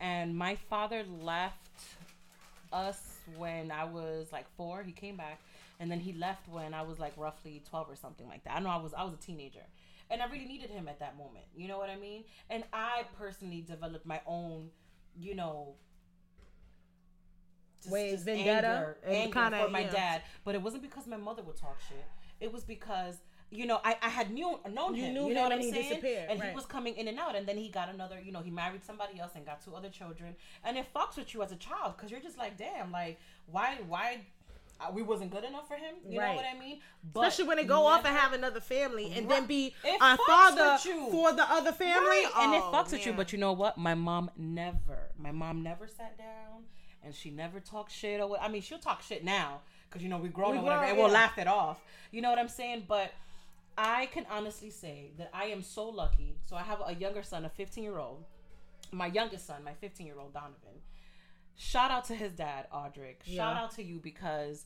and 0.00 0.36
my 0.36 0.56
father 0.68 1.02
left 1.22 1.56
us 2.74 3.00
when 3.38 3.70
I 3.70 3.84
was 3.84 4.32
like 4.32 4.44
four. 4.54 4.82
He 4.82 4.92
came 4.92 5.16
back, 5.16 5.40
and 5.78 5.90
then 5.90 6.00
he 6.00 6.12
left 6.12 6.46
when 6.46 6.74
I 6.74 6.82
was 6.82 6.98
like 6.98 7.14
roughly 7.16 7.62
twelve 7.70 7.88
or 7.88 7.96
something 7.96 8.28
like 8.28 8.44
that. 8.44 8.54
I 8.54 8.60
know 8.60 8.68
I 8.68 8.76
was 8.76 8.92
I 8.92 9.02
was 9.02 9.14
a 9.14 9.18
teenager, 9.18 9.64
and 10.10 10.20
I 10.22 10.26
really 10.26 10.46
needed 10.46 10.70
him 10.70 10.88
at 10.88 10.98
that 11.00 11.16
moment. 11.16 11.44
You 11.56 11.68
know 11.68 11.78
what 11.78 11.90
I 11.90 11.96
mean? 11.96 12.24
And 12.48 12.64
I 12.72 13.04
personally 13.16 13.62
developed 13.62 14.06
my 14.06 14.20
own, 14.26 14.70
you 15.16 15.34
know. 15.34 15.74
just- 17.80 17.92
Ways, 17.92 18.12
just 18.12 18.24
vendetta, 18.26 18.66
anger, 18.66 18.98
anger 19.06 19.32
kinda, 19.32 19.64
for 19.64 19.70
my 19.70 19.80
yeah. 19.80 19.90
dad, 19.90 20.22
but 20.44 20.54
it 20.54 20.62
wasn't 20.62 20.82
because 20.82 21.06
my 21.06 21.16
mother 21.16 21.42
would 21.42 21.56
talk 21.56 21.78
shit. 21.88 22.04
It 22.40 22.52
was 22.52 22.62
because 22.64 23.16
you 23.50 23.66
know 23.66 23.80
I, 23.84 23.96
I 24.02 24.08
had 24.10 24.30
knew 24.30 24.60
known 24.70 24.94
You 24.94 25.04
him. 25.04 25.14
knew 25.14 25.28
you 25.28 25.34
know 25.34 25.44
him 25.44 25.50
what 25.50 25.52
I'm 25.58 25.62
saying? 25.62 25.88
disappeared, 25.88 26.26
and 26.30 26.40
right. 26.40 26.50
he 26.50 26.54
was 26.54 26.66
coming 26.66 26.94
in 26.96 27.08
and 27.08 27.18
out, 27.18 27.34
and 27.36 27.46
then 27.48 27.56
he 27.56 27.68
got 27.70 27.88
another. 27.88 28.20
You 28.20 28.32
know, 28.32 28.40
he 28.40 28.50
married 28.50 28.84
somebody 28.84 29.18
else 29.18 29.32
and 29.34 29.46
got 29.46 29.64
two 29.64 29.74
other 29.74 29.88
children, 29.88 30.36
and 30.62 30.76
it 30.76 30.86
fucks 30.94 31.16
with 31.16 31.32
you 31.32 31.42
as 31.42 31.52
a 31.52 31.56
child 31.56 31.94
because 31.96 32.10
you're 32.10 32.20
just 32.20 32.36
like, 32.36 32.58
damn, 32.58 32.92
like 32.92 33.18
why 33.50 33.78
why. 33.88 34.20
We 34.92 35.02
wasn't 35.02 35.30
good 35.30 35.44
enough 35.44 35.68
for 35.68 35.74
him, 35.76 35.96
you 36.08 36.18
know 36.18 36.34
what 36.34 36.44
I 36.44 36.58
mean. 36.58 36.80
But 37.12 37.20
Especially 37.28 37.48
when 37.48 37.56
they 37.58 37.64
go 37.64 37.86
off 37.86 38.04
and 38.04 38.16
have 38.16 38.32
another 38.32 38.60
family 38.60 39.12
and 39.14 39.28
Right. 39.28 39.36
then 39.40 39.46
be 39.46 39.74
a 39.84 40.16
father 40.16 40.78
for 41.10 41.32
the 41.32 41.44
other 41.50 41.72
family. 41.72 42.08
Right, 42.08 42.30
and 42.38 42.54
it 42.54 42.62
Oh, 42.64 42.72
fucks 42.72 42.92
with 42.92 43.04
you. 43.06 43.12
But 43.12 43.32
you 43.32 43.38
know 43.38 43.52
what? 43.52 43.76
My 43.78 43.94
mom 43.94 44.30
never. 44.36 45.10
My 45.18 45.32
mom 45.32 45.62
never 45.62 45.86
sat 45.86 46.16
down, 46.16 46.64
and 47.02 47.14
she 47.14 47.30
never 47.30 47.60
talked 47.60 47.92
shit. 47.92 48.20
Or 48.20 48.38
I 48.40 48.48
mean, 48.48 48.62
she'll 48.62 48.78
talk 48.78 49.02
shit 49.02 49.22
now 49.24 49.60
because 49.88 50.02
you 50.02 50.08
know 50.08 50.18
we 50.18 50.28
grown 50.28 50.52
We 50.52 50.58
or 50.58 50.62
whatever, 50.62 50.80
grown, 50.80 50.90
and 50.90 50.98
we'll 50.98 51.08
laugh 51.10 51.36
it 51.38 51.46
off. 51.46 51.80
You 52.10 52.22
know 52.22 52.30
what 52.30 52.38
I'm 52.38 52.48
saying? 52.48 52.84
But 52.88 53.12
I 53.76 54.06
can 54.06 54.26
honestly 54.30 54.70
say 54.70 55.10
that 55.18 55.30
I 55.32 55.44
am 55.46 55.62
so 55.62 55.88
lucky. 55.88 56.36
So 56.46 56.56
I 56.56 56.62
have 56.62 56.80
a 56.86 56.94
younger 56.94 57.22
son, 57.22 57.44
a 57.44 57.48
15 57.48 57.84
year 57.84 57.98
old. 57.98 58.24
My 58.92 59.06
youngest 59.06 59.46
son, 59.46 59.62
my 59.62 59.74
15 59.74 60.06
year 60.06 60.18
old 60.18 60.32
Donovan. 60.32 60.80
Shout 61.56 61.90
out 61.90 62.04
to 62.06 62.14
his 62.14 62.32
dad, 62.32 62.66
Audric. 62.72 63.22
Shout 63.24 63.26
Yeah. 63.26 63.62
out 63.62 63.74
to 63.76 63.82
you 63.82 63.98
because 64.00 64.64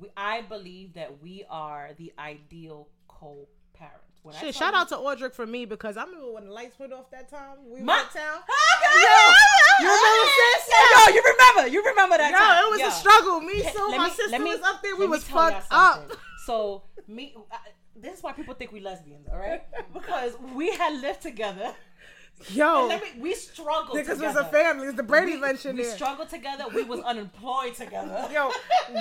we, 0.00 0.08
I 0.16 0.42
believe 0.42 0.94
that 0.94 1.22
we 1.22 1.44
are 1.48 1.90
the 1.96 2.12
ideal 2.18 2.88
co-parent. 3.08 4.02
Shit, 4.40 4.56
shout 4.56 4.72
you- 4.74 4.80
out 4.80 4.88
to 4.88 4.96
Audric 4.96 5.34
for 5.34 5.46
me 5.46 5.66
because 5.66 5.96
I 5.96 6.02
remember 6.04 6.32
when 6.32 6.46
the 6.46 6.52
lights 6.52 6.76
went 6.80 6.92
off 6.92 7.08
that 7.12 7.28
time. 7.30 7.58
We 7.70 7.80
My- 7.80 7.98
went 7.98 8.10
town. 8.10 8.40
you 9.80 9.86
remember 9.86 10.30
sis? 10.36 10.74
Yo, 11.06 11.14
you 11.14 11.22
remember? 11.22 11.68
You 11.72 11.84
remember 11.84 12.16
that 12.18 12.32
Yo, 12.32 12.36
time? 12.38 12.64
it 12.64 12.70
was 12.70 12.80
Yo. 12.80 12.88
a 12.88 12.90
struggle. 12.90 13.40
Me, 13.40 13.62
so 13.72 13.88
my 13.90 13.96
let 14.08 14.12
sister 14.16 14.38
me- 14.40 14.50
was 14.50 14.60
up 14.62 14.82
there. 14.82 14.96
We 14.96 15.06
was 15.06 15.22
fucked 15.24 15.66
up. 15.70 16.10
So 16.44 16.82
me, 17.06 17.34
uh, 17.52 17.56
this 17.94 18.18
is 18.18 18.22
why 18.24 18.32
people 18.32 18.54
think 18.54 18.72
we 18.72 18.80
lesbians, 18.80 19.28
all 19.28 19.38
right? 19.38 19.62
Because 19.94 20.32
we 20.54 20.72
had 20.72 21.00
lived 21.00 21.22
together. 21.22 21.72
Yo, 22.50 22.88
me, 22.88 23.00
we 23.18 23.34
struggled 23.34 23.98
niggas 23.98 24.14
together. 24.14 24.26
was 24.26 24.36
a 24.36 24.44
family. 24.44 24.86
It's 24.88 24.96
the 24.96 25.02
Brady 25.02 25.36
We, 25.36 25.64
in 25.66 25.76
we 25.76 25.82
there. 25.82 25.94
struggled 25.94 26.28
together. 26.28 26.64
We 26.74 26.84
was 26.84 27.00
unemployed 27.00 27.74
together. 27.74 28.28
Yo, 28.32 28.50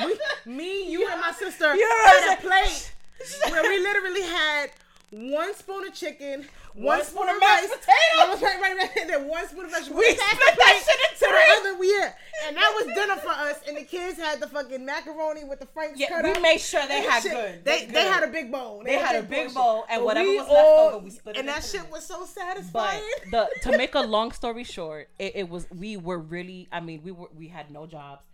we, 0.05 0.17
me, 0.51 0.89
you, 0.91 1.07
and 1.11 1.19
my 1.21 1.31
sister 1.31 1.75
know 1.75 2.03
had 2.05 2.37
a 2.37 2.41
plate 2.41 2.91
where 3.51 3.63
we 3.63 3.79
literally 3.79 4.21
had 4.23 4.71
one 5.11 5.53
spoon 5.55 5.87
of 5.87 5.93
chicken, 5.93 6.45
one, 6.73 6.97
One 6.97 7.03
spoon, 7.05 7.23
spoon 7.23 7.29
of 7.29 7.35
of 7.35 7.41
rice, 7.41 7.69
mashed 7.69 7.81
potatoes. 7.81 8.41
right, 8.41 8.61
right, 8.61 8.77
right, 8.77 8.97
and 9.01 9.09
then 9.09 9.27
one 9.27 9.47
spoon 9.47 9.65
of 9.65 9.71
vegetables. 9.71 9.99
We 9.99 10.11
split 10.11 10.17
that 10.57 10.83
shit 10.85 10.99
in 11.11 11.17
three. 11.17 11.29
the 11.29 11.69
other, 11.69 11.83
yeah, 11.83 12.13
and 12.47 12.57
that 12.57 12.73
was 12.75 12.85
dinner 12.95 13.15
for 13.17 13.29
us. 13.29 13.59
And 13.67 13.77
the 13.77 13.83
kids 13.83 14.17
had 14.17 14.39
the 14.39 14.47
fucking 14.47 14.85
macaroni 14.85 15.43
with 15.45 15.59
the 15.59 15.67
Frank's 15.67 15.99
Yeah, 15.99 16.09
cut 16.09 16.23
we 16.25 16.31
up. 16.31 16.41
made 16.41 16.59
sure 16.59 16.85
they 16.87 17.01
had 17.03 17.23
shit. 17.23 17.31
good. 17.31 17.63
They 17.65 17.79
They 17.81 17.85
they 17.85 17.91
good. 18.03 18.11
had 18.13 18.23
a 18.23 18.27
big 18.27 18.51
bowl. 18.51 18.81
They 18.85 18.93
had 18.93 19.15
a 19.15 19.21
big 19.23 19.37
portion. 19.47 19.53
bowl, 19.53 19.85
and 19.89 19.99
But 20.01 20.05
whatever 20.05 20.29
we 20.29 20.37
was 20.39 20.47
left 20.49 20.59
all- 20.59 20.89
over, 20.89 20.97
we 20.99 21.09
split 21.11 21.35
it 21.35 21.39
And 21.39 21.47
that 21.49 21.57
into 21.57 21.69
shit 21.69 21.81
them. 21.83 21.91
was 21.91 22.05
so 22.05 22.19
But 22.19 22.27
satisfying. 22.29 23.01
the 23.31 23.49
to 23.63 23.77
make 23.77 23.95
a 23.95 24.01
long 24.01 24.31
story 24.31 24.63
short, 24.63 25.09
it, 25.19 25.33
it 25.35 25.49
was 25.49 25.67
we 25.71 25.97
were 25.97 26.19
really. 26.19 26.67
I 26.71 26.79
mean, 26.81 27.01
we 27.03 27.11
were 27.11 27.29
we 27.37 27.47
had 27.47 27.71
no 27.71 27.85
jobs, 27.85 28.25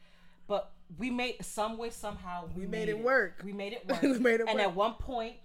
but 0.48 0.72
we 0.98 1.10
made 1.10 1.44
some 1.46 1.78
way 1.78 1.90
somehow 1.90 2.50
we, 2.56 2.66
made 2.66 2.90
it 2.90 2.98
work. 3.00 3.42
We 3.46 3.54
made 3.54 3.74
it 3.74 3.86
work. 3.90 4.02
We 4.02 4.18
made 4.20 4.40
it 4.42 4.48
and 4.48 4.56
work. 4.58 4.68
at 4.68 4.76
one 4.76 4.94
point, 4.96 5.36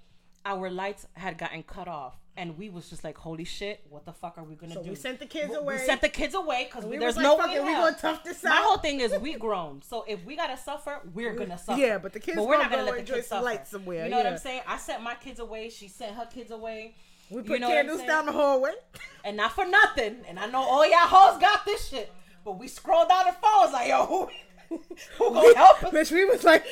our 0.46 0.70
lights 0.70 1.06
had 1.14 1.36
gotten 1.36 1.62
cut 1.62 1.88
off 1.88 2.14
and 2.38 2.56
we 2.58 2.68
was 2.68 2.88
just 2.90 3.02
like, 3.02 3.16
holy 3.18 3.44
shit, 3.44 3.80
what 3.88 4.04
the 4.04 4.12
fuck 4.12 4.36
are 4.38 4.44
we 4.44 4.54
gonna 4.54 4.74
So 4.74 4.82
do? 4.82 4.90
we 4.90 4.94
sent 4.94 5.18
the 5.18 5.26
kids 5.26 5.50
We- 5.50 5.56
away. 5.56 5.74
We 5.76 5.80
sent 5.80 6.00
the 6.02 6.08
kids 6.08 6.34
away 6.34 6.66
because 6.70 6.84
We 6.84 6.98
there's 6.98 7.16
was 7.16 7.22
no 7.22 7.34
like, 7.34 7.50
way. 7.58 7.60
we 7.64 7.72
gonna 7.72 7.96
tough 7.98 8.22
this 8.22 8.44
out. 8.44 8.50
My 8.50 8.56
whole 8.62 8.76
thing 8.78 9.00
is 9.00 9.12
we 9.18 9.34
grown, 9.46 9.82
so 9.82 10.04
if 10.06 10.24
we 10.24 10.36
gotta 10.36 10.56
suffer, 10.56 11.00
we're 11.14 11.34
gonna 11.34 11.58
suffer. 11.66 11.80
Yeah, 11.80 11.98
but 11.98 12.12
the 12.12 12.20
kids 12.20 12.36
but 12.36 12.46
we're 12.46 12.58
not 12.58 12.70
gonna 12.70 12.84
go 12.84 12.90
let 12.92 13.06
the 13.06 13.12
kids 13.14 13.26
some 13.26 13.36
suffer. 13.38 13.44
lights 13.44 13.70
somewhere, 13.70 14.04
You 14.04 14.10
know 14.10 14.18
what. 14.18 14.26
I'm 14.26 14.38
saying? 14.38 14.62
I 14.66 14.76
sent 14.78 15.02
my 15.02 15.14
kids 15.14 15.40
away. 15.40 15.68
She 15.70 15.88
sent 15.88 16.14
her 16.14 16.26
kids 16.26 16.50
away. 16.50 16.94
We 17.30 17.38
You 17.38 17.42
put 17.42 17.60
know 17.60 17.68
what 17.70 17.74
candles 17.74 18.02
down 18.04 18.26
the 18.26 18.32
hallway. 18.32 18.72
and 19.24 19.36
not 19.36 19.52
for 19.52 19.66
nothing. 19.66 20.18
And 20.28 20.38
I 20.38 20.46
know 20.46 20.60
all 20.62 20.86
y'all 20.88 21.08
hoes 21.08 21.40
got 21.40 21.64
this 21.64 21.88
shit, 21.88 22.12
but 22.44 22.58
we 22.58 22.68
scrolled 22.68 23.08
down 23.08 23.24
the 23.26 23.32
phones 23.32 23.72
like, 23.72 23.88
yo, 23.88 24.04
who, 24.06 24.28
who 25.18 25.30
gonna 25.34 25.56
help 25.56 25.82
us? 25.84 25.92
Bitch, 25.92 26.12
we 26.12 26.24
was 26.26 26.44
like, 26.44 26.64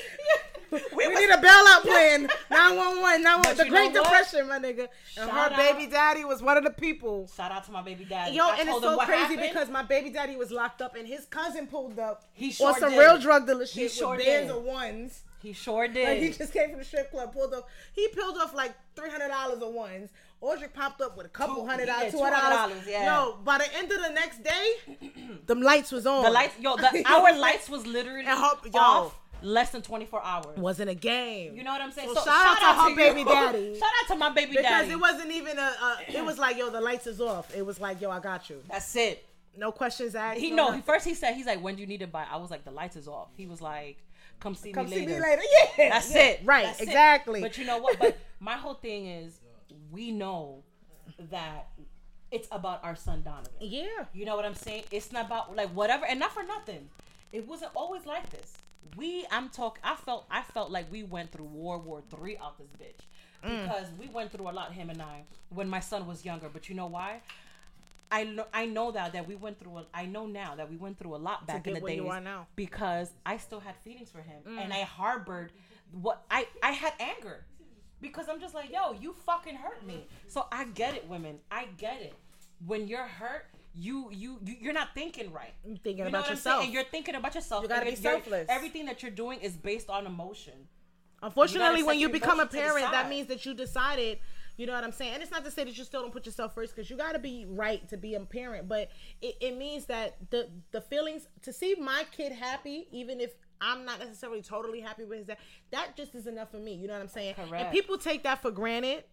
we, 0.97 1.07
was- 1.09 1.19
need 1.19 1.31
a 1.31 1.37
bailout 1.37 1.83
plan. 1.83 2.29
911, 2.51 3.23
911. 3.23 3.43
But 3.43 3.57
The 3.57 3.71
Great? 3.71 3.93
Depression, 3.95 4.49
my 4.49 4.59
nigga. 4.59 4.89
And 5.19 5.29
Shout 5.29 5.31
her 5.31 5.39
out. 5.39 5.57
baby 5.57 5.87
daddy 5.91 6.25
was 6.25 6.43
one 6.43 6.57
of 6.57 6.65
the 6.65 6.71
people. 6.71 7.29
Shout 7.37 7.51
out 7.53 7.65
to 7.65 7.73
my 7.73 7.83
baby 7.83 8.05
daddy. 8.05 8.37
Yo, 8.37 8.45
I 8.47 8.57
and 8.61 8.69
it's 8.69 8.81
so 8.81 8.97
crazy 8.99 9.17
happened. 9.35 9.41
because 9.43 9.69
my 9.69 9.83
baby 9.83 10.11
daddy 10.11 10.37
was 10.37 10.51
locked 10.51 10.83
up 10.83 10.97
and 10.97 11.07
his 11.07 11.25
cousin 11.27 11.67
pulled 11.67 11.99
up 11.99 12.25
He 12.33 12.51
sure 12.53 12.69
on 12.69 12.79
some 12.81 12.91
did. 12.91 12.99
real 12.99 13.19
drug 13.19 13.47
dealer 13.47 13.67
shit 13.67 13.91
sure 13.91 14.17
with 14.17 14.25
bands 14.25 14.49
did. 14.53 14.57
of 14.57 14.63
ones. 14.65 15.23
he 15.43 15.53
sure 15.53 15.89
did. 15.89 16.09
Like 16.09 16.19
he 16.19 16.31
just 16.31 16.53
came 16.53 16.71
from 16.71 16.79
the 16.79 16.85
strip 16.85 17.11
club, 17.11 17.33
pulled 17.33 17.53
up. 17.55 17.69
He 17.93 18.09
peeled 18.09 18.37
off 18.39 18.55
like 18.55 18.73
three 18.97 19.11
hundred 19.11 19.29
dollars 19.29 19.63
of 19.63 19.73
ones. 19.73 20.11
Audric 20.43 20.75
popped 20.75 21.01
up 21.01 21.17
with 21.17 21.25
a 21.25 21.31
couple 21.31 21.57
Two- 21.63 21.67
hundred 21.67 21.87
yeah, 21.87 21.97
dollars, 22.01 22.13
two 22.13 22.19
hundred 22.23 22.55
dollars. 22.55 22.83
$200, 22.85 22.91
yeah. 22.91 23.19
Yo, 23.25 23.37
by 23.45 23.57
the 23.59 23.77
end 23.79 23.91
of 23.91 24.03
the 24.03 24.11
next 24.11 24.43
day, 24.45 24.73
them 25.47 25.63
lights 25.63 25.91
was 25.91 26.07
on. 26.07 26.23
the 26.23 26.31
lights, 26.31 26.55
yo, 26.61 26.77
the 26.77 27.03
our 27.11 27.35
lights 27.39 27.69
was 27.71 27.87
literally 27.87 28.21
And 28.27 28.29
her- 28.39 28.69
yo. 28.73 28.79
off 28.81 29.19
less 29.45 29.71
than 29.71 29.83
24 29.83 30.25
hours. 30.25 30.57
wasn't 30.57 30.91
a 30.91 30.95
game. 30.95 31.55
You 31.57 31.63
know 31.63 31.73
what 31.73 31.83
I'm 31.83 31.93
saying? 31.93 32.09
So 32.09 32.25
shout 32.25 32.29
out 32.29 32.59
to 32.59 32.83
her 32.83 32.91
you. 32.91 32.97
baby 32.97 33.25
daddy. 33.25 33.75
shout 33.79 33.91
out 34.03 34.09
to 34.09 34.17
my 34.17 34.31
baby 34.31 34.51
because 34.51 34.65
daddy. 34.65 34.89
Because 34.89 34.97
it 34.97 35.01
wasn't 35.01 35.33
even 35.33 35.59
a, 35.59 35.63
a. 35.63 35.97
It 36.09 36.25
was 36.25 36.39
like, 36.39 36.57
yo, 36.57 36.71
the 36.71 36.81
lights 36.81 37.07
is 37.07 37.21
off. 37.21 37.55
It 37.55 37.65
was 37.65 37.81
like, 37.81 38.01
yo, 38.01 38.11
I 38.11 38.21
got 38.21 38.49
you. 38.51 38.63
That's 38.69 38.97
it. 38.97 39.25
No 39.57 39.71
questions 39.71 40.15
asked. 40.15 40.41
He 40.41 40.51
no 40.51 40.71
no. 40.71 40.81
first 40.83 41.07
he 41.07 41.15
said 41.15 41.35
he's 41.35 41.47
like, 41.47 41.63
when 41.63 41.77
do 41.77 41.81
you 41.81 41.87
need 41.87 42.01
to 42.01 42.07
buy? 42.07 42.25
I 42.31 42.39
was 42.39 42.51
like, 42.51 42.65
the 42.65 42.73
lights 42.73 42.97
is 42.97 43.07
off. 43.07 43.29
He 43.37 43.47
was 43.47 43.61
like, 43.63 43.99
come 44.41 44.55
see 44.55 44.73
Come 44.73 44.87
me 44.87 44.93
see 44.93 44.99
later. 45.07 45.11
See 45.13 45.17
me 45.17 45.23
later. 45.23 45.43
Yeah, 45.79 45.89
That's 45.91 46.15
yeah. 46.15 46.23
it. 46.23 46.41
Right, 46.45 46.65
That's 46.65 46.81
it. 46.81 46.89
exactly. 46.89 47.41
But 47.41 47.57
you 47.59 47.65
know 47.65 47.79
what? 47.79 47.99
But 47.99 48.17
my 48.41 48.55
whole 48.55 48.75
thing 48.75 49.07
is, 49.07 49.39
we 49.93 50.11
know 50.11 50.65
that 51.31 51.69
it's 52.33 52.49
about 52.51 52.83
our 52.83 52.97
son 52.97 53.23
Donovan. 53.23 53.53
yeah. 53.61 53.87
You 54.13 54.25
know 54.25 54.35
what 54.35 54.45
I'm 54.45 54.55
saying? 54.55 54.85
It's 54.91 55.13
not 55.13 55.27
about 55.27 55.55
like 55.55 55.69
whatever, 55.71 56.05
and 56.07 56.19
not 56.19 56.33
for 56.33 56.43
nothing. 56.43 56.89
It 57.31 57.47
wasn't 57.47 57.73
always 57.77 58.07
like 58.07 58.31
this. 58.31 58.55
We, 58.97 59.27
I'm 59.31 59.49
talking. 59.49 59.81
I 59.85 59.95
felt, 59.97 60.27
I 60.31 60.43
felt 60.43 60.71
like 60.71 60.91
we 60.91 61.03
went 61.03 61.33
through 61.33 61.47
World 61.47 61.85
War 61.85 62.03
Three 62.11 62.37
out 62.39 62.59
this 62.59 62.69
bitch 62.81 63.05
Mm. 63.45 63.65
because 63.65 63.89
we 63.99 64.07
went 64.09 64.33
through 64.33 64.49
a 64.49 64.53
lot. 64.53 64.73
Him 64.73 64.89
and 64.89 65.03
I, 65.03 65.25
when 65.51 65.69
my 65.69 65.81
son 65.81 66.07
was 66.07 66.25
younger. 66.25 66.49
But 66.51 66.69
you 66.71 66.75
know 66.75 66.87
why? 66.87 67.21
I 68.11 68.25
know, 68.25 68.47
I 68.55 68.65
know 68.67 68.91
that 68.93 69.13
that 69.13 69.27
we 69.29 69.35
went 69.35 69.59
through. 69.59 69.79
A, 69.79 69.85
I 69.93 70.07
know 70.07 70.27
now 70.27 70.55
that 70.55 70.71
we 70.71 70.77
went 70.77 70.99
through 70.99 71.15
a 71.15 71.19
lot 71.19 71.47
back 71.47 71.67
in 71.67 71.75
the 71.75 71.81
days 71.81 71.97
you 71.97 72.09
are 72.09 72.21
now. 72.21 72.47
because 72.57 73.11
I 73.27 73.37
still 73.39 73.61
had 73.61 73.77
feelings 73.85 74.11
for 74.11 74.23
him, 74.23 74.41
Mm. 74.47 74.63
and 74.63 74.73
I 74.73 74.81
harbored 74.83 75.53
what 75.93 76.25
I 76.31 76.47
I 76.63 76.71
had 76.73 76.93
anger 77.01 77.45
because 78.01 78.29
I'm 78.31 78.41
just 78.41 78.55
like, 78.55 78.71
yo, 78.73 78.93
you 78.93 79.13
fucking 79.27 79.57
hurt 79.57 79.85
me. 79.87 80.07
So 80.29 80.47
I 80.53 80.65
get 80.67 80.95
it, 80.95 81.07
women. 81.09 81.39
I 81.51 81.67
get 81.77 82.01
it. 82.01 82.15
When 82.67 82.87
you're 82.89 83.07
hurt, 83.07 83.47
you 83.75 84.09
you, 84.13 84.39
you 84.45 84.57
you're 84.61 84.73
not 84.73 84.95
thinking 84.95 85.33
right. 85.33 85.55
You 85.65 85.77
thinking 85.77 85.99
You 85.99 86.05
know 86.05 86.09
about 86.11 86.27
I'm 86.27 86.33
yourself. 86.33 86.69
you're 86.69 86.85
thinking 86.85 87.15
about 87.15 87.35
yourself. 87.35 87.63
You 87.63 87.69
gotta 87.69 87.87
be 87.87 87.97
selfless. 87.97 88.47
Everything 88.49 88.87
that 88.87 89.03
you're 89.03 89.11
doing 89.11 89.41
is 89.41 89.57
based 89.57 89.91
on 89.91 90.07
emotion. 90.07 90.55
Unfortunately, 91.23 91.81
set 91.81 91.87
when 91.87 91.99
you 91.99 92.09
become 92.09 92.39
a 92.39 92.43
emotion 92.43 92.49
to 92.51 92.57
the 92.57 92.63
parent, 92.63 92.91
that 92.93 93.09
means 93.09 93.29
that 93.29 93.45
you 93.47 93.55
decided. 93.55 94.19
You 94.57 94.67
know 94.67 94.73
what 94.75 94.85
I'm 94.85 94.93
saying? 94.93 95.15
And 95.15 95.23
it's 95.23 95.33
not 95.33 95.45
to 95.45 95.51
say 95.51 95.65
that 95.65 95.77
you 95.77 95.83
still 95.83 96.03
don't 96.03 96.13
put 96.13 96.27
yourself 96.27 96.55
first 96.55 96.77
because 96.77 96.89
you 96.89 96.97
got 96.97 97.13
to 97.13 97.19
be 97.19 97.45
right 97.49 97.89
to 97.89 97.97
be 97.97 98.15
a 98.15 98.21
parent, 98.21 98.69
but 98.69 98.89
it, 99.21 99.35
it 99.41 99.57
means 99.57 99.87
that 99.87 100.17
the 100.31 100.49
the 100.71 100.81
feelings 100.81 101.27
to 101.43 101.53
see 101.53 101.75
my 101.75 102.05
kid 102.17 102.31
happy, 102.31 102.87
even 102.93 103.21
if 103.21 103.35
I'm 103.61 103.85
not 103.85 103.99
necessarily 103.99 104.43
totally 104.43 104.81
happy 104.81 105.05
with 105.05 105.19
his 105.19 105.27
dad, 105.27 105.39
that 105.73 105.97
just 105.97 106.15
is 106.15 106.27
enough 106.29 106.51
for 106.53 106.59
me. 106.59 106.75
You 106.75 106.87
know 106.87 106.93
what 106.93 107.03
I'm 107.03 107.09
saying? 107.09 107.35
Correct. 107.35 107.55
And 107.55 107.73
people 107.73 107.99
take 107.99 108.23
that 108.25 108.43
for 108.43 108.51
granted. 108.53 109.05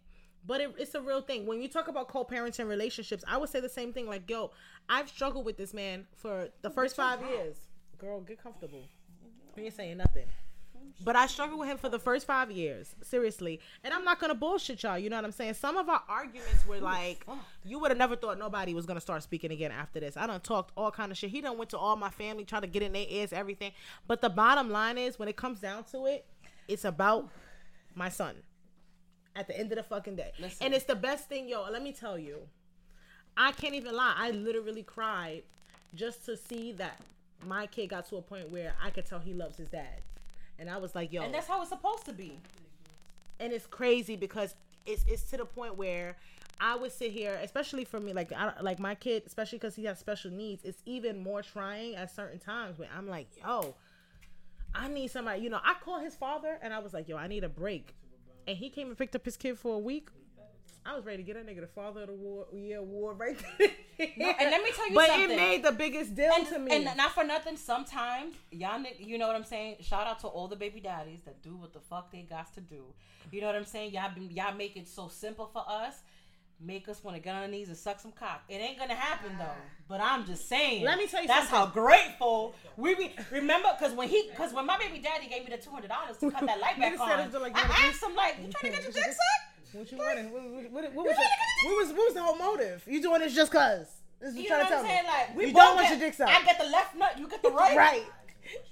But 0.46 0.62
it, 0.62 0.74
it's 0.78 0.96
a 0.96 1.02
real 1.02 1.22
thing. 1.22 1.46
When 1.46 1.62
you 1.62 1.68
talk 1.68 1.88
about 1.88 2.08
co-parenting 2.08 2.68
relationships, 2.68 3.24
I 3.28 3.38
would 3.38 3.50
say 3.50 3.60
the 3.60 3.70
same 3.70 3.94
thing. 3.94 4.08
Like, 4.08 4.30
yo, 4.30 4.52
I've 4.90 5.08
struggled 5.10 5.46
with 5.46 5.58
this 5.58 5.74
man 5.74 6.08
for 6.16 6.50
the 6.62 6.70
first 6.70 6.96
five 6.96 7.22
years. 7.22 7.58
Girl, 7.98 8.22
get 8.22 8.42
comfortable. 8.42 8.84
You 9.56 9.66
ain't 9.66 9.76
saying 9.76 9.98
nothing. 9.98 10.26
But 11.04 11.16
I 11.16 11.26
struggled 11.28 11.60
with 11.60 11.70
him 11.70 11.78
for 11.78 11.90
the 11.90 11.98
first 11.98 12.28
five 12.28 12.52
years, 12.52 12.96
seriously. 13.02 13.60
And 13.84 13.94
I'm 13.94 14.04
not 14.04 14.20
gonna 14.20 14.36
bullshit 14.36 14.84
y'all. 14.84 14.98
You 14.98 15.10
know 15.10 15.16
what 15.16 15.26
I'm 15.26 15.32
saying? 15.32 15.56
Some 15.56 15.78
of 15.78 15.90
our 15.90 16.02
arguments 16.08 16.66
were 16.68 16.80
like, 16.80 17.26
you 17.64 17.80
would 17.80 17.92
have 17.92 17.98
never 17.98 18.16
thought 18.16 18.38
nobody 18.38 18.74
was 18.74 18.86
gonna 18.86 19.02
start 19.02 19.24
speaking 19.24 19.52
again 19.52 19.72
after 19.72 20.00
this. 20.00 20.16
I 20.16 20.28
done 20.28 20.42
talked 20.42 20.72
all 20.76 20.92
kind 20.92 21.12
of 21.12 21.18
shit. 21.18 21.32
He 21.32 21.42
done 21.42 21.58
went 21.58 21.70
to 21.72 21.78
all 21.78 21.96
my 21.96 22.10
family, 22.10 22.46
trying 22.46 22.62
to 22.64 22.68
get 22.68 22.84
in 22.84 22.94
their 22.94 23.06
ears, 23.08 23.34
everything. 23.34 23.72
But 24.08 24.22
the 24.22 24.30
bottom 24.30 24.70
line 24.70 24.98
is, 24.98 25.18
when 25.18 25.28
it 25.28 25.36
comes 25.36 25.60
down 25.60 25.86
to 25.86 26.06
it, 26.06 26.26
it's 26.68 26.86
about 26.86 27.30
my 27.96 28.10
son. 28.10 28.36
At 29.36 29.48
the 29.48 29.58
end 29.58 29.72
of 29.72 29.78
the 29.78 29.84
fucking 29.84 30.16
day, 30.18 30.32
Listen. 30.40 30.58
and 30.66 30.74
it's 30.74 30.84
the 30.86 30.96
best 30.96 31.30
thing, 31.30 31.48
yo. 31.48 31.64
Let 31.72 31.82
me 31.82 31.94
tell 31.94 32.20
you, 32.20 32.40
I 33.38 33.54
can't 33.54 33.74
even 33.76 33.96
lie. 33.96 34.14
I 34.18 34.32
literally 34.32 34.84
cried 34.84 35.44
just 35.96 36.26
to 36.26 36.36
see 36.36 36.74
that 36.74 37.00
my 37.48 37.66
kid 37.68 37.88
got 37.88 38.08
to 38.10 38.18
a 38.18 38.22
point 38.22 38.50
where 38.52 38.74
I 38.84 38.90
could 38.90 39.06
tell 39.06 39.20
he 39.20 39.34
loves 39.34 39.58
his 39.58 39.70
dad. 39.70 40.02
And 40.60 40.70
I 40.70 40.78
was 40.78 40.96
like, 40.96 41.14
yo. 41.14 41.22
And 41.24 41.34
that's 41.34 41.48
how 41.48 41.62
it's 41.62 41.70
supposed 41.70 42.06
to 42.06 42.14
be. 42.14 42.40
and 43.40 43.54
it's 43.54 43.66
crazy 43.66 44.16
because 44.16 44.54
it's, 44.86 45.04
it's 45.08 45.24
to 45.32 45.38
the 45.38 45.46
point 45.46 45.78
where 45.78 46.18
I 46.60 46.76
would 46.76 46.92
sit 46.92 47.12
here, 47.12 47.40
especially 47.42 47.86
for 47.86 48.00
me, 48.00 48.14
like 48.14 48.32
I, 48.34 48.54
like 48.62 48.80
my 48.80 48.96
kid, 48.96 49.24
especially 49.26 49.58
because 49.60 49.76
he 49.76 49.86
has 49.86 49.98
special 49.98 50.30
needs. 50.32 50.64
It's 50.64 50.82
even 50.86 51.24
more 51.24 51.42
trying 51.42 51.96
at 51.96 52.14
certain 52.14 52.38
times 52.40 52.78
where 52.78 52.90
I'm 52.96 53.08
like, 53.08 53.28
yo, 53.42 53.76
I 54.76 54.88
need 54.88 55.10
somebody. 55.10 55.42
You 55.42 55.50
know, 55.50 55.60
I 55.64 55.76
call 55.84 56.00
his 56.00 56.16
father 56.16 56.60
and 56.62 56.74
I 56.74 56.80
was 56.80 56.94
like, 56.94 57.08
yo, 57.08 57.18
I 57.18 57.28
need 57.28 57.44
a 57.44 57.50
break, 57.50 57.96
and 58.48 58.58
he 58.58 58.70
came 58.70 58.88
and 58.88 58.98
picked 58.98 59.16
up 59.16 59.26
his 59.26 59.38
kid 59.38 59.58
for 59.58 59.76
a 59.76 59.80
week. 59.80 60.10
I 60.84 60.96
was 60.96 61.06
ready 61.06 61.18
to 61.18 61.24
get 61.24 61.36
that 61.36 61.46
nigga 61.46 61.62
the 61.62 61.68
father 61.68 62.02
of 62.02 62.08
the 62.08 62.14
war, 62.14 62.48
year 62.54 62.80
award 62.80 63.20
right 63.20 63.38
there. 63.60 63.70
and 64.00 64.18
let 64.18 64.64
me 64.64 64.72
tell 64.76 64.90
you 64.90 64.96
but 64.96 65.08
something. 65.08 65.30
it 65.30 65.36
made 65.36 65.64
the 65.64 65.72
biggest 65.72 66.16
deal 66.16 66.32
and, 66.34 66.48
to 66.48 66.58
me. 66.58 66.72
and 66.72 66.98
not 66.98 67.12
for 67.12 67.24
nothing, 67.24 67.56
sometimes 67.56 68.36
y'all, 68.50 68.84
you 68.98 69.20
know 69.20 69.28
what 69.28 69.36
I'm 69.36 69.44
saying. 69.44 69.76
Shout 69.82 70.08
out 70.08 70.20
to 70.22 70.28
all 70.28 70.48
the 70.48 70.56
baby 70.56 70.80
daddies 70.80 71.22
that 71.26 71.44
do 71.44 71.56
what 71.56 71.74
the 71.74 71.80
fuck 71.80 72.12
they 72.12 72.24
got 72.24 72.52
to 72.56 72.62
do. 72.62 72.84
You 73.32 73.42
know 73.42 73.48
what 73.48 73.56
I'm 73.56 73.66
saying? 73.66 73.94
Y'all, 73.94 74.10
y'all 74.18 74.56
make 74.56 74.76
it 74.76 74.88
so 74.88 75.08
simple 75.08 75.46
for 75.54 75.64
us. 75.68 76.02
Make 76.64 76.88
us 76.90 77.04
want 77.04 77.18
to 77.18 77.22
get 77.24 77.34
on 77.36 77.42
our 77.42 77.48
knees 77.48 77.70
and 77.70 77.78
suck 77.78 78.00
some 78.00 78.12
cock. 78.12 78.44
It 78.48 78.56
ain't 78.56 78.78
gonna 78.78 78.94
happen 78.94 79.32
though. 79.40 79.46
Ah. 79.46 79.56
But 79.88 80.00
I'm 80.00 80.26
just 80.26 80.48
saying. 80.48 80.84
Let 80.86 80.98
me 81.00 81.08
tell 81.08 81.22
you 81.22 81.28
That's 81.28 81.48
how 81.50 81.66
grateful 81.66 82.54
we 82.78 82.94
be. 82.94 83.16
Remember, 83.32 83.70
because 83.78 83.96
when 83.96 84.08
he, 84.08 84.30
because 84.30 84.54
when 84.54 84.68
my 84.68 84.78
baby 84.78 85.00
daddy 85.00 85.28
gave 85.28 85.44
me 85.44 85.50
the 85.56 85.62
two 85.62 85.72
hundred 85.72 85.88
dollars 85.90 86.18
to 86.18 86.30
cut 86.30 86.46
that 86.46 86.60
light 86.60 86.80
back 86.80 87.00
on, 87.00 87.32
like, 87.42 87.56
I 87.58 87.88
asked 87.88 88.04
him 88.04 88.16
like, 88.16 88.38
"You 88.40 88.52
trying 88.52 88.74
to 88.74 88.78
get 88.78 88.84
your 88.84 88.92
dick 88.94 89.04
sucked?" 89.06 89.74
What 89.76 89.92
you 89.92 89.98
wanted? 89.98 90.32
What, 90.32 90.44
what, 90.44 90.72
what, 90.72 90.94
what 90.94 91.06
was 91.08 91.16
the, 91.16 91.68
what 91.68 91.78
was 91.78 91.88
what 91.90 92.06
was 92.06 92.14
the 92.14 92.22
whole 92.22 92.36
motive? 92.38 92.84
You 92.88 93.02
doing 93.02 93.22
this 93.22 93.34
just 93.34 93.52
cause? 93.52 93.88
This 94.20 94.30
is 94.32 94.36
You 94.36 94.44
know 94.44 94.48
trying 94.50 94.60
what 94.60 94.70
to 94.70 94.76
I'm 94.76 94.82
tell 94.84 94.92
saying? 94.92 95.04
me. 95.04 95.10
Like, 95.10 95.38
we 95.38 95.46
you 95.48 95.54
don't 95.54 95.76
want 95.76 95.88
get- 95.88 95.98
your 96.00 96.08
dick 96.10 96.14
sucked, 96.14 96.30
I 96.32 96.44
get 96.46 96.58
the 96.60 96.66
left 96.70 96.96
nut, 96.96 97.18
you 97.18 97.28
get 97.28 97.42
the 97.42 97.50
right. 97.52 97.76
right? 97.76 98.04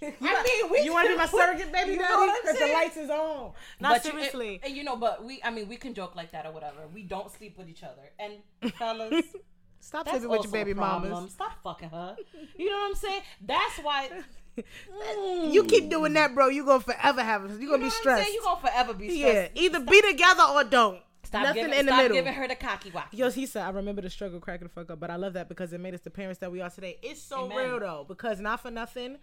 I 0.02 0.06
mean, 0.12 0.72
we 0.72 0.82
you 0.82 0.94
want 0.94 1.08
to 1.08 1.14
be 1.14 1.18
my 1.18 1.26
surrogate 1.28 1.72
baby 1.72 1.94
You 1.94 2.00
daddy 2.00 2.32
because 2.42 2.60
the 2.60 2.74
lights 2.74 2.98
is 2.98 3.10
on. 3.10 3.52
Not 3.80 4.02
But 4.02 4.06
you- 4.06 4.12
seriously. 4.12 4.56
and, 4.56 4.66
and 4.66 4.76
you 4.78 4.84
know, 4.84 4.96
but 4.96 5.24
we, 5.24 5.42
I 5.44 5.50
mean, 5.52 5.68
we 5.68 5.76
can 5.78 5.94
joke 5.94 6.16
like 6.16 6.32
that 6.32 6.46
or 6.46 6.52
whatever. 6.52 6.88
We 6.94 7.04
don't 7.04 7.32
sleep 7.32 7.58
with 7.58 7.70
each 7.70 7.84
other, 7.84 8.12
and 8.20 8.34
fellas, 8.76 9.26
Stop 9.82 10.06
that's 10.06 10.18
sleeping 10.18 10.30
with 10.30 10.44
your 10.44 10.52
baby 10.52 10.74
mamas. 10.74 11.32
Stop 11.32 11.54
fucking 11.64 11.90
her. 11.90 12.16
You 12.58 12.70
know 12.70 12.78
what 12.78 12.90
I'm 12.90 12.96
saying? 12.96 13.22
That's 13.46 13.78
why 13.82 14.10
mm. 14.58 15.54
You 15.54 15.64
keep 15.64 15.90
doing 15.90 16.14
that, 16.14 16.36
bro. 16.36 16.48
You 16.50 16.66
gonna 16.66 16.82
forever 16.82 17.24
have. 17.24 17.50
You 17.50 17.58
you 17.60 17.68
gonna 17.70 17.78
know 17.84 17.86
be 17.86 17.90
stressed. 17.92 18.30
You 18.34 18.42
gonna 18.44 18.60
forever 18.62 18.94
be 18.94 19.08
yeah, 19.08 19.30
stressed. 19.30 19.52
either 19.56 19.80
be 19.80 20.02
together 20.02 20.44
or 20.44 20.64
don't. 20.66 21.00
Stop 21.24 21.44
Nothing 21.44 21.66
giving, 21.66 21.80
in 21.80 21.86
the 21.86 21.92
stop 21.92 22.02
middle. 22.02 22.18
giving 22.18 22.34
her 22.34 22.48
the 22.48 22.56
cocky 22.56 22.90
walk. 22.92 23.10
Yo, 23.12 23.30
he 23.30 23.46
said, 23.46 23.64
I 23.64 23.70
remember 23.70 24.02
the 24.02 24.10
struggle 24.10 24.40
cracking 24.40 24.68
the 24.68 24.74
fuck 24.74 24.90
up, 24.90 25.00
but 25.00 25.12
I 25.12 25.16
love 25.16 25.34
that 25.34 25.48
because 25.48 25.72
it 25.74 25.80
made 25.80 25.94
us 25.94 26.00
the 26.02 26.10
parents 26.10 26.40
that 26.40 26.52
we 26.52 26.60
are 26.60 26.72
today. 26.72 26.98
It's 27.04 27.22
so 27.22 27.46
Amen. 27.46 27.58
real 27.58 27.80
though, 27.80 28.06
because 28.08 28.40
not 28.40 28.62
for 28.62 28.72
nothing, 28.72 29.18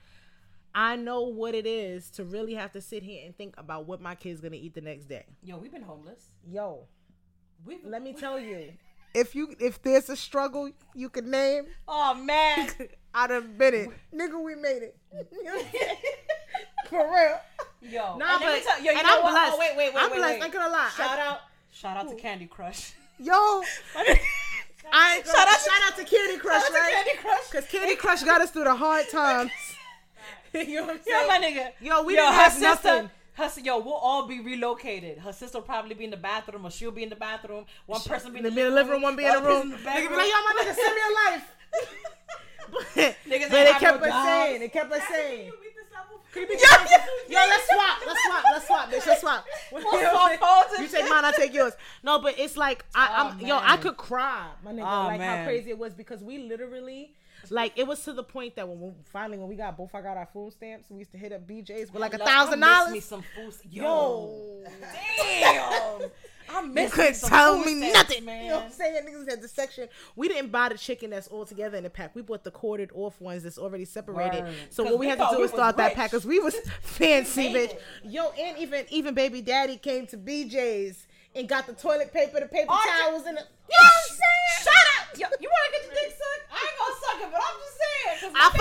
I 0.79 0.95
know 0.97 1.23
what 1.23 1.55
it 1.55 1.67
is 1.67 2.11
to 2.11 2.25
really 2.25 2.53
have 2.55 2.71
to 2.73 2.83
sit 2.83 3.03
here 3.03 3.25
and 3.25 3.35
think 3.35 3.55
about 3.57 3.87
what 3.87 4.01
my 4.03 4.15
kid's 4.15 4.43
gonna 4.43 4.57
eat 4.57 4.75
the 4.75 4.83
next 4.83 5.07
day. 5.07 5.25
Yo, 5.43 5.57
we've 5.57 5.73
been 5.73 5.81
homeless. 5.83 6.23
Yo, 6.47 6.87
We 7.65 7.79
let 7.83 8.03
me 8.03 8.13
tell 8.19 8.39
you, 8.39 8.73
if 9.15 9.35
you 9.35 9.55
if 9.59 9.81
there's 9.81 10.11
a 10.11 10.17
struggle 10.17 10.71
you 10.95 11.09
can 11.09 11.31
name, 11.31 11.65
Oh 11.89 12.15
man. 12.15 12.69
I'd 13.15 13.31
have 13.31 13.57
been 13.57 13.73
it. 13.75 13.89
Nigga, 14.15 14.39
we 14.43 14.55
made 14.55 14.83
it. 14.83 14.97
You 15.33 15.45
know 15.45 15.55
what 15.55 15.65
I'm 15.65 15.73
saying? 15.73 15.97
For 16.91 16.99
real. 17.11 17.41
Yo, 17.91 18.17
Nah, 18.19 18.35
and 18.35 18.43
but- 18.43 18.63
tell- 18.63 18.79
yo, 18.85 18.93
you 18.93 18.99
and 18.99 19.07
I'm 19.07 19.23
what? 19.23 19.31
Oh, 19.31 19.31
blessed. 19.33 19.53
Oh, 19.55 19.59
wait, 19.59 19.77
wait, 19.79 19.95
wait, 19.95 20.03
I'm 20.03 20.11
wait, 20.11 20.17
blessed, 20.19 20.33
wait. 20.35 20.41
not 20.41 20.53
gonna 20.53 20.71
lie. 20.73 20.91
Shout 20.95 21.19
I- 21.19 21.27
out, 21.27 21.41
shout 21.73 21.97
out 21.97 22.09
to 22.11 22.17
Candy 22.17 22.47
Crush. 22.47 22.93
Yo, 23.19 23.33
I 24.93 25.23
Shout 25.25 25.49
out 25.49 25.59
shout 25.61 25.83
out 25.87 25.97
to 25.97 26.05
Candy 26.05 26.37
Crush, 26.37 26.63
Shout 26.63 26.71
out 26.71 26.75
to 26.75 26.81
right? 26.81 26.93
Candy 27.07 27.17
Crush. 27.23 27.51
Because 27.51 27.67
Candy 27.71 27.97
Crush 27.97 28.23
got 28.25 28.43
us 28.43 28.51
through 28.51 28.65
the 28.65 28.75
hard 28.75 29.09
times. 29.11 29.51
you 30.69 30.77
know 30.81 30.87
what 30.87 30.97
I'm 30.97 31.01
Yo, 31.07 31.29
my 31.29 31.39
nigga. 31.39 31.73
Yo, 31.81 32.03
we 32.03 32.15
Yo, 32.15 32.21
didn't 32.23 32.35
her 32.35 32.41
have 32.41 32.53
sister, 32.53 32.67
nothing. 32.67 33.11
Her, 33.35 33.51
yo, 33.63 33.79
we'll 33.79 33.95
all 33.95 34.27
be 34.27 34.41
relocated. 34.41 35.19
Her 35.19 35.33
sister 35.33 35.59
will 35.59 35.65
probably 35.67 35.95
be 35.95 36.05
in 36.05 36.11
the 36.11 36.17
bathroom, 36.17 36.67
or 36.67 36.71
she'll 36.71 36.91
be 36.91 37.03
in 37.03 37.11
the 37.11 37.17
bathroom. 37.17 37.67
One 37.87 38.01
person 38.01 38.33
be 38.33 38.39
in 38.39 38.45
The 38.45 38.51
the, 38.51 38.71
living 38.71 38.93
room, 38.93 39.03
one 39.03 39.17
be 39.17 39.25
in 39.27 39.33
the 39.35 39.43
room. 39.43 39.73
Nigga 39.73 40.09
be 40.09 40.17
like, 40.17 40.27
yo, 40.29 40.41
my 40.45 40.55
nigga, 40.59 40.75
send 40.75 40.95
me 40.95 41.01
a 41.03 41.31
life. 41.31 41.53
but 42.73 42.83
Niggas 42.95 43.17
but 43.27 43.33
ain't 43.39 43.51
they 43.51 43.73
kept 43.79 44.01
no 44.01 44.07
us 44.07 44.13
jobs. 44.13 44.27
saying, 44.27 44.61
they 44.61 44.69
kept 44.69 44.93
us 44.93 45.03
saying. 45.11 45.53
Yo, 46.37 46.43
Yo, 46.45 47.39
let's 47.39 47.67
swap, 47.73 47.99
let's 48.07 48.23
swap, 48.27 48.45
let's 48.53 48.67
swap, 48.67 48.91
bitch, 48.91 49.07
let's 49.07 49.21
swap. 49.23 49.45
We'll 49.73 49.83
swap 49.83 50.39
phones 50.39 50.81
You 50.81 50.89
take 50.89 51.09
mine, 51.09 51.25
I 51.25 51.33
take 51.37 51.55
yours. 51.55 51.73
No, 52.03 52.19
but 52.19 52.39
it's 52.39 52.57
like 52.59 52.85
I, 52.95 53.09
Oh, 53.09 53.37
I'm, 53.39 53.47
yo, 53.47 53.59
I 53.63 53.77
could 53.79 53.97
cry, 53.97 54.49
my 54.63 54.73
nigga, 54.73 54.81
Oh, 54.83 55.07
like 55.09 55.21
how 55.21 55.45
crazy 55.45 55.71
it 55.71 55.79
was 55.79 55.95
because 55.95 56.23
we 56.23 56.39
literally. 56.39 57.13
Like 57.57 57.73
it 57.77 57.87
was 57.87 58.03
to 58.05 58.13
the 58.13 58.23
point 58.23 58.57
that 58.57 58.69
when 58.69 58.81
we, 58.81 58.91
finally 59.05 59.39
when 59.39 59.49
we 59.49 59.57
got 59.57 59.77
both 59.77 59.95
I 59.95 60.01
got 60.03 60.17
our 60.17 60.29
food 60.33 60.53
stamps, 60.53 60.91
we 60.91 60.99
used 60.99 61.13
to 61.13 61.19
hit 61.19 61.33
up 61.33 61.47
BJ's 61.47 61.93
with 61.93 62.01
like 62.01 62.15
a 62.15 62.19
thousand 62.19 62.61
dollars. 62.61 62.93
Me 62.93 63.01
some 63.01 63.23
food. 63.35 63.55
Yo, 63.71 64.63
Yo, 64.65 64.65
damn. 66.01 66.11
I 66.49 66.61
You 66.63 66.69
miss 66.69 66.85
me 66.93 66.97
couldn't 66.97 67.21
tell 67.23 67.59
me 67.59 67.77
stamps, 67.79 67.95
nothing. 68.11 68.25
man. 68.25 68.45
You 68.45 68.51
know 68.51 68.57
what 68.59 68.65
I'm 68.67 68.71
saying? 68.73 69.03
Niggas 69.05 69.29
had 69.29 69.43
the 69.43 69.49
section. 69.49 69.89
We 70.15 70.29
didn't 70.29 70.53
buy 70.53 70.69
the 70.69 70.79
chicken 70.79 71.11
that's 71.11 71.27
all 71.29 71.45
together 71.45 71.77
in 71.77 71.83
the 71.83 71.91
pack. 71.91 72.15
We 72.15 72.23
bought 72.23 72.45
the 72.45 72.53
corded 72.53 72.91
off 72.95 73.21
ones 73.21 73.43
that's 73.43 73.59
already 73.59 73.85
separated. 73.85 74.45
So 74.71 74.85
what 74.85 74.93
we 74.93 74.99
we 74.99 75.07
had 75.09 75.19
to 75.19 75.29
do 75.33 75.41
was 75.41 75.51
start 75.51 75.77
that 75.79 75.95
pack 75.95 76.11
because 76.13 76.25
we 76.25 76.39
was 76.39 76.55
fancy, 76.83 77.53
bitch. 77.53 77.77
Yo, 78.05 78.31
and 78.39 78.57
even 78.59 78.87
even 78.91 79.15
baby 79.15 79.41
daddy 79.43 79.77
came 79.77 80.07
to 80.09 80.17
BJ's 80.17 81.07
and 81.35 81.49
got 81.49 81.67
the 81.67 81.73
toilet 81.75 82.13
paper, 82.13 82.41
the 82.41 82.47
paper 82.47 82.73
towels, 82.73 83.27
and 83.27 83.37
the. 83.37 83.43
You 83.69 83.75
know 83.81 83.85
what 83.85 83.93
I'm 83.93 84.17
saying? 84.17 84.63
Shut 84.63 84.73
up. 84.73 85.19
Yo, 85.19 85.27
you 85.41 85.49
want 85.51 85.75
to 85.75 85.79
get 85.81 85.85
your 85.87 85.95
dick 85.95 86.11
sucked? 86.17 86.47
I 86.53 86.59
ain't 86.63 86.79
gonna 86.79 86.95
suck 87.03 87.27
it, 87.27 87.33
but 87.33 87.43
I'm 87.43 87.59
just 87.59 87.77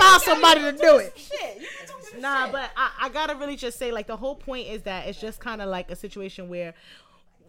saying. 0.08 0.20
'cause 0.20 0.28
I 0.28 0.32
baby 0.34 0.42
found 0.42 0.42
daddy 0.42 0.60
somebody 0.60 0.60
gonna 0.60 0.92
do 0.92 0.98
it. 1.06 1.18
Shit. 1.18 1.60
You 1.60 1.68
can 1.78 1.86
do 1.86 2.06
some 2.10 2.20
Nah, 2.20 2.50
but 2.52 2.70
I, 2.76 2.90
I 3.02 3.08
gotta 3.10 3.34
really 3.36 3.56
just 3.56 3.78
say, 3.78 3.90
like, 3.92 4.06
the 4.06 4.16
whole 4.16 4.34
point 4.36 4.68
is 4.68 4.82
that 4.82 5.06
it's 5.08 5.20
just 5.20 5.40
kind 5.40 5.60
of 5.62 5.68
like 5.68 5.90
a 5.90 5.96
situation 5.96 6.48
where 6.48 6.74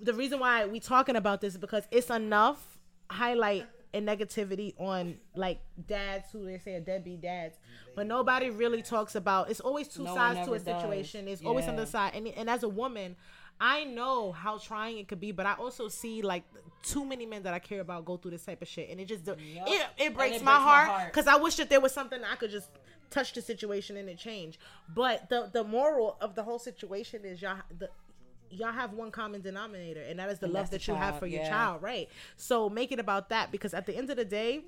the 0.02 0.14
reason 0.14 0.40
why 0.40 0.66
we 0.66 0.80
talking 0.80 1.16
about 1.16 1.42
this 1.42 1.54
is 1.54 1.60
because 1.60 1.84
it's 1.92 2.10
enough 2.10 2.78
highlight 3.10 3.66
and 3.94 4.08
negativity 4.08 4.74
on 4.80 5.16
like 5.36 5.60
dads 5.88 6.30
who 6.32 6.46
they 6.46 6.58
say 6.60 6.76
are 6.76 6.80
deadbeat 6.82 7.22
dads, 7.22 7.56
but 7.96 8.06
nobody 8.06 8.50
really 8.50 8.82
talks 8.82 9.16
about. 9.16 9.50
It's 9.50 9.62
always 9.62 9.88
two 9.88 10.04
No 10.04 10.14
sides 10.14 10.40
to 10.40 10.44
ever 10.54 10.56
a 10.56 10.60
situation. 10.60 11.26
does. 11.26 11.40
It's 11.40 11.48
always 11.48 11.68
on 11.68 11.78
the 11.78 11.86
side, 11.88 12.12
and 12.14 12.28
and 12.28 12.50
as 12.50 12.64
a 12.64 12.70
woman. 12.70 13.16
I 13.60 13.86
know 13.86 14.32
how 14.32 14.58
trying 14.58 14.98
it 15.00 15.08
could 15.08 15.20
be, 15.20 15.32
but 15.32 15.46
I 15.46 15.54
also 15.54 15.88
see 15.88 16.22
like 16.22 16.44
too 16.84 17.04
many 17.04 17.26
men 17.26 17.44
that 17.44 17.54
I 17.54 17.60
care 17.60 17.82
about 17.82 18.06
go 18.06 18.18
through 18.18 18.32
this 18.32 18.46
type 18.46 18.62
of 18.62 18.68
shit, 18.68 18.90
and 18.90 19.00
it 19.00 19.06
just 19.06 19.26
Yup. 19.26 19.38
it, 19.40 19.88
it 19.98 20.16
breaks 20.16 20.38
it 20.38 20.44
my 20.44 20.54
breaks 20.54 20.64
heart 20.64 21.06
because 21.12 21.28
I 21.28 21.36
wish 21.38 21.56
that 21.56 21.70
there 21.70 21.82
was 21.82 21.94
something 21.94 22.20
I 22.24 22.36
could 22.36 22.52
just 22.52 22.70
touch 23.10 23.34
the 23.34 23.42
situation 23.42 23.98
and 23.98 24.10
it 24.10 24.18
change. 24.18 24.60
But 24.94 25.30
the 25.30 25.50
the 25.52 25.64
moral 25.64 26.18
of 26.22 26.36
the 26.36 26.44
whole 26.44 26.60
situation 26.60 27.26
is 27.26 27.42
y'all 27.42 27.58
the 27.78 27.90
y'all 28.50 28.72
have 28.72 28.94
one 28.94 29.12
common 29.12 29.42
denominator, 29.42 30.02
and 30.02 30.20
that 30.20 30.30
is 30.30 30.40
the 30.40 30.46
And 30.46 30.54
love 30.54 30.70
that 30.70 30.82
the 30.82 30.92
you 30.92 30.98
have 30.98 31.12
child, 31.12 31.20
for 31.20 31.28
your 31.28 31.42
yeah. 31.42 31.50
child, 31.50 31.82
right? 31.82 32.10
So 32.36 32.70
make 32.70 32.92
it 32.92 33.00
about 33.00 33.30
that 33.30 33.52
because 33.52 33.74
at 33.74 33.86
the 33.86 33.96
end 33.96 34.10
of 34.10 34.18
the 34.18 34.26
day, 34.26 34.62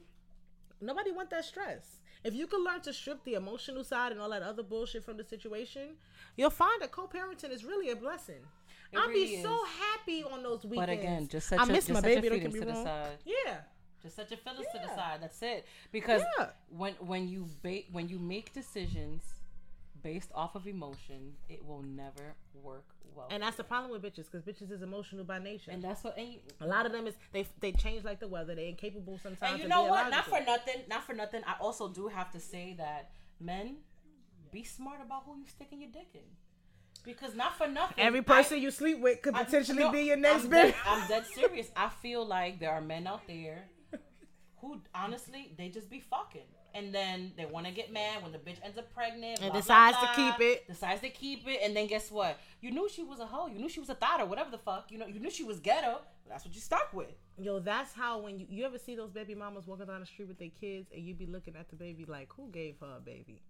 nobody 0.81 1.11
want 1.11 1.29
that 1.29 1.45
stress. 1.45 1.99
If 2.23 2.33
you 2.33 2.47
can 2.47 2.63
learn 2.65 2.81
to 2.81 2.91
strip 2.91 3.23
the 3.23 3.35
emotional 3.35 3.83
side 3.83 4.11
and 4.11 4.19
all 4.19 4.29
that 4.31 4.41
other 4.41 4.63
bullshit 4.63 5.05
from 5.05 5.15
the 5.15 5.23
situation, 5.23 5.91
you'll 6.35 6.49
find 6.49 6.81
that 6.81 6.91
co-parenting 6.91 7.51
is 7.51 7.63
really 7.63 7.89
a 7.91 7.95
blessing. 7.95 8.41
I'll 8.95 9.07
really 9.07 9.37
be 9.37 9.41
so 9.43 9.63
happy 9.65 10.23
on 10.23 10.41
those 10.43 10.63
weekends. 10.63 10.87
But 10.87 10.89
again, 10.89 11.27
just 11.27 11.47
set 11.47 11.59
I 11.59 11.63
your, 11.65 11.73
miss 11.73 11.87
just 11.87 11.93
my 11.93 12.01
baby. 12.01 12.29
Don't 12.29 12.39
get 12.39 12.51
feelings 12.51 12.53
me 12.53 12.59
to 12.61 12.65
the 12.65 12.71
wrong. 12.73 12.85
side. 12.85 13.17
Yeah. 13.25 13.57
Just 14.01 14.15
set 14.15 14.29
your 14.31 14.37
feelings 14.39 14.65
to 14.73 14.79
the 14.79 14.95
side. 14.95 15.19
That's 15.21 15.41
it. 15.41 15.65
Because 15.91 16.23
Yeah. 16.39 16.49
when 16.69 16.93
when 16.95 17.27
you 17.27 17.47
ba- 17.61 17.83
when 17.91 18.07
you 18.09 18.17
make 18.19 18.53
decisions 18.53 19.21
based 20.01 20.31
off 20.33 20.55
of 20.55 20.65
emotion, 20.67 21.35
it 21.49 21.65
will 21.65 21.81
never 21.81 22.33
work 22.53 22.85
well. 23.13 23.27
And 23.29 23.43
that's 23.43 23.57
the 23.57 23.63
problem 23.65 23.91
with 23.91 24.01
bitches, 24.01 24.31
because 24.31 24.43
bitches 24.43 24.71
is 24.71 24.81
emotional 24.81 25.25
by 25.25 25.39
nature. 25.39 25.71
and 25.71 25.83
that's 25.83 26.03
what. 26.03 26.17
And 26.17 26.29
you, 26.33 26.39
A 26.61 26.67
lot 26.67 26.85
of 26.85 26.91
them 26.93 27.05
is 27.07 27.15
they 27.33 27.45
they 27.59 27.73
change 27.73 28.03
like 28.05 28.19
the 28.21 28.27
weather. 28.27 28.55
They're 28.55 28.65
incapable 28.67 29.19
sometimes. 29.21 29.53
and 29.53 29.61
you 29.61 29.67
know 29.67 29.83
what? 29.83 30.09
Not 30.09 30.25
for 30.25 30.39
nothing. 30.39 30.81
Not 30.87 31.03
for 31.03 31.13
nothing. 31.13 31.41
I 31.45 31.55
also 31.59 31.89
do 31.89 32.07
have 32.07 32.31
to 32.31 32.39
say 32.39 32.75
that 32.77 33.11
men, 33.41 33.77
be 34.51 34.63
smart 34.63 35.01
about 35.01 35.23
who 35.25 35.37
you 35.37 35.45
sticking 35.47 35.81
your 35.81 35.91
dick 35.91 36.07
in. 36.13 36.21
Because 37.03 37.35
not 37.35 37.57
for 37.57 37.67
nothing. 37.67 38.03
Every 38.03 38.19
I- 38.19 38.23
person 38.23 38.59
you 38.59 38.71
sleep 38.71 38.99
with 38.99 39.21
could 39.21 39.35
I- 39.35 39.43
potentially 39.43 39.79
no, 39.79 39.91
be 39.91 40.01
your 40.03 40.17
next 40.17 40.43
I'm 40.45 40.49
bitch. 40.49 40.51
dead, 40.51 40.75
I'm 40.85 41.07
dead 41.07 41.25
serious. 41.27 41.71
I 41.75 41.89
feel 42.01 42.25
like 42.25 42.59
there 42.59 42.71
are 42.71 42.81
men 42.81 43.07
out 43.07 43.21
there 43.27 43.63
who 44.57 44.81
honestly 44.93 45.53
they 45.57 45.69
just 45.69 45.89
be 45.89 45.99
fucking. 45.99 46.41
And 46.75 46.93
then 46.93 47.31
they 47.35 47.45
want 47.45 47.65
to 47.65 47.71
get 47.71 47.91
mad 47.91 48.21
when 48.21 48.31
the 48.31 48.37
bitch 48.37 48.57
ends 48.63 48.77
up 48.77 48.93
pregnant 48.93 49.39
And 49.41 49.51
blah, 49.51 49.59
decides 49.59 49.97
blah, 49.97 50.13
to 50.13 50.15
keep 50.15 50.39
it. 50.39 50.67
Decides 50.67 51.01
to 51.01 51.09
keep 51.09 51.47
it, 51.47 51.61
and 51.63 51.75
then 51.75 51.87
guess 51.87 52.11
what? 52.11 52.37
You 52.61 52.69
knew 52.69 52.87
she 52.87 53.01
was 53.01 53.19
a 53.19 53.25
hoe. 53.25 53.47
You 53.47 53.57
knew 53.57 53.69
she 53.69 53.79
was 53.79 53.89
a 53.89 53.95
thought 53.95 54.21
or 54.21 54.27
whatever 54.27 54.51
the 54.51 54.59
fuck. 54.59 54.91
You 54.91 54.99
know, 54.99 55.07
you 55.07 55.19
knew 55.19 55.31
she 55.31 55.43
was 55.43 55.59
ghetto. 55.59 56.01
That's 56.29 56.45
what 56.45 56.53
you 56.53 56.61
stuck 56.61 56.93
with. 56.93 57.09
Yo, 57.39 57.59
that's 57.59 57.93
how 57.95 58.19
when 58.19 58.39
you 58.39 58.45
you 58.47 58.65
ever 58.65 58.77
see 58.77 58.95
those 58.95 59.09
baby 59.09 59.33
mamas 59.33 59.65
walking 59.65 59.87
down 59.87 59.99
the 60.01 60.05
street 60.05 60.27
with 60.27 60.37
their 60.37 60.49
kids 60.61 60.89
and 60.93 61.03
you 61.03 61.15
be 61.15 61.25
looking 61.25 61.55
at 61.55 61.69
the 61.69 61.75
baby 61.75 62.05
like, 62.07 62.31
who 62.33 62.49
gave 62.51 62.75
her 62.81 62.97
a 62.97 62.99
baby? 62.99 63.41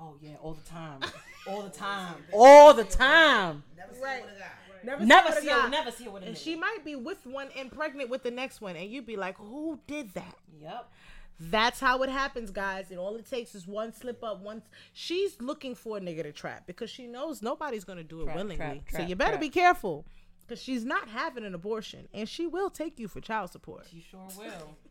Oh 0.00 0.16
yeah, 0.20 0.36
all 0.42 0.54
the 0.54 0.68
time, 0.68 1.00
all 1.46 1.62
the 1.62 1.68
time, 1.70 2.14
all 2.32 2.72
the 2.74 2.84
time. 2.84 3.62
Never 3.76 3.92
seen 3.94 4.02
Right. 4.02 4.22
with 4.24 4.36
a 4.36 4.38
guy. 4.38 4.46
Never, 4.82 5.04
Never 5.04 5.28
with 5.28 5.38
a 5.38 5.40
see 5.42 5.48
her. 5.48 5.68
Never 5.68 5.90
see 5.90 6.04
her 6.04 6.10
with 6.10 6.22
a 6.22 6.26
And 6.26 6.34
nigga. 6.36 6.42
she 6.42 6.56
might 6.56 6.78
be 6.86 6.96
with 6.96 7.26
one 7.26 7.48
and 7.54 7.70
pregnant 7.70 8.08
with 8.08 8.22
the 8.22 8.30
next 8.30 8.62
one, 8.62 8.76
and 8.76 8.90
you'd 8.90 9.04
be 9.04 9.16
like, 9.16 9.36
who 9.36 9.78
did 9.86 10.14
that? 10.14 10.36
Yep. 10.58 10.90
That's 11.38 11.80
how 11.80 12.02
it 12.02 12.08
happens, 12.10 12.50
guys. 12.50 12.90
And 12.90 12.98
all 12.98 13.16
it 13.16 13.28
takes 13.28 13.54
is 13.54 13.66
one 13.66 13.92
slip 13.92 14.22
up. 14.24 14.40
Once 14.42 14.64
she's 14.94 15.38
looking 15.40 15.74
for 15.74 15.98
a 15.98 16.00
nigga 16.00 16.22
to 16.22 16.32
trap 16.32 16.66
because 16.66 16.88
she 16.90 17.06
knows 17.06 17.42
nobody's 17.42 17.84
gonna 17.84 18.02
do 18.04 18.22
it 18.22 18.24
Trap, 18.24 18.36
willingly. 18.36 18.56
trap, 18.56 18.78
so 18.90 19.02
you 19.02 19.16
better 19.16 19.32
trap. 19.32 19.40
be 19.40 19.48
careful 19.50 20.06
because 20.46 20.62
she's 20.62 20.84
not 20.84 21.08
having 21.08 21.44
an 21.44 21.54
abortion, 21.54 22.08
and 22.14 22.26
she 22.28 22.46
will 22.46 22.70
take 22.70 22.98
you 22.98 23.06
for 23.08 23.20
child 23.20 23.50
support. 23.50 23.86
She 23.90 24.00
sure 24.00 24.26
will. 24.38 24.76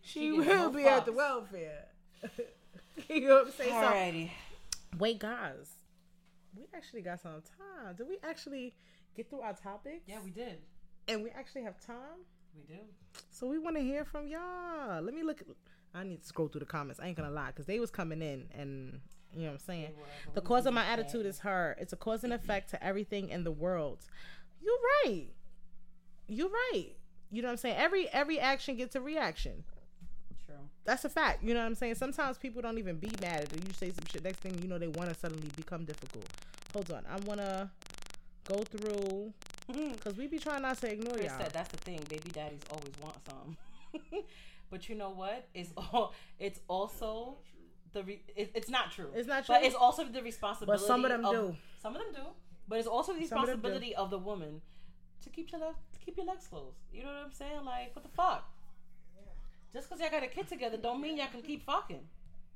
She, 0.00 0.20
She 0.20 0.30
will 0.32 0.44
no 0.46 0.70
be 0.70 0.84
at 0.84 1.04
the 1.04 1.12
fucks. 1.12 1.48
welfare. 2.96 3.16
you 3.16 3.28
know 3.28 3.34
what 3.36 3.46
I'm 3.46 3.52
saying? 3.52 3.72
Alrighty. 3.72 4.30
wait, 4.98 5.18
guys, 5.18 5.70
we 6.56 6.64
actually 6.74 7.02
got 7.02 7.20
some 7.20 7.42
time. 7.42 7.94
Did 7.96 8.08
we 8.08 8.18
actually 8.22 8.74
get 9.16 9.28
through 9.30 9.40
our 9.40 9.54
topics? 9.54 10.04
Yeah, 10.06 10.18
we 10.24 10.30
did. 10.30 10.58
and 11.08 11.22
we 11.22 11.30
actually 11.30 11.62
have 11.62 11.78
time. 11.84 12.24
We 12.54 12.62
do. 12.74 12.80
So 13.30 13.46
we 13.46 13.58
want 13.58 13.76
to 13.76 13.82
hear 13.82 14.04
from 14.04 14.26
y'all. 14.28 15.02
Let 15.02 15.14
me 15.14 15.22
look. 15.22 15.42
I 15.94 16.04
need 16.04 16.22
to 16.22 16.26
scroll 16.26 16.48
through 16.48 16.60
the 16.60 16.66
comments. 16.66 17.00
I 17.00 17.06
ain't 17.06 17.16
gonna 17.16 17.30
lie, 17.30 17.52
cause 17.52 17.66
they 17.66 17.78
was 17.80 17.90
coming 17.90 18.20
in, 18.22 18.48
and 18.56 19.00
you 19.34 19.42
know 19.42 19.48
what 19.48 19.52
I'm 19.54 19.58
saying. 19.58 19.90
The 20.34 20.40
cause 20.40 20.66
of 20.66 20.74
my 20.74 20.84
attitude 20.84 21.26
is 21.26 21.40
her. 21.40 21.76
It's 21.78 21.92
a 21.92 21.96
cause 21.96 22.24
and 22.24 22.32
effect 22.32 22.70
to 22.70 22.82
everything 22.84 23.28
in 23.28 23.44
the 23.44 23.52
world. 23.52 23.98
You're 24.62 24.78
right. 25.04 25.26
You're 26.28 26.48
right. 26.48 26.92
You 27.30 27.42
know 27.42 27.48
what 27.48 27.52
I'm 27.52 27.58
saying. 27.58 27.76
Every 27.76 28.08
every 28.08 28.38
action 28.40 28.76
gets 28.76 28.94
a 28.96 29.00
reaction. 29.00 29.64
That's 30.86 31.04
a 31.04 31.08
fact. 31.08 31.42
You 31.42 31.52
know 31.52 31.60
what 31.60 31.66
I'm 31.66 31.74
saying. 31.74 31.96
Sometimes 31.96 32.38
people 32.38 32.62
don't 32.62 32.78
even 32.78 32.96
be 32.96 33.10
mad 33.20 33.42
at 33.42 33.52
it. 33.52 33.66
You 33.66 33.74
say 33.74 33.90
some 33.90 34.04
shit. 34.10 34.22
Next 34.22 34.38
thing 34.38 34.56
you 34.62 34.68
know, 34.68 34.78
they 34.78 34.86
want 34.86 35.08
to 35.08 35.14
suddenly 35.14 35.48
become 35.56 35.84
difficult. 35.84 36.24
Hold 36.72 36.92
on. 36.92 37.02
I 37.10 37.18
wanna 37.26 37.70
go 38.44 38.62
through 38.62 39.32
because 39.92 40.16
we 40.16 40.28
be 40.28 40.38
trying 40.38 40.62
not 40.62 40.78
to 40.78 40.92
ignore 40.92 41.14
Chris 41.14 41.26
y'all. 41.26 41.38
said 41.38 41.50
that's 41.52 41.70
the 41.70 41.76
thing. 41.78 42.00
Baby 42.08 42.30
daddies 42.32 42.60
always 42.70 42.92
want 43.02 43.16
some. 43.28 43.56
but 44.70 44.88
you 44.88 44.94
know 44.94 45.10
what? 45.10 45.48
It's 45.54 45.72
all. 45.76 46.14
It's 46.38 46.60
also 46.68 47.38
the. 47.92 48.04
Re, 48.04 48.22
it, 48.36 48.52
it's 48.54 48.70
not 48.70 48.92
true. 48.92 49.08
It's 49.14 49.28
not 49.28 49.44
true. 49.44 49.56
But 49.56 49.64
it's 49.64 49.74
also 49.74 50.04
the 50.04 50.22
responsibility. 50.22 50.80
But 50.80 50.86
some 50.86 51.04
of 51.04 51.10
them 51.10 51.24
of- 51.24 51.32
do. 51.32 51.56
Some 51.82 51.96
of 51.96 52.02
them 52.02 52.12
do. 52.14 52.28
But 52.68 52.78
it's 52.78 52.88
also 52.88 53.12
the 53.12 53.26
Some 53.26 53.38
of 53.38 53.48
responsibility 53.48 53.94
of 53.94 54.10
the 54.10 54.18
woman 54.18 54.60
to 55.22 55.30
keep 55.30 55.50
your 55.52 55.60
legs, 55.60 55.78
to 55.92 55.98
keep 56.04 56.16
your 56.16 56.26
legs 56.26 56.46
closed. 56.46 56.78
You 56.92 57.02
know 57.02 57.08
what 57.08 57.24
I'm 57.24 57.32
saying? 57.32 57.64
Like 57.64 57.94
what 57.94 58.04
the 58.04 58.10
fuck? 58.10 58.48
Just 59.76 59.90
because 59.90 60.00
y'all 60.00 60.08
got 60.10 60.22
a 60.24 60.32
kid 60.32 60.48
together, 60.48 60.78
don't 60.78 61.02
mean 61.02 61.18
y'all 61.18 61.28
can 61.30 61.42
keep 61.42 61.60
fucking. 61.66 62.00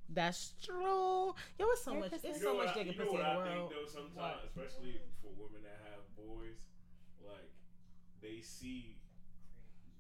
That's 0.09 0.55
true. 0.65 1.37
Yo, 1.61 1.69
it's 1.69 1.85
so 1.85 1.93
much. 1.93 2.13
It's 2.25 2.41
so 2.41 2.57
much 2.57 2.73
what 2.73 2.77
you 2.77 2.81
and 2.81 2.97
know 2.97 3.05
pussy 3.05 3.13
what 3.13 3.21
in 3.21 3.29
the 3.29 3.29
I 3.29 3.45
think 3.45 3.57
world. 3.61 3.73
though 3.77 3.89
sometimes, 3.93 4.41
especially 4.49 4.97
for 5.21 5.29
women 5.37 5.61
that 5.69 5.85
have 5.85 6.01
boys, 6.17 6.65
like 7.21 7.53
they 8.25 8.41
see 8.41 8.97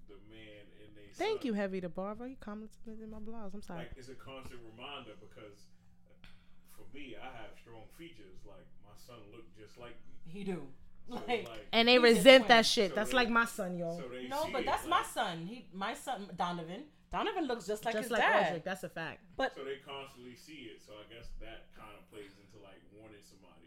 the 0.08 0.16
man 0.32 0.64
in 0.80 0.96
they. 0.96 1.12
Thank 1.12 1.42
son. 1.42 1.46
you, 1.46 1.52
Heavy 1.52 1.80
the 1.80 1.92
Barber. 1.92 2.26
You 2.26 2.40
commented 2.40 2.72
in 2.88 3.10
my 3.12 3.20
blogs. 3.20 3.52
I'm 3.52 3.60
sorry. 3.60 3.80
Like 3.84 3.92
it's 4.00 4.08
a 4.08 4.16
constant 4.16 4.64
reminder 4.64 5.12
because 5.20 5.68
uh, 6.08 6.24
for 6.72 6.88
me, 6.96 7.20
I 7.20 7.28
have 7.36 7.52
strong 7.60 7.84
features. 8.00 8.40
Like 8.48 8.64
my 8.80 8.96
son 8.96 9.20
looked 9.28 9.52
just 9.60 9.76
like 9.76 10.00
me. 10.08 10.16
He 10.24 10.42
do. 10.42 10.72
So 11.10 11.16
Like, 11.26 11.48
like, 11.48 11.66
and 11.72 11.88
they 11.88 11.98
resent 11.98 12.46
that 12.48 12.64
shit. 12.66 12.90
So 12.90 12.94
That's 12.94 13.10
they- 13.10 13.16
like 13.16 13.28
my 13.30 13.44
son, 13.44 13.76
yo. 13.76 13.90
so 13.98 14.04
no, 14.28 14.48
but 14.52 14.64
that's 14.64 14.82
like, 14.86 14.90
my 14.90 15.02
son. 15.02 15.46
He, 15.46 15.66
my 15.74 15.92
son, 15.94 16.28
Donovan. 16.36 16.84
Donovan 17.10 17.46
looks 17.48 17.66
just 17.66 17.84
like 17.84 17.94
Just 17.94 18.04
his 18.04 18.10
like 18.12 18.22
dad. 18.22 18.44
Aldrich. 18.46 18.62
That's 18.64 18.84
a 18.84 18.88
fact. 18.88 19.18
But 19.36 19.52
So 19.56 19.64
they 19.64 19.82
constantly 19.84 20.36
see 20.36 20.70
it. 20.70 20.80
So 20.86 20.92
I 20.94 21.12
guess 21.12 21.26
that 21.40 21.66
kind 21.74 21.90
of 21.98 22.06
plays 22.12 22.30
into 22.38 22.62
like 22.62 22.78
wanting 22.94 23.18
somebody, 23.26 23.66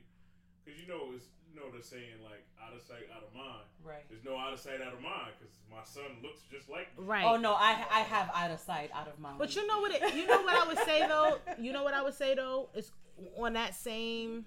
because 0.64 0.80
you 0.80 0.88
know 0.88 1.12
it's 1.14 1.26
you 1.52 1.60
know 1.60 1.68
they're 1.70 1.84
saying 1.84 2.24
like 2.24 2.48
out 2.64 2.72
of 2.74 2.82
sight, 2.82 3.12
out 3.14 3.24
of 3.28 3.36
mind. 3.36 3.68
right. 3.84 4.08
There's 4.10 4.24
no 4.24 4.38
out 4.40 4.54
of 4.54 4.60
sight, 4.64 4.80
out 4.80 4.94
of 4.94 5.02
mind, 5.02 5.36
because 5.38 5.54
my 5.70 5.84
son 5.84 6.24
looks 6.24 6.40
just 6.50 6.70
like 6.70 6.98
me. 6.98 7.04
Right. 7.04 7.26
Oh 7.28 7.36
no, 7.36 7.52
I 7.52 7.84
I 7.92 8.00
have 8.08 8.32
out 8.34 8.52
of 8.52 8.62
sight, 8.64 8.90
out 8.96 9.10
of 9.12 9.20
mind. 9.20 9.36
But 9.38 9.54
you 9.58 9.68
know 9.68 9.82
what? 9.84 9.92
It, 9.92 10.16
you 10.16 10.26
know 10.26 10.42
what 10.42 10.56
I 10.56 10.66
would 10.66 10.80
say 10.88 11.06
though. 11.06 11.38
You 11.60 11.74
know 11.74 11.84
what 11.84 11.94
I 11.94 12.02
would 12.02 12.16
say 12.16 12.36
though 12.36 12.70
is 12.74 12.92
on 13.38 13.54
that 13.60 13.76
same 13.76 14.46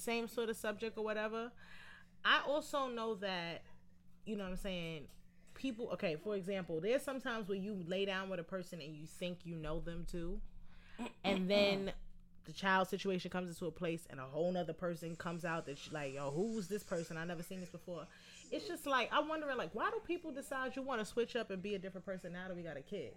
same 0.00 0.28
sort 0.28 0.48
of 0.48 0.56
subject 0.56 0.98
or 0.98 1.04
whatever, 1.04 1.52
I 2.24 2.40
also 2.46 2.88
know 2.88 3.14
that, 3.16 3.62
you 4.24 4.36
know 4.36 4.44
what 4.44 4.50
I'm 4.50 4.56
saying, 4.56 5.04
people, 5.54 5.90
okay, 5.92 6.16
for 6.16 6.34
example, 6.36 6.80
there's 6.80 7.02
sometimes 7.02 7.48
where 7.48 7.58
you 7.58 7.84
lay 7.86 8.04
down 8.04 8.28
with 8.28 8.40
a 8.40 8.44
person 8.44 8.80
and 8.80 8.94
you 8.94 9.06
think 9.06 9.38
you 9.44 9.56
know 9.56 9.80
them 9.80 10.06
too, 10.10 10.40
and 11.24 11.50
then 11.50 11.92
the 12.46 12.52
child 12.52 12.88
situation 12.88 13.30
comes 13.30 13.48
into 13.48 13.66
a 13.66 13.70
place 13.70 14.06
and 14.10 14.18
a 14.18 14.24
whole 14.24 14.50
nother 14.50 14.72
person 14.72 15.14
comes 15.14 15.44
out 15.44 15.66
that's 15.66 15.92
like, 15.92 16.14
yo, 16.14 16.30
who's 16.30 16.68
this 16.68 16.82
person? 16.82 17.16
I 17.16 17.24
never 17.24 17.42
seen 17.42 17.60
this 17.60 17.68
before. 17.68 18.06
It's 18.50 18.66
just 18.66 18.86
like, 18.86 19.08
I'm 19.12 19.28
wondering, 19.28 19.56
like, 19.56 19.70
why 19.74 19.90
do 19.90 20.00
people 20.04 20.32
decide 20.32 20.74
you 20.74 20.82
want 20.82 21.00
to 21.00 21.04
switch 21.04 21.36
up 21.36 21.50
and 21.50 21.62
be 21.62 21.74
a 21.74 21.78
different 21.78 22.04
person 22.04 22.32
now 22.32 22.48
that 22.48 22.56
we 22.56 22.62
got 22.62 22.76
a 22.76 22.82
kid? 22.82 23.14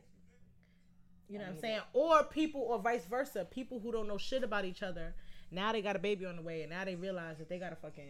You 1.30 1.40
know 1.40 1.46
what 1.46 1.54
I'm 1.54 1.60
saying? 1.60 1.82
Or 1.94 2.24
people, 2.24 2.62
or 2.62 2.78
vice 2.80 3.06
versa, 3.06 3.48
people 3.50 3.80
who 3.80 3.92
don't 3.92 4.08
know 4.08 4.18
shit 4.18 4.44
about 4.44 4.66
each 4.66 4.84
other. 4.84 5.16
Now 5.54 5.72
they 5.72 5.82
got 5.82 5.96
a 5.96 6.00
baby 6.00 6.26
on 6.26 6.36
the 6.36 6.42
way, 6.42 6.62
and 6.62 6.70
now 6.72 6.84
they 6.84 6.96
realize 6.96 7.38
that 7.38 7.48
they 7.50 7.60
gotta 7.60 7.76
fucking, 7.76 8.04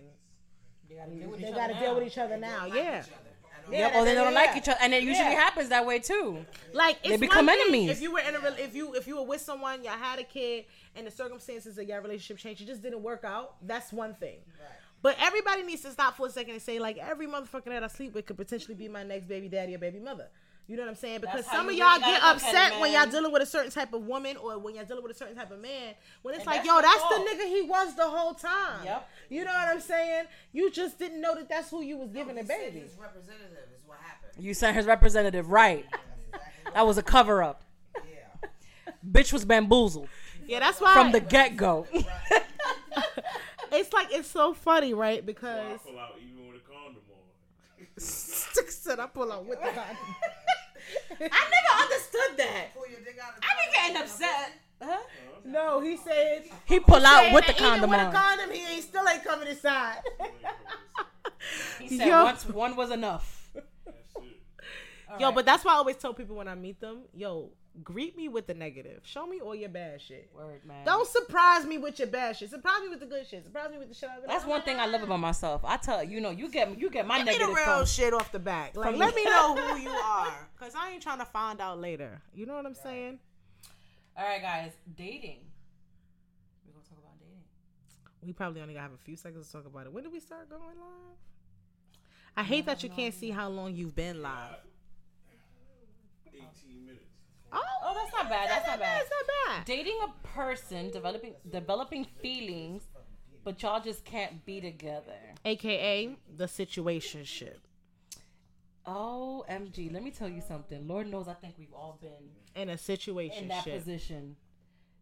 They 0.90 0.96
gotta 0.96 1.12
deal 1.12 1.30
with 1.30 1.42
they 1.42 1.50
each 1.50 1.56
gotta 1.56 1.74
other 1.74 1.82
deal 1.82 1.94
now. 1.94 2.00
with 2.00 2.08
each 2.08 2.18
other 2.18 2.38
now. 2.38 2.64
Like 2.68 2.74
Yeah, 2.74 3.00
each 3.02 3.08
other. 3.08 3.30
I 3.66 3.72
Yeah, 3.72 4.00
or 4.00 4.04
they 4.06 4.14
yeah, 4.14 4.24
don't 4.24 4.34
yeah. 4.34 4.40
like 4.40 4.50
oh, 4.54 4.58
each 4.58 4.68
other, 4.70 4.78
and 4.82 4.94
it 4.94 5.04
usually 5.04 5.30
Yeah. 5.30 5.34
happens 5.40 5.70
that 5.70 5.86
way 5.86 6.00
too. 6.00 6.46
like 6.74 6.98
it's 7.04 7.10
They 7.12 7.18
become 7.18 7.46
one 7.46 7.56
thing 7.56 7.62
enemies. 7.68 7.90
If 7.92 8.02
you 8.02 8.12
were 8.14 8.20
in 8.20 8.36
a, 8.36 8.40
rel- 8.40 8.56
if 8.58 8.76
you 8.76 8.94
if 8.96 9.08
you 9.08 9.16
were 9.18 9.24
with 9.24 9.42
someone, 9.42 9.84
y'all 9.84 9.94
had 9.98 10.20
a 10.20 10.24
kid, 10.24 10.66
and 10.96 11.06
the 11.08 11.12
circumstances 11.12 11.78
of 11.78 11.88
your 11.88 12.02
relationship 12.02 12.38
changed, 12.38 12.62
it 12.62 12.66
just 12.66 12.82
didn't 12.82 13.02
work 13.04 13.24
out. 13.24 13.56
That's 13.66 13.92
one 13.94 14.16
thing. 14.16 14.38
But 15.02 15.18
everybody 15.20 15.64
needs 15.64 15.82
to 15.82 15.92
stop 15.92 16.16
for 16.16 16.28
a 16.28 16.30
second 16.30 16.54
and 16.54 16.62
say, 16.62 16.80
like, 16.80 16.98
every 16.98 17.28
motherfucker 17.28 17.66
that 17.66 17.84
I 17.84 17.88
sleep 17.88 18.14
with 18.16 18.26
could 18.26 18.38
potentially 18.38 18.74
be 18.74 18.88
my 18.88 19.04
next 19.04 19.28
baby 19.28 19.50
daddy 19.50 19.76
or 19.76 19.78
baby 19.78 20.00
mother. 20.00 20.30
You 20.68 20.78
know 20.78 20.84
what 20.84 20.90
I'm 20.90 20.96
saying? 20.96 21.20
Because 21.20 21.44
That's 21.44 21.52
some 21.52 21.68
of 21.68 21.74
you 21.74 21.80
y'all 21.84 22.00
really 22.00 22.14
get 22.14 22.22
gotta 22.22 22.34
look 22.36 22.44
at 22.44 22.54
it, 22.54 22.56
upset 22.56 22.80
when 22.82 22.94
y'all 22.94 23.06
dealing 23.06 23.32
with 23.34 23.42
a 23.42 23.46
certain 23.46 23.70
type 23.72 23.92
of 23.94 24.02
woman 24.04 24.38
or 24.38 24.58
when 24.60 24.76
y'all 24.76 24.86
dealing 24.86 25.04
with 25.04 25.12
a 25.12 25.16
certain 25.16 25.36
type 25.36 25.52
of 25.52 25.60
man. 25.60 25.94
When 26.22 26.34
it's 26.36 26.44
And 26.44 26.48
like, 26.48 26.64
that's 26.64 26.68
yo, 26.68 26.74
your 26.76 26.82
that's 26.82 27.02
fault. 27.02 27.16
the 27.16 27.32
nigga 27.32 27.48
he 27.50 27.62
was 27.64 27.96
the 27.96 28.08
whole 28.08 28.34
time. 28.34 28.86
Yep. 28.86 29.10
You 29.30 29.44
know 29.44 29.52
what 29.52 29.68
I'm 29.68 29.82
saying? 29.82 30.26
You 30.54 30.72
just 30.72 30.98
didn't 30.98 31.20
know 31.20 31.36
that 31.36 31.50
that's 31.50 31.70
who 31.70 31.82
you 31.82 31.98
was 31.98 32.12
giving 32.12 32.36
He 32.36 32.42
a 32.42 32.46
baby. 32.46 32.80
His 32.80 32.96
representative 32.98 33.58
is 33.76 33.82
what 33.86 33.98
happened. 34.00 34.42
You 34.44 34.54
sent 34.54 34.78
his 34.78 34.86
representative, 34.86 35.52
right? 35.52 35.86
That 36.74 36.88
was 36.88 36.98
a 36.98 37.04
cover 37.04 37.44
up. 37.44 37.64
Yeah. 37.96 38.48
Bitch 39.12 39.34
was 39.34 39.44
bamboozled 39.44 40.08
Yeah, 40.48 40.60
that's 40.62 40.80
why 40.80 40.94
from 40.94 41.12
the 41.12 41.20
get 41.20 41.58
go. 41.58 41.86
it's 43.72 43.92
like 43.92 44.08
it's 44.12 44.30
so 44.30 44.54
funny, 44.54 44.94
right? 44.94 45.18
So 45.18 45.24
I 45.24 45.26
Because 45.26 45.80
pull 45.86 46.00
out 46.00 46.12
even 46.22 46.48
with 46.48 46.62
a 46.62 46.66
condom 46.66 47.02
on. 47.12 48.00
said 48.00 49.00
I 49.00 49.08
pull 49.08 49.32
out 49.32 49.46
with 49.46 49.60
the 49.60 49.68
condom. 49.68 49.98
I 51.20 51.20
never 51.20 51.82
understood 51.82 52.38
that. 52.38 52.74
Pull 52.76 52.88
your 52.90 53.00
dick 53.02 53.18
out 53.24 53.38
of 53.38 53.44
I 53.44 53.48
be 53.66 53.74
getting 53.94 53.98
upset. 54.04 54.52
Huh? 54.82 54.98
No, 55.46 55.82
he 55.82 55.98
said 55.98 56.46
He 56.66 56.80
pull 56.80 57.06
out 57.06 57.34
with 57.34 57.46
the 57.46 57.54
that 57.54 57.60
even 57.62 57.72
condom 57.72 57.90
with 57.92 58.00
on. 58.00 58.08
a 58.08 58.12
condom, 58.18 58.52
he 58.52 58.66
ain't 58.76 58.84
still 58.84 59.08
ain't 59.08 59.24
coming 59.24 59.48
inside. 59.48 59.98
He 61.80 61.98
said 61.98 62.08
Yo. 62.08 62.24
once 62.24 62.46
one 62.48 62.76
was 62.78 62.90
enough. 62.92 63.52
That's 63.54 63.98
it. 64.16 65.20
Yo, 65.20 65.32
but 65.34 65.46
that's 65.46 65.66
why 65.66 65.74
I 65.74 65.76
always 65.76 65.98
tell 65.98 66.14
people 66.14 66.36
when 66.38 66.48
I 66.48 66.56
meet 66.56 66.80
them, 66.80 67.04
yo, 67.14 67.52
greet 67.82 68.16
me 68.16 68.28
with 68.28 68.46
the 68.46 68.54
negative. 68.54 69.02
Show 69.04 69.26
me 69.26 69.40
all 69.40 69.56
your 69.56 69.70
bad 69.70 70.02
shit. 70.02 70.30
Word, 70.36 70.64
man. 70.66 70.86
Don't 70.86 71.08
surprise 71.08 71.66
me 71.66 71.78
with 71.78 71.98
your 71.98 72.08
bad 72.08 72.38
shit. 72.38 72.50
Surprise 72.50 72.82
me 72.82 72.90
with 72.90 73.00
the 73.00 73.06
good 73.06 73.26
shit. 73.28 73.44
Surprise 73.44 73.72
me 73.72 73.78
with 73.78 73.90
the 73.90 73.96
shit. 73.96 74.10
I 74.10 74.28
That's 74.28 74.46
one 74.46 74.62
thing 74.62 74.80
I 74.80 74.86
love 74.86 75.02
about 75.02 75.16
ah. 75.16 75.18
myself. 75.18 75.62
I 75.66 75.78
tell 75.78 76.04
you, 76.04 76.22
know, 76.22 76.30
you 76.30 76.50
get 76.50 76.78
you 76.78 76.90
get 76.90 77.08
my 77.08 77.18
Give 77.18 77.28
me 77.28 77.32
negative 77.32 77.50
the 77.50 77.56
real 77.56 77.78
from. 77.78 77.86
shit 77.86 78.14
off 78.14 78.32
the 78.32 78.40
back. 78.40 78.76
Like, 78.76 78.92
from 78.92 79.00
let 79.00 79.16
me. 79.16 79.24
me 79.24 79.30
know 79.30 79.56
who 79.56 79.80
you 79.82 79.90
are, 79.90 80.50
cause 80.60 80.74
I 80.78 80.92
ain't 80.92 81.02
trying 81.02 81.20
to 81.20 81.26
find 81.26 81.62
out 81.62 81.80
later. 81.80 82.22
You 82.34 82.46
know 82.46 82.54
what 82.54 82.66
I'm 82.66 82.76
saying? 82.76 83.20
All 84.16 84.26
right, 84.26 84.42
guys, 84.42 84.72
dating. 84.96 85.40
We're 86.66 86.74
gonna 86.74 86.86
talk 86.88 87.00
about 87.00 87.20
dating. 87.20 87.42
We 88.26 88.34
probably 88.34 88.62
only 88.62 88.74
gotta 88.74 88.84
have 88.84 88.94
a 88.94 89.04
few 89.04 89.16
seconds 89.16 89.48
to 89.48 89.54
talk 89.54 89.66
about 89.66 89.88
it. 89.88 89.94
When 89.94 90.04
did 90.04 90.14
we 90.14 90.20
start 90.20 90.50
going 90.50 90.62
live? 90.62 91.18
I 92.36 92.44
hate 92.44 92.66
that 92.66 92.84
you 92.84 92.90
can't 92.90 93.14
see 93.14 93.30
how 93.30 93.48
long 93.50 93.76
you've 93.76 93.96
been 93.96 94.22
live. 94.22 94.58
18 96.34 96.86
minutes. 96.86 97.03
Oh, 97.54 97.62
Oh, 97.86 97.94
that's 97.94 98.14
not 98.14 98.30
bad. 98.30 98.50
That's 98.50 98.68
not 98.68 98.80
bad. 98.80 99.00
That's 99.02 99.10
not 99.10 99.56
bad. 99.58 99.66
Dating 99.66 99.98
a 100.04 100.28
person, 100.28 100.90
developing 100.92 101.36
developing 101.50 102.06
feelings, 102.22 102.84
but 103.44 103.62
y'all 103.62 103.82
just 103.82 104.06
can't 104.06 104.46
be 104.46 104.62
together. 104.62 105.20
AKA 105.46 106.16
the 106.36 106.46
situationship. 106.46 107.58
OMG, 108.86 109.94
let 109.94 110.04
me 110.04 110.12
tell 110.12 110.30
you 110.30 110.42
something. 110.42 110.88
Lord 110.88 111.08
knows 111.08 111.28
I 111.28 111.34
think 111.34 111.56
we've 111.58 111.74
all 111.74 111.98
been 112.02 112.62
In 112.62 112.70
a 112.70 112.78
situation 112.78 113.44
in 113.44 113.48
that 113.50 113.64
position. 113.64 114.36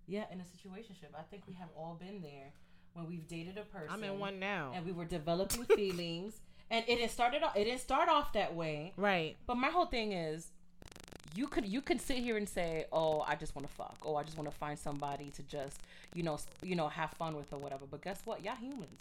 Yeah, 0.07 0.25
in 0.31 0.39
a 0.39 0.43
situationship. 0.43 1.15
I 1.17 1.23
think 1.23 1.43
we 1.47 1.53
have 1.55 1.69
all 1.75 1.95
been 1.99 2.21
there 2.21 2.51
when 2.93 3.07
we've 3.07 3.27
dated 3.27 3.57
a 3.57 3.63
person. 3.63 3.87
I'm 3.89 4.03
in 4.03 4.19
one 4.19 4.39
now. 4.39 4.71
And 4.75 4.85
we 4.85 4.91
were 4.91 5.05
developing 5.05 5.63
feelings. 5.75 6.41
And 6.69 6.85
it 6.87 6.97
didn't 6.97 7.11
started 7.11 7.43
off 7.43 7.55
it 7.55 7.65
didn't 7.65 7.81
start 7.81 8.07
off 8.07 8.33
that 8.33 8.55
way. 8.55 8.93
Right. 8.97 9.37
But 9.47 9.55
my 9.57 9.69
whole 9.69 9.87
thing 9.87 10.13
is 10.13 10.51
you 11.35 11.47
could 11.47 11.65
you 11.65 11.81
could 11.81 12.01
sit 12.01 12.17
here 12.17 12.37
and 12.37 12.47
say, 12.47 12.85
"Oh, 12.91 13.21
I 13.21 13.35
just 13.35 13.55
want 13.55 13.67
to 13.67 13.73
fuck. 13.73 13.97
Oh, 14.05 14.15
I 14.15 14.23
just 14.23 14.37
want 14.37 14.49
to 14.49 14.55
find 14.55 14.77
somebody 14.77 15.31
to 15.31 15.43
just, 15.43 15.79
you 16.13 16.23
know, 16.23 16.37
you 16.61 16.75
know, 16.75 16.87
have 16.89 17.11
fun 17.11 17.35
with 17.35 17.51
or 17.53 17.57
whatever." 17.59 17.85
But 17.89 18.01
guess 18.01 18.21
what? 18.25 18.43
Y'all 18.43 18.55
humans. 18.55 18.99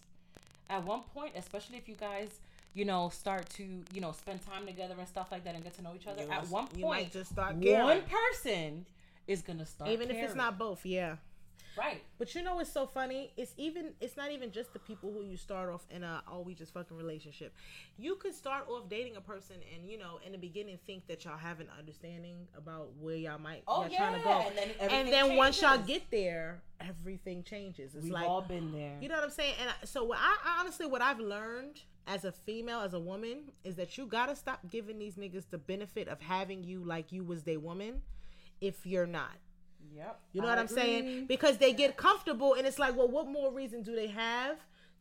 At 0.68 0.84
one 0.84 1.00
point, 1.14 1.32
especially 1.36 1.76
if 1.78 1.88
you 1.88 1.96
guys, 1.96 2.28
you 2.74 2.84
know, 2.84 3.08
start 3.08 3.48
to, 3.50 3.64
you 3.92 4.00
know, 4.00 4.12
spend 4.12 4.40
time 4.46 4.66
together 4.66 4.94
and 4.98 5.08
stuff 5.08 5.32
like 5.32 5.42
that 5.44 5.54
and 5.56 5.64
get 5.64 5.74
to 5.74 5.82
know 5.82 5.92
each 5.96 6.06
other, 6.06 6.22
You 6.22 6.30
at 6.30 6.40
must- 6.42 6.52
one 6.52 6.68
you 6.76 6.86
might 6.86 6.96
point, 7.02 7.12
just 7.12 7.30
start 7.32 7.60
getting 7.60 7.84
one 7.84 8.02
person 8.02 8.86
is 9.26 9.42
going 9.42 9.58
to 9.58 9.66
start 9.66 9.90
Even 9.90 10.10
if 10.10 10.16
it's 10.16 10.34
not 10.36 10.58
both, 10.58 10.86
yeah. 10.86 11.16
Right. 11.76 12.02
But 12.18 12.34
you 12.34 12.42
know 12.42 12.56
what's 12.56 12.72
so 12.72 12.86
funny? 12.86 13.32
It's 13.36 13.54
even 13.56 13.92
it's 14.00 14.16
not 14.16 14.30
even 14.30 14.50
just 14.50 14.72
the 14.72 14.78
people 14.78 15.12
who 15.12 15.22
you 15.24 15.36
start 15.36 15.72
off 15.72 15.86
in 15.90 16.02
a 16.02 16.22
oh 16.30 16.40
we 16.40 16.54
just 16.54 16.72
fucking 16.74 16.96
relationship. 16.96 17.54
You 17.98 18.16
could 18.16 18.34
start 18.34 18.68
off 18.68 18.88
dating 18.88 19.16
a 19.16 19.20
person 19.20 19.56
and 19.74 19.88
you 19.88 19.98
know 19.98 20.18
in 20.24 20.32
the 20.32 20.38
beginning 20.38 20.78
think 20.86 21.06
that 21.08 21.24
y'all 21.24 21.38
have 21.38 21.60
an 21.60 21.68
understanding 21.78 22.48
about 22.56 22.90
where 23.00 23.16
y'all 23.16 23.38
might 23.38 23.62
Oh, 23.66 23.82
y'all 23.82 23.90
trying 23.96 24.14
to 24.14 24.18
yeah, 24.20 24.24
go. 24.24 24.48
and 24.48 24.58
then 24.58 24.90
And 24.90 25.08
then 25.12 25.36
once 25.36 25.60
y'all 25.62 25.78
get 25.78 26.10
there, 26.10 26.62
everything 26.80 27.42
changes. 27.42 27.94
It's 27.94 28.04
We've 28.04 28.12
like 28.12 28.28
all 28.28 28.42
been 28.42 28.72
there. 28.72 28.96
You 29.00 29.08
know 29.08 29.14
what 29.16 29.24
I'm 29.24 29.30
saying? 29.30 29.54
And 29.60 29.70
I, 29.70 29.84
so 29.84 30.04
what 30.04 30.18
I, 30.20 30.36
I 30.44 30.60
honestly 30.60 30.86
what 30.86 31.02
I've 31.02 31.20
learned 31.20 31.80
as 32.06 32.24
a 32.24 32.32
female, 32.32 32.80
as 32.80 32.94
a 32.94 32.98
woman, 32.98 33.52
is 33.62 33.76
that 33.76 33.96
you 33.96 34.06
gotta 34.06 34.34
stop 34.34 34.60
giving 34.68 34.98
these 34.98 35.14
niggas 35.14 35.44
the 35.50 35.58
benefit 35.58 36.08
of 36.08 36.20
having 36.20 36.64
you 36.64 36.82
like 36.82 37.12
you 37.12 37.22
was 37.22 37.44
their 37.44 37.60
woman 37.60 38.02
if 38.60 38.84
you're 38.84 39.06
not. 39.06 39.36
Yep. 39.94 40.20
You 40.32 40.40
know 40.40 40.46
I 40.46 40.50
what 40.50 40.58
I'm 40.58 40.64
agree. 40.66 40.76
saying? 40.76 41.26
Because 41.26 41.58
they 41.58 41.72
get 41.72 41.96
comfortable 41.96 42.54
and 42.54 42.66
it's 42.66 42.78
like, 42.78 42.96
well, 42.96 43.08
what 43.08 43.28
more 43.28 43.52
reason 43.52 43.82
do 43.82 43.94
they 43.94 44.08
have 44.08 44.56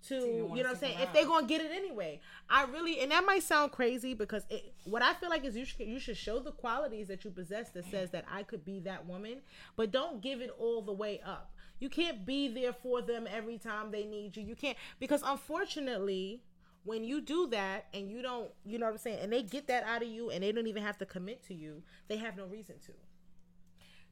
to, 0.08 0.16
you 0.16 0.46
wanna 0.46 0.64
know 0.64 0.70
what 0.70 0.76
I'm 0.76 0.76
saying? 0.78 0.98
If 1.00 1.14
they're 1.14 1.26
gonna 1.26 1.48
get 1.48 1.62
it 1.62 1.72
anyway. 1.74 2.22
I 2.50 2.64
really 2.64 3.00
and 3.00 3.12
that 3.12 3.26
might 3.26 3.44
sound 3.44 3.72
crazy 3.72 4.14
because 4.14 4.44
it 4.50 4.74
what 4.86 5.02
I 5.02 5.14
feel 5.14 5.30
like 5.30 5.44
is 5.46 5.56
you 5.56 5.66
should 5.66 5.82
you 5.82 6.00
should 6.00 6.18
show 6.18 6.40
the 6.40 6.52
qualities 6.52 7.08
that 7.10 7.24
you 7.26 7.32
possess 7.32 7.70
that 7.72 7.86
says 7.92 8.10
that 8.12 8.26
I 8.32 8.44
could 8.44 8.64
be 8.64 8.80
that 8.82 9.06
woman, 9.06 9.42
but 9.76 9.92
don't 9.92 10.22
give 10.22 10.42
it 10.42 10.54
all 10.58 10.82
the 10.82 10.94
way 10.94 11.22
up. 11.26 11.52
You 11.80 11.90
can't 11.90 12.26
be 12.26 12.48
there 12.48 12.74
for 12.74 13.02
them 13.02 13.28
every 13.30 13.58
time 13.58 13.92
they 13.92 14.06
need 14.06 14.36
you. 14.38 14.44
You 14.44 14.56
can't 14.56 14.78
because 15.00 15.22
unfortunately 15.26 16.42
when 16.86 17.04
you 17.04 17.22
do 17.22 17.48
that 17.48 17.86
and 17.94 18.10
you 18.10 18.22
don't, 18.22 18.50
you 18.66 18.80
know 18.80 18.86
what 18.86 18.94
I'm 18.94 18.98
saying, 18.98 19.20
and 19.22 19.32
they 19.32 19.44
get 19.44 19.68
that 19.68 19.84
out 19.84 20.02
of 20.02 20.08
you 20.08 20.30
and 20.32 20.44
they 20.44 20.52
don't 20.52 20.68
even 20.68 20.82
have 20.82 20.98
to 21.00 21.06
commit 21.06 21.46
to 21.48 21.54
you, 21.54 21.84
they 22.08 22.18
have 22.18 22.38
no 22.38 22.46
reason 22.46 22.76
to. 22.86 22.94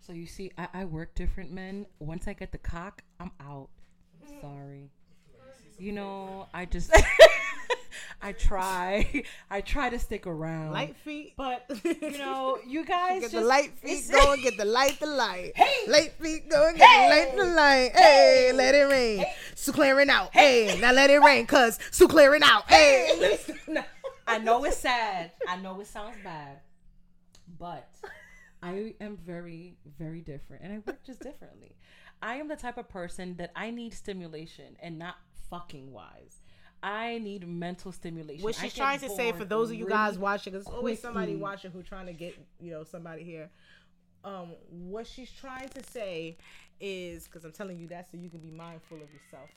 So 0.08 0.14
you 0.14 0.26
see, 0.26 0.54
I, 0.58 0.70
I 0.74 0.86
work 0.86 1.16
different, 1.16 1.52
men. 1.52 1.86
Once 2.00 2.30
I 2.30 2.34
get 2.34 2.54
the 2.54 2.58
cock, 2.58 3.02
I'm 3.20 3.32
out. 3.42 3.68
Sorry. 4.40 4.90
You 5.78 5.92
know, 5.92 6.48
I 6.54 6.64
just 6.64 6.96
I 8.22 8.32
try. 8.32 9.24
I 9.52 9.60
try 9.60 9.90
to 9.90 10.00
stick 10.00 10.26
around. 10.26 10.72
Light 10.72 10.96
feet. 10.96 11.34
but 11.36 11.70
you 11.84 12.12
know, 12.20 12.58
you 12.66 12.86
guys 12.86 13.20
Get 13.20 13.32
just, 13.32 13.34
the 13.34 13.42
light 13.42 13.78
feet 13.80 14.10
going, 14.10 14.42
get 14.42 14.56
the 14.56 14.64
light, 14.64 14.98
the 14.98 15.08
light. 15.08 15.52
Hey, 15.58 15.92
light 15.92 16.14
feet 16.14 16.50
going, 16.50 16.78
get 16.78 16.88
the 16.88 17.42
light, 17.44 17.46
the 17.46 17.54
light. 17.54 17.92
Hey, 17.94 18.52
let 18.54 18.76
it 18.76 18.88
rain. 18.90 19.26
Sue 19.56 19.74
clearing 19.74 20.10
out. 20.10 20.30
Hey, 20.32 20.80
now 20.80 20.94
let 20.94 21.10
it 21.10 21.20
rain, 21.20 21.46
cause 21.46 21.80
Sue 21.92 22.08
clearing 22.08 22.44
out. 22.44 22.64
Hey. 22.70 23.38
I 24.26 24.38
know 24.38 24.64
it's 24.64 24.78
sad. 24.78 25.34
I 25.50 25.58
know 25.58 25.82
it 25.82 25.88
sounds 25.88 26.16
bad, 26.24 26.60
but 27.60 27.90
I 28.62 28.96
am 29.00 29.18
very, 29.18 29.76
very 30.00 30.22
different, 30.22 30.64
and 30.64 30.74
I 30.74 30.78
work 30.86 31.04
just 31.04 31.22
differently. 31.22 31.76
I 32.22 32.36
am 32.36 32.48
the 32.48 32.56
type 32.56 32.78
of 32.78 32.90
person 32.90 33.36
that 33.38 33.52
I 33.56 33.70
need 33.70 33.94
stimulation, 33.94 34.76
and 34.80 34.98
not 34.98 35.16
fucking 35.50 35.92
wise. 35.92 36.42
I 36.82 37.18
need 37.20 37.48
mental 37.48 37.92
stimulation. 37.92 38.44
What 38.44 38.56
she's 38.56 38.74
trying 38.74 39.00
to 39.00 39.10
say 39.10 39.32
for 39.32 39.46
those 39.46 39.70
of 39.70 39.76
you 39.76 39.86
really 39.86 39.96
guys 39.96 40.18
watching, 40.18 40.54
because 40.54 40.66
there's 40.66 40.76
always 40.76 41.02
somebody 41.02 41.36
watching 41.36 41.72
who 41.72 41.82
trying 41.82 42.06
to 42.08 42.14
get 42.14 42.38
you 42.60 42.72
know 42.72 42.84
somebody 42.84 43.24
here. 43.24 43.50
Um, 44.24 44.50
what 44.70 45.08
she's 45.08 45.32
trying 45.32 45.70
to 45.70 45.84
say 45.84 46.38
is 46.80 47.26
because 47.26 47.46
I'm 47.46 47.52
telling 47.52 47.80
you 47.80 47.88
that 47.88 48.10
so 48.12 48.18
you 48.18 48.30
can 48.30 48.40
be 48.40 48.52
mindful 48.52 48.98
of 48.98 49.08
yourself. 49.14 49.50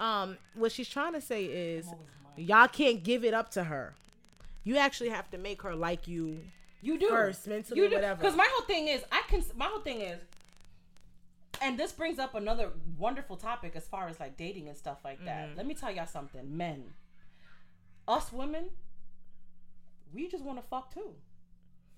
Um, 0.00 0.36
what 0.54 0.72
she's 0.72 0.88
trying 0.88 1.12
to 1.12 1.20
say 1.20 1.44
is 1.44 1.86
y'all 2.36 2.68
can't 2.68 3.02
give 3.02 3.24
it 3.24 3.34
up 3.34 3.50
to 3.52 3.64
her. 3.64 3.94
You 4.64 4.78
actually 4.78 5.10
have 5.10 5.30
to 5.30 5.38
make 5.38 5.62
her 5.62 5.74
like 5.74 6.08
you. 6.08 6.40
You 6.84 6.98
do 6.98 7.08
first, 7.08 7.46
mentally, 7.46 7.80
you 7.80 7.88
do. 7.88 7.94
whatever. 7.96 8.20
Because 8.20 8.36
my 8.36 8.46
whole 8.52 8.66
thing 8.66 8.88
is, 8.88 9.02
I 9.10 9.22
can. 9.28 9.42
My 9.56 9.64
whole 9.64 9.80
thing 9.80 10.02
is, 10.02 10.20
and 11.62 11.78
this 11.78 11.92
brings 11.92 12.18
up 12.18 12.34
another 12.34 12.70
wonderful 12.98 13.36
topic 13.36 13.72
as 13.74 13.86
far 13.86 14.06
as 14.08 14.20
like 14.20 14.36
dating 14.36 14.68
and 14.68 14.76
stuff 14.76 14.98
like 15.02 15.24
that. 15.24 15.48
Mm-hmm. 15.48 15.56
Let 15.56 15.66
me 15.66 15.74
tell 15.74 15.90
y'all 15.90 16.06
something, 16.06 16.56
men. 16.56 16.84
Us 18.06 18.30
women, 18.32 18.66
we 20.12 20.28
just 20.28 20.44
want 20.44 20.60
to 20.60 20.68
fuck 20.68 20.92
too. 20.92 21.14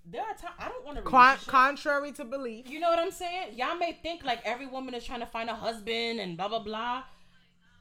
There 0.09 0.23
are 0.23 0.35
times 0.35 0.55
I 0.61 0.69
don't 0.69 0.85
want 0.85 0.99
to. 0.99 1.03
Con- 1.03 1.39
contrary 1.49 2.13
to 2.13 2.25
belief. 2.25 2.71
You 2.71 2.79
know 2.79 2.89
what 2.89 3.01
I'm 3.01 3.11
saying? 3.11 3.55
Y'all 3.57 3.77
may 3.77 3.93
think 3.93 4.25
like 4.25 4.41
every 4.45 4.67
woman 4.67 4.95
is 4.95 5.05
trying 5.05 5.19
to 5.19 5.27
find 5.27 5.51
a 5.51 5.55
husband 5.55 6.21
and 6.21 6.37
blah 6.37 6.47
blah 6.47 6.61
blah. 6.61 7.03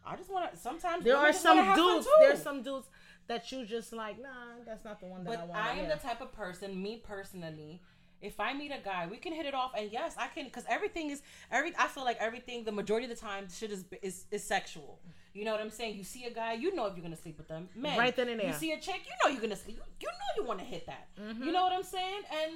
I 0.07 0.15
just 0.15 0.31
want 0.31 0.51
to. 0.51 0.57
Sometimes 0.57 1.03
There 1.03 1.15
are 1.17 1.31
some 1.33 1.75
dudes. 1.75 2.05
too. 2.05 2.11
There's 2.19 2.41
some 2.41 2.63
dudes 2.63 2.87
that 3.27 3.51
you 3.51 3.65
just 3.65 3.93
like. 3.93 4.21
Nah, 4.21 4.29
that's 4.65 4.85
not 4.85 4.99
the 4.99 5.07
one 5.07 5.23
that 5.23 5.31
I 5.31 5.35
But 5.35 5.47
want. 5.47 5.65
I 5.65 5.71
am 5.79 5.89
the 5.89 5.95
type 5.95 6.21
of 6.21 6.31
person, 6.31 6.81
me 6.81 7.01
personally. 7.05 7.81
If 8.21 8.39
I 8.39 8.53
meet 8.53 8.71
a 8.71 8.79
guy, 8.83 9.07
we 9.09 9.17
can 9.17 9.33
hit 9.33 9.45
it 9.45 9.53
off, 9.53 9.71
and 9.77 9.91
yes, 9.91 10.15
I 10.17 10.27
can, 10.27 10.45
because 10.45 10.63
everything 10.67 11.11
is 11.11 11.21
every. 11.51 11.73
I 11.77 11.87
feel 11.87 12.03
like 12.03 12.17
everything, 12.19 12.63
the 12.63 12.71
majority 12.71 13.05
of 13.11 13.17
the 13.17 13.21
time, 13.23 13.47
shit 13.49 13.71
is 13.71 13.85
is 14.01 14.25
is 14.31 14.43
sexual. 14.43 14.99
You 15.33 15.43
know 15.43 15.51
what 15.51 15.59
I'm 15.59 15.69
saying? 15.69 15.97
You 15.97 16.03
see 16.05 16.23
a 16.23 16.31
guy, 16.31 16.53
you 16.53 16.73
know 16.73 16.85
if 16.85 16.95
you're 16.95 17.03
gonna 17.03 17.17
sleep 17.17 17.37
with 17.37 17.49
them. 17.49 17.67
Man, 17.75 17.97
Right 17.97 18.15
then 18.15 18.29
and 18.29 18.39
there. 18.39 18.47
You 18.47 18.53
see 18.53 18.71
a 18.71 18.79
chick, 18.79 19.01
you 19.05 19.11
know 19.21 19.29
you're 19.31 19.41
gonna 19.41 19.55
sleep. 19.57 19.81
You 19.99 20.07
know 20.07 20.41
you 20.41 20.47
want 20.47 20.59
to 20.59 20.65
hit 20.65 20.85
that. 20.85 21.09
Mm-hmm. 21.21 21.43
You 21.43 21.51
know 21.51 21.63
what 21.63 21.73
I'm 21.73 21.83
saying? 21.83 22.21
And 22.41 22.53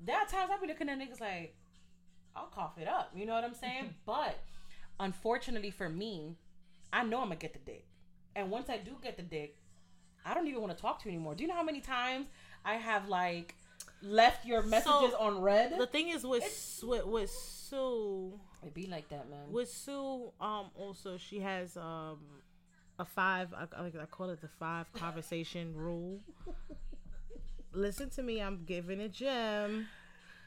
there 0.00 0.16
are 0.16 0.24
times 0.26 0.50
I 0.50 0.58
be 0.58 0.66
looking 0.66 0.88
at 0.88 0.98
niggas 0.98 1.20
like, 1.20 1.54
I'll 2.34 2.46
cough 2.46 2.78
it 2.78 2.88
up. 2.88 3.12
You 3.14 3.26
know 3.26 3.34
what 3.34 3.44
I'm 3.44 3.54
saying? 3.54 3.94
but 4.06 4.38
unfortunately 4.98 5.70
for 5.70 5.90
me, 5.90 6.34
I 6.94 7.04
know 7.04 7.18
I'm 7.18 7.24
gonna 7.26 7.36
get 7.36 7.52
the 7.52 7.58
dick, 7.58 7.84
and 8.34 8.50
once 8.50 8.70
I 8.70 8.78
do 8.78 8.92
get 9.02 9.18
the 9.18 9.22
dick, 9.22 9.58
I 10.24 10.34
don't 10.34 10.46
even 10.48 10.60
want 10.62 10.76
to 10.76 10.80
talk 10.80 11.00
to 11.02 11.08
you 11.08 11.14
anymore. 11.14 11.34
Do 11.34 11.42
you 11.42 11.48
know 11.48 11.54
how 11.54 11.62
many 11.62 11.80
times 11.80 12.26
I 12.64 12.74
have 12.74 13.08
like 13.08 13.54
left 14.02 14.44
your 14.46 14.62
messages 14.62 15.14
on 15.18 15.40
read? 15.40 15.74
The 15.78 15.86
thing 15.86 16.08
is 16.08 16.24
with 16.24 16.44
with, 16.84 17.06
with 17.06 17.30
Sue, 17.30 18.38
it 18.64 18.74
be 18.74 18.86
like 18.86 19.08
that, 19.10 19.28
man. 19.30 19.50
with 19.50 19.68
Sue, 19.70 20.32
um, 20.40 20.66
also 20.74 21.16
she 21.16 21.40
has 21.40 21.76
um 21.76 22.18
a 22.98 23.04
five. 23.04 23.52
I, 23.54 23.66
I 23.76 23.86
I 23.86 24.06
call 24.06 24.30
it 24.30 24.40
the 24.40 24.48
five 24.48 24.92
conversation 24.92 25.74
rule. 25.76 26.20
Listen 27.72 28.08
to 28.10 28.22
me. 28.22 28.40
I'm 28.40 28.64
giving 28.64 29.00
a 29.00 29.08
gem. 29.08 29.88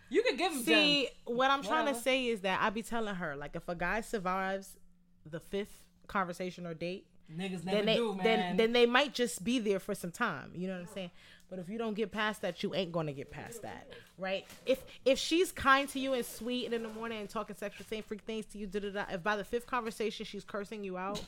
you 0.09 0.23
could 0.23 0.38
give 0.38 0.53
him 0.53 0.63
See, 0.63 1.09
what 1.25 1.51
I'm 1.51 1.61
trying 1.61 1.93
to 1.93 1.99
say 1.99 2.28
is 2.28 2.41
that 2.41 2.59
I 2.61 2.69
be 2.69 2.82
telling 2.82 3.15
her 3.15 3.36
like 3.36 3.55
if 3.55 3.67
a 3.67 3.75
guy 3.75 4.01
survives 4.01 4.78
the 5.25 5.39
fifth 5.41 5.86
conversation 6.07 6.65
or 6.65 6.73
date, 6.73 7.05
niggas 7.32 7.63
never 7.63 7.78
then 7.78 7.86
they 7.86 7.95
do, 7.95 8.13
man. 8.15 8.23
then 8.23 8.57
then 8.57 8.73
they 8.73 8.86
might 8.86 9.13
just 9.13 9.43
be 9.43 9.59
there 9.59 9.80
for 9.80 9.95
some 9.95 10.11
time. 10.11 10.51
You 10.55 10.67
know 10.67 10.73
what 10.73 10.82
I'm 10.82 10.93
saying? 10.93 11.11
But 11.49 11.59
if 11.59 11.69
you 11.69 11.78
don't 11.78 11.93
get 11.93 12.11
past 12.11 12.41
that, 12.41 12.61
you 12.61 12.75
ain't 12.75 12.91
gonna 12.91 13.13
get 13.13 13.32
past 13.32 13.61
that, 13.61 13.88
right? 14.17 14.45
If 14.65 14.84
if 15.05 15.17
she's 15.17 15.51
kind 15.51 15.88
to 15.89 15.99
you 15.99 16.13
and 16.13 16.25
sweet 16.25 16.65
and 16.65 16.73
in 16.73 16.84
the 16.84 16.89
morning 16.89 17.19
and 17.19 17.30
talking 17.30 17.55
sexual 17.55 17.86
same 17.86 18.03
freak 18.03 18.21
things 18.21 18.45
to 18.47 18.57
you, 18.57 18.67
da 18.67 18.80
da 18.80 18.89
da. 18.89 19.05
If 19.11 19.23
by 19.23 19.38
the 19.38 19.45
fifth 19.45 19.67
conversation 19.67 20.25
she's 20.25 20.43
cursing 20.43 20.84
you 20.84 20.97
out, 20.97 21.21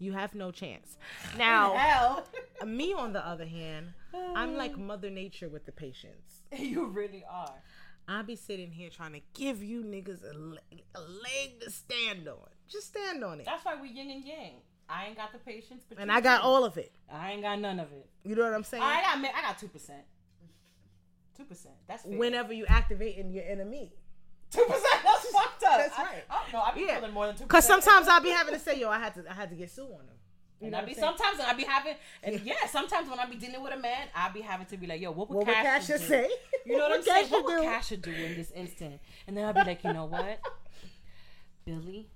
you 0.00 0.12
have 0.12 0.34
no 0.34 0.50
chance. 0.50 0.98
Now, 1.38 2.24
me 2.66 2.92
on 2.92 3.12
the 3.12 3.24
other 3.24 3.46
hand, 3.46 3.92
I'm 4.14 4.56
like 4.56 4.76
Mother 4.76 5.10
Nature 5.10 5.48
with 5.48 5.66
the 5.66 5.72
patience. 5.72 6.42
you 6.58 6.86
really 6.86 7.24
are. 7.30 7.54
I 8.10 8.22
be 8.22 8.34
sitting 8.34 8.70
here 8.72 8.90
trying 8.90 9.12
to 9.12 9.20
give 9.34 9.62
you 9.62 9.82
niggas 9.84 10.22
a 10.28 10.36
leg, 10.36 10.82
a 10.96 11.00
leg 11.00 11.60
to 11.60 11.70
stand 11.70 12.26
on. 12.28 12.36
Just 12.68 12.88
stand 12.88 13.22
on 13.22 13.38
it. 13.40 13.46
That's 13.46 13.64
why 13.64 13.80
we 13.80 13.88
yin 13.88 14.10
and 14.10 14.24
yang. 14.24 14.54
I 14.88 15.06
ain't 15.06 15.16
got 15.16 15.32
the 15.32 15.38
patience, 15.38 15.84
but 15.88 15.98
And 15.98 16.10
I 16.10 16.20
got 16.20 16.42
do. 16.42 16.48
all 16.48 16.64
of 16.64 16.76
it. 16.76 16.90
I 17.12 17.30
ain't 17.32 17.42
got 17.42 17.60
none 17.60 17.78
of 17.78 17.92
it. 17.92 18.08
You 18.24 18.34
know 18.34 18.42
what 18.42 18.54
I'm 18.54 18.64
saying? 18.64 18.82
I 18.82 19.00
got 19.02 19.18
I 19.18 19.42
got 19.42 19.58
two 19.58 19.68
percent. 19.68 20.02
Two 21.36 21.44
percent. 21.44 21.74
That's 21.86 22.02
fair. 22.02 22.18
Whenever 22.18 22.52
you 22.52 22.66
activate 22.66 23.16
in 23.16 23.30
your 23.30 23.44
enemy. 23.44 23.92
two 24.50 24.64
percent. 24.64 24.84
That's 25.04 25.26
fucked 25.30 25.62
up. 25.62 25.78
That's 25.78 25.98
right. 25.98 26.24
I, 26.28 26.42
don't 26.42 26.52
know. 26.52 26.60
I 26.62 26.74
be 26.74 26.80
Yeah. 26.80 26.96
feeling 26.96 27.12
more 27.14 27.26
than 27.28 27.36
two. 27.36 27.46
Cause 27.46 27.64
sometimes 27.64 28.08
I'll 28.08 28.20
be 28.22 28.30
having 28.30 28.54
to 28.54 28.60
say, 28.60 28.80
yo, 28.80 28.90
I 28.90 28.98
had 28.98 29.14
to 29.14 29.24
I 29.30 29.34
had 29.34 29.50
to 29.50 29.56
get 29.56 29.70
Sue 29.70 29.84
on 29.84 30.00
him. 30.00 30.16
You 30.60 30.66
And 30.66 30.76
I 30.76 30.80
what 30.80 30.86
be 30.88 30.92
I'm 30.92 30.98
sometimes 30.98 31.40
I 31.40 31.54
be 31.54 31.64
having 31.64 31.94
and 32.22 32.40
yeah, 32.42 32.66
sometimes 32.70 33.08
when 33.08 33.18
I 33.18 33.24
be 33.24 33.36
dealing 33.36 33.62
with 33.62 33.72
a 33.72 33.78
man, 33.78 34.08
I 34.14 34.28
be 34.28 34.42
having 34.42 34.66
to 34.66 34.76
be 34.76 34.86
like, 34.86 35.00
yo, 35.00 35.10
what 35.10 35.30
would 35.30 35.36
What 35.36 35.46
Cash, 35.46 35.86
Cash 35.86 35.86
do? 35.86 36.04
say? 36.04 36.30
You 36.66 36.76
know 36.76 36.84
what, 36.84 36.92
I'm 36.92 36.98
would 36.98 37.06
saying? 37.06 37.26
What 37.28 37.44
would 37.44 37.56
do? 37.56 37.62
Cash 37.62 37.88
do 37.88 38.10
in 38.10 38.36
this 38.36 38.50
instant? 38.50 39.00
And 39.26 39.36
then 39.36 39.46
I'll 39.46 39.54
be 39.54 39.64
like, 39.64 39.82
you 39.82 39.92
know 39.94 40.04
what, 40.04 40.38
Billy, 41.64 42.08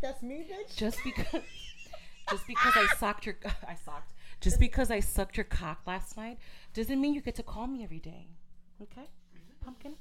That's 0.00 0.22
me, 0.22 0.44
bitch. 0.50 0.76
just 0.76 0.98
because, 1.04 1.42
just 2.30 2.46
because 2.48 2.72
I 2.74 2.86
socked 2.98 3.26
your, 3.26 3.36
I 3.68 3.76
socked, 3.84 4.12
just 4.40 4.58
because 4.58 4.90
I 4.90 4.98
sucked 4.98 5.36
your 5.36 5.44
cock 5.44 5.82
last 5.86 6.16
night, 6.16 6.38
doesn't 6.74 7.00
mean 7.00 7.14
you 7.14 7.20
get 7.20 7.36
to 7.36 7.44
call 7.44 7.68
me 7.68 7.84
every 7.84 8.00
day. 8.00 8.26
Okay, 8.82 9.02
mm-hmm. 9.02 9.64
pumpkin. 9.64 9.94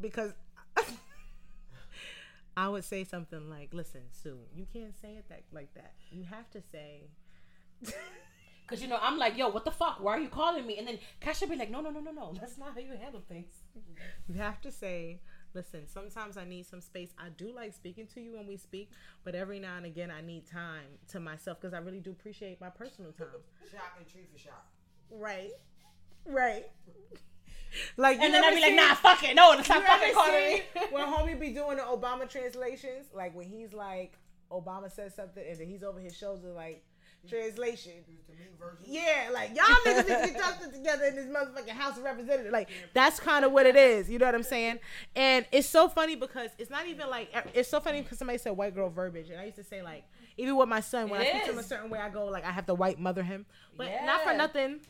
Because 0.00 0.32
I 2.56 2.68
would 2.68 2.84
say 2.84 3.04
something 3.04 3.48
like, 3.48 3.72
listen, 3.72 4.02
Sue, 4.10 4.38
you 4.54 4.66
can't 4.72 4.96
say 5.00 5.14
it 5.16 5.28
that 5.28 5.42
like 5.52 5.72
that. 5.74 5.94
You 6.10 6.24
have 6.24 6.50
to 6.50 6.60
say 6.60 7.04
Cause 8.66 8.80
you 8.80 8.88
know 8.88 8.98
I'm 9.02 9.18
like, 9.18 9.36
yo, 9.36 9.48
what 9.48 9.64
the 9.64 9.70
fuck? 9.70 9.98
Why 10.00 10.16
are 10.16 10.20
you 10.20 10.28
calling 10.28 10.66
me? 10.66 10.78
And 10.78 10.86
then 10.88 10.98
Cash 11.20 11.40
would 11.42 11.50
be 11.50 11.56
like, 11.56 11.70
no, 11.70 11.80
no, 11.80 11.90
no, 11.90 12.00
no, 12.00 12.10
no. 12.10 12.32
That's 12.40 12.56
not 12.56 12.72
how 12.74 12.80
you 12.80 12.92
handle 13.00 13.22
things. 13.28 13.52
You 14.28 14.36
have 14.36 14.60
to 14.62 14.70
say, 14.70 15.20
listen, 15.52 15.86
sometimes 15.86 16.36
I 16.36 16.44
need 16.44 16.66
some 16.66 16.80
space. 16.80 17.10
I 17.18 17.28
do 17.30 17.52
like 17.52 17.74
speaking 17.74 18.06
to 18.14 18.20
you 18.20 18.34
when 18.36 18.46
we 18.46 18.56
speak, 18.56 18.90
but 19.24 19.34
every 19.34 19.58
now 19.58 19.76
and 19.76 19.84
again 19.84 20.10
I 20.10 20.22
need 20.22 20.46
time 20.46 20.86
to 21.08 21.20
myself 21.20 21.60
because 21.60 21.74
I 21.74 21.78
really 21.78 22.00
do 22.00 22.12
appreciate 22.12 22.60
my 22.60 22.70
personal 22.70 23.12
time. 23.12 23.26
Shop 23.70 23.96
and 23.98 24.06
tree 24.08 24.22
for 24.32 24.38
shop. 24.38 24.66
Right. 25.10 25.50
Right. 26.24 26.66
Like 27.96 28.18
you 28.18 28.24
And 28.24 28.34
then 28.34 28.42
never 28.42 28.56
I'd 28.56 28.60
be 28.60 28.76
like, 28.76 28.88
nah, 28.88 28.94
fuck 28.94 29.22
it, 29.24 29.34
no, 29.34 29.60
stop 29.62 29.78
you 29.78 29.86
fucking 29.86 30.08
ever 30.08 30.14
calling 30.14 30.32
me. 30.34 30.62
when 30.90 31.06
homie 31.06 31.38
be 31.38 31.50
doing 31.50 31.76
the 31.76 31.82
Obama 31.82 32.28
translations, 32.28 33.06
like 33.14 33.34
when 33.34 33.46
he's 33.46 33.72
like 33.72 34.18
Obama 34.50 34.90
says 34.90 35.14
something 35.14 35.42
and 35.48 35.58
then 35.58 35.66
he's 35.66 35.82
over 35.82 35.98
his 35.98 36.16
shoulder 36.16 36.52
like 36.52 36.84
translation. 37.28 37.92
To 38.04 38.10
me, 38.10 38.18
version. 38.58 38.84
Yeah, 38.86 39.30
like 39.32 39.50
y'all 39.56 39.66
niggas 39.86 40.08
need 40.08 40.26
to 40.26 40.32
get 40.32 40.40
something 40.40 40.72
together 40.72 41.04
in 41.04 41.16
this 41.16 41.26
motherfucking 41.26 41.68
House 41.70 41.96
of 41.96 42.04
Representatives. 42.04 42.52
Like 42.52 42.68
that's 42.94 43.20
kind 43.20 43.44
of 43.44 43.52
what 43.52 43.66
it 43.66 43.76
is. 43.76 44.10
You 44.10 44.18
know 44.18 44.26
what 44.26 44.34
I'm 44.34 44.42
saying? 44.42 44.78
And 45.16 45.46
it's 45.52 45.68
so 45.68 45.88
funny 45.88 46.16
because 46.16 46.50
it's 46.58 46.70
not 46.70 46.86
even 46.86 47.08
like 47.08 47.30
it's 47.54 47.68
so 47.68 47.80
funny 47.80 48.02
because 48.02 48.18
somebody 48.18 48.38
said 48.38 48.50
white 48.50 48.74
girl 48.74 48.90
verbiage, 48.90 49.30
and 49.30 49.40
I 49.40 49.44
used 49.44 49.56
to 49.56 49.64
say 49.64 49.82
like 49.82 50.04
even 50.36 50.56
with 50.56 50.68
my 50.68 50.80
son 50.80 51.08
when 51.08 51.20
It 51.20 51.28
I 51.28 51.30
speak 51.30 51.44
to 51.46 51.52
him 51.52 51.58
a 51.58 51.62
certain 51.62 51.90
way, 51.90 51.98
I 51.98 52.08
go 52.08 52.26
like 52.26 52.44
I 52.44 52.50
have 52.50 52.66
to 52.66 52.74
white 52.74 52.98
mother 52.98 53.22
him, 53.22 53.46
but 53.76 53.88
not 54.04 54.22
for 54.22 54.34
nothing. 54.34 54.80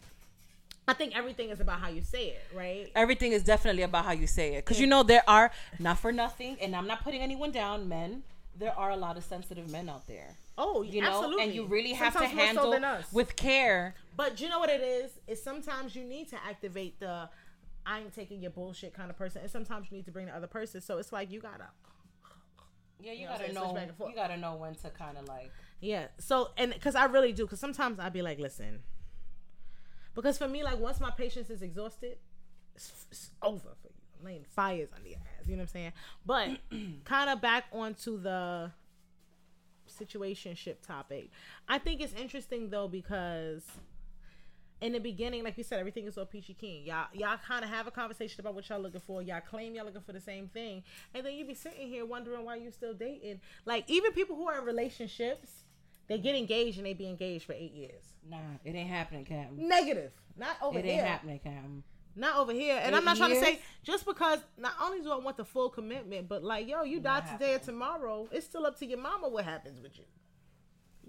I 0.88 0.94
think 0.94 1.16
everything 1.16 1.50
is 1.50 1.60
about 1.60 1.78
how 1.80 1.88
you 1.88 2.02
say 2.02 2.28
it, 2.30 2.42
right? 2.54 2.90
Everything 2.96 3.32
is 3.32 3.44
definitely 3.44 3.82
about 3.82 4.04
how 4.04 4.12
you 4.12 4.26
say 4.26 4.54
it. 4.54 4.64
Because 4.64 4.80
you 4.80 4.86
know, 4.86 5.02
there 5.04 5.22
are, 5.28 5.50
not 5.78 5.98
for 5.98 6.10
nothing, 6.12 6.56
and 6.60 6.74
I'm 6.74 6.86
not 6.88 7.04
putting 7.04 7.20
anyone 7.22 7.52
down, 7.52 7.88
men, 7.88 8.24
there 8.58 8.76
are 8.76 8.90
a 8.90 8.96
lot 8.96 9.16
of 9.16 9.22
sensitive 9.24 9.70
men 9.70 9.88
out 9.88 10.06
there. 10.08 10.36
Oh, 10.58 10.82
You 10.82 11.00
know, 11.02 11.08
absolutely. 11.08 11.44
and 11.44 11.54
you 11.54 11.64
really 11.66 11.92
have 11.92 12.12
Sometimes 12.12 12.32
to 12.32 12.38
so 12.38 12.44
handle 12.72 12.84
us. 12.84 13.12
with 13.12 13.36
care. 13.36 13.94
But 14.16 14.40
you 14.40 14.48
know 14.48 14.58
what 14.58 14.68
it 14.70 14.80
is? 14.82 15.12
Is 15.26 15.42
sometimes 15.42 15.94
you 15.96 16.04
need 16.04 16.28
to 16.30 16.36
activate 16.46 16.98
the 17.00 17.28
I 17.86 18.00
ain't 18.00 18.14
taking 18.14 18.40
your 18.40 18.50
bullshit 18.50 18.92
kind 18.94 19.08
of 19.10 19.16
person, 19.16 19.40
and 19.42 19.50
sometimes 19.50 19.86
you 19.90 19.96
need 19.96 20.04
to 20.04 20.12
bring 20.12 20.26
the 20.26 20.36
other 20.36 20.46
person. 20.46 20.80
So 20.80 20.98
it's 20.98 21.12
like 21.12 21.30
you 21.32 21.40
gotta, 21.40 21.68
Yeah, 23.00 23.12
you, 23.12 23.26
know 23.26 23.32
gotta? 23.38 23.52
Know. 23.52 23.72
back 23.72 23.88
and 23.88 23.96
forth. 23.96 24.10
You 24.10 24.16
gotta 24.16 24.36
know 24.36 24.54
when 24.56 24.74
to 24.76 24.90
kind 24.90 25.16
of 25.18 25.26
like. 25.26 25.50
yeah. 25.80 26.08
So 26.18 26.50
and 26.56 26.72
because 26.72 26.94
I 26.94 27.06
really 27.06 27.32
do, 27.32 27.44
because 27.44 27.58
sometimes 27.60 27.98
I'd 27.98 28.12
be 28.12 28.22
like, 28.22 28.38
listen, 28.38 28.80
because 30.14 30.38
for 30.38 30.48
me, 30.48 30.62
like 30.62 30.78
once 30.78 31.00
my 31.00 31.10
patience 31.10 31.50
is 31.50 31.62
exhausted, 31.62 32.18
it's, 32.74 33.06
it's 33.10 33.30
over 33.42 33.58
for 33.58 33.88
you. 33.88 33.94
I'm 34.18 34.26
laying 34.26 34.44
fires 34.44 34.88
on 34.94 35.04
your 35.04 35.16
ass. 35.18 35.46
You 35.46 35.52
know 35.52 35.58
what 35.58 35.62
I'm 35.62 35.68
saying? 35.68 35.92
But 36.24 36.50
kind 37.04 37.30
of 37.30 37.40
back 37.40 37.64
onto 37.72 38.20
the 38.20 38.70
situationship 39.88 40.86
topic. 40.86 41.30
I 41.68 41.78
think 41.78 42.00
it's 42.00 42.14
interesting 42.14 42.70
though 42.70 42.88
because 42.88 43.62
in 44.80 44.92
the 44.92 44.98
beginning, 44.98 45.44
like 45.44 45.56
we 45.56 45.62
said, 45.62 45.78
everything 45.78 46.06
is 46.06 46.18
all 46.18 46.26
peachy 46.26 46.54
keen. 46.54 46.84
Y'all, 46.84 47.06
y'all 47.12 47.38
kind 47.46 47.64
of 47.64 47.70
have 47.70 47.86
a 47.86 47.90
conversation 47.90 48.40
about 48.40 48.54
what 48.54 48.68
y'all 48.68 48.80
looking 48.80 49.00
for. 49.00 49.22
Y'all 49.22 49.40
claim 49.40 49.74
y'all 49.74 49.84
looking 49.84 50.00
for 50.00 50.12
the 50.12 50.20
same 50.20 50.48
thing, 50.48 50.82
and 51.14 51.24
then 51.24 51.34
you 51.34 51.44
be 51.44 51.54
sitting 51.54 51.88
here 51.88 52.04
wondering 52.04 52.44
why 52.44 52.56
you 52.56 52.70
still 52.72 52.92
dating. 52.92 53.40
Like 53.64 53.84
even 53.88 54.12
people 54.12 54.34
who 54.34 54.48
are 54.48 54.58
in 54.58 54.64
relationships, 54.64 55.61
they 56.12 56.18
get 56.18 56.36
engaged 56.36 56.78
and 56.78 56.86
they 56.86 56.94
be 56.94 57.08
engaged 57.08 57.44
for 57.44 57.54
eight 57.54 57.72
years. 57.72 58.04
Nah, 58.28 58.36
it 58.64 58.74
ain't 58.74 58.90
happening, 58.90 59.24
Cam. 59.24 59.56
Negative, 59.56 60.12
not 60.36 60.56
over 60.62 60.78
It 60.78 60.84
here. 60.84 60.94
It 60.94 60.96
ain't 60.98 61.06
happening, 61.06 61.38
Cam. 61.38 61.84
Not 62.14 62.36
over 62.36 62.52
here. 62.52 62.78
And 62.82 62.94
Eight 62.94 62.98
I'm 62.98 63.04
not 63.04 63.16
trying 63.16 63.30
to 63.30 63.40
say 63.40 63.60
just 63.82 64.04
because 64.04 64.40
not 64.58 64.74
only 64.82 65.00
do 65.00 65.10
I 65.10 65.16
want 65.16 65.38
the 65.38 65.44
full 65.44 65.70
commitment, 65.70 66.28
but 66.28 66.44
like, 66.44 66.68
yo, 66.68 66.82
you 66.82 67.00
die 67.00 67.20
today 67.20 67.54
or 67.54 67.58
tomorrow. 67.58 68.28
It's 68.30 68.46
still 68.46 68.66
up 68.66 68.78
to 68.80 68.86
your 68.86 68.98
mama 68.98 69.28
what 69.28 69.44
happens 69.44 69.80
with 69.80 69.98
you. 69.98 70.04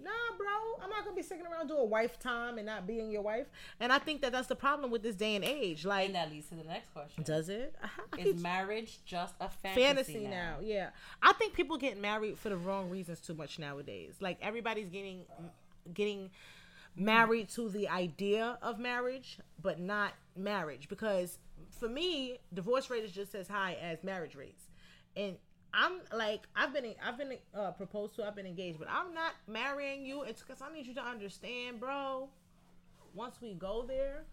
Nah, 0.03 0.37
bro, 0.37 0.83
I'm 0.83 0.89
not 0.89 1.03
gonna 1.05 1.15
be 1.15 1.21
sticking 1.21 1.45
around 1.45 1.67
doing 1.67 1.89
wife 1.89 2.19
time 2.19 2.57
and 2.57 2.65
not 2.65 2.85
being 2.85 3.09
your 3.09 3.21
wife. 3.21 3.47
And 3.79 3.91
I 3.91 3.99
think 3.99 4.21
that 4.21 4.31
that's 4.31 4.47
the 4.47 4.55
problem 4.55 4.91
with 4.91 5.01
this 5.01 5.15
day 5.15 5.35
and 5.35 5.45
age. 5.45 5.85
Like, 5.85 6.07
And 6.07 6.15
that 6.15 6.29
leads 6.29 6.49
to 6.49 6.55
the 6.55 6.63
next 6.63 6.93
question: 6.93 7.23
does 7.23 7.49
it? 7.49 7.75
Is 8.17 8.41
marriage 8.41 8.99
just 9.05 9.35
a 9.39 9.49
fantasy, 9.49 9.81
fantasy 9.81 10.27
now. 10.27 10.57
Yeah, 10.61 10.89
I 11.21 11.33
think 11.33 11.53
people 11.53 11.77
get 11.77 11.99
married 11.99 12.37
for 12.37 12.49
the 12.49 12.57
wrong 12.57 12.89
reasons 12.89 13.19
too 13.21 13.33
much 13.33 13.59
nowadays. 13.59 14.15
Like 14.19 14.37
everybody's 14.41 14.89
getting 14.89 15.25
getting 15.93 16.29
married 16.95 17.49
to 17.49 17.69
the 17.69 17.87
idea 17.87 18.57
of 18.61 18.79
marriage, 18.79 19.39
but 19.61 19.79
not 19.79 20.13
marriage. 20.35 20.89
Because 20.89 21.39
for 21.71 21.89
me, 21.89 22.39
divorce 22.53 22.89
rate 22.89 23.03
is 23.03 23.11
just 23.11 23.35
as 23.35 23.47
high 23.47 23.77
as 23.81 24.03
marriage 24.03 24.35
rates, 24.35 24.65
and 25.15 25.37
I'm 25.73 25.93
like 26.15 26.41
I've 26.55 26.73
been 26.73 26.93
I've 27.05 27.17
been 27.17 27.33
uh, 27.55 27.71
proposed 27.71 28.15
to, 28.17 28.25
I've 28.27 28.35
been 28.35 28.45
engaged, 28.45 28.77
but 28.79 28.87
I'm 28.89 29.13
not 29.13 29.33
marrying 29.47 30.05
you. 30.05 30.23
It's 30.23 30.41
because 30.41 30.61
I 30.61 30.71
need 30.71 30.85
you 30.85 30.93
to 30.95 31.01
understand, 31.03 31.79
bro. 31.79 32.29
Once 33.15 33.35
we 33.41 33.53
go 33.53 33.83
there, 33.87 34.23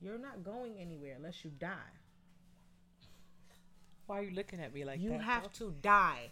you're 0.00 0.18
not 0.18 0.44
going 0.44 0.76
anywhere 0.78 1.14
unless 1.16 1.44
you 1.44 1.50
die. 1.58 1.92
Why 4.06 4.18
are 4.18 4.22
you 4.22 4.34
looking 4.34 4.60
at 4.60 4.72
me 4.74 4.84
like 4.84 5.00
You 5.00 5.10
that? 5.10 5.22
have 5.22 5.52
to 5.54 5.74
die. 5.82 6.28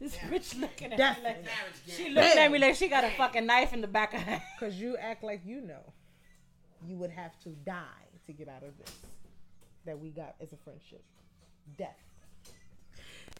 this 0.00 0.16
bitch 0.16 0.58
looking 0.60 0.92
at 0.92 1.18
me 1.18 1.24
like 1.24 1.44
she 1.86 2.08
looking 2.10 2.38
at 2.38 2.50
me 2.52 2.58
like 2.58 2.74
she 2.76 2.88
got 2.88 3.04
a 3.04 3.10
fucking 3.10 3.44
knife 3.46 3.72
in 3.72 3.80
the 3.80 3.86
back 3.88 4.14
of 4.14 4.20
her. 4.20 4.40
Because 4.58 4.80
you 4.80 4.96
act 4.96 5.22
like 5.24 5.40
you 5.44 5.60
know. 5.60 5.92
You 6.86 6.96
would 6.96 7.10
have 7.10 7.38
to 7.44 7.50
die 7.50 8.08
to 8.26 8.32
get 8.32 8.48
out 8.48 8.62
of 8.62 8.76
this 8.78 8.96
that 9.84 9.98
we 9.98 10.10
got 10.10 10.36
as 10.40 10.52
a 10.52 10.56
friendship. 10.56 11.02
Death. 11.76 11.96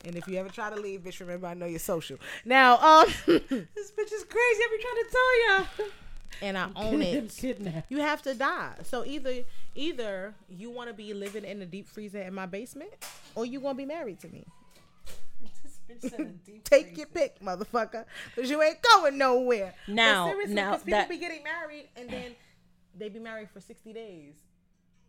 And 0.05 0.17
if 0.17 0.27
you 0.27 0.37
ever 0.39 0.49
try 0.49 0.69
to 0.71 0.77
leave, 0.81 1.01
bitch, 1.03 1.21
remember 1.21 1.47
I 1.47 1.55
know 1.55 1.67
you're 1.67 1.79
social. 1.79 2.19
Now, 2.45 2.77
um, 2.79 3.07
This 3.27 3.93
bitch 3.93 4.13
is 4.13 4.25
crazy. 4.25 4.63
I 4.63 4.69
be 4.77 4.83
trying 4.83 5.05
to 5.05 5.09
tell 5.11 5.49
y'all. 5.87 5.91
and 6.43 6.59
I 6.59 6.69
own 6.77 7.03
it. 7.03 7.35
Kidnapped. 7.37 7.91
You 7.91 7.99
have 7.99 8.23
to 8.23 8.35
die. 8.35 8.73
So 8.83 9.05
either 9.05 9.33
either 9.75 10.35
you 10.49 10.71
want 10.71 10.89
to 10.89 10.95
be 10.95 11.15
living 11.15 11.45
in 11.45 11.61
the 11.61 11.67
deep 11.67 11.89
freezer 11.89 12.21
in 12.23 12.35
my 12.35 12.47
basement, 12.47 12.91
or 13.35 13.47
you 13.47 13.61
gonna 13.61 13.75
be 13.75 13.87
married 13.87 14.19
to 14.21 14.29
me. 14.29 14.45
This 15.65 15.79
bitch 15.89 16.11
said 16.11 16.21
a 16.21 16.25
deep 16.47 16.65
Take 16.65 16.87
freezer. 16.89 16.99
your 17.01 17.07
pick, 17.09 17.41
motherfucker, 17.41 18.05
because 18.35 18.51
you 18.51 18.61
ain't 18.63 18.79
going 18.83 19.19
nowhere. 19.19 19.75
But 19.87 19.95
Now- 19.95 20.29
seriously, 20.29 20.55
now 20.55 20.73
'cause 20.73 20.83
people 20.83 20.99
that- 21.01 21.09
be 21.09 21.19
getting 21.19 21.43
married 21.43 21.89
and 21.97 22.09
then 22.11 22.35
they 22.99 23.09
be 23.09 23.19
married 23.21 23.51
for 23.51 23.61
sixty 23.61 23.93
days, 23.93 24.35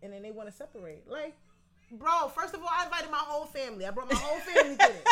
and 0.01 0.13
then 0.13 0.21
they 0.21 0.31
want 0.31 0.49
to 0.49 0.55
separate. 0.55 1.09
Like, 1.09 1.35
bro, 1.97 2.27
first 2.29 2.53
of 2.53 2.61
all, 2.61 2.69
I 2.71 2.85
invited 2.85 3.09
my 3.11 3.17
whole 3.17 3.45
family. 3.45 3.85
I 3.85 3.91
brought 3.91 4.11
my 4.11 4.17
whole 4.17 4.39
family 4.39 4.75
to 4.75 4.77
this. 4.77 5.03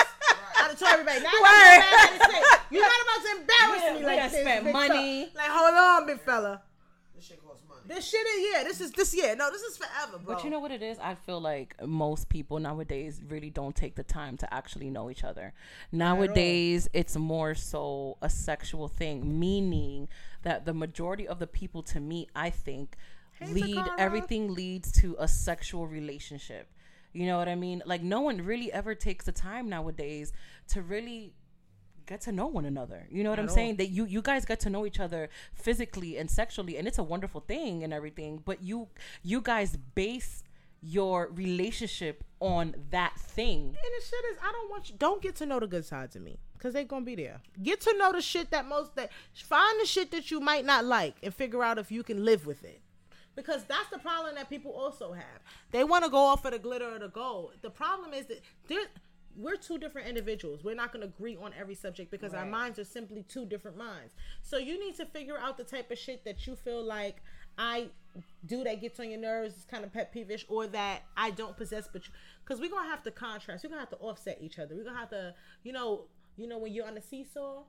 I 0.60 0.68
done 0.68 0.76
told 0.76 0.92
everybody. 0.92 1.20
Now 1.22 1.30
I 1.34 2.18
say, 2.30 2.42
you're 2.76 2.84
not 2.84 2.92
about 3.04 3.26
to 3.26 3.42
embarrass 3.42 3.84
Yeah, 3.84 3.94
me 4.00 4.06
like 4.06 4.20
done 4.20 4.32
this. 4.32 4.42
spent 4.42 4.72
money. 4.74 5.26
fella. 5.26 5.32
Like, 5.36 5.50
hold 5.50 5.74
on, 5.76 6.08
big 6.08 6.20
fella. 6.22 6.62
This 7.16 7.26
shit 7.26 7.44
costs 7.46 7.64
money. 7.68 7.82
This 7.88 8.08
shit 8.08 8.26
is 8.28 8.48
yeah. 8.54 8.64
This 8.64 8.82
is 8.82 8.92
this 8.92 9.14
yeah. 9.16 9.34
No, 9.34 9.52
this 9.52 9.62
is 9.62 9.78
forever, 9.78 10.18
bro. 10.24 10.36
But 10.36 10.44
you 10.44 10.50
know 10.50 10.60
what 10.60 10.72
it 10.72 10.82
is? 10.82 10.98
I 11.00 11.16
feel 11.16 11.40
like 11.42 11.76
most 11.86 12.30
people 12.30 12.60
nowadays 12.60 13.22
really 13.28 13.50
don't 13.50 13.76
take 13.76 13.96
the 13.96 14.04
time 14.04 14.38
to 14.38 14.54
actually 14.54 14.90
know 14.90 15.10
each 15.10 15.24
other. 15.24 15.54
Nowadays, 15.92 16.90
it's 16.94 17.16
more 17.16 17.54
so 17.56 18.18
a 18.22 18.30
sexual 18.30 18.88
thing, 18.88 19.40
meaning 19.40 20.08
that 20.44 20.66
the 20.66 20.74
majority 20.74 21.28
of 21.28 21.40
the 21.40 21.48
people 21.48 21.82
to 21.84 22.00
me, 22.00 22.28
I 22.36 22.50
think, 22.50 22.98
lead 23.50 23.76
Takara. 23.76 23.96
everything 23.98 24.54
leads 24.54 24.92
to 25.02 25.16
a 25.20 25.28
sexual 25.28 25.88
relationship. 25.88 26.68
You 27.14 27.26
know 27.26 27.38
what 27.38 27.50
I 27.50 27.56
mean? 27.56 27.82
Like 27.86 28.02
no 28.02 28.22
one 28.22 28.42
really 28.42 28.72
ever 28.72 28.96
takes 28.96 29.26
the 29.26 29.32
time 29.32 29.70
nowadays 29.70 30.32
to 30.70 30.82
really 30.82 31.34
get 32.06 32.22
to 32.22 32.32
know 32.32 32.48
one 32.48 32.66
another. 32.66 33.08
You 33.10 33.24
know 33.24 33.30
what 33.30 33.40
I'm 33.40 33.50
saying? 33.50 33.78
That 33.78 33.88
you 33.88 34.06
you 34.06 34.22
guys 34.22 34.46
get 34.46 34.60
to 34.62 34.70
know 34.70 34.86
each 34.86 35.00
other 35.00 35.30
physically 35.54 36.18
and 36.18 36.30
sexually 36.30 36.78
and 36.78 36.88
it's 36.88 36.98
a 36.98 37.04
wonderful 37.04 37.42
thing 37.42 37.84
and 37.84 37.94
everything, 37.94 38.42
but 38.44 38.64
you 38.64 38.88
you 39.24 39.42
guys 39.42 39.78
base 39.96 40.44
your 40.82 41.30
relationship 41.34 42.24
on 42.40 42.76
that 42.90 43.14
thing. 43.18 43.66
And 43.66 43.74
the 43.76 44.04
shit 44.04 44.26
is, 44.32 44.38
I 44.42 44.52
don't 44.52 44.70
want 44.72 44.90
you. 44.90 44.96
Don't 44.98 45.22
get 45.22 45.36
to 45.38 45.46
know 45.46 45.60
the 45.60 45.68
good 45.68 45.86
sides 45.86 46.16
of 46.16 46.24
me, 46.24 46.40
cause 46.58 46.74
they 46.74 46.84
gonna 46.86 47.06
be 47.06 47.16
there. 47.16 47.40
Get 47.62 47.82
to 47.82 47.96
know 47.98 48.12
the 48.12 48.22
shit 48.22 48.50
that 48.52 48.68
most 48.68 48.96
that 48.96 49.12
find 49.34 49.80
the 49.80 49.86
shit 49.86 50.12
that 50.12 50.32
you 50.32 50.40
might 50.40 50.66
not 50.66 50.86
like 50.86 51.16
and 51.22 51.34
figure 51.34 51.64
out 51.64 51.78
if 51.78 51.92
you 51.92 52.04
can 52.04 52.26
live 52.26 52.46
with 52.46 52.64
it. 52.64 52.82
Because 53.36 53.64
that's 53.64 53.90
the 53.90 54.00
problem 54.00 54.36
that 54.36 54.50
people 54.50 54.72
also 54.72 55.14
have. 55.14 55.40
They 55.72 55.84
want 55.84 56.04
to 56.04 56.10
go 56.10 56.18
off 56.18 56.44
of 56.46 56.52
the 56.52 56.60
glitter 56.60 56.94
or 56.94 57.00
the 57.00 57.08
gold. 57.08 57.54
The 57.62 57.70
problem 57.70 58.14
is 58.14 58.26
that 58.26 58.42
there, 58.68 58.82
we're 59.38 59.56
two 59.56 59.78
different 59.78 60.08
individuals. 60.08 60.64
We're 60.64 60.76
not 60.76 60.92
going 60.92 61.02
to 61.02 61.08
agree 61.08 61.38
on 61.42 61.54
every 61.58 61.76
subject 61.76 62.12
because 62.12 62.34
our 62.34 62.46
minds 62.46 62.78
are 62.78 62.84
simply 62.84 63.24
two 63.24 63.46
different 63.46 63.78
minds. 63.78 64.14
So 64.42 64.58
you 64.58 64.78
need 64.80 64.96
to 64.98 65.06
figure 65.06 65.38
out 65.38 65.58
the 65.58 65.64
type 65.64 65.92
of 65.92 65.98
shit 65.98 66.26
that 66.26 66.46
you 66.46 66.56
feel 66.56 66.84
like 66.84 67.22
I 67.58 67.88
do 68.46 68.64
that 68.64 68.82
gets 68.82 69.00
on 69.00 69.10
your 69.10 69.20
nerves, 69.20 69.58
is 69.58 69.66
kind 69.66 69.84
of 69.84 69.94
pet 69.94 70.12
peevish, 70.12 70.46
or 70.50 70.68
that 70.68 71.04
I 71.16 71.32
don't 71.32 71.56
possess, 71.56 71.88
but 71.92 72.02
because 72.44 72.60
we're 72.60 72.70
gonna 72.70 72.90
have 72.90 73.04
to 73.04 73.12
contrast, 73.12 73.64
we're 73.64 73.70
gonna 73.70 73.82
have 73.82 73.90
to 73.92 73.98
offset 73.98 74.40
each 74.42 74.60
other. 74.60 74.76
We're 74.76 74.84
gonna 74.84 74.98
have 74.98 75.10
to, 75.12 75.34
you 75.64 75.72
know, 75.72 76.06
you 76.38 76.48
know 76.48 76.58
when 76.58 76.74
you're 76.74 76.88
on 76.88 76.98
a 76.98 77.02
seesaw, 77.02 77.64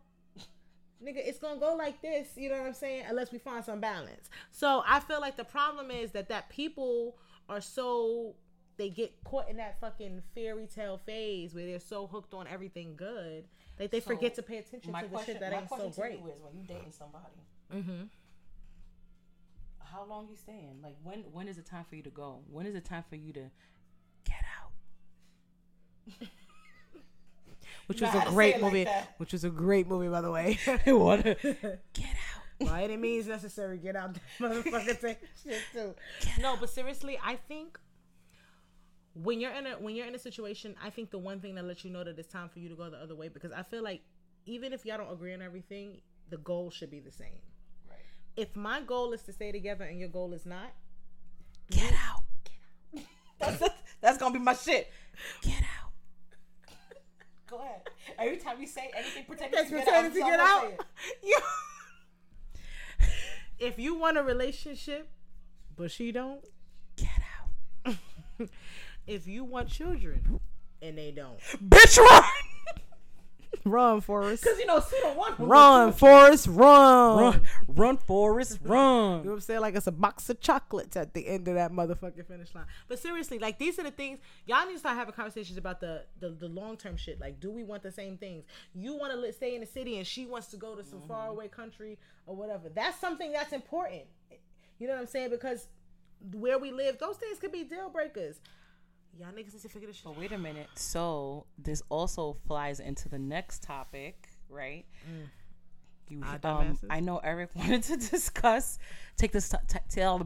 nigga, 1.02 1.16
it's 1.18 1.38
gonna 1.38 1.58
go 1.60 1.74
like 1.74 2.00
this. 2.02 2.28
You 2.36 2.48
know 2.50 2.58
what 2.58 2.66
I'm 2.68 2.74
saying? 2.74 3.04
Unless 3.08 3.32
we 3.32 3.38
find 3.38 3.64
some 3.64 3.80
balance. 3.80 4.30
So 4.50 4.82
I 4.86 5.00
feel 5.00 5.20
like 5.20 5.36
the 5.36 5.44
problem 5.44 5.90
is 5.90 6.12
that 6.12 6.28
that 6.28 6.48
people 6.48 7.16
are 7.48 7.60
so 7.60 8.34
they 8.78 8.88
get 8.88 9.12
caught 9.24 9.48
in 9.50 9.56
that 9.58 9.78
fucking 9.80 10.22
fairy 10.34 10.66
tale 10.66 10.96
phase 11.04 11.54
where 11.54 11.66
they're 11.66 11.78
so 11.78 12.06
hooked 12.06 12.32
on 12.34 12.46
everything 12.46 12.94
good 12.96 13.44
that 13.76 13.90
they 13.90 14.00
forget 14.00 14.34
to 14.36 14.42
pay 14.42 14.58
attention 14.58 14.92
to 14.92 15.00
the 15.02 15.08
question, 15.08 15.34
shit 15.34 15.40
that 15.40 15.52
ain't 15.52 15.68
so 15.68 15.90
great. 15.90 16.14
is 16.14 16.40
when 16.40 16.54
you 16.56 16.64
dating 16.66 16.92
somebody, 16.92 17.24
Mm-hmm. 17.72 18.04
how 19.78 20.04
long 20.04 20.26
you 20.30 20.36
staying? 20.36 20.80
Like 20.82 20.96
when 21.02 21.20
when 21.32 21.48
is 21.48 21.58
it 21.58 21.66
time 21.66 21.84
for 21.88 21.96
you 21.96 22.02
to 22.02 22.10
go? 22.10 22.40
When 22.50 22.66
is 22.66 22.74
it 22.74 22.84
time 22.84 23.04
for 23.08 23.16
you 23.16 23.32
to 23.34 23.50
get 24.24 24.42
out? 24.62 24.72
Which 27.92 28.00
was 28.00 28.14
a 28.14 28.30
great 28.30 28.56
it 28.56 28.62
like 28.62 28.72
movie. 28.72 28.90
which 29.18 29.32
was 29.32 29.44
a 29.44 29.50
great 29.50 29.86
movie, 29.86 30.08
by 30.08 30.20
the 30.20 30.30
way. 30.30 30.58
what? 30.86 31.22
Get 31.42 32.06
out. 32.06 32.66
By 32.66 32.84
any 32.84 32.96
means 32.96 33.26
necessary, 33.26 33.76
get 33.78 33.96
out 33.96 34.16
motherfucker 34.38 35.00
take 35.00 35.18
shit 35.42 35.60
too. 35.72 35.94
No, 36.40 36.56
but 36.60 36.70
seriously, 36.70 37.18
I 37.20 37.34
think 37.34 37.76
when 39.14 39.40
you're 39.40 39.50
in 39.52 39.66
a 39.66 39.70
when 39.72 39.96
you're 39.96 40.06
in 40.06 40.14
a 40.14 40.18
situation, 40.18 40.76
I 40.80 40.90
think 40.90 41.10
the 41.10 41.18
one 41.18 41.40
thing 41.40 41.56
that 41.56 41.64
lets 41.64 41.84
you 41.84 41.90
know 41.90 42.04
that 42.04 42.16
it's 42.16 42.32
time 42.32 42.48
for 42.48 42.60
you 42.60 42.68
to 42.68 42.76
go 42.76 42.88
the 42.88 42.98
other 42.98 43.16
way 43.16 43.26
because 43.26 43.50
I 43.50 43.64
feel 43.64 43.82
like 43.82 44.02
even 44.46 44.72
if 44.72 44.86
y'all 44.86 44.96
don't 44.98 45.12
agree 45.12 45.34
on 45.34 45.42
everything, 45.42 46.02
the 46.30 46.36
goal 46.38 46.70
should 46.70 46.90
be 46.90 47.00
the 47.00 47.10
same. 47.10 47.40
Right. 47.90 47.98
If 48.36 48.54
my 48.54 48.80
goal 48.80 49.12
is 49.12 49.22
to 49.22 49.32
stay 49.32 49.50
together 49.50 49.84
and 49.84 49.98
your 49.98 50.08
goal 50.08 50.32
is 50.32 50.46
not, 50.46 50.72
Get 51.70 51.92
out. 51.94 52.22
that's, 53.40 53.62
that's 54.00 54.18
gonna 54.18 54.34
be 54.34 54.38
my 54.44 54.54
shit. 54.54 54.88
Get 55.42 55.62
out. 55.62 55.81
Go 57.52 57.58
ahead. 57.58 57.82
Every 58.18 58.38
time 58.38 58.58
you 58.62 58.66
say 58.66 58.90
anything 58.96 59.24
pretending 59.26 59.62
to 59.62 59.70
get 59.70 59.86
out, 59.88 60.10
to 60.10 60.18
get 60.18 60.40
out. 60.40 60.72
You- 61.22 61.38
if 63.58 63.78
you 63.78 63.94
want 63.94 64.16
a 64.16 64.22
relationship, 64.22 65.06
but 65.76 65.90
she 65.90 66.12
don't, 66.12 66.42
Get 66.96 67.08
out. 67.86 67.96
if 69.06 69.26
you 69.26 69.44
want 69.44 69.68
children 69.68 70.40
and 70.80 70.96
they 70.96 71.10
don't, 71.10 71.38
Bitch, 71.68 71.98
run. 71.98 72.22
Run, 73.64 74.00
Forrest. 74.00 74.44
Cause 74.44 74.58
you 74.58 74.66
know 74.66 74.80
Suda 74.80 75.14
won. 75.16 75.34
Run, 75.38 75.92
Forrest, 75.92 76.46
run. 76.48 77.18
Run, 77.18 77.40
run, 77.68 77.96
Forrest, 77.96 78.58
run. 78.62 79.18
You 79.18 79.24
know 79.24 79.30
what 79.30 79.34
I'm 79.34 79.40
saying? 79.40 79.60
Like 79.60 79.74
it's 79.74 79.86
a 79.86 79.92
box 79.92 80.28
of 80.30 80.40
chocolates 80.40 80.96
at 80.96 81.14
the 81.14 81.26
end 81.26 81.48
of 81.48 81.54
that 81.54 81.72
motherfucking 81.72 82.26
finish 82.26 82.54
line. 82.54 82.66
But 82.88 82.98
seriously, 82.98 83.38
like 83.38 83.58
these 83.58 83.78
are 83.78 83.84
the 83.84 83.90
things 83.90 84.18
y'all 84.46 84.66
need 84.66 84.74
to 84.74 84.78
start 84.78 84.96
having 84.96 85.14
conversations 85.14 85.58
about 85.58 85.80
the 85.80 86.04
the, 86.20 86.30
the 86.30 86.48
long 86.48 86.76
term 86.76 86.96
shit. 86.96 87.20
Like, 87.20 87.40
do 87.40 87.50
we 87.50 87.64
want 87.64 87.82
the 87.82 87.92
same 87.92 88.16
things? 88.16 88.44
You 88.74 88.96
want 88.96 89.12
to 89.12 89.18
li- 89.18 89.32
stay 89.32 89.54
in 89.54 89.60
the 89.60 89.66
city, 89.66 89.98
and 89.98 90.06
she 90.06 90.26
wants 90.26 90.48
to 90.48 90.56
go 90.56 90.74
to 90.74 90.84
some 90.84 90.98
mm-hmm. 90.98 91.08
far 91.08 91.28
away 91.28 91.48
country 91.48 91.98
or 92.26 92.36
whatever. 92.36 92.68
That's 92.68 92.98
something 93.00 93.32
that's 93.32 93.52
important. 93.52 94.02
You 94.78 94.88
know 94.88 94.94
what 94.94 95.00
I'm 95.00 95.06
saying? 95.06 95.30
Because 95.30 95.68
where 96.32 96.58
we 96.58 96.70
live, 96.70 96.98
those 96.98 97.16
things 97.16 97.38
could 97.38 97.52
be 97.52 97.64
deal 97.64 97.88
breakers. 97.88 98.40
Y'all 99.18 99.28
niggas 99.28 99.52
need 99.52 99.62
to 99.62 99.68
figure 99.68 99.88
this 99.88 99.96
shit. 99.96 100.04
But 100.06 100.18
wait 100.18 100.32
a 100.32 100.38
minute. 100.38 100.68
So 100.74 101.46
this 101.58 101.82
also 101.88 102.36
flies 102.46 102.80
into 102.80 103.08
the 103.08 103.18
next 103.18 103.62
topic, 103.62 104.28
right? 104.48 104.84
You, 106.08 106.22
um. 106.44 106.78
I 106.90 107.00
know 107.00 107.18
Eric 107.18 107.50
wanted 107.54 107.82
to 107.84 107.96
discuss. 107.96 108.78
Take 109.16 109.32
this 109.32 109.48
t- 109.48 109.78
tell 109.88 110.18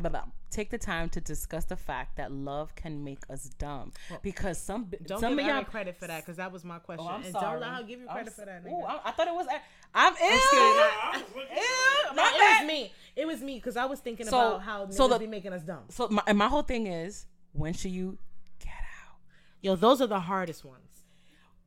take 0.51 0.71
the 0.71 0.79
time 0.79 1.09
to 1.11 1.21
discuss 1.21 1.65
the 1.67 1.77
fact 1.77 2.17
that 2.17 2.33
love 2.33 2.75
can 2.75 3.05
make 3.05 3.19
us 3.31 3.51
dumb 3.59 3.93
because 4.23 4.59
some 4.59 4.89
Don't 5.07 5.21
some 5.21 5.33
give 5.37 5.41
of 5.41 5.47
y'all. 5.47 5.57
Eric 5.57 5.71
credit 5.71 5.97
for 5.97 6.07
that 6.07 6.25
because 6.25 6.39
that 6.39 6.51
was 6.51 6.65
my 6.65 6.79
question. 6.79 7.07
Oh, 7.07 7.13
I'm 7.13 7.23
and 7.23 7.33
sorry. 7.33 7.53
don't 7.53 7.61
let 7.61 7.71
her 7.81 7.83
give 7.83 8.01
you 8.01 8.07
I'm 8.09 8.15
credit 8.15 8.33
for 8.33 8.45
that. 8.47 8.63
Ooh, 8.67 8.83
I, 8.85 9.01
I 9.05 9.11
thought 9.13 9.29
it 9.29 9.35
was. 9.35 9.47
I'm 9.95 10.13
ill. 10.13 10.19
scared. 10.19 10.41
I 10.53 11.11
was 11.13 11.23
looking 11.37 11.57
Ew, 11.57 12.17
No, 12.17 12.23
it 12.25 12.39
bad. 12.39 12.61
was 12.63 12.67
me. 12.69 12.93
It 13.17 13.27
was 13.27 13.41
me 13.43 13.55
because 13.57 13.77
I 13.77 13.85
was 13.85 14.01
thinking 14.01 14.27
So- 14.27 14.39
about 14.57 14.63
how 14.63 14.87
niggas 14.87 14.95
so 14.95 15.09
the- 15.09 15.19
be 15.19 15.27
making 15.27 15.53
us 15.53 15.63
dumb. 15.63 15.85
So 15.91 16.09
my, 16.09 16.23
and 16.27 16.39
my 16.39 16.49
whole 16.49 16.63
thing 16.63 16.87
is 16.87 17.27
when 17.53 17.75
should 17.75 17.91
you 17.93 18.13
get 18.13 18.17
out? 18.17 18.19
Yo, 19.61 19.77
those 19.77 20.01
are 20.01 20.07
the 20.07 20.21
hardest 20.21 20.65
ones. 20.65 20.83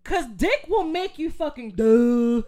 Cause 0.03 0.25
dick 0.27 0.65
will 0.67 0.85
make 0.85 1.19
you 1.19 1.29
fucking 1.29 1.71
duh. 1.71 2.43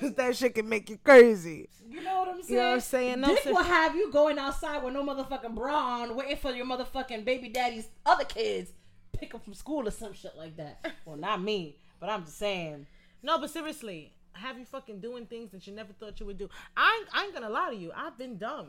that 0.16 0.36
shit 0.36 0.54
can 0.54 0.68
make 0.68 0.90
you 0.90 0.98
crazy. 1.02 1.68
You 1.88 2.02
know 2.02 2.20
what 2.20 2.28
I'm 2.28 2.42
saying? 2.42 2.48
You 2.48 2.56
know 2.56 2.68
what 2.68 2.74
I'm 2.74 2.80
saying? 2.80 3.20
No, 3.20 3.28
Dick 3.28 3.42
sir. 3.44 3.52
will 3.52 3.62
have 3.62 3.96
you 3.96 4.10
going 4.12 4.38
outside 4.38 4.82
with 4.82 4.94
no 4.94 5.04
motherfucking 5.04 5.54
bra 5.54 6.02
on, 6.02 6.16
waiting 6.16 6.36
for 6.36 6.52
your 6.52 6.66
motherfucking 6.66 7.24
baby 7.24 7.48
daddy's 7.48 7.88
other 8.06 8.24
kids 8.24 8.72
pick 9.12 9.34
up 9.34 9.44
from 9.44 9.54
school 9.54 9.86
or 9.86 9.90
some 9.90 10.12
shit 10.12 10.36
like 10.36 10.56
that. 10.56 10.84
well, 11.04 11.16
not 11.16 11.42
me, 11.42 11.76
but 12.00 12.08
I'm 12.08 12.24
just 12.24 12.38
saying. 12.38 12.86
No, 13.22 13.38
but 13.38 13.50
seriously, 13.50 14.12
have 14.32 14.58
you 14.58 14.64
fucking 14.64 15.00
doing 15.00 15.26
things 15.26 15.50
that 15.52 15.66
you 15.66 15.72
never 15.72 15.92
thought 15.92 16.18
you 16.18 16.26
would 16.26 16.38
do. 16.38 16.48
I 16.76 17.04
I 17.12 17.24
ain't 17.24 17.34
gonna 17.34 17.50
lie 17.50 17.70
to 17.70 17.76
you. 17.76 17.92
I've 17.94 18.18
been 18.18 18.38
dumb 18.38 18.68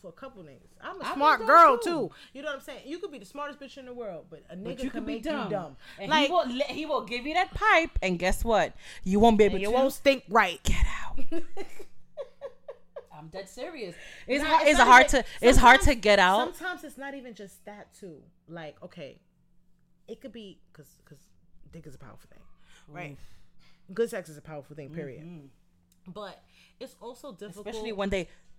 for 0.00 0.08
a 0.08 0.12
couple 0.12 0.42
niggas. 0.42 0.70
I'm 0.82 1.00
a 1.00 1.04
I've 1.04 1.14
smart 1.14 1.38
dumb 1.40 1.46
girl 1.48 1.78
too. 1.78 1.90
too. 1.90 2.10
You 2.32 2.42
know 2.42 2.48
what 2.48 2.56
I'm 2.56 2.60
saying? 2.62 2.80
You 2.86 2.98
could 2.98 3.10
be 3.12 3.18
the 3.18 3.24
smartest 3.26 3.60
bitch 3.60 3.76
in 3.78 3.84
the 3.86 3.92
world, 3.92 4.26
but 4.30 4.42
a 4.50 4.56
nigga 4.56 4.64
But 4.64 4.70
you 4.82 4.90
can 4.90 4.90
could 4.90 5.06
be 5.06 5.14
make 5.14 5.22
dumb. 5.22 5.44
you 5.44 5.50
dumb. 5.50 5.76
And 5.98 6.10
like 6.10 6.26
he 6.26 6.32
will 6.32 6.46
he 6.48 6.86
will 6.86 7.02
give 7.04 7.26
you 7.26 7.34
that 7.34 7.52
pipe, 7.54 7.90
and 8.02 8.18
guess 8.18 8.44
what? 8.44 8.74
You 9.04 9.20
won't 9.20 9.36
be 9.38 9.44
able 9.44 9.56
and 9.56 9.62
you 9.62 9.68
to 9.68 9.74
won't 9.74 9.92
stink 9.92 10.24
right. 10.28 10.60
get 10.62 10.84
out. 11.04 11.42
I'm 13.12 13.28
dead 13.28 13.48
serious. 13.48 13.94
It's 14.26 14.42
Nah, 14.42 14.48
hard, 14.48 14.62
it's 14.62 14.70
it's 14.70 14.78
not 14.78 14.86
hard 14.86 15.04
even- 15.06 15.22
to 15.22 15.24
it's 15.42 15.58
hard 15.58 15.80
to 15.82 15.94
get 15.94 16.18
out. 16.18 16.54
Sometimes 16.56 16.84
it's 16.84 16.96
not 16.98 17.14
even 17.14 17.34
just 17.34 17.64
that 17.66 17.92
too. 17.92 18.22
Like, 18.48 18.76
okay, 18.82 19.18
it 20.08 20.20
could 20.20 20.32
be 20.32 20.58
because 20.72 20.88
because 21.04 21.18
dick 21.70 21.86
is 21.86 21.94
a 21.94 21.98
powerful 21.98 22.28
thing, 22.30 22.42
right? 22.88 23.16
Good 23.92 24.08
sex 24.08 24.28
is 24.30 24.38
a 24.38 24.42
powerful 24.42 24.74
thing, 24.76 24.90
period. 24.90 25.22
Mm-hmm. 25.24 26.12
But 26.12 26.42
it's 26.78 26.96
also 27.00 27.32
difficult, 27.32 27.66
Especially 27.66 27.92
when 27.92 28.08
they 28.08 28.24
turn 28.24 28.28
you 28.30 28.32
out. 28.32 28.49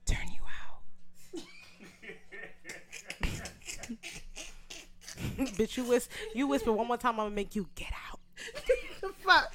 bitch. 5.57 5.77
You 5.77 5.83
whisper, 5.85 6.13
you 6.33 6.47
whisper 6.47 6.71
one 6.71 6.87
more 6.87 6.97
time, 6.97 7.11
I'm 7.19 7.25
gonna 7.27 7.35
make 7.35 7.55
you 7.55 7.67
get 7.75 7.91
out. 8.09 8.19
the 9.01 9.09
fuck. 9.23 9.53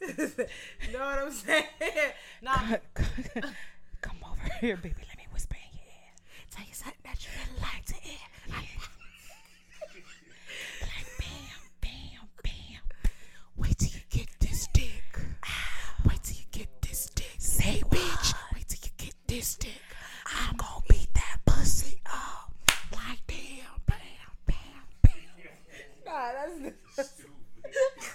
You 0.00 0.92
know 0.92 1.00
what 1.00 1.18
I'm 1.18 1.32
saying? 1.32 1.64
Nah, 2.40 2.76
Come 4.00 4.16
over 4.24 4.52
here, 4.60 4.76
baby. 4.76 4.94
Let 5.08 5.18
me 5.18 5.26
whisper 5.32 5.56
in 5.56 5.76
your 5.78 5.86
ear. 5.86 6.12
tell 6.50 6.64
you 6.66 6.72
something 6.72 7.00
that 7.04 7.22
you 7.24 7.30
really 7.36 7.60
like 7.60 7.84
to 7.86 7.94
hear. 7.94 8.18
Like 10.80 11.06
bam, 11.18 11.60
bam, 11.80 12.28
bam. 12.42 12.82
Wait 13.56 13.76
till 13.78 13.90
you 13.90 14.00
get 14.10 14.28
this 14.40 14.68
dick. 14.72 15.18
Wait 16.06 16.22
till 16.22 16.36
you 16.36 16.44
get 16.52 16.68
this 16.82 17.06
dick. 17.14 17.34
Say, 17.38 17.82
bitch. 17.90 18.34
Wait 18.54 18.68
till 18.68 18.78
you 18.84 18.90
get 18.96 19.14
this 19.26 19.56
dick. 19.56 19.82
I'm 20.26 20.56
gonna 20.56 20.80
beat 20.88 21.12
that 21.14 21.38
pussy 21.44 22.00
up. 22.06 22.52
Like 22.92 23.20
damn, 23.26 23.80
bam, 23.86 23.98
bam, 24.46 24.56
bam. 25.02 25.12
Nah, 26.06 26.32
that's 26.96 27.12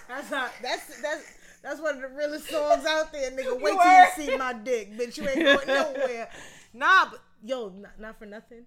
that's 0.08 0.30
not 0.30 0.50
that's 0.62 1.00
that's 1.02 1.24
that's 1.62 1.80
one 1.80 1.96
of 1.96 2.02
the 2.02 2.08
realest 2.08 2.48
songs 2.50 2.84
out 2.84 3.12
there, 3.12 3.30
nigga. 3.30 3.60
Wait 3.60 3.72
till 3.80 3.92
you 4.26 4.30
see 4.32 4.36
my 4.36 4.52
dick, 4.52 4.96
bitch. 4.98 5.16
You 5.16 5.28
ain't 5.28 5.42
going 5.42 5.66
nowhere. 5.66 6.28
Nah, 6.74 7.06
but 7.10 7.20
yo, 7.42 7.68
not, 7.70 7.98
not 7.98 8.18
for 8.18 8.26
nothing. 8.26 8.64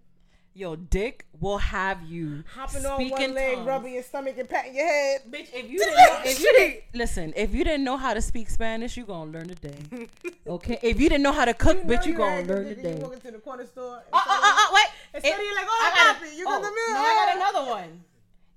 Yo, 0.53 0.75
dick 0.75 1.25
will 1.39 1.59
have 1.59 2.01
you 2.01 2.43
Hopping 2.55 2.83
on 2.83 3.09
one 3.09 3.33
leg, 3.35 3.55
tongues. 3.57 3.67
rubbing 3.67 3.93
your 3.93 4.01
stomach, 4.01 4.35
and 4.39 4.49
patting 4.49 4.75
your 4.75 4.87
head. 4.87 5.21
Bitch, 5.29 5.49
if 5.53 5.69
you 5.69 5.77
didn't 5.77 5.93
know, 5.95 6.19
if 6.25 6.39
you 6.39 6.51
didn't 6.57 6.83
listen, 6.95 7.31
if 7.35 7.53
you 7.53 7.63
didn't 7.63 7.83
know 7.83 7.95
how 7.95 8.15
to 8.15 8.21
speak 8.23 8.49
Spanish, 8.49 8.97
you 8.97 9.05
gonna 9.05 9.29
learn 9.31 9.47
today. 9.49 9.75
Okay, 10.47 10.79
if 10.81 10.99
you 10.99 11.09
didn't 11.09 11.23
know 11.23 11.33
how 11.33 11.43
to 11.45 11.53
cook, 11.53 11.85
know 11.85 11.93
bitch, 11.93 12.05
you, 12.07 12.13
gonna 12.13 12.41
learn 12.43 12.65
today. 12.69 12.95
You 12.95 13.01
walk 13.01 13.13
into 13.13 13.31
the 13.31 13.37
corner 13.39 13.65
store. 13.65 14.01
Uh, 14.11 14.15
uh, 14.15 14.19
uh, 14.29 14.41
uh, 14.41 14.67
wait. 14.71 14.85
Instead 15.13 15.33
It- 15.33 15.39
of 15.39 15.45
you 15.45 15.53
like, 15.55 15.65
oh, 15.67 15.91
I 15.93 15.95
got 15.95 16.15
papi, 16.15 16.31
a- 16.33 16.35
you 16.37 16.45
oh, 16.47 16.51
got 16.51 16.61
the 16.61 16.67
milk. 16.67 16.89
No, 16.89 16.99
I 17.01 17.25
got 17.25 17.35
another 17.53 17.69
one. 17.69 18.03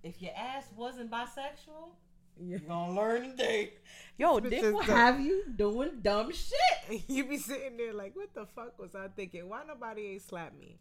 If 0.03 0.20
your 0.22 0.32
ass 0.36 0.64
wasn't 0.76 1.11
bisexual, 1.11 1.90
Yeah. 2.38 2.57
you 2.57 2.59
gonna 2.61 2.94
learn 2.94 3.30
today. 3.30 3.74
Yo, 4.18 4.40
dick 4.40 4.62
will 4.62 4.80
dumb. 4.80 4.96
have 4.96 5.20
you 5.20 5.44
doing 5.57 6.01
dumb 6.03 6.32
shit. 6.32 7.03
you 7.09 7.24
be 7.24 7.36
sitting 7.38 7.76
there 7.76 7.92
like, 7.92 8.16
what 8.16 8.32
the 8.34 8.46
fuck 8.46 8.78
was 8.78 8.94
I 8.94 9.09
thinking? 9.09 9.48
Why 9.48 9.62
nobody 9.66 10.07
ain't 10.12 10.22
slap 10.22 10.59
me? 10.59 10.78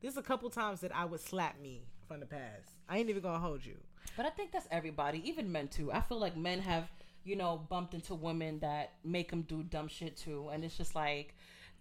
There's 0.00 0.16
a 0.16 0.22
couple 0.22 0.48
times 0.50 0.80
that 0.80 0.94
I 0.94 1.04
would 1.04 1.20
slap 1.20 1.60
me 1.60 1.82
from 2.08 2.20
the 2.20 2.26
past. 2.26 2.68
I 2.88 2.98
ain't 2.98 3.10
even 3.10 3.22
gonna 3.22 3.38
hold 3.38 3.64
you. 3.64 3.76
But 4.16 4.26
I 4.26 4.30
think 4.30 4.52
that's 4.52 4.68
everybody, 4.70 5.26
even 5.28 5.50
men 5.50 5.68
too. 5.68 5.90
I 5.92 6.00
feel 6.00 6.18
like 6.18 6.36
men 6.36 6.60
have, 6.60 6.90
you 7.24 7.36
know, 7.36 7.58
bumped 7.68 7.94
into 7.94 8.14
women 8.14 8.58
that 8.60 8.92
make 9.04 9.30
them 9.30 9.42
do 9.42 9.62
dumb 9.62 9.88
shit 9.88 10.16
too, 10.16 10.48
and 10.52 10.64
it's 10.64 10.76
just 10.76 10.94
like 10.94 11.34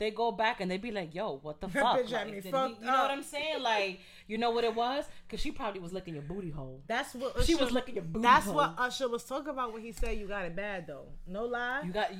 they 0.03 0.11
go 0.11 0.31
back 0.31 0.61
and 0.61 0.69
they 0.69 0.77
be 0.77 0.91
like, 0.91 1.15
"Yo, 1.15 1.39
what 1.41 1.59
the 1.61 1.67
fuck?" 1.69 1.99
bitch 1.99 2.11
Like, 2.11 2.31
me 2.31 2.41
fucked 2.41 2.81
you 2.81 2.85
know 2.87 2.91
what 2.93 3.11
I'm 3.11 3.23
saying? 3.23 3.61
Like, 3.61 3.99
you 4.27 4.37
know 4.37 4.51
what 4.51 4.63
it 4.63 4.75
was? 4.75 5.05
Because 5.27 5.41
she 5.41 5.51
probably 5.51 5.79
was 5.79 5.93
licking 5.93 6.13
your 6.13 6.23
booty 6.23 6.49
hole. 6.51 6.81
That's 6.87 7.13
what 7.15 7.43
She 7.45 7.55
was 7.55 7.71
licking 7.71 7.95
your 7.95 8.03
booty 8.03 8.23
That's 8.23 8.45
hole. 8.45 8.55
what 8.55 8.75
Usher 8.77 9.09
was 9.09 9.23
talking 9.23 9.49
about 9.49 9.73
when 9.73 9.81
he 9.81 9.91
said 9.91 10.17
you 10.17 10.27
got 10.27 10.45
it 10.45 10.55
bad 10.55 10.85
though. 10.87 11.07
No 11.27 11.45
lie. 11.45 11.81
You 11.85 11.91
got 11.91 12.11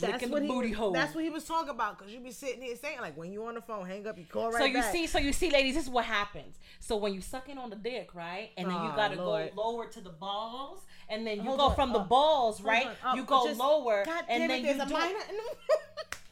that's 0.00 0.22
what 0.22 0.30
the 0.40 0.40
he 0.40 0.48
booty 0.48 0.68
was, 0.70 0.78
hole. 0.78 0.92
That's 0.92 1.14
what 1.14 1.24
he 1.24 1.30
was 1.30 1.44
talking 1.44 1.68
about. 1.68 1.98
Cause 1.98 2.08
you 2.10 2.18
be 2.20 2.30
sitting 2.30 2.62
here 2.62 2.74
saying 2.76 3.00
like 3.02 3.16
when 3.18 3.30
you 3.32 3.44
on 3.44 3.54
the 3.54 3.60
phone, 3.60 3.86
hang 3.86 4.06
up, 4.06 4.16
you 4.18 4.24
call 4.24 4.50
right 4.50 4.58
so 4.58 4.64
you 4.64 4.74
back. 4.80 4.92
see, 4.92 5.06
so 5.06 5.18
you 5.18 5.32
see, 5.32 5.50
ladies, 5.50 5.74
this 5.74 5.84
is 5.84 5.90
what 5.90 6.06
happens. 6.06 6.58
So 6.80 6.96
when 6.96 7.12
you 7.12 7.20
sucking 7.20 7.58
on 7.58 7.68
the 7.68 7.76
dick, 7.76 8.14
right, 8.14 8.50
and 8.56 8.66
then 8.68 8.74
you 8.76 8.90
Oh, 8.92 8.96
gotta 8.96 9.22
Lord. 9.22 9.50
go 9.54 9.62
lower 9.70 9.86
to 9.88 10.00
the 10.00 10.10
balls, 10.10 10.80
and 11.10 11.26
then 11.26 11.36
you 11.38 11.42
Hold 11.42 11.58
go 11.58 11.66
on. 11.66 11.74
from 11.74 11.92
the 11.92 12.00
Oh, 12.00 12.04
balls, 12.04 12.62
right? 12.62 12.88
Oh, 13.04 13.14
you 13.14 13.24
go 13.24 13.46
just- 13.46 13.60
lower, 13.60 14.04
God 14.06 14.24
and 14.28 14.40
damn 14.40 14.48
then 14.48 14.64
it, 14.64 14.78
you 14.78 14.84
do. 14.86 14.94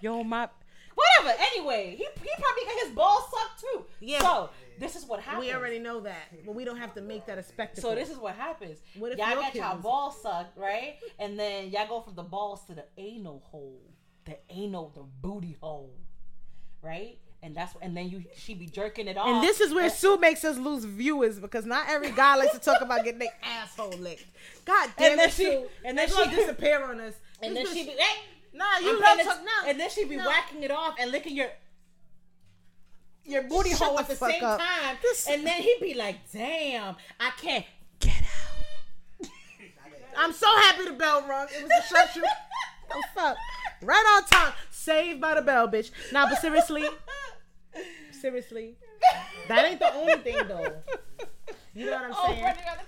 Yo, 0.00 0.22
my. 0.24 0.48
Whatever. 0.94 1.38
Anyway, 1.54 1.94
he, 1.96 2.04
he 2.04 2.30
probably 2.38 2.64
got 2.64 2.84
his 2.84 2.90
balls 2.94 3.22
sucked 3.30 3.60
too. 3.60 3.84
Yeah. 4.00 4.18
So 4.20 4.50
this 4.78 4.96
is 4.96 5.06
what 5.06 5.20
happens. 5.20 5.46
we 5.46 5.52
already 5.54 5.78
know 5.78 6.00
that, 6.00 6.44
but 6.44 6.54
we 6.54 6.64
don't 6.64 6.76
have 6.76 6.94
to 6.94 7.00
make 7.00 7.24
that 7.26 7.38
a 7.38 7.42
spectacle. 7.42 7.90
So 7.90 7.94
this 7.94 8.10
is 8.10 8.18
what 8.18 8.34
happens. 8.34 8.78
What 8.98 9.12
if 9.12 9.18
y'all 9.18 9.34
got 9.36 9.54
your 9.54 9.70
kids- 9.70 9.82
balls 9.82 10.20
sucked, 10.20 10.58
right? 10.58 10.96
And 11.18 11.38
then 11.38 11.70
y'all 11.70 11.86
go 11.88 12.00
from 12.02 12.16
the 12.16 12.22
balls 12.22 12.64
to 12.66 12.74
the 12.74 12.84
anal 12.98 13.42
hole, 13.50 13.80
the 14.26 14.36
anal, 14.50 14.90
the 14.94 15.02
booty 15.26 15.56
hole, 15.60 15.94
right? 16.82 17.18
And 17.42 17.54
that's 17.56 17.74
and 17.80 17.96
then 17.96 18.10
you 18.10 18.24
she 18.36 18.52
be 18.52 18.66
jerking 18.66 19.08
it 19.08 19.16
off. 19.16 19.26
And 19.28 19.42
this 19.42 19.60
is 19.60 19.72
where 19.72 19.84
and, 19.84 19.92
Sue 19.92 20.18
makes 20.18 20.44
us 20.44 20.58
lose 20.58 20.84
viewers 20.84 21.38
because 21.38 21.64
not 21.64 21.88
every 21.88 22.10
guy 22.10 22.36
likes 22.36 22.52
to 22.52 22.58
talk 22.58 22.82
about 22.82 23.04
getting 23.04 23.20
their 23.20 23.32
asshole 23.42 23.90
licked. 23.98 24.26
God 24.66 24.90
damn 24.98 25.12
And 25.12 25.20
then 25.20 25.28
it, 25.28 25.32
she- 25.32 25.44
Sue. 25.44 25.66
and 25.84 25.96
then 25.96 26.08
she- 26.08 26.30
disappear 26.36 26.84
on 26.84 27.00
us. 27.00 27.14
and 27.42 27.56
This 27.56 27.68
then 27.68 27.74
she 27.76 27.84
be 27.84 27.90
hey, 27.92 28.20
Nah, 28.52 28.78
you 28.78 28.90
I'm 28.96 29.00
love 29.00 29.16
paying 29.16 29.28
talk 29.28 29.38
it- 29.40 29.44
now. 29.44 29.68
and 29.68 29.78
then 29.80 29.90
she'd 29.90 30.08
be 30.08 30.16
No. 30.16 30.26
whacking 30.26 30.62
it 30.62 30.70
off 30.70 30.94
and 30.98 31.10
licking 31.10 31.36
your 31.36 31.50
your 33.24 33.42
booty 33.42 33.70
Shut 33.70 33.78
hole 33.82 33.94
the 33.96 34.02
at 34.02 34.08
the 34.08 34.16
same 34.16 34.42
up. 34.44 34.58
time. 34.58 34.98
This- 35.02 35.28
And 35.28 35.46
then 35.46 35.62
he'd 35.62 35.78
be 35.80 35.94
like, 35.94 36.30
"Damn, 36.32 36.96
I 37.20 37.30
can't 37.40 37.64
get 38.00 38.22
out." 38.22 39.28
I'm 40.16 40.32
so 40.32 40.46
happy 40.56 40.84
the 40.86 40.92
bell 40.92 41.22
rung. 41.28 41.46
It 41.52 41.62
was 41.62 41.70
a 41.70 41.82
shut 41.86 42.16
you. 42.16 42.22
the 42.88 43.02
fuck? 43.14 43.36
Right 43.82 44.04
on 44.16 44.24
time. 44.24 44.52
Saved 44.70 45.20
by 45.20 45.34
the 45.34 45.42
bell, 45.42 45.68
bitch. 45.68 45.90
Nah, 46.12 46.28
but 46.28 46.38
seriously, 46.40 46.88
seriously, 48.10 48.74
that 49.48 49.64
ain't 49.64 49.78
the 49.78 49.94
only 49.94 50.16
thing 50.16 50.36
though. 50.48 50.74
You 51.74 51.86
know 51.86 51.92
what 51.92 52.02
I'm 52.06 52.12
Oh, 52.16 52.26
saying? 52.26 52.42
Freddie 52.42 52.60
got 52.64 52.78
it. 52.78 52.86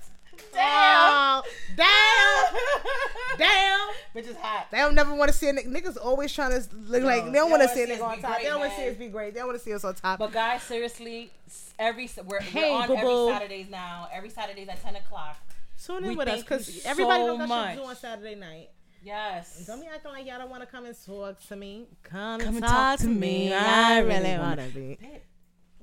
Damn. 0.53 0.63
Oh, 0.65 1.43
damn, 1.77 3.39
damn. 3.39 3.89
Bitch 4.15 4.29
is 4.29 4.37
hot. 4.37 4.67
They 4.71 4.79
don't 4.79 4.95
never 4.95 5.15
want 5.15 5.31
to 5.33 5.37
see 5.37 5.49
a 5.49 5.53
nigga. 5.55 5.69
Niggas 5.69 5.97
always 6.03 6.33
trying 6.33 6.51
to 6.51 6.69
look 6.77 7.03
like 7.03 7.25
they 7.27 7.33
don't 7.33 7.51
want 7.51 7.63
to 7.63 7.69
see 7.69 7.83
a 7.83 7.87
nigga 7.87 8.03
on 8.03 8.21
top. 8.21 8.33
great, 8.33 8.43
They 8.43 8.49
don't 8.51 8.61
want 8.61 8.73
to 8.73 8.77
see 8.79 8.89
us 8.89 8.97
be 8.97 9.09
great. 9.09 9.33
They 9.35 9.41
don't 9.41 9.49
want 9.49 9.59
to 9.59 9.65
see 9.65 9.73
us 9.73 9.85
on 9.85 9.95
top. 9.95 10.19
But 10.19 10.33
guys, 10.33 10.63
seriously, 10.63 11.31
every 11.79 12.05
s- 12.05 12.19
we're, 12.27 12.41
Hey, 12.41 12.71
we're 12.71 12.77
on 12.77 12.89
boo-boo. 12.89 13.01
every 13.01 13.33
Saturdays 13.33 13.71
now. 13.71 14.09
Every 14.13 14.29
Saturdays 14.31 14.69
at 14.69 14.83
ten 14.83 14.97
o'clock. 14.97 15.37
Tune 15.85 16.07
we 16.07 16.15
with 16.15 16.29
us 16.29 16.43
because 16.43 16.69
you 16.77 16.83
everybody 16.85 17.23
so 17.23 17.37
knows 17.37 17.49
that 17.49 17.69
shit 17.69 17.77
to 17.77 17.83
do 17.83 17.89
on 17.89 17.97
Saturday 17.97 18.35
night. 18.35 18.69
Yes. 19.05 19.65
Don't 19.67 19.81
be 19.81 19.87
acting 19.89 20.13
like 20.13 20.27
y'all 20.27 20.39
don't 20.39 20.51
want 20.51 20.63
to 20.63 20.67
come 20.69 20.85
and 20.85 20.95
talk 21.05 21.41
to 21.49 21.57
me. 21.57 21.87
Come, 22.05 22.39
Come 22.41 22.49
and 22.49 22.57
and 22.59 22.65
talk, 22.65 22.71
talk 22.71 22.99
to 22.99 23.05
to 23.07 23.11
me. 23.11 23.49
me. 23.49 23.53
I 23.55 23.95
I 23.95 23.99
really 24.01 24.15
really 24.21 24.39
want 24.39 24.41
wanna- 24.59 24.69
to 24.69 24.75
be. 24.75 24.99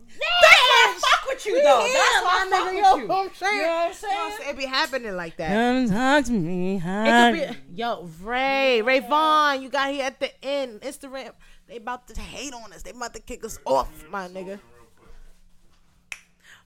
That's 0.09 0.21
why 0.41 0.95
I 0.95 0.99
fuck 0.99 1.29
with 1.29 1.45
you 1.45 1.61
though. 1.63 1.85
Yeah, 1.85 1.93
That's 1.93 2.23
why 2.23 2.45
I 2.45 2.49
fuck 2.49 2.59
nigga, 2.61 2.75
with 2.75 2.83
yo, 2.83 2.95
you. 2.97 3.07
know 3.07 3.21
I'm 3.23 3.33
saying? 3.33 3.55
You 3.55 3.61
know 3.61 3.67
what 3.67 3.79
I'm 3.79 3.93
You 3.93 4.11
know 4.11 4.17
what 4.17 4.31
I'm 4.31 4.37
saying? 4.39 4.49
It 4.49 4.57
be 4.57 4.65
happening 4.65 5.15
like 5.15 5.37
that. 5.37 5.49
Come 5.49 5.89
talk 5.89 6.25
to 6.25 6.31
me. 6.31 6.75
It 6.75 6.81
could 6.81 7.55
be, 7.67 7.75
yo, 7.81 8.09
Ray, 8.21 8.81
Ray 8.81 8.99
Vaughn, 9.01 9.61
you 9.61 9.69
got 9.69 9.91
here 9.93 10.05
at 10.05 10.19
the 10.19 10.31
end. 10.45 10.81
Instagram, 10.81 11.31
they 11.67 11.77
about 11.77 12.07
to 12.07 12.19
hate 12.19 12.53
on 12.53 12.73
us. 12.73 12.81
They 12.83 12.91
about 12.91 13.13
to 13.13 13.21
kick 13.21 13.43
us 13.45 13.59
off, 13.65 13.89
my 14.09 14.27
nigga. 14.27 14.59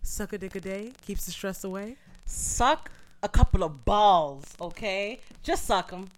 Suck 0.02 0.34
a 0.34 0.38
dick 0.38 0.56
a 0.56 0.60
day 0.60 0.92
keeps 1.06 1.26
the 1.26 1.32
stress 1.32 1.64
away. 1.64 1.96
Suck 2.26 2.92
a 3.22 3.30
couple 3.30 3.64
of 3.64 3.86
balls, 3.86 4.44
okay? 4.60 5.20
Just 5.44 5.66
suck 5.66 5.92
them. 5.92 6.10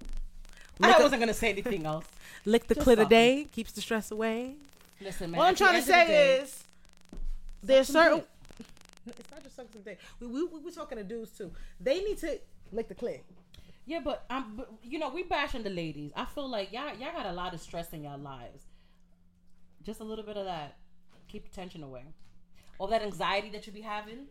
Lick 0.79 0.95
I 0.95 0.99
a- 0.99 1.03
wasn't 1.03 1.21
gonna 1.21 1.33
say 1.33 1.49
anything 1.49 1.85
else. 1.85 2.05
Lick 2.45 2.67
the 2.67 2.75
Just 2.75 2.87
clit 2.87 2.99
a 2.99 3.05
day 3.05 3.47
keeps 3.51 3.71
the 3.71 3.81
stress 3.81 4.11
away. 4.11 4.55
Listen, 5.01 5.31
man. 5.31 5.37
What 5.39 5.47
I'm 5.49 5.55
trying 5.55 5.71
to 5.71 5.75
end 5.77 5.83
of 5.83 5.87
say 5.87 6.07
day- 6.07 6.37
is, 6.41 6.63
there's 7.67 7.87
certain. 7.87 8.19
dick. 8.19 8.27
It's 9.19 9.29
not 9.31 9.43
just 9.43 9.55
suck 9.55 9.67
some 9.71 9.81
dick. 9.83 9.99
We 10.19 10.27
we 10.27 10.43
we 10.45 10.59
we 10.61 10.71
talking 10.71 10.97
to 10.97 11.03
dudes 11.03 11.31
too. 11.37 11.51
They 11.79 12.01
need 12.03 12.17
to 12.19 12.39
lick 12.71 12.87
the 12.87 12.95
clit. 12.95 13.21
Yeah, 13.85 13.99
but 14.03 14.25
um, 14.31 14.53
but, 14.57 14.71
you 14.83 14.97
know, 14.97 15.09
we 15.09 15.21
bashing 15.23 15.61
the 15.61 15.69
ladies. 15.69 16.11
I 16.15 16.25
feel 16.25 16.47
like 16.49 16.71
y'all 16.71 16.89
y'all 16.99 17.11
got 17.13 17.27
a 17.27 17.31
lot 17.31 17.53
of 17.53 17.61
stress 17.61 17.93
in 17.93 18.03
y'all 18.03 18.17
lives. 18.17 18.63
Just 19.83 19.99
a 19.99 20.03
little 20.03 20.25
bit 20.25 20.37
of 20.37 20.45
that. 20.45 20.77
Keep 21.27 21.49
the 21.49 21.55
tension 21.55 21.83
away. 21.83 22.03
All 22.79 22.87
that 22.87 23.03
anxiety 23.03 23.49
that 23.51 23.67
you 23.67 23.73
be 23.73 23.81
having, 23.81 24.25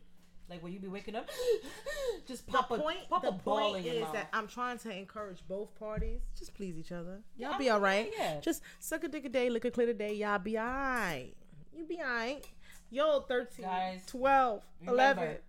like 0.50 0.60
when 0.62 0.72
you 0.72 0.80
be 0.80 0.88
waking 0.88 1.14
up, 1.14 1.28
just 2.26 2.46
pop 2.48 2.68
the 2.68 2.74
a 2.74 2.78
point, 2.80 2.98
pop 3.08 3.22
the 3.22 3.28
a 3.28 3.32
ball 3.32 3.72
point 3.74 3.86
is 3.86 4.02
mouth. 4.02 4.12
that 4.14 4.28
I'm 4.32 4.48
trying 4.48 4.78
to 4.78 4.90
encourage 4.90 5.38
both 5.48 5.72
parties. 5.78 6.20
Just 6.36 6.52
please 6.54 6.76
each 6.76 6.90
other. 6.92 7.20
Y'all 7.36 7.52
Yeah, 7.52 7.58
be 7.58 7.70
all 7.70 7.80
right. 7.80 8.10
yeah. 8.18 8.40
Just 8.40 8.62
suck 8.80 9.04
a 9.04 9.08
dick 9.08 9.24
a 9.24 9.28
day, 9.28 9.48
lick 9.50 9.64
a 9.64 9.70
clit 9.70 9.88
a 9.88 9.94
day. 9.94 10.14
Y'all 10.14 10.38
be 10.40 10.58
all 10.58 10.64
right. 10.66 11.32
You 11.72 11.84
be 11.84 12.00
all 12.00 12.06
right. 12.06 12.44
Yo, 12.90 13.20
13, 13.20 13.64
Guys, 13.64 14.02
12, 14.06 14.62
remember, 14.80 15.02
11, 15.02 15.24
it. 15.24 15.44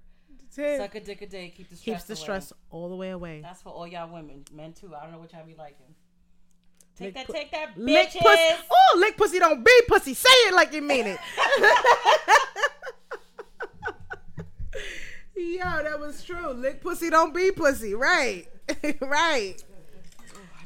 Suck 0.79 0.95
a 0.95 0.99
dick 1.01 1.21
a 1.21 1.27
day, 1.27 1.53
keep 1.55 1.69
the 1.69 1.75
stress. 1.75 1.97
Keeps 1.97 2.03
the 2.05 2.13
away. 2.13 2.21
stress 2.21 2.53
all 2.71 2.89
the 2.89 2.95
way 2.95 3.09
away. 3.11 3.41
That's 3.41 3.61
for 3.61 3.69
all 3.69 3.85
y'all 3.87 4.11
women, 4.11 4.45
men 4.53 4.73
too. 4.73 4.93
I 4.95 5.03
don't 5.03 5.11
know 5.11 5.19
what 5.19 5.31
y'all 5.33 5.45
be 5.45 5.53
liking. 5.55 5.93
Take 6.95 7.07
Lick 7.07 7.13
that, 7.15 7.27
pu- 7.27 7.33
take 7.33 7.51
that, 7.51 7.77
Lick 7.77 8.09
bitches. 8.11 8.21
pussy. 8.21 8.63
Oh, 8.71 8.97
lick 8.99 9.17
pussy 9.17 9.37
don't 9.39 9.65
be 9.65 9.81
pussy. 9.87 10.13
Say 10.13 10.29
it 10.29 10.53
like 10.53 10.71
you 10.73 10.81
mean 10.81 11.07
it. 11.07 11.19
Yo, 15.35 15.59
that 15.83 15.99
was 15.99 16.23
true. 16.23 16.51
Lick 16.53 16.81
pussy 16.81 17.09
don't 17.09 17.33
be 17.33 17.51
pussy. 17.51 17.93
Right. 17.93 18.47
right. 19.01 19.61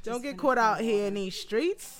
Don't 0.03 0.21
get 0.21 0.37
caught 0.37 0.57
out 0.59 0.79
here 0.81 1.07
in 1.07 1.15
these 1.15 1.35
streets. 1.35 1.97